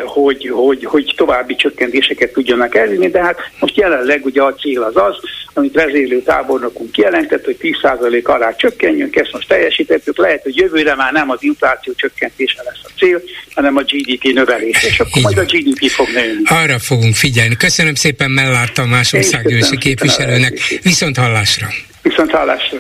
hogy, 0.06 0.50
hogy, 0.54 0.86
hogy 0.86 1.14
további 1.18 1.56
csökkentéseket 1.56 2.32
tudjanak 2.32 2.76
elérni, 2.76 3.08
de 3.10 3.24
hát 3.24 3.38
most 3.60 3.78
jelenleg 3.78 4.26
ugye 4.26 4.42
a 4.42 4.54
cél 4.54 4.82
az 4.82 4.96
az, 4.96 5.16
amit 5.54 5.74
vezérlő 5.74 6.22
tábornokunk 6.22 6.92
kijelentett, 6.92 7.46
hogy 7.46 7.58
10% 7.62 8.24
alá 8.24 8.56
csökkenjünk, 8.56 9.16
ezt 9.16 9.32
most 9.32 9.48
teljesítettük, 9.48 10.18
lehet, 10.18 10.44
hogy 10.44 10.56
jövőre 10.56 10.96
már 10.96 11.12
nem 11.12 11.30
az 11.30 11.38
infláció 11.40 11.94
csökkentése 11.94 12.62
lesz 12.66 12.82
a 12.84 12.90
cél, 12.98 13.22
hanem 13.56 13.78
a 13.78 13.82
GDP 13.82 14.24
növelése, 14.34 14.88
és 14.88 15.00
akkor 15.00 15.22
majd 15.22 15.38
a 15.38 15.44
GDP 15.44 15.90
fog 15.90 16.08
nőni. 16.14 16.42
Arra 16.44 16.80
fogunk 16.80 17.16
figyelni. 17.16 17.56
Köszönöm 17.56 17.96
szépen 17.96 18.32
Mellár 18.32 18.72
Tamás 18.72 19.14
országgyűlési 19.14 19.78
képviselőnek. 19.78 20.80
Viszont 20.82 21.18
hallásra! 21.18 21.68
Viszont 22.02 22.32
hallásra! 22.32 22.80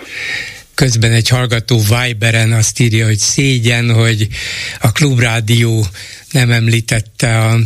Közben 0.75 1.11
egy 1.11 1.29
hallgató 1.29 1.77
Viberen 1.77 2.51
azt 2.51 2.79
írja, 2.79 3.05
hogy 3.05 3.17
szégyen, 3.17 3.93
hogy 3.93 4.27
a 4.81 4.91
Klubrádió 4.91 5.85
nem 6.33 6.51
említette 6.51 7.39
a 7.39 7.59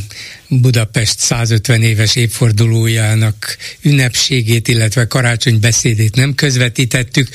Budapest 0.47 1.19
150 1.19 1.81
éves 1.81 2.15
évfordulójának 2.15 3.57
ünnepségét, 3.81 4.67
illetve 4.67 5.07
karácsony 5.07 5.59
beszédét 5.59 6.15
nem 6.15 6.35
közvetítettük. 6.35 7.29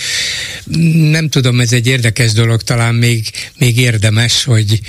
Nem 1.10 1.28
tudom, 1.28 1.60
ez 1.60 1.72
egy 1.72 1.86
érdekes 1.86 2.32
dolog, 2.32 2.62
talán 2.62 2.94
még, 2.94 3.30
még 3.59 3.78
érdemes, 3.78 4.44
hogy, 4.44 4.80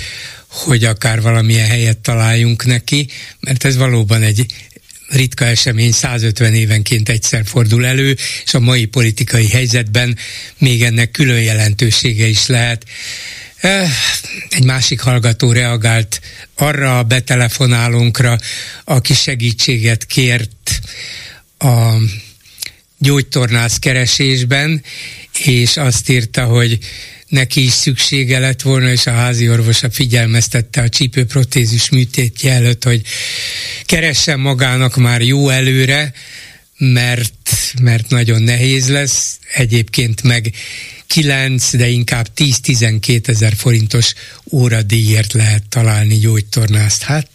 hogy 0.46 0.84
akár 0.84 1.20
valamilyen 1.20 1.68
helyet 1.68 1.98
találjunk 1.98 2.64
neki, 2.64 3.08
mert 3.40 3.64
ez 3.64 3.76
valóban 3.76 4.22
egy 4.22 4.46
ritka 5.08 5.44
esemény 5.44 5.92
150 5.92 6.54
évenként 6.54 7.08
egyszer 7.08 7.46
fordul 7.46 7.86
elő, 7.86 8.16
és 8.44 8.54
a 8.54 8.60
mai 8.60 8.84
politikai 8.84 9.48
helyzetben 9.48 10.16
még 10.58 10.82
ennek 10.82 11.10
külön 11.10 11.42
jelentősége 11.42 12.26
is 12.26 12.46
lehet. 12.46 12.84
Egy 14.48 14.64
másik 14.64 15.00
hallgató 15.00 15.52
reagált 15.52 16.20
arra 16.54 16.98
a 16.98 17.02
betelefonálónkra, 17.02 18.38
aki 18.84 19.14
segítséget 19.14 20.04
kért 20.06 20.80
a 21.58 21.94
gyógytornász 22.98 23.78
keresésben, 23.78 24.82
és 25.44 25.76
azt 25.76 26.08
írta, 26.08 26.44
hogy 26.44 26.78
neki 27.28 27.64
is 27.64 27.72
szüksége 27.72 28.38
lett 28.38 28.62
volna, 28.62 28.90
és 28.90 29.06
a 29.06 29.12
házi 29.12 29.48
orvosa 29.48 29.90
figyelmeztette 29.90 30.82
a 30.82 30.88
csípőprotézis 30.88 31.90
műtétje 31.90 32.52
előtt, 32.52 32.84
hogy 32.84 33.02
keressen 33.84 34.40
magának 34.40 34.96
már 34.96 35.22
jó 35.22 35.48
előre, 35.48 36.12
mert, 36.78 37.50
mert 37.82 38.08
nagyon 38.08 38.42
nehéz 38.42 38.90
lesz, 38.90 39.38
egyébként 39.54 40.22
meg 40.22 40.52
9, 41.06 41.76
de 41.76 41.86
inkább 41.86 42.26
10-12 42.36 43.28
ezer 43.28 43.52
forintos 43.56 44.14
óradíjért 44.52 45.32
lehet 45.32 45.62
találni 45.68 46.18
gyógytornást. 46.18 47.02
Hát, 47.02 47.28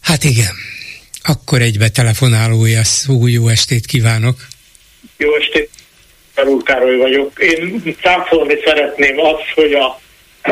hát 0.00 0.24
igen. 0.24 0.54
Akkor 1.24 1.60
egybe 1.60 1.88
telefonálója 1.88 2.84
szó, 2.84 3.26
jó 3.26 3.48
estét 3.48 3.86
kívánok! 3.86 4.36
Jó 5.16 5.36
estét! 5.36 5.70
Karul 6.34 6.62
Károly 6.62 6.96
vagyok. 6.96 7.38
Én 7.38 7.96
cáfolni 8.00 8.54
szeretném 8.64 9.18
azt, 9.18 9.50
hogy 9.54 9.72
a, 9.72 10.00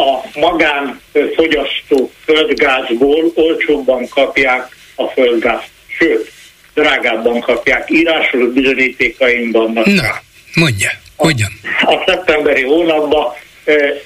a 0.00 0.24
magánfogyasztó 0.34 2.10
földgázból 2.24 3.32
olcsóbban 3.34 4.08
kapják 4.08 4.76
a 4.94 5.06
földgázt. 5.06 5.70
Sőt, 5.98 6.32
drágábban 6.74 7.40
kapják. 7.40 7.90
Írásos 7.90 8.52
bizonyítékaim 8.52 9.50
vannak. 9.52 9.86
Na, 9.86 10.20
mondja, 10.54 10.90
hogyan? 11.16 11.50
A, 11.84 11.92
a 11.92 12.02
szeptemberi 12.06 12.62
hónapban 12.62 13.32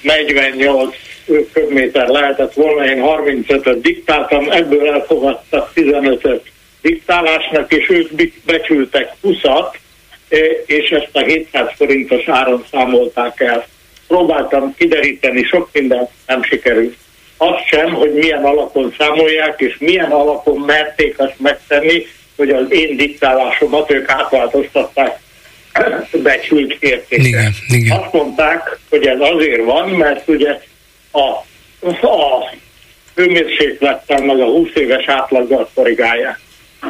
48 0.01 0.95
köbméter 1.53 2.07
lehetett 2.07 2.53
volna, 2.53 2.85
én 2.85 3.01
35-öt 3.03 3.81
diktáltam, 3.81 4.51
ebből 4.51 4.87
elfogadtak 4.87 5.71
15-öt 5.75 6.51
diktálásnak, 6.81 7.73
és 7.73 7.89
ők 7.89 8.09
becsültek 8.45 9.13
20-at, 9.23 9.73
és 10.65 10.89
ezt 10.89 11.09
a 11.11 11.19
700 11.19 11.69
forintos 11.75 12.27
áron 12.27 12.65
számolták 12.71 13.39
el. 13.39 13.67
Próbáltam 14.07 14.75
kideríteni, 14.77 15.43
sok 15.43 15.69
mindent 15.73 16.09
nem 16.27 16.43
sikerült. 16.43 16.95
Azt 17.41 17.65
sem, 17.65 17.93
hogy 17.93 18.13
milyen 18.13 18.43
alapon 18.43 18.95
számolják, 18.97 19.59
és 19.59 19.75
milyen 19.79 20.11
alapon 20.11 20.59
merték 20.59 21.19
azt 21.19 21.39
megtenni, 21.39 22.05
hogy 22.35 22.49
az 22.49 22.65
én 22.69 22.97
diktálásomat 22.97 23.91
ők 23.91 24.09
átváltoztatták 24.09 25.19
becsült 26.23 26.75
értékre. 26.79 27.27
Igen, 27.27 27.53
igen. 27.67 27.97
Azt 27.97 28.13
mondták, 28.13 28.79
hogy 28.89 29.07
ez 29.07 29.19
azért 29.19 29.63
van, 29.63 29.89
mert 29.89 30.27
ugye 30.27 30.59
a, 31.11 31.27
a 32.07 32.51
hőmérséklettel 33.15 34.21
meg 34.25 34.39
a 34.39 34.45
20 34.45 34.69
éves 34.73 35.07
átlaggal 35.07 35.69
korrigálják. 35.73 36.39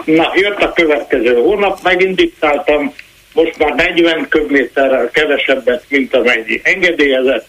Na, 0.05 0.31
jött 0.35 0.61
a 0.61 0.73
következő 0.73 1.35
hónap, 1.35 1.79
megint 1.83 2.15
diktáltam, 2.15 2.93
most 3.33 3.57
már 3.57 3.73
40 3.75 4.27
köbméterrel 4.29 5.09
kevesebbet, 5.09 5.83
mint 5.87 6.13
amennyi 6.13 6.61
engedélyezett. 6.63 7.47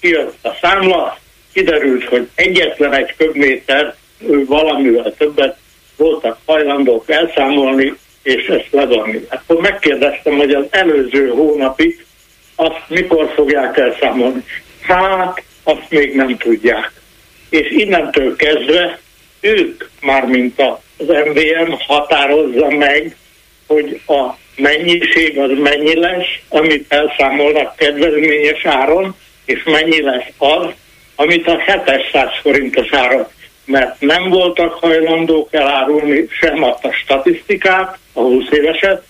Kijött 0.00 0.38
a 0.42 0.56
számla, 0.60 1.18
kiderült, 1.52 2.04
hogy 2.04 2.28
egyetlen 2.34 2.94
egy 2.94 3.14
köbméter 3.16 3.94
valamivel 4.46 5.14
többet 5.18 5.56
voltak 5.96 6.38
hajlandók 6.44 7.10
elszámolni, 7.10 7.92
és 8.22 8.46
ezt 8.46 8.68
levonni. 8.70 9.26
Akkor 9.30 9.60
megkérdeztem, 9.60 10.36
hogy 10.36 10.52
az 10.52 10.64
előző 10.70 11.28
hónapig 11.28 12.04
azt 12.54 12.84
mikor 12.88 13.32
fogják 13.34 13.76
elszámolni. 13.76 14.44
Hát, 14.80 15.42
azt 15.62 15.86
még 15.88 16.14
nem 16.14 16.36
tudják. 16.36 16.92
És 17.50 17.70
innentől 17.70 18.36
kezdve 18.36 19.00
ők, 19.40 19.84
már 20.00 20.26
mint 20.26 20.60
az 20.60 21.06
MVM 21.06 21.72
határozza 21.86 22.68
meg, 22.70 23.16
hogy 23.66 24.00
a 24.06 24.36
mennyiség 24.56 25.38
az 25.38 25.50
mennyi 25.58 25.98
lesz, 25.98 26.26
amit 26.48 26.92
elszámolnak 26.92 27.76
kedvezményes 27.76 28.64
áron, 28.64 29.16
és 29.44 29.62
mennyi 29.64 30.02
lesz 30.02 30.30
az, 30.38 30.66
amit 31.14 31.46
a 31.46 31.58
700 31.66 32.28
forintos 32.42 32.92
áron, 32.92 33.26
mert 33.64 34.00
nem 34.00 34.28
voltak 34.28 34.72
hajlandók 34.72 35.54
elárulni 35.54 36.26
sem 36.40 36.62
azt 36.62 36.84
a 36.84 36.92
statisztikát, 36.92 37.98
a 38.12 38.20
20 38.20 38.50
éveset, 38.50 39.02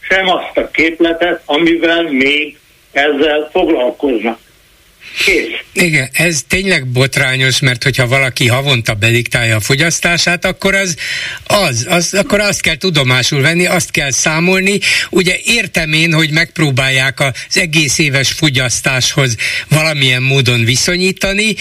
sem 0.00 0.28
azt 0.28 0.56
a 0.56 0.70
képletet, 0.70 1.42
amivel 1.44 2.02
még 2.02 2.58
ezzel 2.92 3.48
foglalkoznak. 3.52 4.38
Igen, 5.72 6.08
ez 6.12 6.40
tényleg 6.48 6.86
botrányos, 6.86 7.60
mert 7.60 7.82
hogyha 7.82 8.06
valaki 8.06 8.46
havonta 8.46 8.94
bediktálja 8.94 9.56
a 9.56 9.60
fogyasztását, 9.60 10.44
akkor 10.44 10.74
az, 10.74 10.96
az, 11.44 11.86
az, 11.88 12.14
akkor 12.14 12.40
azt 12.40 12.60
kell 12.60 12.76
tudomásul 12.76 13.40
venni, 13.40 13.66
azt 13.66 13.90
kell 13.90 14.10
számolni. 14.10 14.78
Ugye 15.10 15.36
értem 15.44 15.92
én, 15.92 16.12
hogy 16.12 16.30
megpróbálják 16.30 17.20
az 17.20 17.32
egész 17.52 17.98
éves 17.98 18.32
fogyasztáshoz 18.32 19.36
valamilyen 19.68 20.22
módon 20.22 20.64
viszonyítani, 20.64 21.54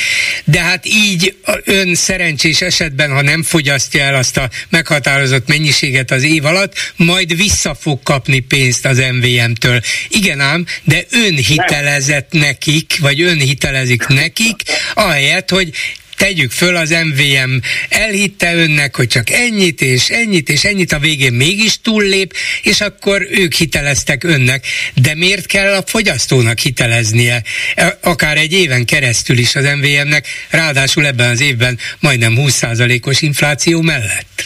de 0.44 0.60
hát 0.60 0.86
így 0.86 1.36
ön 1.64 1.96
szerencsés 1.96 2.62
esetben, 2.62 3.12
ha 3.12 3.22
nem 3.22 3.44
fogyasztja 3.44 4.04
el 4.04 4.16
azt 4.16 4.38
a 4.38 4.50
meghatározott 4.70 5.48
mennyiséget 5.48 6.12
az 6.12 6.24
év 6.24 6.46
alatt, 6.46 6.94
majd 6.96 7.36
vissza 7.36 7.76
fog 7.80 8.04
kapni 8.04 8.40
pénzt 8.40 8.86
az 8.86 8.98
MVM-től. 8.98 9.82
Igen 10.08 10.40
ám, 10.40 10.66
de 10.84 11.04
ön 11.10 11.36
hitelezett 11.36 12.32
nekik, 12.32 12.98
vagy 13.00 13.22
ön 13.22 13.39
hitelezik 13.40 14.08
nekik, 14.08 14.62
ahelyett, 14.94 15.50
hogy 15.50 15.72
tegyük 16.20 16.52
föl, 16.52 16.76
az 16.76 16.90
MVM 16.90 17.52
elhitte 17.90 18.56
önnek, 18.56 18.96
hogy 18.96 19.08
csak 19.08 19.30
ennyit 19.30 19.82
és 19.82 20.10
ennyit 20.10 20.50
és 20.50 20.64
ennyit 20.64 20.92
a 20.92 21.00
végén 21.00 21.34
mégis 21.34 21.82
túllép, 21.82 22.34
és 22.64 22.82
akkor 22.82 23.28
ők 23.30 23.54
hiteleztek 23.54 24.24
önnek. 24.24 24.66
De 25.02 25.16
miért 25.16 25.46
kell 25.46 25.74
a 25.74 25.82
fogyasztónak 25.86 26.58
hiteleznie? 26.58 27.42
E, 27.76 27.98
akár 28.04 28.38
egy 28.38 28.54
éven 28.54 28.86
keresztül 28.86 29.38
is 29.38 29.56
az 29.56 29.64
MVM-nek, 29.64 30.26
ráadásul 30.52 31.06
ebben 31.06 31.30
az 31.30 31.42
évben 31.42 31.78
majdnem 32.00 32.34
20%-os 32.38 33.22
infláció 33.22 33.82
mellett. 33.82 34.46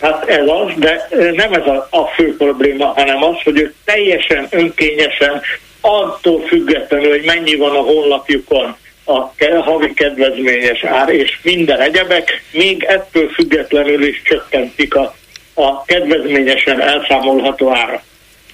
Hát 0.00 0.28
ez 0.28 0.46
az, 0.46 0.72
de 0.78 1.08
nem 1.34 1.52
ez 1.52 1.66
a, 1.66 1.88
a 1.90 2.06
fő 2.16 2.36
probléma, 2.36 2.86
hanem 2.86 3.22
az, 3.22 3.36
hogy 3.44 3.58
ők 3.58 3.74
teljesen 3.84 4.46
önkényesen 4.50 5.42
attól 5.82 6.40
függetlenül, 6.46 7.10
hogy 7.10 7.24
mennyi 7.24 7.54
van 7.54 7.76
a 7.76 7.80
honlapjukon 7.80 8.76
a 9.04 9.30
havi 9.62 9.94
kedvezményes 9.94 10.84
ár 10.84 11.08
és 11.08 11.38
minden 11.42 11.80
egyebek, 11.80 12.42
még 12.52 12.82
ettől 12.82 13.28
függetlenül 13.28 14.04
is 14.04 14.22
csökkentik 14.22 14.94
a, 14.94 15.14
a 15.54 15.84
kedvezményesen 15.84 16.80
elszámolható 16.80 17.70
ára. 17.70 18.02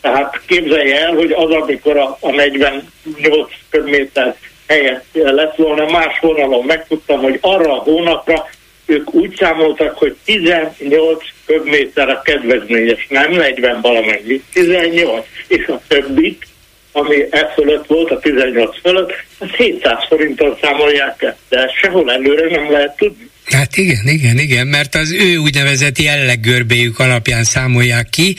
Tehát 0.01 0.41
képzelje 0.47 1.01
el, 1.01 1.15
hogy 1.15 1.33
az, 1.33 1.51
amikor 1.51 1.97
a, 1.97 2.19
a 2.21 2.31
48 2.31 3.53
köbméter 3.71 4.37
helyett 4.69 5.07
lett 5.13 5.57
volna 5.57 5.91
más 5.91 6.19
vonalon, 6.21 6.65
megtudtam, 6.65 7.21
hogy 7.21 7.39
arra 7.41 7.73
a 7.73 7.83
hónapra 7.83 8.47
ők 8.87 9.15
úgy 9.15 9.37
számoltak, 9.37 9.99
hogy 9.99 10.17
18 10.25 11.25
köbméter 11.47 12.09
a 12.09 12.23
kedvezményes, 12.23 13.07
nem 13.09 13.33
40 13.33 13.81
valamennyi, 13.81 14.43
18, 14.53 15.27
és 15.47 15.67
a 15.67 15.81
többit 15.89 16.47
ami 16.93 17.27
e 17.31 17.53
fölött 17.55 17.87
volt, 17.87 18.11
a 18.11 18.19
18 18.19 18.81
fölött, 18.81 19.13
az 19.39 19.49
700 19.49 20.05
forintot 20.09 20.61
számolják 20.61 21.23
el, 21.23 21.37
de 21.49 21.73
sehol 21.81 22.13
előre 22.13 22.57
nem 22.57 22.73
lehet 22.73 22.97
tudni. 22.97 23.28
Hát 23.51 23.77
igen, 23.77 24.09
igen, 24.09 24.39
igen, 24.39 24.67
mert 24.67 24.95
az 24.95 25.11
ő 25.11 25.37
úgynevezett 25.37 25.99
jelleggörbéjük 25.99 26.99
alapján 26.99 27.45
számolják 27.45 28.09
ki, 28.11 28.37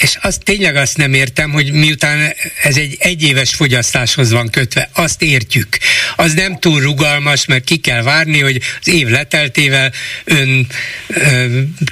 és 0.00 0.18
azt 0.20 0.42
tényleg 0.42 0.76
azt 0.76 0.96
nem 0.96 1.14
értem, 1.14 1.50
hogy 1.50 1.72
miután 1.72 2.34
ez 2.62 2.76
egy 2.76 2.96
egyéves 2.98 3.54
fogyasztáshoz 3.54 4.30
van 4.30 4.50
kötve, 4.50 4.90
azt 4.92 5.22
értjük. 5.22 5.78
Az 6.16 6.34
nem 6.34 6.58
túl 6.58 6.80
rugalmas, 6.80 7.46
mert 7.46 7.64
ki 7.64 7.76
kell 7.76 8.02
várni, 8.02 8.40
hogy 8.40 8.62
az 8.80 8.88
év 8.88 9.08
leteltével 9.08 9.92
ön 10.24 10.66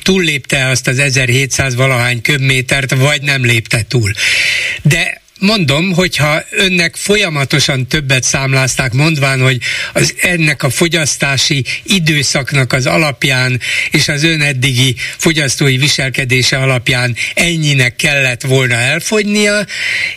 túllépte 0.02 0.68
azt 0.68 0.86
az 0.86 0.98
1700 0.98 1.74
valahány 1.74 2.20
köbmétert, 2.20 2.94
vagy 2.94 3.22
nem 3.22 3.44
lépte 3.44 3.84
túl. 3.88 4.12
De 4.82 5.19
mondom, 5.40 5.92
hogyha 5.92 6.42
önnek 6.50 6.96
folyamatosan 6.96 7.86
többet 7.86 8.22
számlázták, 8.22 8.92
mondván, 8.92 9.40
hogy 9.40 9.58
az 9.92 10.14
ennek 10.20 10.62
a 10.62 10.70
fogyasztási 10.70 11.64
időszaknak 11.82 12.72
az 12.72 12.86
alapján 12.86 13.60
és 13.90 14.08
az 14.08 14.22
ön 14.22 14.40
eddigi 14.40 14.96
fogyasztói 15.16 15.76
viselkedése 15.76 16.56
alapján 16.56 17.16
ennyinek 17.34 17.96
kellett 17.96 18.42
volna 18.42 18.74
elfogynia, 18.74 19.66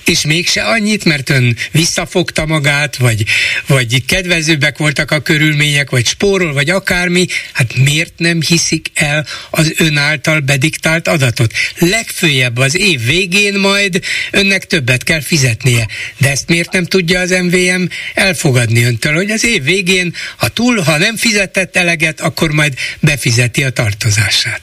és 0.06 0.26
mégse 0.26 0.64
annyit, 0.64 1.06
mert 1.06 1.30
ön 1.30 1.58
visszafogta 1.72 2.46
magát, 2.46 2.96
vagy, 2.96 3.24
vagy 3.68 4.06
kedvezőbbek 4.06 4.78
voltak 4.78 5.12
a 5.12 5.22
körülmények, 5.22 5.90
vagy 5.90 6.06
spórol, 6.06 6.54
vagy 6.54 6.70
akármi, 6.70 7.26
hát 7.54 7.76
miért 7.76 8.14
nem 8.18 8.42
hiszik 8.42 8.92
el 8.94 9.26
az 9.50 9.74
ön 9.78 9.98
által 9.98 10.40
bediktált 10.40 11.08
adatot? 11.08 11.54
Legfőjebb 11.78 12.58
az 12.58 12.78
év 12.78 13.06
végén 13.06 13.60
majd 13.60 14.02
önnek 14.32 14.66
többet 14.66 15.04
kell 15.04 15.13
kell 15.14 15.22
fizetnie. 15.22 15.86
De 16.22 16.30
ezt 16.30 16.50
miért 16.50 16.72
nem 16.72 16.86
tudja 16.86 17.20
az 17.20 17.30
MVM 17.30 17.84
elfogadni 18.14 18.84
öntől, 18.84 19.14
hogy 19.14 19.32
az 19.32 19.46
év 19.46 19.64
végén, 19.64 20.14
ha 20.38 20.48
túl, 20.48 20.80
ha 20.80 20.98
nem 20.98 21.16
fizetett 21.16 21.76
eleget, 21.76 22.22
akkor 22.22 22.50
majd 22.52 22.74
befizeti 23.02 23.64
a 23.64 23.70
tartozását. 23.70 24.62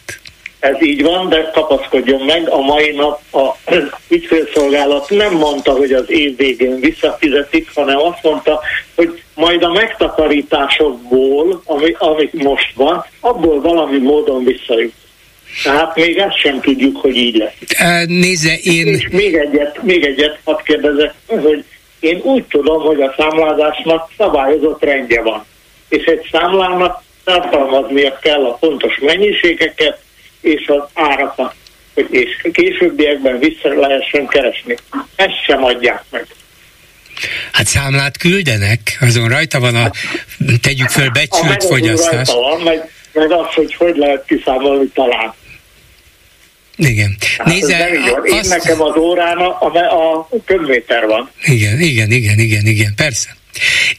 Ez 0.60 0.76
így 0.82 1.02
van, 1.02 1.28
de 1.28 1.50
kapaszkodjon 1.52 2.20
meg, 2.24 2.48
a 2.48 2.60
mai 2.60 2.90
nap 2.90 3.20
a 3.32 3.72
ügyfélszolgálat 4.08 5.10
nem 5.10 5.32
mondta, 5.34 5.72
hogy 5.72 5.92
az 5.92 6.04
év 6.10 6.36
végén 6.36 6.80
visszafizetik, 6.80 7.70
hanem 7.74 7.98
azt 7.98 8.22
mondta, 8.22 8.60
hogy 8.94 9.22
majd 9.34 9.62
a 9.62 9.72
megtakarításokból, 9.72 11.62
ami, 11.64 11.94
amit 11.98 12.32
most 12.32 12.72
van, 12.74 13.04
abból 13.20 13.60
valami 13.60 13.98
módon 13.98 14.44
visszajut. 14.44 14.92
Tehát 15.62 15.96
még 15.96 16.18
ezt 16.18 16.38
sem 16.38 16.60
tudjuk, 16.60 16.96
hogy 16.96 17.16
így 17.16 17.36
lesz. 17.36 18.06
Nézze, 18.06 18.54
én... 18.62 18.86
És 18.86 19.08
még 19.10 19.34
egyet, 19.34 19.82
még 19.82 20.04
egyet 20.04 20.38
hadd 20.44 20.58
kérdezek, 20.64 21.14
hogy 21.26 21.64
én 22.00 22.20
úgy 22.22 22.44
tudom, 22.44 22.82
hogy 22.82 23.00
a 23.00 23.14
számlázásnak 23.16 24.10
szabályozott 24.16 24.84
rendje 24.84 25.22
van. 25.22 25.44
És 25.88 26.04
egy 26.04 26.28
számlának 26.32 27.02
tartalmaznia 27.24 28.18
kell 28.18 28.44
a 28.44 28.52
pontos 28.52 28.98
mennyiségeket 29.00 29.98
és 30.40 30.66
az 30.66 30.82
árakat, 30.94 31.54
hogy 31.94 32.06
és 32.10 32.46
későbbiekben 32.52 33.38
vissza 33.38 33.68
lehessen 33.80 34.26
keresni. 34.26 34.76
Ezt 35.16 35.44
sem 35.44 35.64
adják 35.64 36.02
meg. 36.10 36.26
Hát 37.52 37.66
számlát 37.66 38.16
küldenek, 38.16 38.98
azon 39.00 39.28
rajta 39.28 39.60
van 39.60 39.74
a, 39.74 39.90
tegyük 40.60 40.88
föl, 40.88 41.10
becsült 41.10 41.64
fogyasztás. 41.64 42.28
Rajta 42.28 42.40
van, 42.40 42.60
meg, 42.60 42.90
meg 43.12 43.32
az, 43.32 43.46
hogy 43.54 43.74
hogy 43.74 43.96
lehet 43.96 44.24
kiszámolni 44.26 44.88
talán. 44.94 45.34
Igen. 46.80 47.16
Hát 47.38 47.46
Nézze, 47.46 47.88
Én 48.24 48.38
azt... 48.38 48.48
nekem 48.48 48.82
az 48.82 48.96
órán 48.96 49.36
a, 49.36 49.64
a 49.66 50.28
köbméter 50.44 51.06
van. 51.06 51.30
Igen, 51.44 51.80
igen, 51.80 52.10
igen, 52.10 52.38
igen, 52.38 52.66
igen, 52.66 52.92
persze. 52.96 53.36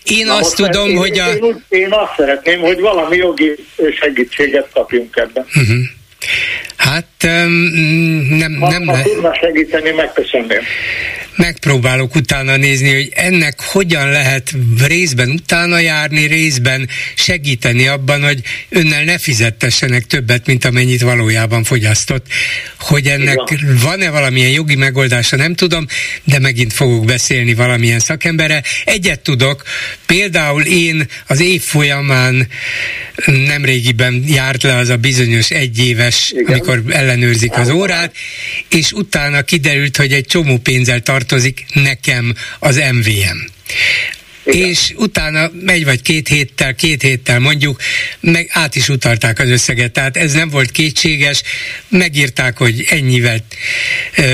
Én 0.04 0.26
Na 0.26 0.36
azt 0.36 0.56
tudom, 0.56 0.90
én, 0.90 0.98
hogy 0.98 1.20
a... 1.20 1.28
Én, 1.30 1.66
én 1.70 1.94
azt 1.94 2.14
szeretném, 2.18 2.60
hogy 2.60 2.80
valami 2.80 3.18
jogi 3.18 3.56
segítséget 4.00 4.70
kapjunk 4.74 5.16
ebben. 5.16 5.46
Uh-huh. 5.56 5.78
Hát 6.78 7.08
um, 7.24 7.52
nem... 8.30 8.58
Ha, 8.60 8.70
nem 8.70 8.88
ha 8.88 8.92
le... 8.92 9.02
tudna 9.02 9.34
segíteni, 9.34 9.92
megköszönném 9.92 10.62
megpróbálok 11.36 12.16
utána 12.16 12.58
nézni, 12.58 12.94
hogy 12.94 13.12
ennek 13.16 13.62
hogyan 13.62 14.10
lehet 14.10 14.52
részben 14.88 15.30
utána 15.30 15.80
járni, 15.80 16.26
részben 16.26 16.90
segíteni 17.16 17.88
abban, 17.88 18.24
hogy 18.24 18.42
önnel 18.70 19.04
ne 19.04 19.18
fizettessenek 19.18 20.06
többet, 20.06 20.46
mint 20.46 20.66
amennyit 20.66 21.02
valójában 21.02 21.64
fogyasztott. 21.64 22.28
Hogy 22.80 23.08
ennek 23.08 23.38
van-e 23.82 24.10
valamilyen 24.10 24.50
jogi 24.50 24.76
megoldása, 24.76 25.36
nem 25.36 25.56
tudom, 25.56 25.86
de 26.24 26.40
megint 26.40 26.74
fogok 26.74 27.06
beszélni 27.06 27.54
valamilyen 27.54 28.00
szakembere. 28.00 28.64
Egyet 28.86 29.20
tudok, 29.20 29.64
például 30.06 30.62
én 30.64 31.08
az 31.28 31.40
év 31.40 31.62
folyamán 31.62 32.48
nemrégiben 33.26 34.24
járt 34.28 34.64
le 34.64 34.76
az 34.76 34.90
a 34.90 34.98
bizonyos 34.98 35.50
egyéves, 35.50 36.32
Igen. 36.32 36.46
amikor 36.46 36.84
ellenőrzik 36.90 37.52
az 37.52 37.70
órát, 37.70 38.16
és 38.70 38.92
utána 38.92 39.42
kiderült, 39.42 39.98
hogy 39.98 40.14
egy 40.14 40.26
csomó 40.26 40.58
pénzzel 40.58 41.00
tart 41.00 41.21
tartozik 41.22 41.66
nekem 41.74 42.36
az 42.60 42.76
MVM. 42.76 43.38
Igen. 44.44 44.68
és 44.68 44.94
utána 44.96 45.52
megy 45.62 45.86
vagy 45.86 46.02
két 46.02 46.28
héttel, 46.28 46.76
két 46.76 47.02
héttel 47.02 47.40
mondjuk, 47.40 47.82
meg 48.20 48.50
át 48.50 48.76
is 48.76 48.90
utalták 48.90 49.40
az 49.40 49.50
összeget, 49.50 49.92
tehát 49.92 50.18
ez 50.18 50.34
nem 50.34 50.50
volt 50.50 50.72
kétséges, 50.72 51.42
megírták, 51.88 52.58
hogy 52.58 52.86
ennyivel 52.90 53.44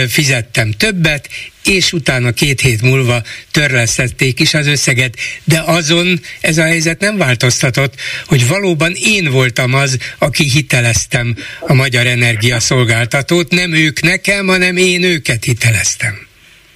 fizettem 0.08 0.72
többet, 0.72 1.30
és 1.64 1.94
utána 1.94 2.32
két 2.32 2.62
hét 2.62 2.82
múlva 2.82 3.24
törlesztették 3.52 4.40
is 4.40 4.54
az 4.54 4.68
összeget, 4.68 5.18
de 5.44 5.62
azon 5.66 6.22
ez 6.42 6.58
a 6.58 6.64
helyzet 6.64 7.00
nem 7.00 7.18
változtatott, 7.18 7.94
hogy 8.26 8.48
valóban 8.48 8.94
én 8.96 9.32
voltam 9.32 9.74
az, 9.74 9.98
aki 10.18 10.50
hiteleztem 10.50 11.36
a 11.60 11.74
Magyar 11.74 12.06
Energia 12.06 12.60
Szolgáltatót, 12.60 13.52
nem 13.52 13.74
ők 13.74 14.02
nekem, 14.02 14.48
hanem 14.48 14.78
én 14.78 15.04
őket 15.04 15.44
hiteleztem. 15.44 16.27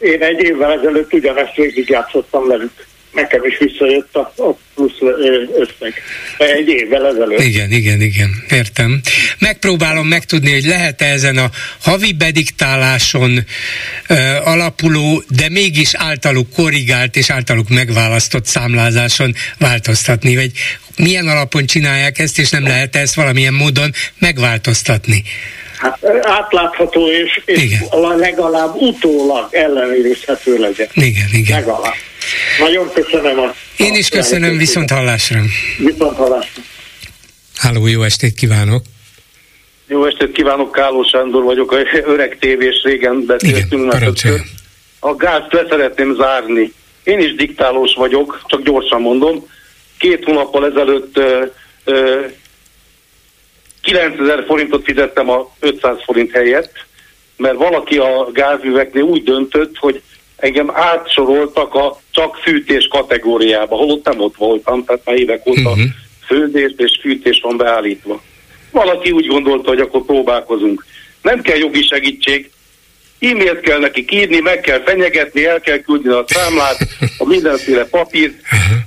Én 0.01 0.23
egy 0.23 0.43
évvel 0.43 0.79
ezelőtt 0.79 1.13
ugyanezt 1.13 1.55
végigjátszottam 1.55 2.47
velük. 2.47 2.71
Nekem 3.11 3.43
is 3.43 3.57
visszajött 3.57 4.15
a, 4.15 4.33
a 4.37 4.57
plusz 4.75 4.99
összeg. 5.59 5.93
Egy 6.37 6.67
évvel 6.67 7.07
ezelőtt. 7.07 7.39
Igen, 7.39 7.71
igen, 7.71 8.01
igen, 8.01 8.29
értem. 8.49 9.01
Megpróbálom 9.39 10.07
megtudni, 10.07 10.51
hogy 10.51 10.65
lehet-e 10.65 11.05
ezen 11.05 11.37
a 11.37 11.49
havi 11.81 12.13
bediktáláson 12.13 13.39
ö, 14.07 14.15
alapuló, 14.43 15.23
de 15.27 15.49
mégis 15.49 15.93
általuk 15.93 16.53
korrigált 16.53 17.15
és 17.15 17.29
általuk 17.29 17.69
megválasztott 17.69 18.45
számlázáson 18.45 19.33
változtatni, 19.57 20.35
vagy 20.35 20.51
milyen 20.97 21.27
alapon 21.27 21.65
csinálják 21.65 22.19
ezt, 22.19 22.39
és 22.39 22.49
nem 22.49 22.63
lehet 22.63 22.95
ezt 22.95 23.15
valamilyen 23.15 23.53
módon 23.53 23.91
megváltoztatni. 24.19 25.23
Hát 25.81 26.05
átlátható 26.21 27.07
és, 27.07 27.41
és 27.45 27.75
legalább 28.17 28.75
utólag 28.75 29.47
ellenőrizhető 29.51 30.57
legyen. 30.57 30.87
Igen, 30.93 31.27
igen. 31.33 31.59
Legalább. 31.59 31.93
Nagyon 32.59 32.91
köszönöm 32.93 33.39
a... 33.39 33.53
Én 33.77 33.93
is 33.93 34.09
köszönöm, 34.09 34.57
viszont 34.57 34.91
hallásra. 34.91 35.39
Viszont 35.77 36.17
hallásra. 36.17 36.61
Háló, 37.57 37.87
jó 37.87 38.03
estét 38.03 38.33
kívánok! 38.33 38.83
Jó 39.87 40.05
estét 40.05 40.31
kívánok, 40.31 40.71
Káló 40.71 41.03
Sándor 41.03 41.43
vagyok, 41.43 41.75
öreg 42.05 42.37
tévés, 42.39 42.81
régen 42.83 43.25
beszéltünk. 43.25 43.93
Igen, 43.93 44.41
a 44.99 45.15
gázt 45.15 45.53
le 45.53 45.65
szeretném 45.69 46.15
zárni. 46.15 46.73
Én 47.03 47.19
is 47.19 47.35
diktálós 47.35 47.93
vagyok, 47.95 48.41
csak 48.45 48.61
gyorsan 48.61 49.01
mondom. 49.01 49.47
Két 49.97 50.23
hónappal 50.23 50.65
ezelőtt 50.65 51.17
ö, 51.17 51.45
ö, 51.83 52.19
9000 53.81 54.43
forintot 54.45 54.83
fizettem 54.83 55.29
a 55.29 55.51
500 55.59 55.97
forint 56.05 56.31
helyett, 56.31 56.85
mert 57.37 57.57
valaki 57.57 57.97
a 57.97 58.29
gázműveknél 58.33 59.03
úgy 59.03 59.23
döntött, 59.23 59.77
hogy 59.77 60.01
engem 60.35 60.71
átsoroltak 60.73 61.73
a 61.73 61.99
csak 62.11 62.35
fűtés 62.35 62.87
kategóriába, 62.87 63.75
holott 63.75 64.05
nem 64.05 64.19
ott 64.19 64.35
voltam, 64.35 64.85
tehát 64.85 65.01
már 65.05 65.15
évek 65.15 65.47
óta 65.47 65.69
uh-huh. 65.69 65.85
főzés 66.25 66.73
és 66.77 66.99
fűtés 67.01 67.39
van 67.43 67.57
beállítva. 67.57 68.21
Valaki 68.71 69.11
úgy 69.11 69.25
gondolta, 69.25 69.69
hogy 69.69 69.79
akkor 69.79 70.05
próbálkozunk. 70.05 70.85
Nem 71.21 71.41
kell 71.41 71.57
jogi 71.57 71.81
segítség, 71.81 72.51
e-mailt 73.19 73.59
kell 73.59 73.79
neki 73.79 74.05
írni, 74.09 74.39
meg 74.39 74.59
kell 74.59 74.83
fenyegetni, 74.83 75.45
el 75.45 75.59
kell 75.59 75.77
küldni 75.77 76.09
a 76.09 76.23
számlát, 76.27 76.77
a 77.17 77.25
mindenféle 77.25 77.85
papírt, 77.85 78.33
uh-huh. 78.33 78.77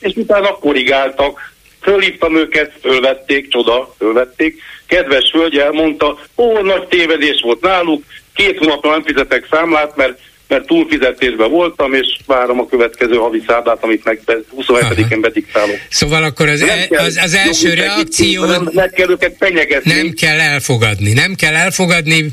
és 0.00 0.14
utána 0.16 0.58
korrigáltak, 0.58 1.53
Fölhívtam 1.84 2.36
őket, 2.36 2.72
fölvették, 2.82 3.48
csoda, 3.48 3.94
fölvették. 3.98 4.62
Kedves 4.86 5.30
hölgy 5.32 5.56
elmondta, 5.56 6.18
ó, 6.36 6.60
nagy 6.62 6.86
tévedés 6.86 7.40
volt 7.42 7.60
náluk, 7.60 8.04
két 8.34 8.58
hónapra 8.58 8.90
nem 8.90 9.04
fizetek 9.04 9.46
számlát, 9.50 9.96
mert 9.96 10.18
mert 10.48 10.66
túlfizetésben 10.66 11.50
voltam, 11.50 11.94
és 11.94 12.06
várom 12.26 12.60
a 12.60 12.66
következő 12.66 13.14
havi 13.14 13.42
számlát, 13.46 13.78
amit 13.80 14.04
meg 14.04 14.20
27-én 14.56 15.20
bediktálok. 15.20 15.76
Szóval 15.90 16.22
akkor 16.22 16.48
az, 16.48 16.62
el, 16.62 16.88
kell, 16.88 17.04
az, 17.04 17.18
az 17.22 17.34
első 17.34 17.74
reakció... 17.74 18.44
Nem, 18.44 18.68
nem 18.72 18.90
kell 18.90 19.10
őket 19.10 19.36
fenyegetni. 19.38 19.92
Nem 19.92 20.10
kell 20.10 20.40
elfogadni. 20.40 21.12
Nem 21.12 21.34
kell 21.34 21.54
elfogadni, 21.54 22.30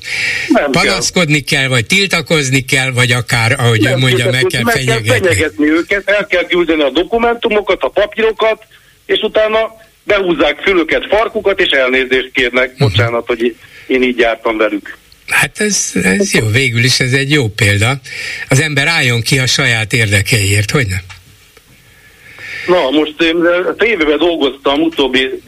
nem 0.48 0.72
panaszkodni 0.72 1.40
kell. 1.40 1.60
kell, 1.60 1.69
vagy 1.69 1.86
tiltakozni 1.86 2.65
kell, 2.65 2.91
vagy 2.91 3.11
akár, 3.11 3.56
ahogy 3.60 3.82
nem, 3.82 3.94
ő 3.94 3.98
mondja, 3.98 4.32
meg 4.32 4.45
kell 4.49 4.64
meg 4.64 4.76
fenyegetni. 4.76 5.07
Kell 5.07 5.18
fenyegetni 5.18 5.69
őket, 5.69 6.10
el 6.10 6.28
kell 6.28 6.45
küldeni 6.45 6.82
a 6.82 6.90
dokumentumokat, 6.90 7.84
a 7.84 7.90
papírokat, 7.90 8.64
és 9.06 9.19
utána 9.22 9.76
behúzzák 10.03 10.61
fülöket, 10.61 11.06
farkukat, 11.07 11.60
és 11.60 11.69
elnézést 11.69 12.32
kérnek. 12.34 12.72
Uh-huh. 12.72 12.90
Bocsánat, 12.90 13.28
hogy 13.28 13.56
én 13.88 14.03
így 14.03 14.18
jártam 14.18 14.57
velük. 14.57 14.98
Hát 15.28 15.60
ez, 15.60 15.91
ez 16.03 16.34
jó, 16.34 16.48
végül 16.48 16.84
is 16.84 16.99
ez 16.99 17.14
egy 17.14 17.32
jó 17.32 17.48
példa. 17.48 17.99
Az 18.49 18.61
ember 18.61 18.88
álljon 18.88 19.22
ki 19.22 19.40
a 19.40 19.48
saját 19.48 19.94
érdekeiért, 19.94 20.72
hogy 20.72 20.88
nem? 20.88 21.02
Na, 22.68 22.90
most 22.90 23.22
én 23.22 23.36
tévében 23.78 24.18
dolgoztam 24.18 24.82
utóbbi, 24.82 25.41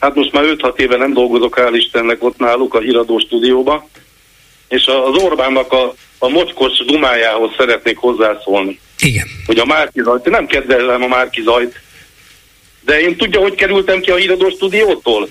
hát 0.00 0.14
most 0.14 0.32
már 0.32 0.44
5-6 0.46 0.78
éve 0.78 0.96
nem 0.96 1.12
dolgozok, 1.12 1.56
hál' 1.60 1.74
Istennek 1.74 2.24
ott 2.24 2.38
náluk 2.38 2.74
a 2.74 2.80
híradó 2.80 3.18
stúdióba, 3.18 3.88
és 4.68 4.86
az 4.86 5.22
Orbánnak 5.22 5.72
a, 5.72 5.94
a 6.18 6.28
mocskos 6.28 6.84
dumájához 6.86 7.50
szeretnék 7.56 7.96
hozzászólni. 7.96 8.80
Igen. 8.98 9.26
Hogy 9.46 9.58
a 9.58 9.64
Márki 9.64 10.00
Zajt, 10.02 10.30
nem 10.30 10.46
kedvelem 10.46 11.02
a 11.02 11.06
Márki 11.06 11.42
Zajt, 11.42 11.80
de 12.84 13.00
én 13.00 13.16
tudja, 13.16 13.40
hogy 13.40 13.54
kerültem 13.54 14.00
ki 14.00 14.10
a 14.10 14.16
híradó 14.16 14.50
stúdiótól? 14.50 15.28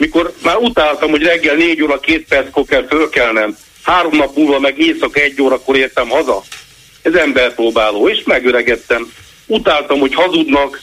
mikor 0.00 0.32
már 0.42 0.56
utáltam, 0.56 1.10
hogy 1.10 1.22
reggel 1.22 1.54
négy 1.54 1.82
óra 1.82 2.00
két 2.00 2.26
perckor 2.28 2.64
kell 2.64 2.86
fölkelnem, 2.86 3.56
három 3.82 4.16
nap 4.16 4.36
múlva 4.36 4.58
meg 4.58 4.78
éjszaka 4.78 5.20
egy 5.20 5.42
órakor 5.42 5.76
értem 5.76 6.08
haza. 6.08 6.42
Ez 7.02 7.14
emberpróbáló, 7.14 8.08
és 8.08 8.22
megöregedtem. 8.24 9.12
Utáltam, 9.46 9.98
hogy 9.98 10.14
hazudnak, 10.14 10.82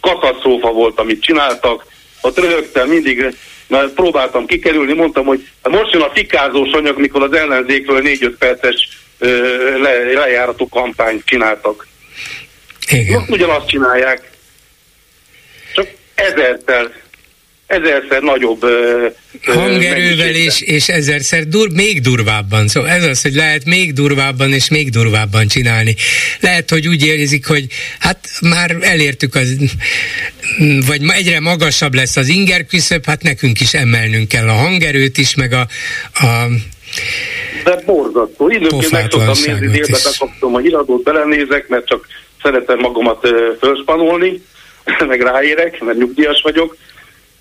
katasztrófa 0.00 0.72
volt, 0.72 0.98
amit 0.98 1.22
csináltak, 1.22 1.86
ott 2.20 2.38
röhögtem 2.38 2.88
mindig, 2.88 3.36
mert 3.66 3.88
próbáltam 3.88 4.46
kikerülni, 4.46 4.92
mondtam, 4.92 5.24
hogy 5.24 5.48
most 5.62 5.92
jön 5.92 6.02
a 6.02 6.10
fikázós 6.14 6.70
anyag, 6.70 6.98
mikor 6.98 7.22
az 7.22 7.32
ellenzékről 7.32 8.00
négy-öt 8.00 8.36
perces 8.38 8.88
le, 9.82 10.12
lejárató 10.12 10.68
kampányt 10.68 11.24
csináltak. 11.24 11.86
Igen. 12.88 13.18
Most 13.18 13.30
ugyanazt 13.30 13.68
csinálják, 13.68 14.31
ezerszer 16.14 16.90
ezerszer 17.72 18.22
nagyobb 18.22 18.64
hangerővel 19.44 20.34
és, 20.34 20.60
és 20.60 20.88
ezerszer 20.88 21.46
dur, 21.46 21.68
még 21.70 22.00
durvábban. 22.00 22.68
Szóval 22.68 22.90
ez 22.90 23.04
az, 23.04 23.22
hogy 23.22 23.34
lehet 23.34 23.64
még 23.64 23.92
durvábban 23.92 24.52
és 24.52 24.70
még 24.70 24.90
durvábban 24.90 25.46
csinálni. 25.46 25.94
Lehet, 26.40 26.70
hogy 26.70 26.88
úgy 26.88 27.06
érzik, 27.06 27.46
hogy 27.46 27.66
hát 27.98 28.28
már 28.40 28.76
elértük 28.80 29.34
az, 29.34 29.56
vagy 30.86 31.00
egyre 31.08 31.40
magasabb 31.40 31.94
lesz 31.94 32.16
az 32.16 32.28
inger 32.28 32.66
küszöb, 32.66 33.04
hát 33.06 33.22
nekünk 33.22 33.60
is 33.60 33.74
emelnünk 33.74 34.28
kell 34.28 34.48
a 34.48 34.52
hangerőt 34.52 35.18
is, 35.18 35.34
meg 35.34 35.52
a, 35.52 35.66
a 36.12 36.46
de 37.64 37.82
borzasztó. 37.86 38.48
Időnként 38.48 38.90
meg 38.90 39.10
szoktam 39.10 39.34
nézni, 39.34 39.66
délbe 39.66 39.98
bekapcsolom 40.02 40.54
a 40.54 40.58
híradót, 40.58 41.02
belenézek, 41.02 41.68
mert 41.68 41.86
csak 41.86 42.06
szeretem 42.42 42.78
magamat 42.78 43.28
felspanolni, 43.60 44.42
meg 45.06 45.20
ráérek, 45.20 45.80
mert 45.80 45.98
nyugdíjas 45.98 46.40
vagyok, 46.42 46.76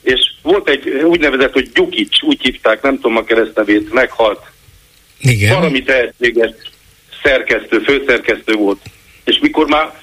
és 0.02 0.20
volt 0.42 0.70
egy 0.70 0.88
úgynevezett, 0.88 1.54
hogy 1.54 1.72
Gyukics, 1.72 2.22
úgy 2.22 2.42
hívták, 2.42 2.82
nem 2.82 2.96
tudom 2.96 3.18
a 3.18 3.24
keresztnevét, 3.24 3.94
meghalt. 3.94 4.42
Igen. 5.20 5.56
Valami 5.56 5.84
tehetséges 5.84 6.52
szerkesztő, 7.24 7.80
főszerkesztő 7.80 8.54
volt. 8.54 8.80
És 9.24 9.40
mikor 9.42 9.68
már, 9.68 10.00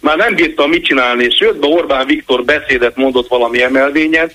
már 0.00 0.16
nem 0.16 0.34
bírta 0.34 0.66
mit 0.66 0.84
csinálni, 0.84 1.24
és 1.24 1.40
jött 1.40 1.58
be 1.58 1.66
Orbán 1.66 2.06
Viktor 2.06 2.44
beszédet 2.44 2.96
mondott 2.96 3.28
valami 3.28 3.62
emelvényen, 3.62 4.32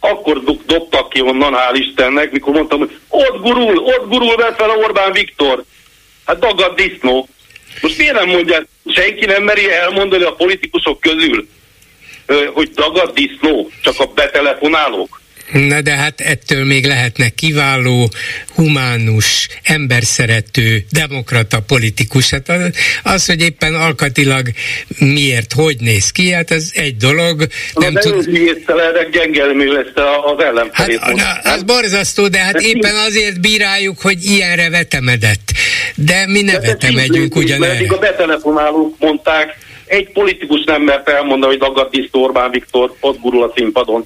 akkor 0.00 0.44
do- 0.44 0.66
dobtak 0.66 1.08
ki 1.08 1.20
onnan, 1.20 1.54
hál' 1.54 1.78
Istennek, 1.78 2.32
mikor 2.32 2.54
mondtam, 2.54 2.78
hogy 2.78 2.98
ott 3.08 3.42
gurul, 3.42 3.78
ott 3.78 4.08
gurul, 4.08 4.36
vett 4.36 4.56
fel 4.56 4.70
a 4.70 4.76
Orbán 4.76 5.12
Viktor. 5.12 5.64
Hát 6.24 6.38
dagad 6.38 6.74
disznó. 6.76 7.28
Most 7.80 7.98
miért 7.98 8.14
nem 8.14 8.28
mondják, 8.28 8.66
senki 8.86 9.24
nem 9.24 9.42
meri 9.42 9.72
elmondani 9.72 10.22
a 10.22 10.34
politikusok 10.34 11.00
közül, 11.00 11.48
hogy 12.52 12.70
dagad 12.74 13.14
disznó, 13.14 13.70
csak 13.82 13.94
a 13.98 14.06
betelefonálók. 14.06 15.20
Na 15.52 15.80
de 15.80 15.96
hát 15.96 16.20
ettől 16.20 16.64
még 16.64 16.86
lehetne 16.86 17.28
kiváló, 17.28 18.08
humánus, 18.54 19.48
emberszerető, 19.62 20.84
demokrata 20.90 21.60
politikus. 21.66 22.30
Hát 22.30 22.48
az, 22.48 22.70
az, 23.02 23.26
hogy 23.26 23.42
éppen 23.42 23.74
alkatilag 23.74 24.46
miért, 24.98 25.52
hogy 25.52 25.76
néz 25.80 26.10
ki, 26.10 26.30
hát 26.30 26.50
ez 26.50 26.70
egy 26.74 26.96
dolog. 26.96 27.46
Nem 27.74 27.92
de 27.92 28.00
tud... 28.00 28.30
miért 28.30 29.10
gyengelmű 29.10 29.72
lesz 29.72 30.06
az 30.36 30.44
ellenfelét. 30.44 30.98
Hát, 30.98 31.14
na, 31.14 31.50
az 31.50 31.62
borzasztó, 31.62 32.28
de 32.28 32.38
hát 32.38 32.52
de 32.52 32.60
éppen 32.60 32.94
mi? 32.94 33.00
azért 33.06 33.40
bíráljuk, 33.40 34.00
hogy 34.00 34.24
ilyenre 34.24 34.70
vetemedett. 34.70 35.52
De 35.94 36.26
mi 36.26 36.42
ne 36.42 36.58
de 36.58 36.66
vetemedjünk 36.66 37.36
ugyanerre. 37.36 37.84
a 37.88 37.98
betelefonálók 37.98 38.94
mondták, 38.98 39.56
egy 39.88 40.12
politikus 40.12 40.64
nem 40.64 40.82
mert 40.82 41.08
elmondani, 41.08 41.56
hogy 41.56 41.60
Dagatisztó 41.60 42.22
Orbán 42.22 42.50
Viktor 42.50 42.94
ott 43.00 43.20
gurul 43.20 43.42
a 43.42 43.52
színpadon. 43.56 44.04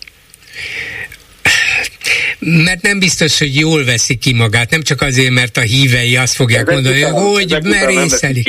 Mert 2.39 2.83
nem 2.83 2.99
biztos, 2.99 3.39
hogy 3.39 3.55
jól 3.55 3.85
veszi 3.85 4.17
ki 4.17 4.33
magát, 4.33 4.71
nem 4.71 4.83
csak 4.83 5.01
azért, 5.01 5.31
mert 5.31 5.57
a 5.57 5.61
hívei 5.61 6.17
azt 6.17 6.35
fogják 6.35 6.61
ezek 6.61 6.75
mondani, 6.75 7.03
után, 7.03 7.15
hogy 7.15 7.59
merészeli. 7.63 8.45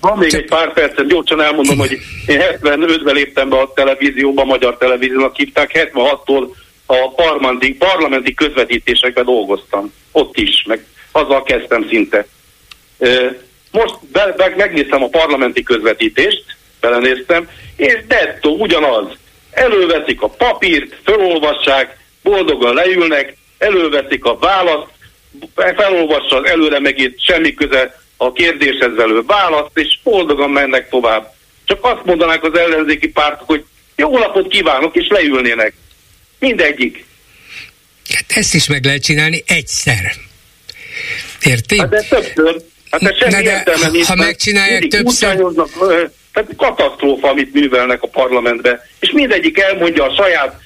Van 0.00 0.18
még 0.18 0.30
csak... 0.30 0.40
egy 0.40 0.46
pár 0.46 0.72
percet, 0.72 1.08
gyorsan 1.08 1.40
elmondom, 1.40 1.78
hogy 1.78 1.98
én 2.26 2.40
75-ben 2.62 3.14
léptem 3.14 3.48
be 3.48 3.56
a 3.56 3.72
televízióba, 3.74 4.42
a 4.42 4.44
magyar 4.44 4.76
televíziónak 4.76 5.36
hívták, 5.36 5.90
76-tól 5.92 6.48
a 6.86 7.10
parlamenti, 7.14 7.74
parlamenti 7.74 8.34
közvetítésekben 8.34 9.24
dolgoztam. 9.24 9.92
Ott 10.12 10.36
is, 10.36 10.64
meg 10.66 10.84
azzal 11.12 11.42
kezdtem 11.42 11.86
szinte. 11.88 12.26
Most 13.76 13.94
be, 14.12 14.34
be, 14.36 14.54
megnéztem 14.56 15.02
a 15.02 15.08
parlamenti 15.08 15.62
közvetítést, 15.62 16.44
belenéztem, 16.80 17.48
és 17.76 17.96
dettó 18.06 18.56
ugyanaz. 18.58 19.06
Előveszik 19.50 20.22
a 20.22 20.28
papírt, 20.28 20.96
felolvassák, 21.04 21.96
boldogan 22.22 22.74
leülnek, 22.74 23.36
előveszik 23.58 24.24
a 24.24 24.38
választ, 24.38 24.90
felolvassa 25.54 26.36
az 26.36 26.44
előre 26.44 26.80
megint 26.80 27.20
semmi 27.20 27.54
köze 27.54 28.00
a 28.16 28.32
kérdéshez 28.32 28.94
velő 28.94 29.22
választ, 29.26 29.78
és 29.78 29.98
boldogan 30.02 30.50
mennek 30.50 30.88
tovább. 30.88 31.32
Csak 31.64 31.84
azt 31.84 32.04
mondanák 32.04 32.44
az 32.44 32.58
ellenzéki 32.58 33.08
pártok, 33.08 33.46
hogy 33.46 33.64
jó 33.96 34.18
napot 34.18 34.48
kívánok, 34.48 34.96
és 34.96 35.06
leülnének. 35.08 35.74
Mindegyik. 36.38 37.04
Hát 38.14 38.38
ezt 38.38 38.54
is 38.54 38.68
meg 38.68 38.84
lehet 38.84 39.02
csinálni 39.02 39.42
egyszer. 39.46 40.12
Érti? 41.42 41.78
Hát 41.78 41.88
de 41.88 42.02
többször. 42.02 42.62
Hát 43.02 43.12
ez 43.12 43.16
semmi 43.16 43.44
de 43.44 43.58
értelme 43.58 43.88
nincs. 43.88 44.06
Ha 44.06 44.14
megcsinálják 44.14 44.86
többször... 44.86 45.44
Tehát 46.32 46.50
katasztrófa, 46.56 47.28
amit 47.28 47.52
művelnek 47.52 48.02
a 48.02 48.06
parlamentbe. 48.08 48.86
És 49.00 49.10
mindegyik 49.10 49.58
elmondja 49.60 50.04
a 50.04 50.14
saját 50.14 50.60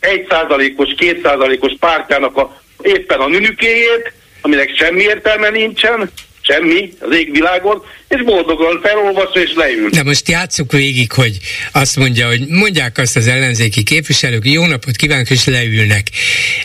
egy 0.00 0.26
százalékos, 0.28 0.94
két 0.96 1.22
százalékos 1.22 1.72
pártjának 1.80 2.36
a, 2.36 2.60
éppen 2.82 3.20
a 3.20 3.28
nünükéjét, 3.28 4.12
aminek 4.40 4.76
semmi 4.76 5.02
értelme 5.02 5.48
nincsen, 5.48 6.10
semmi 6.46 6.92
az 6.98 7.16
égvilágon, 7.16 7.82
és 8.08 8.22
boldogan 8.22 8.80
felolvasva 8.82 9.40
és 9.40 9.52
leül. 9.54 9.90
De 9.90 10.02
most 10.02 10.28
játsszuk 10.28 10.72
végig, 10.72 11.12
hogy 11.12 11.38
azt 11.72 11.96
mondja, 11.96 12.26
hogy 12.26 12.46
mondják 12.48 12.98
azt 12.98 13.16
az 13.16 13.26
ellenzéki 13.26 13.82
képviselők, 13.82 14.50
jó 14.50 14.66
napot 14.66 14.96
kívánok, 14.96 15.30
és 15.30 15.44
leülnek. 15.44 16.06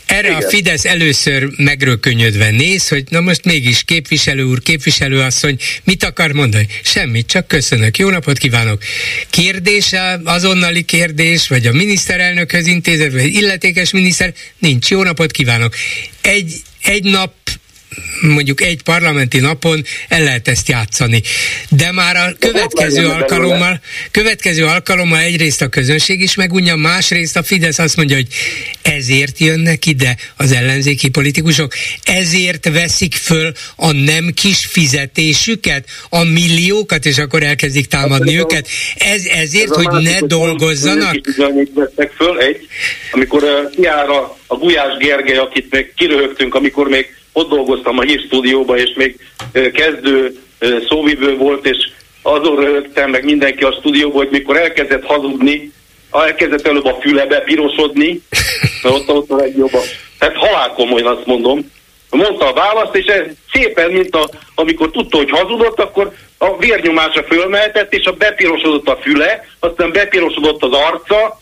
Erre 0.06 0.28
Igen. 0.28 0.42
a 0.42 0.50
Fidesz 0.50 0.86
először 0.86 1.48
megrökönyödve 1.58 2.50
néz, 2.50 2.88
hogy 2.88 3.04
na 3.10 3.20
most 3.20 3.46
mégis 3.46 3.84
képviselő 3.84 4.44
úr, 4.44 4.62
képviselőasszony, 4.62 5.58
mit 5.84 6.04
akar 6.04 6.32
mondani? 6.32 6.68
Semmit, 6.84 7.28
csak 7.28 7.48
köszönök, 7.48 7.98
jó 7.98 8.10
napot 8.10 8.38
kívánok. 8.38 8.82
Kérdése, 9.30 10.20
azonnali 10.24 10.82
kérdés, 10.84 11.48
vagy 11.48 11.66
a 11.66 11.72
miniszterelnökhöz 11.72 12.68
intézet, 12.68 13.12
vagy 13.12 13.34
illetékes 13.34 13.92
miniszter, 13.92 14.34
nincs, 14.58 14.90
jó 14.90 15.04
napot 15.04 15.32
kívánok. 15.32 15.76
Egy, 16.22 16.54
egy 16.82 17.04
nap 17.04 17.34
mondjuk 18.22 18.62
egy 18.62 18.84
parlamenti 18.84 19.40
napon 19.40 19.84
el 20.08 20.24
lehet 20.24 20.48
ezt 20.48 20.68
játszani. 20.68 21.22
De 21.70 21.92
már 21.92 22.16
a 22.16 22.34
következő 22.40 23.08
alkalommal, 23.08 23.82
következő 24.12 24.66
alkalommal 24.66 25.20
egyrészt 25.20 25.62
a 25.62 25.68
közönség 25.68 26.22
is 26.22 26.36
megunja, 26.36 26.76
másrészt 26.76 27.38
a 27.38 27.44
Fidesz 27.44 27.80
azt 27.80 27.96
mondja, 27.96 28.16
hogy 28.16 28.28
ezért 28.82 29.40
jönnek 29.40 29.86
ide 29.86 30.18
az 30.38 30.52
ellenzéki 30.52 31.10
politikusok, 31.10 31.74
ezért 32.04 32.70
veszik 32.70 33.14
föl 33.14 33.52
a 33.76 33.92
nem 33.92 34.32
kis 34.36 34.66
fizetésüket, 34.66 35.86
a 36.10 36.24
milliókat, 36.24 37.06
és 37.06 37.18
akkor 37.18 37.44
elkezdik 37.44 37.88
támadni 37.88 38.34
hát, 38.34 38.44
őket. 38.44 38.68
Ez 38.98 39.26
ezért, 39.26 39.70
Ez 39.70 39.84
hogy 39.84 40.04
ne 40.04 40.20
dolgozzanak? 40.20 41.16
föl 42.16 42.40
egy, 42.40 42.68
amikor 43.12 43.44
uh, 43.44 43.70
kiára 43.70 44.38
a 44.48 44.56
Gulyás 44.56 44.98
Gergely, 44.98 45.38
akit 45.38 45.72
még 45.72 45.94
kiröhögtünk, 45.96 46.56
amikor 46.56 46.88
még 46.88 47.19
ott 47.40 47.50
dolgoztam 47.50 47.98
a 47.98 48.02
hírstúdióban, 48.02 48.78
és 48.78 48.94
még 48.96 49.20
kezdő 49.74 50.40
szóvivő 50.88 51.38
volt, 51.38 51.66
és 51.66 51.78
azon 52.22 52.56
rögtem 52.56 53.10
meg 53.10 53.24
mindenki 53.24 53.64
a 53.64 53.76
stúdióban, 53.80 54.18
hogy 54.18 54.32
mikor 54.32 54.58
elkezdett 54.58 55.06
hazudni, 55.06 55.72
elkezdett 56.12 56.68
előbb 56.68 56.86
a 56.86 56.98
fülebe 57.02 57.40
pirosodni, 57.40 58.22
mert 58.84 58.96
ott, 58.96 59.10
ott 59.10 59.30
a 59.30 59.36
legjobb. 59.36 59.72
Tehát 60.20 60.36
halálkomolyan 60.36 61.18
azt 61.18 61.26
mondom. 61.26 61.72
Mondta 62.10 62.48
a 62.48 62.54
választ, 62.54 62.96
és 62.96 63.06
ez 63.06 63.26
szépen, 63.54 63.92
mint 63.92 64.16
a, 64.16 64.30
amikor 64.56 64.92
tudta, 64.92 65.18
hogy 65.18 65.30
hazudott, 65.30 65.80
akkor 65.80 66.14
a 66.38 66.58
vérnyomása 66.58 67.24
fölmeltett, 67.24 67.94
és 67.94 68.06
a 68.06 68.12
bepirosodott 68.12 68.88
a 68.88 68.98
füle, 69.02 69.46
aztán 69.60 69.92
bepirosodott 69.92 70.64
az 70.64 70.72
arca, 70.72 71.39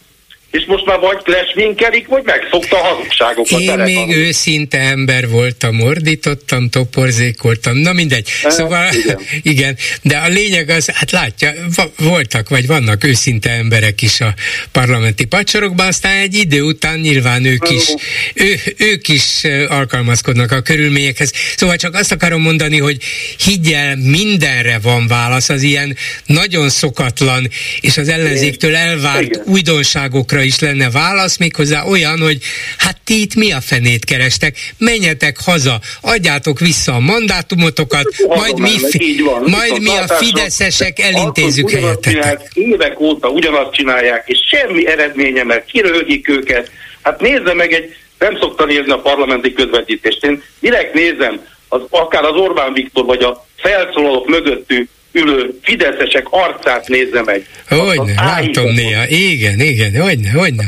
és 0.51 0.65
most 0.67 0.85
már 0.85 0.99
vagy 0.99 1.17
lesminkelik, 1.25 2.07
vagy 2.07 2.23
megszokta 2.23 2.81
a 2.81 2.83
hazugságokat. 2.83 3.59
Én 3.59 3.77
még 3.77 4.07
még 4.07 4.15
őszinte 4.15 4.79
ember 4.79 5.29
voltam, 5.29 5.81
ordítottam, 5.81 6.69
toporzékoltam, 6.69 7.77
na 7.77 7.93
mindegy. 7.93 8.29
E, 8.43 8.49
szóval, 8.49 8.93
igen. 8.93 9.19
igen, 9.53 9.77
de 10.01 10.17
a 10.17 10.27
lényeg 10.27 10.69
az, 10.69 10.89
hát 10.93 11.11
látja, 11.11 11.53
voltak, 11.97 12.49
vagy 12.49 12.67
vannak 12.67 13.03
őszinte 13.03 13.49
emberek 13.49 14.01
is 14.01 14.21
a 14.21 14.33
parlamenti 14.71 15.25
pacsorokban, 15.25 15.87
aztán 15.87 16.17
egy 16.17 16.35
idő 16.35 16.61
után 16.61 16.99
nyilván 16.99 17.45
ők 17.45 17.69
is, 17.69 17.93
ő, 18.33 18.55
ők 18.77 19.07
is 19.07 19.41
alkalmazkodnak 19.67 20.51
a 20.51 20.61
körülményekhez. 20.61 21.33
Szóval 21.55 21.75
csak 21.75 21.95
azt 21.95 22.11
akarom 22.11 22.41
mondani, 22.41 22.79
hogy 22.79 22.97
higgyel, 23.39 23.95
mindenre 23.95 24.79
van 24.81 25.07
válasz, 25.07 25.49
az 25.49 25.61
ilyen 25.61 25.97
nagyon 26.25 26.69
szokatlan, 26.69 27.49
és 27.79 27.97
az 27.97 28.09
ellenzéktől 28.09 28.75
elvárt 28.75 29.21
igen. 29.21 29.41
újdonságokra 29.45 30.36
is 30.41 30.59
lenne 30.59 30.89
válasz, 30.89 31.37
méghozzá 31.37 31.83
olyan, 31.83 32.19
hogy 32.19 32.37
hát 32.77 32.97
ti 33.03 33.21
itt 33.21 33.35
mi 33.35 33.51
a 33.51 33.61
fenét 33.61 34.05
kerestek, 34.05 34.73
menjetek 34.77 35.37
haza, 35.45 35.79
adjátok 36.01 36.59
vissza 36.59 36.93
a 36.93 36.99
mandátumotokat, 36.99 38.15
majd 38.27 38.59
mi, 38.59 38.79
fi, 38.89 39.23
majd 39.45 39.81
mi 39.81 39.97
a 39.97 40.07
fideszesek 40.07 40.99
elintézzük 40.99 41.69
helyettetek. 41.69 42.49
Évek 42.53 42.99
óta 42.99 43.27
ugyanazt 43.27 43.73
csinálják, 43.73 44.27
és 44.27 44.39
semmi 44.51 44.87
eredménye, 44.87 45.43
mert 45.43 45.65
kirölgik 45.65 46.29
őket. 46.29 46.71
Hát 47.01 47.21
nézze 47.21 47.53
meg 47.53 47.73
egy, 47.73 47.95
nem 48.19 48.37
szokta 48.39 48.65
nézni 48.65 48.91
a 48.91 48.99
parlamenti 48.99 49.53
közvetítést. 49.53 50.25
Én 50.25 50.43
direkt 50.59 50.93
nézem, 50.93 51.41
az, 51.67 51.81
akár 51.89 52.23
az 52.23 52.35
Orbán 52.35 52.73
Viktor, 52.73 53.05
vagy 53.05 53.23
a 53.23 53.45
felszólalók 53.55 54.27
mögöttű 54.27 54.87
ülő 55.17 55.59
fideszesek 55.61 56.25
arcát 56.29 56.87
nézze 56.87 57.21
meg. 57.21 57.47
Hogyne, 57.67 58.13
látom 58.15 58.73
néha. 58.73 59.07
Igen, 59.07 59.59
igen, 59.59 60.01
hogyne, 60.01 60.29
hogyne. 60.31 60.67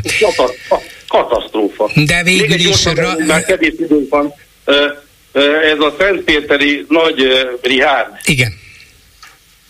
Katasztrófa. 1.08 1.90
De 1.94 2.22
végül 2.22 2.58
is... 2.58 2.84
Ra... 2.84 3.14
Már 3.26 3.44
kevés 3.44 3.72
időnk 3.78 4.08
van. 4.08 4.34
Ez 5.72 5.78
a 5.78 5.94
Szentpéteri 5.98 6.84
nagy 6.88 7.22
Rihárd. 7.62 8.08
Igen. 8.24 8.58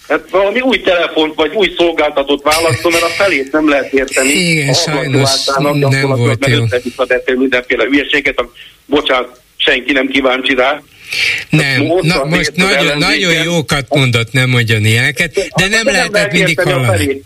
Hát 0.09 0.21
valami 0.31 0.61
új 0.61 0.81
telefont 0.81 1.35
vagy 1.35 1.55
új 1.55 1.75
szolgáltatót 1.77 2.43
választom, 2.43 2.93
mert 2.93 3.05
a 3.05 3.09
felét 3.09 3.53
nem 3.53 3.69
lehet 3.69 3.93
érteni. 3.93 4.29
Igen, 4.29 4.69
a 4.69 4.73
sajnos 4.73 5.31
nem 5.45 6.07
volt 6.07 6.47
jó. 6.47 6.65
Mert 6.97 7.37
mindenféle 7.37 7.85
hülyeséget, 7.85 8.45
bocsánat, 8.87 9.41
senki 9.57 9.93
nem 9.93 10.09
kíváncsi 10.09 10.55
rá. 10.55 10.83
Nem, 11.49 11.83
na, 12.01 12.25
most 12.25 12.53
nagyon, 12.55 12.99
nagyon 12.99 13.43
jókat 13.45 13.87
mondott, 13.89 14.33
nem 14.33 14.49
mondjon 14.49 14.85
ilyeneket, 14.85 15.51
de 15.57 15.69
nem 15.69 15.85
lehetett 15.87 16.33
mindig 16.33 16.61
hallani. 16.61 17.23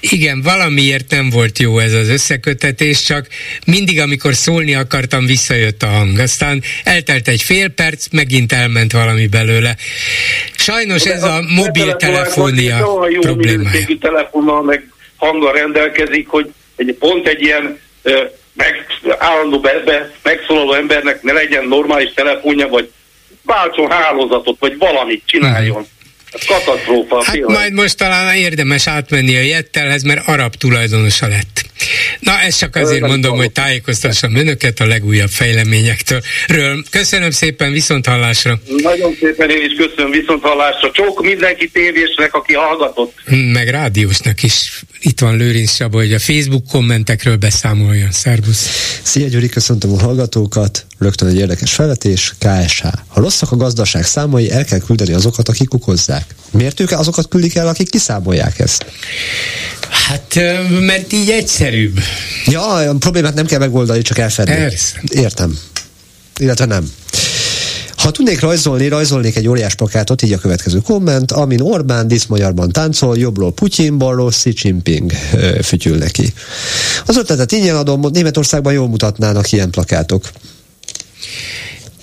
Igen, 0.00 0.42
valamiért 0.42 1.10
nem 1.10 1.30
volt 1.30 1.58
jó 1.58 1.78
ez 1.78 1.92
az 1.92 2.08
összekötetés, 2.08 3.02
csak 3.02 3.26
mindig, 3.66 4.00
amikor 4.00 4.34
szólni 4.34 4.74
akartam, 4.74 5.26
visszajött 5.26 5.82
a 5.82 5.86
hang. 5.86 6.18
Aztán 6.18 6.62
eltelt 6.84 7.28
egy 7.28 7.42
fél 7.42 7.68
perc, 7.68 8.06
megint 8.10 8.52
elment 8.52 8.92
valami 8.92 9.26
belőle. 9.26 9.76
Sajnos 10.56 11.04
ez 11.04 11.22
a 11.22 11.42
mobiltelefonia 11.48 12.88
problémája. 13.20 13.86
telefonnal 14.00 14.62
meg 14.62 14.92
hanggal 15.16 15.52
rendelkezik, 15.52 16.28
hogy 16.28 16.52
egy, 16.76 16.96
pont 16.98 17.26
egy 17.26 17.42
ilyen 17.42 17.78
meg, 18.58 18.86
állandó 19.18 19.60
be, 19.60 19.82
be, 19.84 20.10
megszólaló 20.22 20.72
embernek 20.72 21.22
ne 21.22 21.32
legyen 21.32 21.64
normális 21.64 22.12
telefonja, 22.14 22.68
vagy 22.68 22.90
váltson 23.42 23.90
hálózatot, 23.90 24.56
vagy 24.58 24.78
valamit 24.78 25.22
csináljon. 25.26 25.86
Ez 26.32 26.44
katasztrófa. 26.46 27.24
Hát 27.24 27.40
majd 27.40 27.72
most 27.72 27.96
talán 27.96 28.34
érdemes 28.34 28.86
átmenni 28.86 29.36
a 29.36 29.40
Jettelhez, 29.40 30.02
mert 30.02 30.28
arab 30.28 30.54
tulajdonosa 30.54 31.28
lett. 31.28 31.64
Na, 32.20 32.40
ezt 32.40 32.58
csak 32.58 32.76
azért 32.76 33.06
mondom, 33.06 33.36
hogy 33.36 33.52
tájékoztassam 33.52 34.34
önöket 34.34 34.80
a 34.80 34.86
legújabb 34.86 35.28
fejleményektől. 35.28 36.20
Ről. 36.46 36.84
Köszönöm 36.90 37.30
szépen, 37.30 37.72
viszont 37.72 38.06
hallásra. 38.06 38.58
Nagyon 38.82 39.14
szépen 39.20 39.50
én 39.50 39.64
is 39.70 39.76
köszönöm, 39.76 40.10
viszont 40.10 40.42
hallásra. 40.42 40.90
Csók 40.90 41.22
mindenki 41.22 41.68
tévésnek, 41.68 42.34
aki 42.34 42.54
hallgatott. 42.54 43.14
Meg 43.52 43.68
rádiósnak 43.68 44.42
is. 44.42 44.82
Itt 45.00 45.20
van 45.20 45.36
Lőrinc 45.36 45.70
Saba, 45.70 45.96
hogy 45.96 46.12
a 46.12 46.18
Facebook 46.18 46.66
kommentekről 46.66 47.36
beszámoljon. 47.36 48.10
Szervusz. 48.12 48.66
Szia 49.02 49.28
Gyuri, 49.28 49.48
köszöntöm 49.48 49.92
a 49.92 49.98
hallgatókat. 49.98 50.86
Rögtön 50.98 51.28
egy 51.28 51.36
érdekes 51.36 51.72
feletés, 51.72 52.34
KSH. 52.38 52.82
Ha 53.06 53.20
rosszak 53.20 53.52
a 53.52 53.56
gazdaság 53.56 54.04
számai, 54.04 54.50
el 54.50 54.64
kell 54.64 54.78
küldeni 54.78 55.12
azokat, 55.12 55.48
akik 55.48 55.74
okozzák. 55.74 56.34
Miért 56.50 56.80
ők 56.80 56.90
azokat 56.90 57.28
küldik 57.28 57.54
el, 57.54 57.68
akik 57.68 57.90
kiszámolják 57.90 58.58
ezt? 58.58 58.86
Hát, 59.90 60.34
mert 60.80 61.12
így 61.12 61.30
egyszerűbb. 61.30 62.00
Ja, 62.46 62.72
a 62.74 62.94
problémát 62.94 63.34
nem 63.34 63.46
kell 63.46 63.58
megoldani, 63.58 64.02
csak 64.02 64.18
elfedni. 64.18 64.54
Persze. 64.54 65.02
Értem. 65.08 65.58
Illetve 66.40 66.64
nem. 66.64 66.92
Ha 67.98 68.10
tudnék 68.10 68.40
rajzolni, 68.40 68.88
rajzolnék 68.88 69.36
egy 69.36 69.48
óriás 69.48 69.74
plakátot, 69.74 70.22
így 70.22 70.32
a 70.32 70.38
következő 70.38 70.78
komment, 70.78 71.32
amin 71.32 71.60
Orbán 71.60 72.08
diszmagyarban 72.08 72.72
táncol, 72.72 73.18
jobbról 73.18 73.52
Putyin, 73.52 73.98
balról 73.98 74.30
Xi 74.30 74.52
Jinping 74.62 75.12
fütyül 75.62 75.96
neki. 75.96 76.32
Az 77.06 77.16
ötletet 77.16 77.52
ingyen 77.52 77.76
adom, 77.76 78.06
Németországban 78.12 78.72
jól 78.72 78.88
mutatnának 78.88 79.52
ilyen 79.52 79.70
plakátok. 79.70 80.30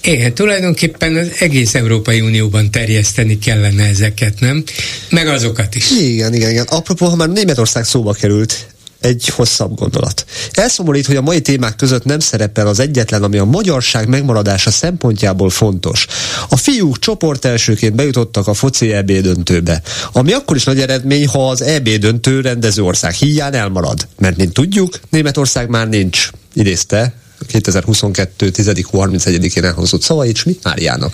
Igen, 0.02 0.34
tulajdonképpen 0.34 1.16
az 1.16 1.28
egész 1.40 1.76
Európai 1.76 2.22
Unióban 2.22 2.72
terjeszteni 2.72 3.38
kellene 3.38 3.84
ezeket, 3.84 4.40
nem? 4.40 4.64
Meg 5.10 5.28
azokat 5.28 5.76
is. 5.76 5.92
Igen, 5.92 6.34
igen, 6.34 6.50
igen. 6.50 6.66
Apropó, 6.70 7.06
ha 7.06 7.16
már 7.16 7.30
Németország 7.30 7.86
szóba 7.86 8.14
került, 8.14 8.68
egy 9.06 9.28
hosszabb 9.28 9.76
gondolat. 9.76 10.26
Elszomorít, 10.52 11.06
hogy 11.06 11.16
a 11.16 11.22
mai 11.22 11.42
témák 11.42 11.76
között 11.76 12.04
nem 12.04 12.20
szerepel 12.20 12.68
az 12.68 12.80
egyetlen, 12.80 13.24
ami 13.24 13.38
a 13.38 13.46
magyarság 13.46 14.08
megmaradása 14.08 14.72
szempontjából 14.72 15.50
fontos. 15.50 16.06
A 16.50 16.58
fiúk 16.58 17.00
csoport 17.00 17.46
elsőként 17.46 17.96
bejutottak 17.96 18.48
a 18.48 18.54
foci 18.54 18.94
EB 18.94 19.12
döntőbe, 19.12 19.82
ami 20.12 20.34
akkor 20.34 20.56
is 20.56 20.64
nagy 20.64 20.80
eredmény, 20.80 21.28
ha 21.28 21.50
az 21.50 21.62
EB 21.62 21.90
döntő 21.90 22.42
rendező 22.42 22.84
ország 22.84 23.14
hiány 23.14 23.56
elmarad. 23.56 24.08
Mert 24.18 24.38
mint 24.38 24.54
tudjuk, 24.54 25.00
Németország 25.10 25.70
már 25.70 25.90
nincs, 25.90 26.30
idézte 26.54 27.14
2022. 27.48 28.50
10. 28.50 28.72
31-én 28.92 29.64
elhozott 29.64 30.02
szavait 30.02 30.36
Schmidt 30.36 30.64
Máriának. 30.64 31.14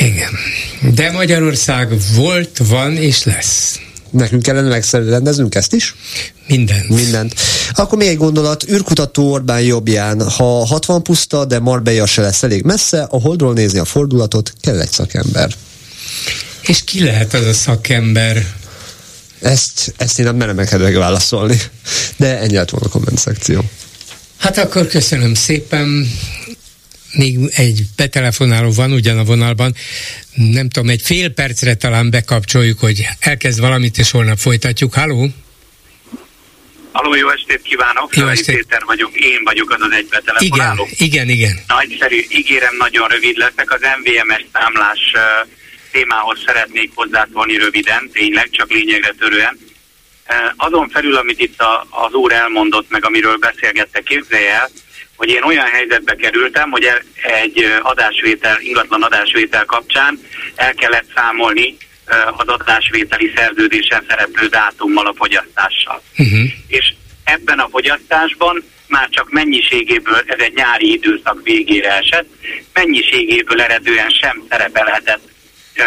Igen. 0.00 0.30
De 0.94 1.10
Magyarország 1.10 1.88
volt, 2.14 2.60
van 2.68 2.96
és 2.96 3.24
lesz. 3.24 3.78
Nekünk 4.14 4.42
kellene 4.42 4.68
megszerrendeznünk 4.68 5.54
ezt 5.54 5.72
is? 5.72 5.94
Mindent. 6.46 6.88
Mindent. 6.88 7.34
Akkor 7.72 7.98
még 7.98 8.08
egy 8.08 8.16
gondolat, 8.16 8.70
űrkutató 8.70 9.32
Orbán 9.32 9.60
jobbján, 9.60 10.30
ha 10.30 10.66
60 10.66 11.02
puszta, 11.02 11.44
de 11.44 11.58
Marbella 11.58 12.06
se 12.06 12.22
lesz 12.22 12.42
elég 12.42 12.62
messze, 12.62 13.02
a 13.10 13.20
holdról 13.20 13.52
nézni 13.52 13.78
a 13.78 13.84
fordulatot, 13.84 14.52
kell 14.60 14.80
egy 14.80 14.90
szakember. 14.90 15.54
És 16.62 16.84
ki 16.84 17.04
lehet 17.04 17.34
az 17.34 17.46
a 17.46 17.52
szakember? 17.52 18.46
Ezt, 19.40 19.94
ezt 19.96 20.18
én 20.18 20.24
nem 20.24 20.36
merem 20.36 20.66
válaszolni. 20.94 21.60
De 22.16 22.38
ennyi 22.38 22.54
lett 22.54 22.70
volna 22.70 22.86
a 22.86 22.90
komment 22.90 23.18
szekció. 23.18 23.64
Hát 24.38 24.58
akkor 24.58 24.86
köszönöm 24.86 25.34
szépen. 25.34 26.10
Még 27.16 27.38
egy 27.54 27.82
betelefonáló 27.96 28.70
van 28.72 28.92
ugyan 28.92 29.18
a 29.18 29.24
vonalban. 29.24 29.74
Nem 30.34 30.68
tudom, 30.68 30.88
egy 30.88 31.02
fél 31.02 31.28
percre 31.28 31.74
talán 31.74 32.10
bekapcsoljuk, 32.10 32.78
hogy 32.78 33.06
elkezd 33.20 33.60
valamit, 33.60 33.98
és 33.98 34.10
holnap 34.10 34.38
folytatjuk. 34.38 34.94
Halló? 34.94 35.28
Halló, 36.92 37.14
jó 37.14 37.28
estét 37.28 37.62
kívánok! 37.62 38.16
Jó 38.16 38.26
estét. 38.26 38.56
Péter 38.56 38.82
vagyok, 38.84 39.14
én 39.14 39.40
vagyok 39.44 39.70
az 39.70 39.80
az 39.80 39.92
egy 39.92 40.06
betelefonáló. 40.10 40.88
Igen, 40.90 41.08
igen, 41.08 41.28
igen. 41.28 41.60
Nagyszerű, 41.66 42.24
ígérem, 42.28 42.76
nagyon 42.78 43.08
rövid 43.08 43.36
leszek. 43.36 43.72
Az 43.72 43.80
MVMS 43.80 44.44
számlás 44.52 45.00
témához 45.92 46.38
szeretnék 46.46 46.90
hozzászólni 46.94 47.56
röviden, 47.56 48.10
tényleg, 48.12 48.48
csak 48.50 48.70
lényegre 48.70 49.14
törően. 49.18 49.58
Azon 50.56 50.88
felül, 50.88 51.16
amit 51.16 51.40
itt 51.40 51.62
az 51.90 52.12
úr 52.12 52.32
elmondott, 52.32 52.90
meg 52.90 53.04
amiről 53.04 53.36
beszélgettek, 53.36 54.02
képzelje 54.02 54.52
el, 54.52 54.70
hogy 55.16 55.28
én 55.28 55.42
olyan 55.42 55.66
helyzetbe 55.66 56.14
kerültem, 56.14 56.70
hogy 56.70 56.90
egy 57.22 57.64
adásvétel, 57.82 58.60
ingatlan 58.60 59.02
adásvétel 59.02 59.64
kapcsán 59.64 60.20
el 60.54 60.74
kellett 60.74 61.06
számolni 61.14 61.76
az 62.36 62.48
adásvételi 62.48 63.32
szerződésen 63.36 64.04
szereplő 64.08 64.46
dátummal 64.46 65.06
a 65.06 65.14
fogyasztással. 65.16 66.02
Uh-huh. 66.18 66.48
És 66.66 66.94
ebben 67.24 67.58
a 67.58 67.68
fogyasztásban 67.68 68.64
már 68.86 69.08
csak 69.08 69.30
mennyiségéből, 69.30 70.22
ez 70.26 70.38
egy 70.38 70.54
nyári 70.54 70.92
időszak 70.92 71.40
végére 71.42 71.96
esett, 71.96 72.28
mennyiségéből 72.72 73.60
eredően 73.60 74.10
sem 74.10 74.44
szerepelhetett 74.48 75.22
ö, 75.74 75.82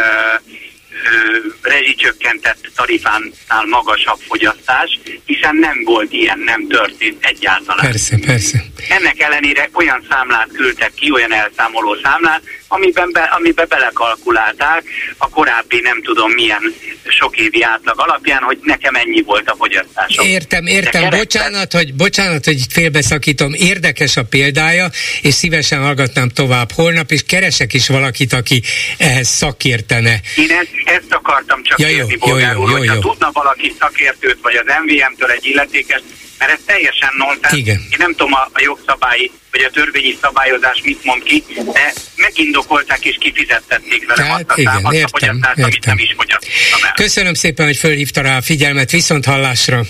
rezsicsökkentett 1.61 2.71
tarifánál 2.75 3.65
magasabb 3.69 4.19
fogyasztás, 4.27 4.99
hiszen 5.25 5.55
nem 5.55 5.83
volt 5.83 6.13
ilyen, 6.13 6.39
nem 6.39 6.67
történt 6.67 7.25
egyáltalán. 7.25 7.85
Persze, 7.85 8.17
persze. 8.25 8.63
Ennek 8.89 9.19
ellenére 9.19 9.69
olyan 9.73 10.05
számlát 10.09 10.51
küldtek 10.53 10.93
ki, 10.93 11.11
olyan 11.11 11.33
elszámoló 11.33 11.95
számlát, 12.03 12.41
amiben, 12.68 13.10
be, 13.11 13.22
amiben 13.22 13.65
belekalkulálták 13.69 14.84
a 15.18 15.30
korábbi 15.30 15.80
nem 15.80 16.02
tudom 16.02 16.31
milyen 16.31 16.73
sok 17.07 17.38
évi 17.38 17.64
átlag 17.64 17.99
alapján, 17.99 18.41
hogy 18.41 18.57
nekem 18.61 18.95
ennyi 18.95 19.22
volt 19.22 19.49
a 19.49 19.56
fogyasztásom. 19.56 20.26
Értem, 20.26 20.65
értem. 20.65 21.10
Bocsánat, 21.10 21.73
hogy, 21.73 21.94
bocsánat, 21.94 22.45
hogy 22.45 22.61
félbeszakítom. 22.69 23.53
Érdekes 23.53 24.18
a 24.18 24.23
példája, 24.23 24.89
és 25.22 25.34
szívesen 25.34 25.81
hallgatnám 25.81 26.30
tovább 26.30 26.72
holnap, 26.72 27.11
és 27.11 27.23
keresek 27.23 27.73
is 27.73 27.88
valakit, 27.88 28.34
aki 28.34 28.61
ehhez 28.98 29.27
szakértene. 29.27 30.22
Én 30.35 30.52
ezt, 30.52 30.72
ezt 30.85 31.14
akartam 31.14 31.64
csak 31.64 31.80
ja, 31.80 31.88
kérni, 31.88 32.18
jó, 32.26 32.38
jó, 32.38 32.52
jó, 32.52 32.68
jó, 32.69 32.84
jó. 32.84 32.99
tudna 32.99 33.30
valaki 33.34 33.73
szakértőt, 33.80 34.38
vagy 34.41 34.56
az 34.56 34.65
MVM-től 34.85 35.30
egy 35.30 35.45
illetékes, 35.45 36.02
mert 36.38 36.52
ez 36.52 36.60
teljesen 36.65 37.10
nonsens. 37.18 37.53
Igen. 37.53 37.76
Én 37.76 37.98
nem 37.98 38.11
tudom 38.11 38.34
a, 38.34 38.49
a 38.53 38.61
jogszabályi 38.61 39.31
vagy 39.57 39.65
a 39.65 39.79
törvényi 39.79 40.17
szabályozás 40.21 40.81
mit 40.84 41.03
mond 41.03 41.23
ki, 41.23 41.43
de 41.73 41.93
megindokolták 42.15 43.05
és 43.05 43.15
kifizettették 43.19 44.07
vele 44.07 44.23
hát, 44.23 44.41
azt 44.41 44.49
a 44.49 44.61
igen, 44.61 44.73
számot, 44.73 44.93
értem, 44.93 45.09
a 45.11 45.17
fogyasztást, 45.19 45.63
amit 45.63 45.85
nem 45.85 45.97
is 45.97 46.13
fogyasztottam 46.17 46.84
el. 46.84 46.93
Köszönöm 46.95 47.34
szépen, 47.34 47.65
hogy 47.65 47.77
fölhívta 47.77 48.21
rá 48.21 48.38
a 48.38 48.41
figyelmet, 48.41 48.91
viszont 48.91 49.25
hallásra. 49.25 49.81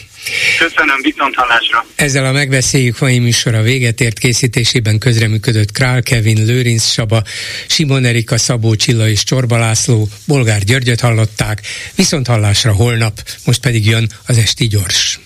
Köszönöm, 0.57 1.01
viszont 1.01 1.35
hallásra. 1.35 1.85
Ezzel 1.95 2.25
a 2.25 2.31
megbeszéljük 2.31 2.99
mai 2.99 3.19
műsora 3.19 3.61
véget 3.61 4.01
ért 4.01 4.19
készítésében 4.19 4.97
közreműködött 4.99 5.71
Král 5.71 6.01
Kevin, 6.01 6.45
Lőrinc 6.45 6.83
Saba, 6.83 7.23
Simon 7.67 8.05
Erika, 8.05 8.37
Szabó 8.37 8.75
Csilla 8.75 9.07
és 9.07 9.23
Csorba 9.23 9.57
László, 9.57 10.07
Bolgár 10.27 10.63
Györgyöt 10.63 10.99
hallották, 10.99 11.61
viszont 11.95 12.27
hallásra 12.27 12.73
holnap, 12.73 13.13
most 13.45 13.61
pedig 13.61 13.85
jön 13.85 14.09
az 14.25 14.37
Esti 14.37 14.67
Gyors. 14.67 15.19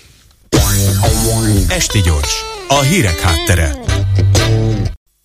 Esti 1.67 1.99
Gyors, 2.01 2.33
a 2.67 2.81
hírek 2.81 3.19
háttere. 3.19 3.75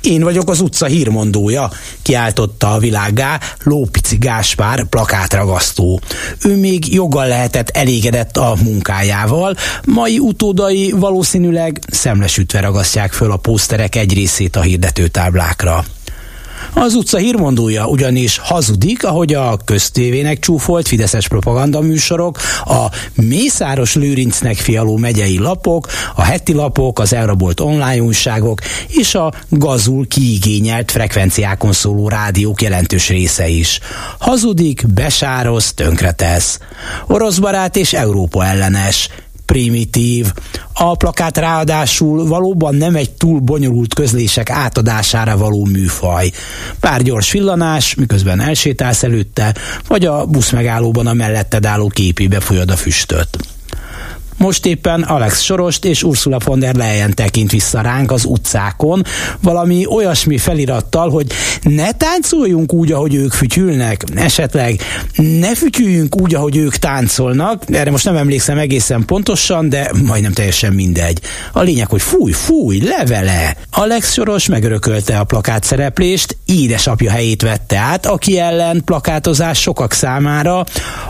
Én 0.00 0.22
vagyok 0.22 0.50
az 0.50 0.60
utca 0.60 0.86
hírmondója, 0.86 1.70
kiáltotta 2.02 2.72
a 2.72 2.78
világá 2.78 3.40
Lópici 3.62 4.16
Gáspár 4.16 4.84
plakátragasztó. 4.84 6.00
Ő 6.44 6.56
még 6.56 6.94
joggal 6.94 7.28
lehetett 7.28 7.68
elégedett 7.68 8.36
a 8.36 8.56
munkájával, 8.62 9.56
mai 9.84 10.18
utódai 10.18 10.90
valószínűleg 10.90 11.80
szemlesütve 11.90 12.60
ragasztják 12.60 13.12
föl 13.12 13.32
a 13.32 13.36
pószterek 13.36 13.96
egy 13.96 14.14
részét 14.14 14.56
a 14.56 14.60
hirdetőtáblákra. 14.60 15.84
Az 16.72 16.94
utca 16.94 17.18
hírmondója 17.18 17.86
ugyanis 17.86 18.38
hazudik, 18.38 19.04
ahogy 19.04 19.34
a 19.34 19.58
köztévének 19.64 20.38
csúfolt 20.38 20.88
fideszes 20.88 21.28
propaganda 21.28 21.80
műsorok, 21.80 22.38
a 22.64 22.86
Mészáros 23.14 23.94
Lőrincnek 23.94 24.56
fialó 24.56 24.96
megyei 24.96 25.38
lapok, 25.38 25.86
a 26.14 26.22
heti 26.22 26.52
lapok, 26.52 26.98
az 26.98 27.12
elrabolt 27.12 27.60
online 27.60 28.02
újságok 28.02 28.60
és 28.88 29.14
a 29.14 29.32
gazul 29.48 30.06
kiigényelt 30.08 30.90
frekvenciákon 30.90 31.72
szóló 31.72 32.08
rádiók 32.08 32.62
jelentős 32.62 33.08
része 33.08 33.48
is. 33.48 33.80
Hazudik, 34.18 34.86
besároz, 34.94 35.72
tönkretesz. 35.72 36.58
Orosz 37.06 37.38
barát 37.38 37.76
és 37.76 37.92
Európa 37.92 38.44
ellenes 38.44 39.08
primitív. 39.52 40.32
A 40.72 40.94
plakát 40.94 41.38
ráadásul 41.38 42.26
valóban 42.26 42.74
nem 42.74 42.96
egy 42.96 43.10
túl 43.10 43.40
bonyolult 43.40 43.94
közlések 43.94 44.50
átadására 44.50 45.36
való 45.36 45.64
műfaj. 45.64 46.30
Pár 46.80 47.02
gyors 47.02 47.32
villanás, 47.32 47.94
miközben 47.94 48.40
elsétálsz 48.40 49.02
előtte, 49.02 49.54
vagy 49.86 50.04
a 50.06 50.26
busz 50.26 50.50
megállóban 50.50 51.06
a 51.06 51.12
melletted 51.12 51.66
álló 51.66 51.88
képébe 51.88 52.40
folyad 52.40 52.70
a 52.70 52.76
füstöt. 52.76 53.57
Most 54.38 54.66
éppen 54.66 55.02
Alex 55.02 55.40
Sorost 55.40 55.84
és 55.84 56.02
Ursula 56.02 56.38
von 56.44 56.58
der 56.58 56.74
Leyen 56.74 57.14
tekint 57.14 57.50
vissza 57.50 57.80
ránk 57.80 58.10
az 58.10 58.24
utcákon, 58.24 59.04
valami 59.42 59.86
olyasmi 59.86 60.38
felirattal, 60.38 61.10
hogy 61.10 61.26
ne 61.62 61.92
táncoljunk 61.92 62.72
úgy, 62.72 62.92
ahogy 62.92 63.14
ők 63.14 63.32
fütyülnek, 63.32 64.04
esetleg 64.14 64.80
ne 65.16 65.54
fütyüljünk 65.54 66.20
úgy, 66.20 66.34
ahogy 66.34 66.56
ők 66.56 66.76
táncolnak, 66.76 67.62
erre 67.68 67.90
most 67.90 68.04
nem 68.04 68.16
emlékszem 68.16 68.58
egészen 68.58 69.04
pontosan, 69.04 69.68
de 69.68 69.90
majdnem 70.04 70.32
teljesen 70.32 70.72
mindegy. 70.72 71.20
A 71.52 71.60
lényeg, 71.60 71.88
hogy 71.88 72.02
fúj, 72.02 72.32
fúj, 72.32 72.78
levele! 72.78 73.56
Alex 73.70 74.12
Soros 74.12 74.46
megörökölte 74.46 75.18
a 75.18 75.24
plakát 75.24 75.64
szereplést, 75.64 76.36
édesapja 76.44 77.10
helyét 77.10 77.42
vette 77.42 77.76
át, 77.76 78.06
aki 78.06 78.38
ellen 78.38 78.82
plakátozás 78.84 79.60
sokak 79.60 79.92
számára 79.92 80.58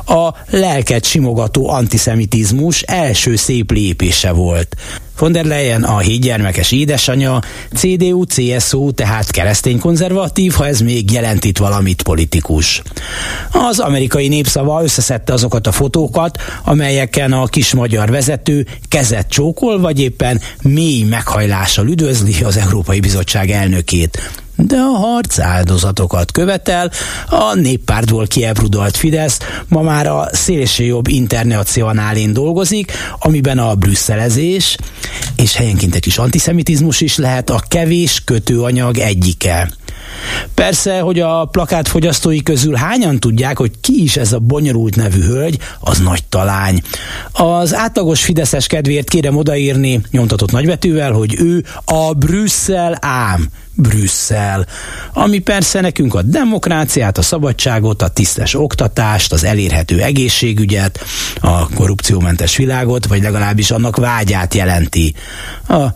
a 0.07 0.35
lelket 0.51 1.05
simogató 1.05 1.69
antiszemitizmus 1.69 2.83
első 2.83 3.17
első 3.19 3.37
szép 3.37 3.71
lépése 3.71 4.33
volt. 4.33 4.77
Von 5.19 5.33
der 5.33 5.45
Leyen 5.45 5.83
a 5.83 5.99
hét 5.99 6.21
gyermekes 6.21 6.73
édesanyja, 6.73 7.43
CDU-CSU, 7.75 8.93
tehát 8.93 9.31
keresztény 9.31 9.79
konzervatív, 9.79 10.53
ha 10.53 10.67
ez 10.67 10.81
még 10.81 11.11
jelent 11.11 11.45
itt 11.45 11.59
valamit 11.59 12.03
politikus. 12.03 12.83
Az 13.53 13.79
amerikai 13.79 14.29
népszava 14.29 14.83
összeszedte 14.83 15.33
azokat 15.33 15.67
a 15.67 15.73
fotókat, 15.73 16.39
amelyeken 16.65 17.33
a 17.33 17.47
kis 17.47 17.75
magyar 17.75 18.11
vezető 18.11 18.67
kezet 18.89 19.29
csókol, 19.29 19.81
vagy 19.81 20.01
éppen 20.01 20.41
mély 20.63 21.03
meghajlással 21.03 21.87
üdvözli 21.87 22.45
az 22.45 22.57
Európai 22.57 23.01
Bizottság 23.01 23.51
elnökét 23.51 24.19
de 24.67 24.77
a 24.77 24.97
harc 24.99 25.39
áldozatokat 25.39 26.33
követel. 26.33 26.91
A 27.29 27.55
néppártból 27.55 28.27
kiebrudalt 28.27 28.97
Fidesz 28.97 29.39
ma 29.69 29.83
már 29.83 30.07
a 30.07 30.29
szélsőjobb 30.33 31.09
internacionálén 31.09 32.33
dolgozik, 32.33 32.93
amiben 33.19 33.59
a 33.59 33.75
brüsszelezés 33.75 34.77
és 35.37 35.55
helyenként 35.57 35.95
egy 35.95 36.01
kis 36.01 36.19
antiszemitizmus 36.19 37.01
is 37.01 37.17
lehet 37.17 37.51
a 37.51 37.63
kevés 37.69 38.23
kötőanyag 38.25 38.99
egyike. 38.99 39.71
Persze, 40.55 41.01
hogy 41.01 41.21
a 41.21 41.45
plakát 41.45 41.89
fogyasztói 41.89 42.43
közül 42.43 42.75
hányan 42.75 43.21
tudják, 43.21 43.59
hogy 43.59 43.73
ki 43.81 44.03
is 44.03 44.17
ez 44.17 44.33
a 44.33 44.39
bonyolult 44.39 44.97
nevű 44.97 45.23
hölgy, 45.23 45.59
az 45.81 45.99
nagy 45.99 46.25
talány. 46.25 46.83
Az 47.33 47.75
átlagos 47.75 48.25
Fideszes 48.25 48.67
kedvéért 48.67 49.09
kérem 49.09 49.37
odaírni, 49.37 50.01
nyomtatott 50.11 50.51
nagybetűvel, 50.51 51.13
hogy 51.13 51.35
ő 51.41 51.65
a 51.85 52.13
Brüsszel 52.13 52.99
ám. 53.01 53.49
Brüsszel, 53.81 54.67
ami 55.13 55.39
persze 55.39 55.81
nekünk 55.81 56.15
a 56.15 56.23
demokráciát, 56.23 57.19
a 57.19 57.23
szabadságot, 57.23 58.03
a 58.03 58.09
tisztes 58.09 58.55
oktatást, 58.55 59.33
az 59.33 59.45
elérhető 59.45 60.03
egészségügyet, 60.03 61.05
a 61.41 61.69
korrupciómentes 61.69 62.57
világot, 62.57 63.07
vagy 63.07 63.23
legalábbis 63.23 63.71
annak 63.71 63.97
vágyát 63.97 64.55
jelenti. 64.55 65.15
A 65.69 65.87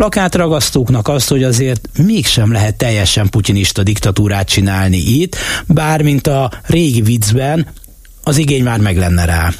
plakátragasztóknak 0.00 1.08
azt, 1.08 1.28
hogy 1.28 1.42
azért 1.42 1.88
mégsem 1.98 2.52
lehet 2.52 2.76
teljesen 2.76 3.28
putinista 3.28 3.82
diktatúrát 3.82 4.48
csinálni 4.48 4.96
itt, 4.96 5.36
bár 5.66 6.02
mint 6.02 6.26
a 6.26 6.50
régi 6.62 7.00
viccben, 7.00 7.66
az 8.22 8.36
igény 8.36 8.62
már 8.62 8.80
meg 8.80 8.96
lenne 8.96 9.24
rá. 9.24 9.52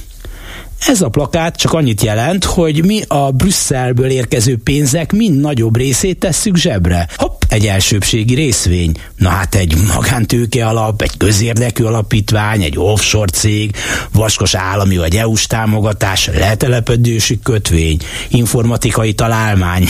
Ez 0.87 1.01
a 1.01 1.09
plakát 1.09 1.57
csak 1.57 1.73
annyit 1.73 2.03
jelent, 2.03 2.45
hogy 2.45 2.85
mi 2.85 3.03
a 3.09 3.31
Brüsszelből 3.31 4.11
érkező 4.11 4.59
pénzek 4.59 5.13
mind 5.13 5.41
nagyobb 5.41 5.77
részét 5.77 6.19
tesszük 6.19 6.57
zsebre. 6.57 7.09
Hopp, 7.17 7.43
egy 7.49 7.67
elsőbségi 7.67 8.35
részvény. 8.35 8.93
Na 9.17 9.29
hát 9.29 9.55
egy 9.55 9.75
magántőke 9.95 10.67
alap, 10.67 11.03
egy 11.03 11.17
közérdekű 11.17 11.85
alapítvány, 11.85 12.63
egy 12.63 12.79
offshore 12.79 13.31
cég, 13.33 13.75
vaskos 14.13 14.55
állami 14.55 14.97
vagy 14.97 15.17
EU-s 15.17 15.47
támogatás, 15.47 16.27
letelepedési 16.27 17.39
kötvény, 17.43 17.99
informatikai 18.29 19.13
találmány, 19.13 19.89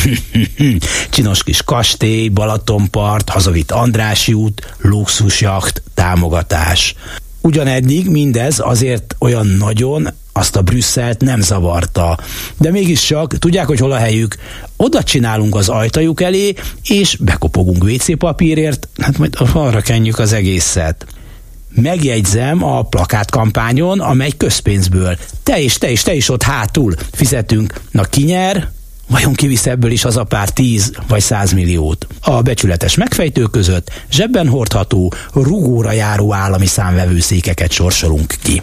csinos 1.10 1.42
kis 1.42 1.62
kastély, 1.62 2.28
Balatonpart, 2.28 3.28
hazavitt 3.28 3.70
Andrási 3.70 4.32
út, 4.32 4.74
luxusjacht, 4.78 5.82
támogatás. 5.94 6.94
Ugyaneddig 7.40 8.08
mindez 8.08 8.58
azért 8.58 9.16
olyan 9.18 9.46
nagyon 9.46 10.08
azt 10.40 10.56
a 10.56 10.62
Brüsszelt 10.62 11.20
nem 11.20 11.40
zavarta. 11.40 12.18
De 12.58 12.70
mégiscsak, 12.70 13.38
tudják, 13.38 13.66
hogy 13.66 13.78
hol 13.78 13.92
a 13.92 13.96
helyük? 13.96 14.36
Oda 14.76 15.02
csinálunk 15.02 15.54
az 15.54 15.68
ajtajuk 15.68 16.20
elé, 16.20 16.54
és 16.84 17.16
bekopogunk 17.16 17.84
WC 17.84 18.18
papírért, 18.18 18.88
hát 19.00 19.18
majd 19.18 19.36
arra 19.52 19.80
kenjük 19.80 20.18
az 20.18 20.32
egészet. 20.32 21.06
megjegyzem 21.74 22.64
a 22.64 22.82
plakátkampányon, 22.82 24.00
amely 24.00 24.30
közpénzből. 24.36 25.18
Te 25.42 25.62
és 25.62 25.78
te 25.78 25.90
és 25.90 26.02
te 26.02 26.14
is 26.14 26.28
ott 26.28 26.42
hátul 26.42 26.94
fizetünk. 27.12 27.80
Na 27.90 28.02
ki 28.02 28.22
nyer? 28.22 28.70
Vajon 29.08 29.32
kivisz 29.32 29.66
ebből 29.66 29.90
is 29.90 30.04
az 30.04 30.16
a 30.16 30.24
pár 30.24 30.50
tíz 30.50 30.92
vagy 31.08 31.20
százmilliót? 31.20 32.06
A 32.20 32.42
becsületes 32.42 32.94
megfejtő 32.94 33.42
között 33.42 33.90
zsebben 34.10 34.48
hordható, 34.48 35.12
rugóra 35.32 35.92
járó 35.92 36.34
állami 36.34 36.66
számvevőszékeket 36.66 37.70
sorsolunk 37.72 38.34
ki. 38.42 38.62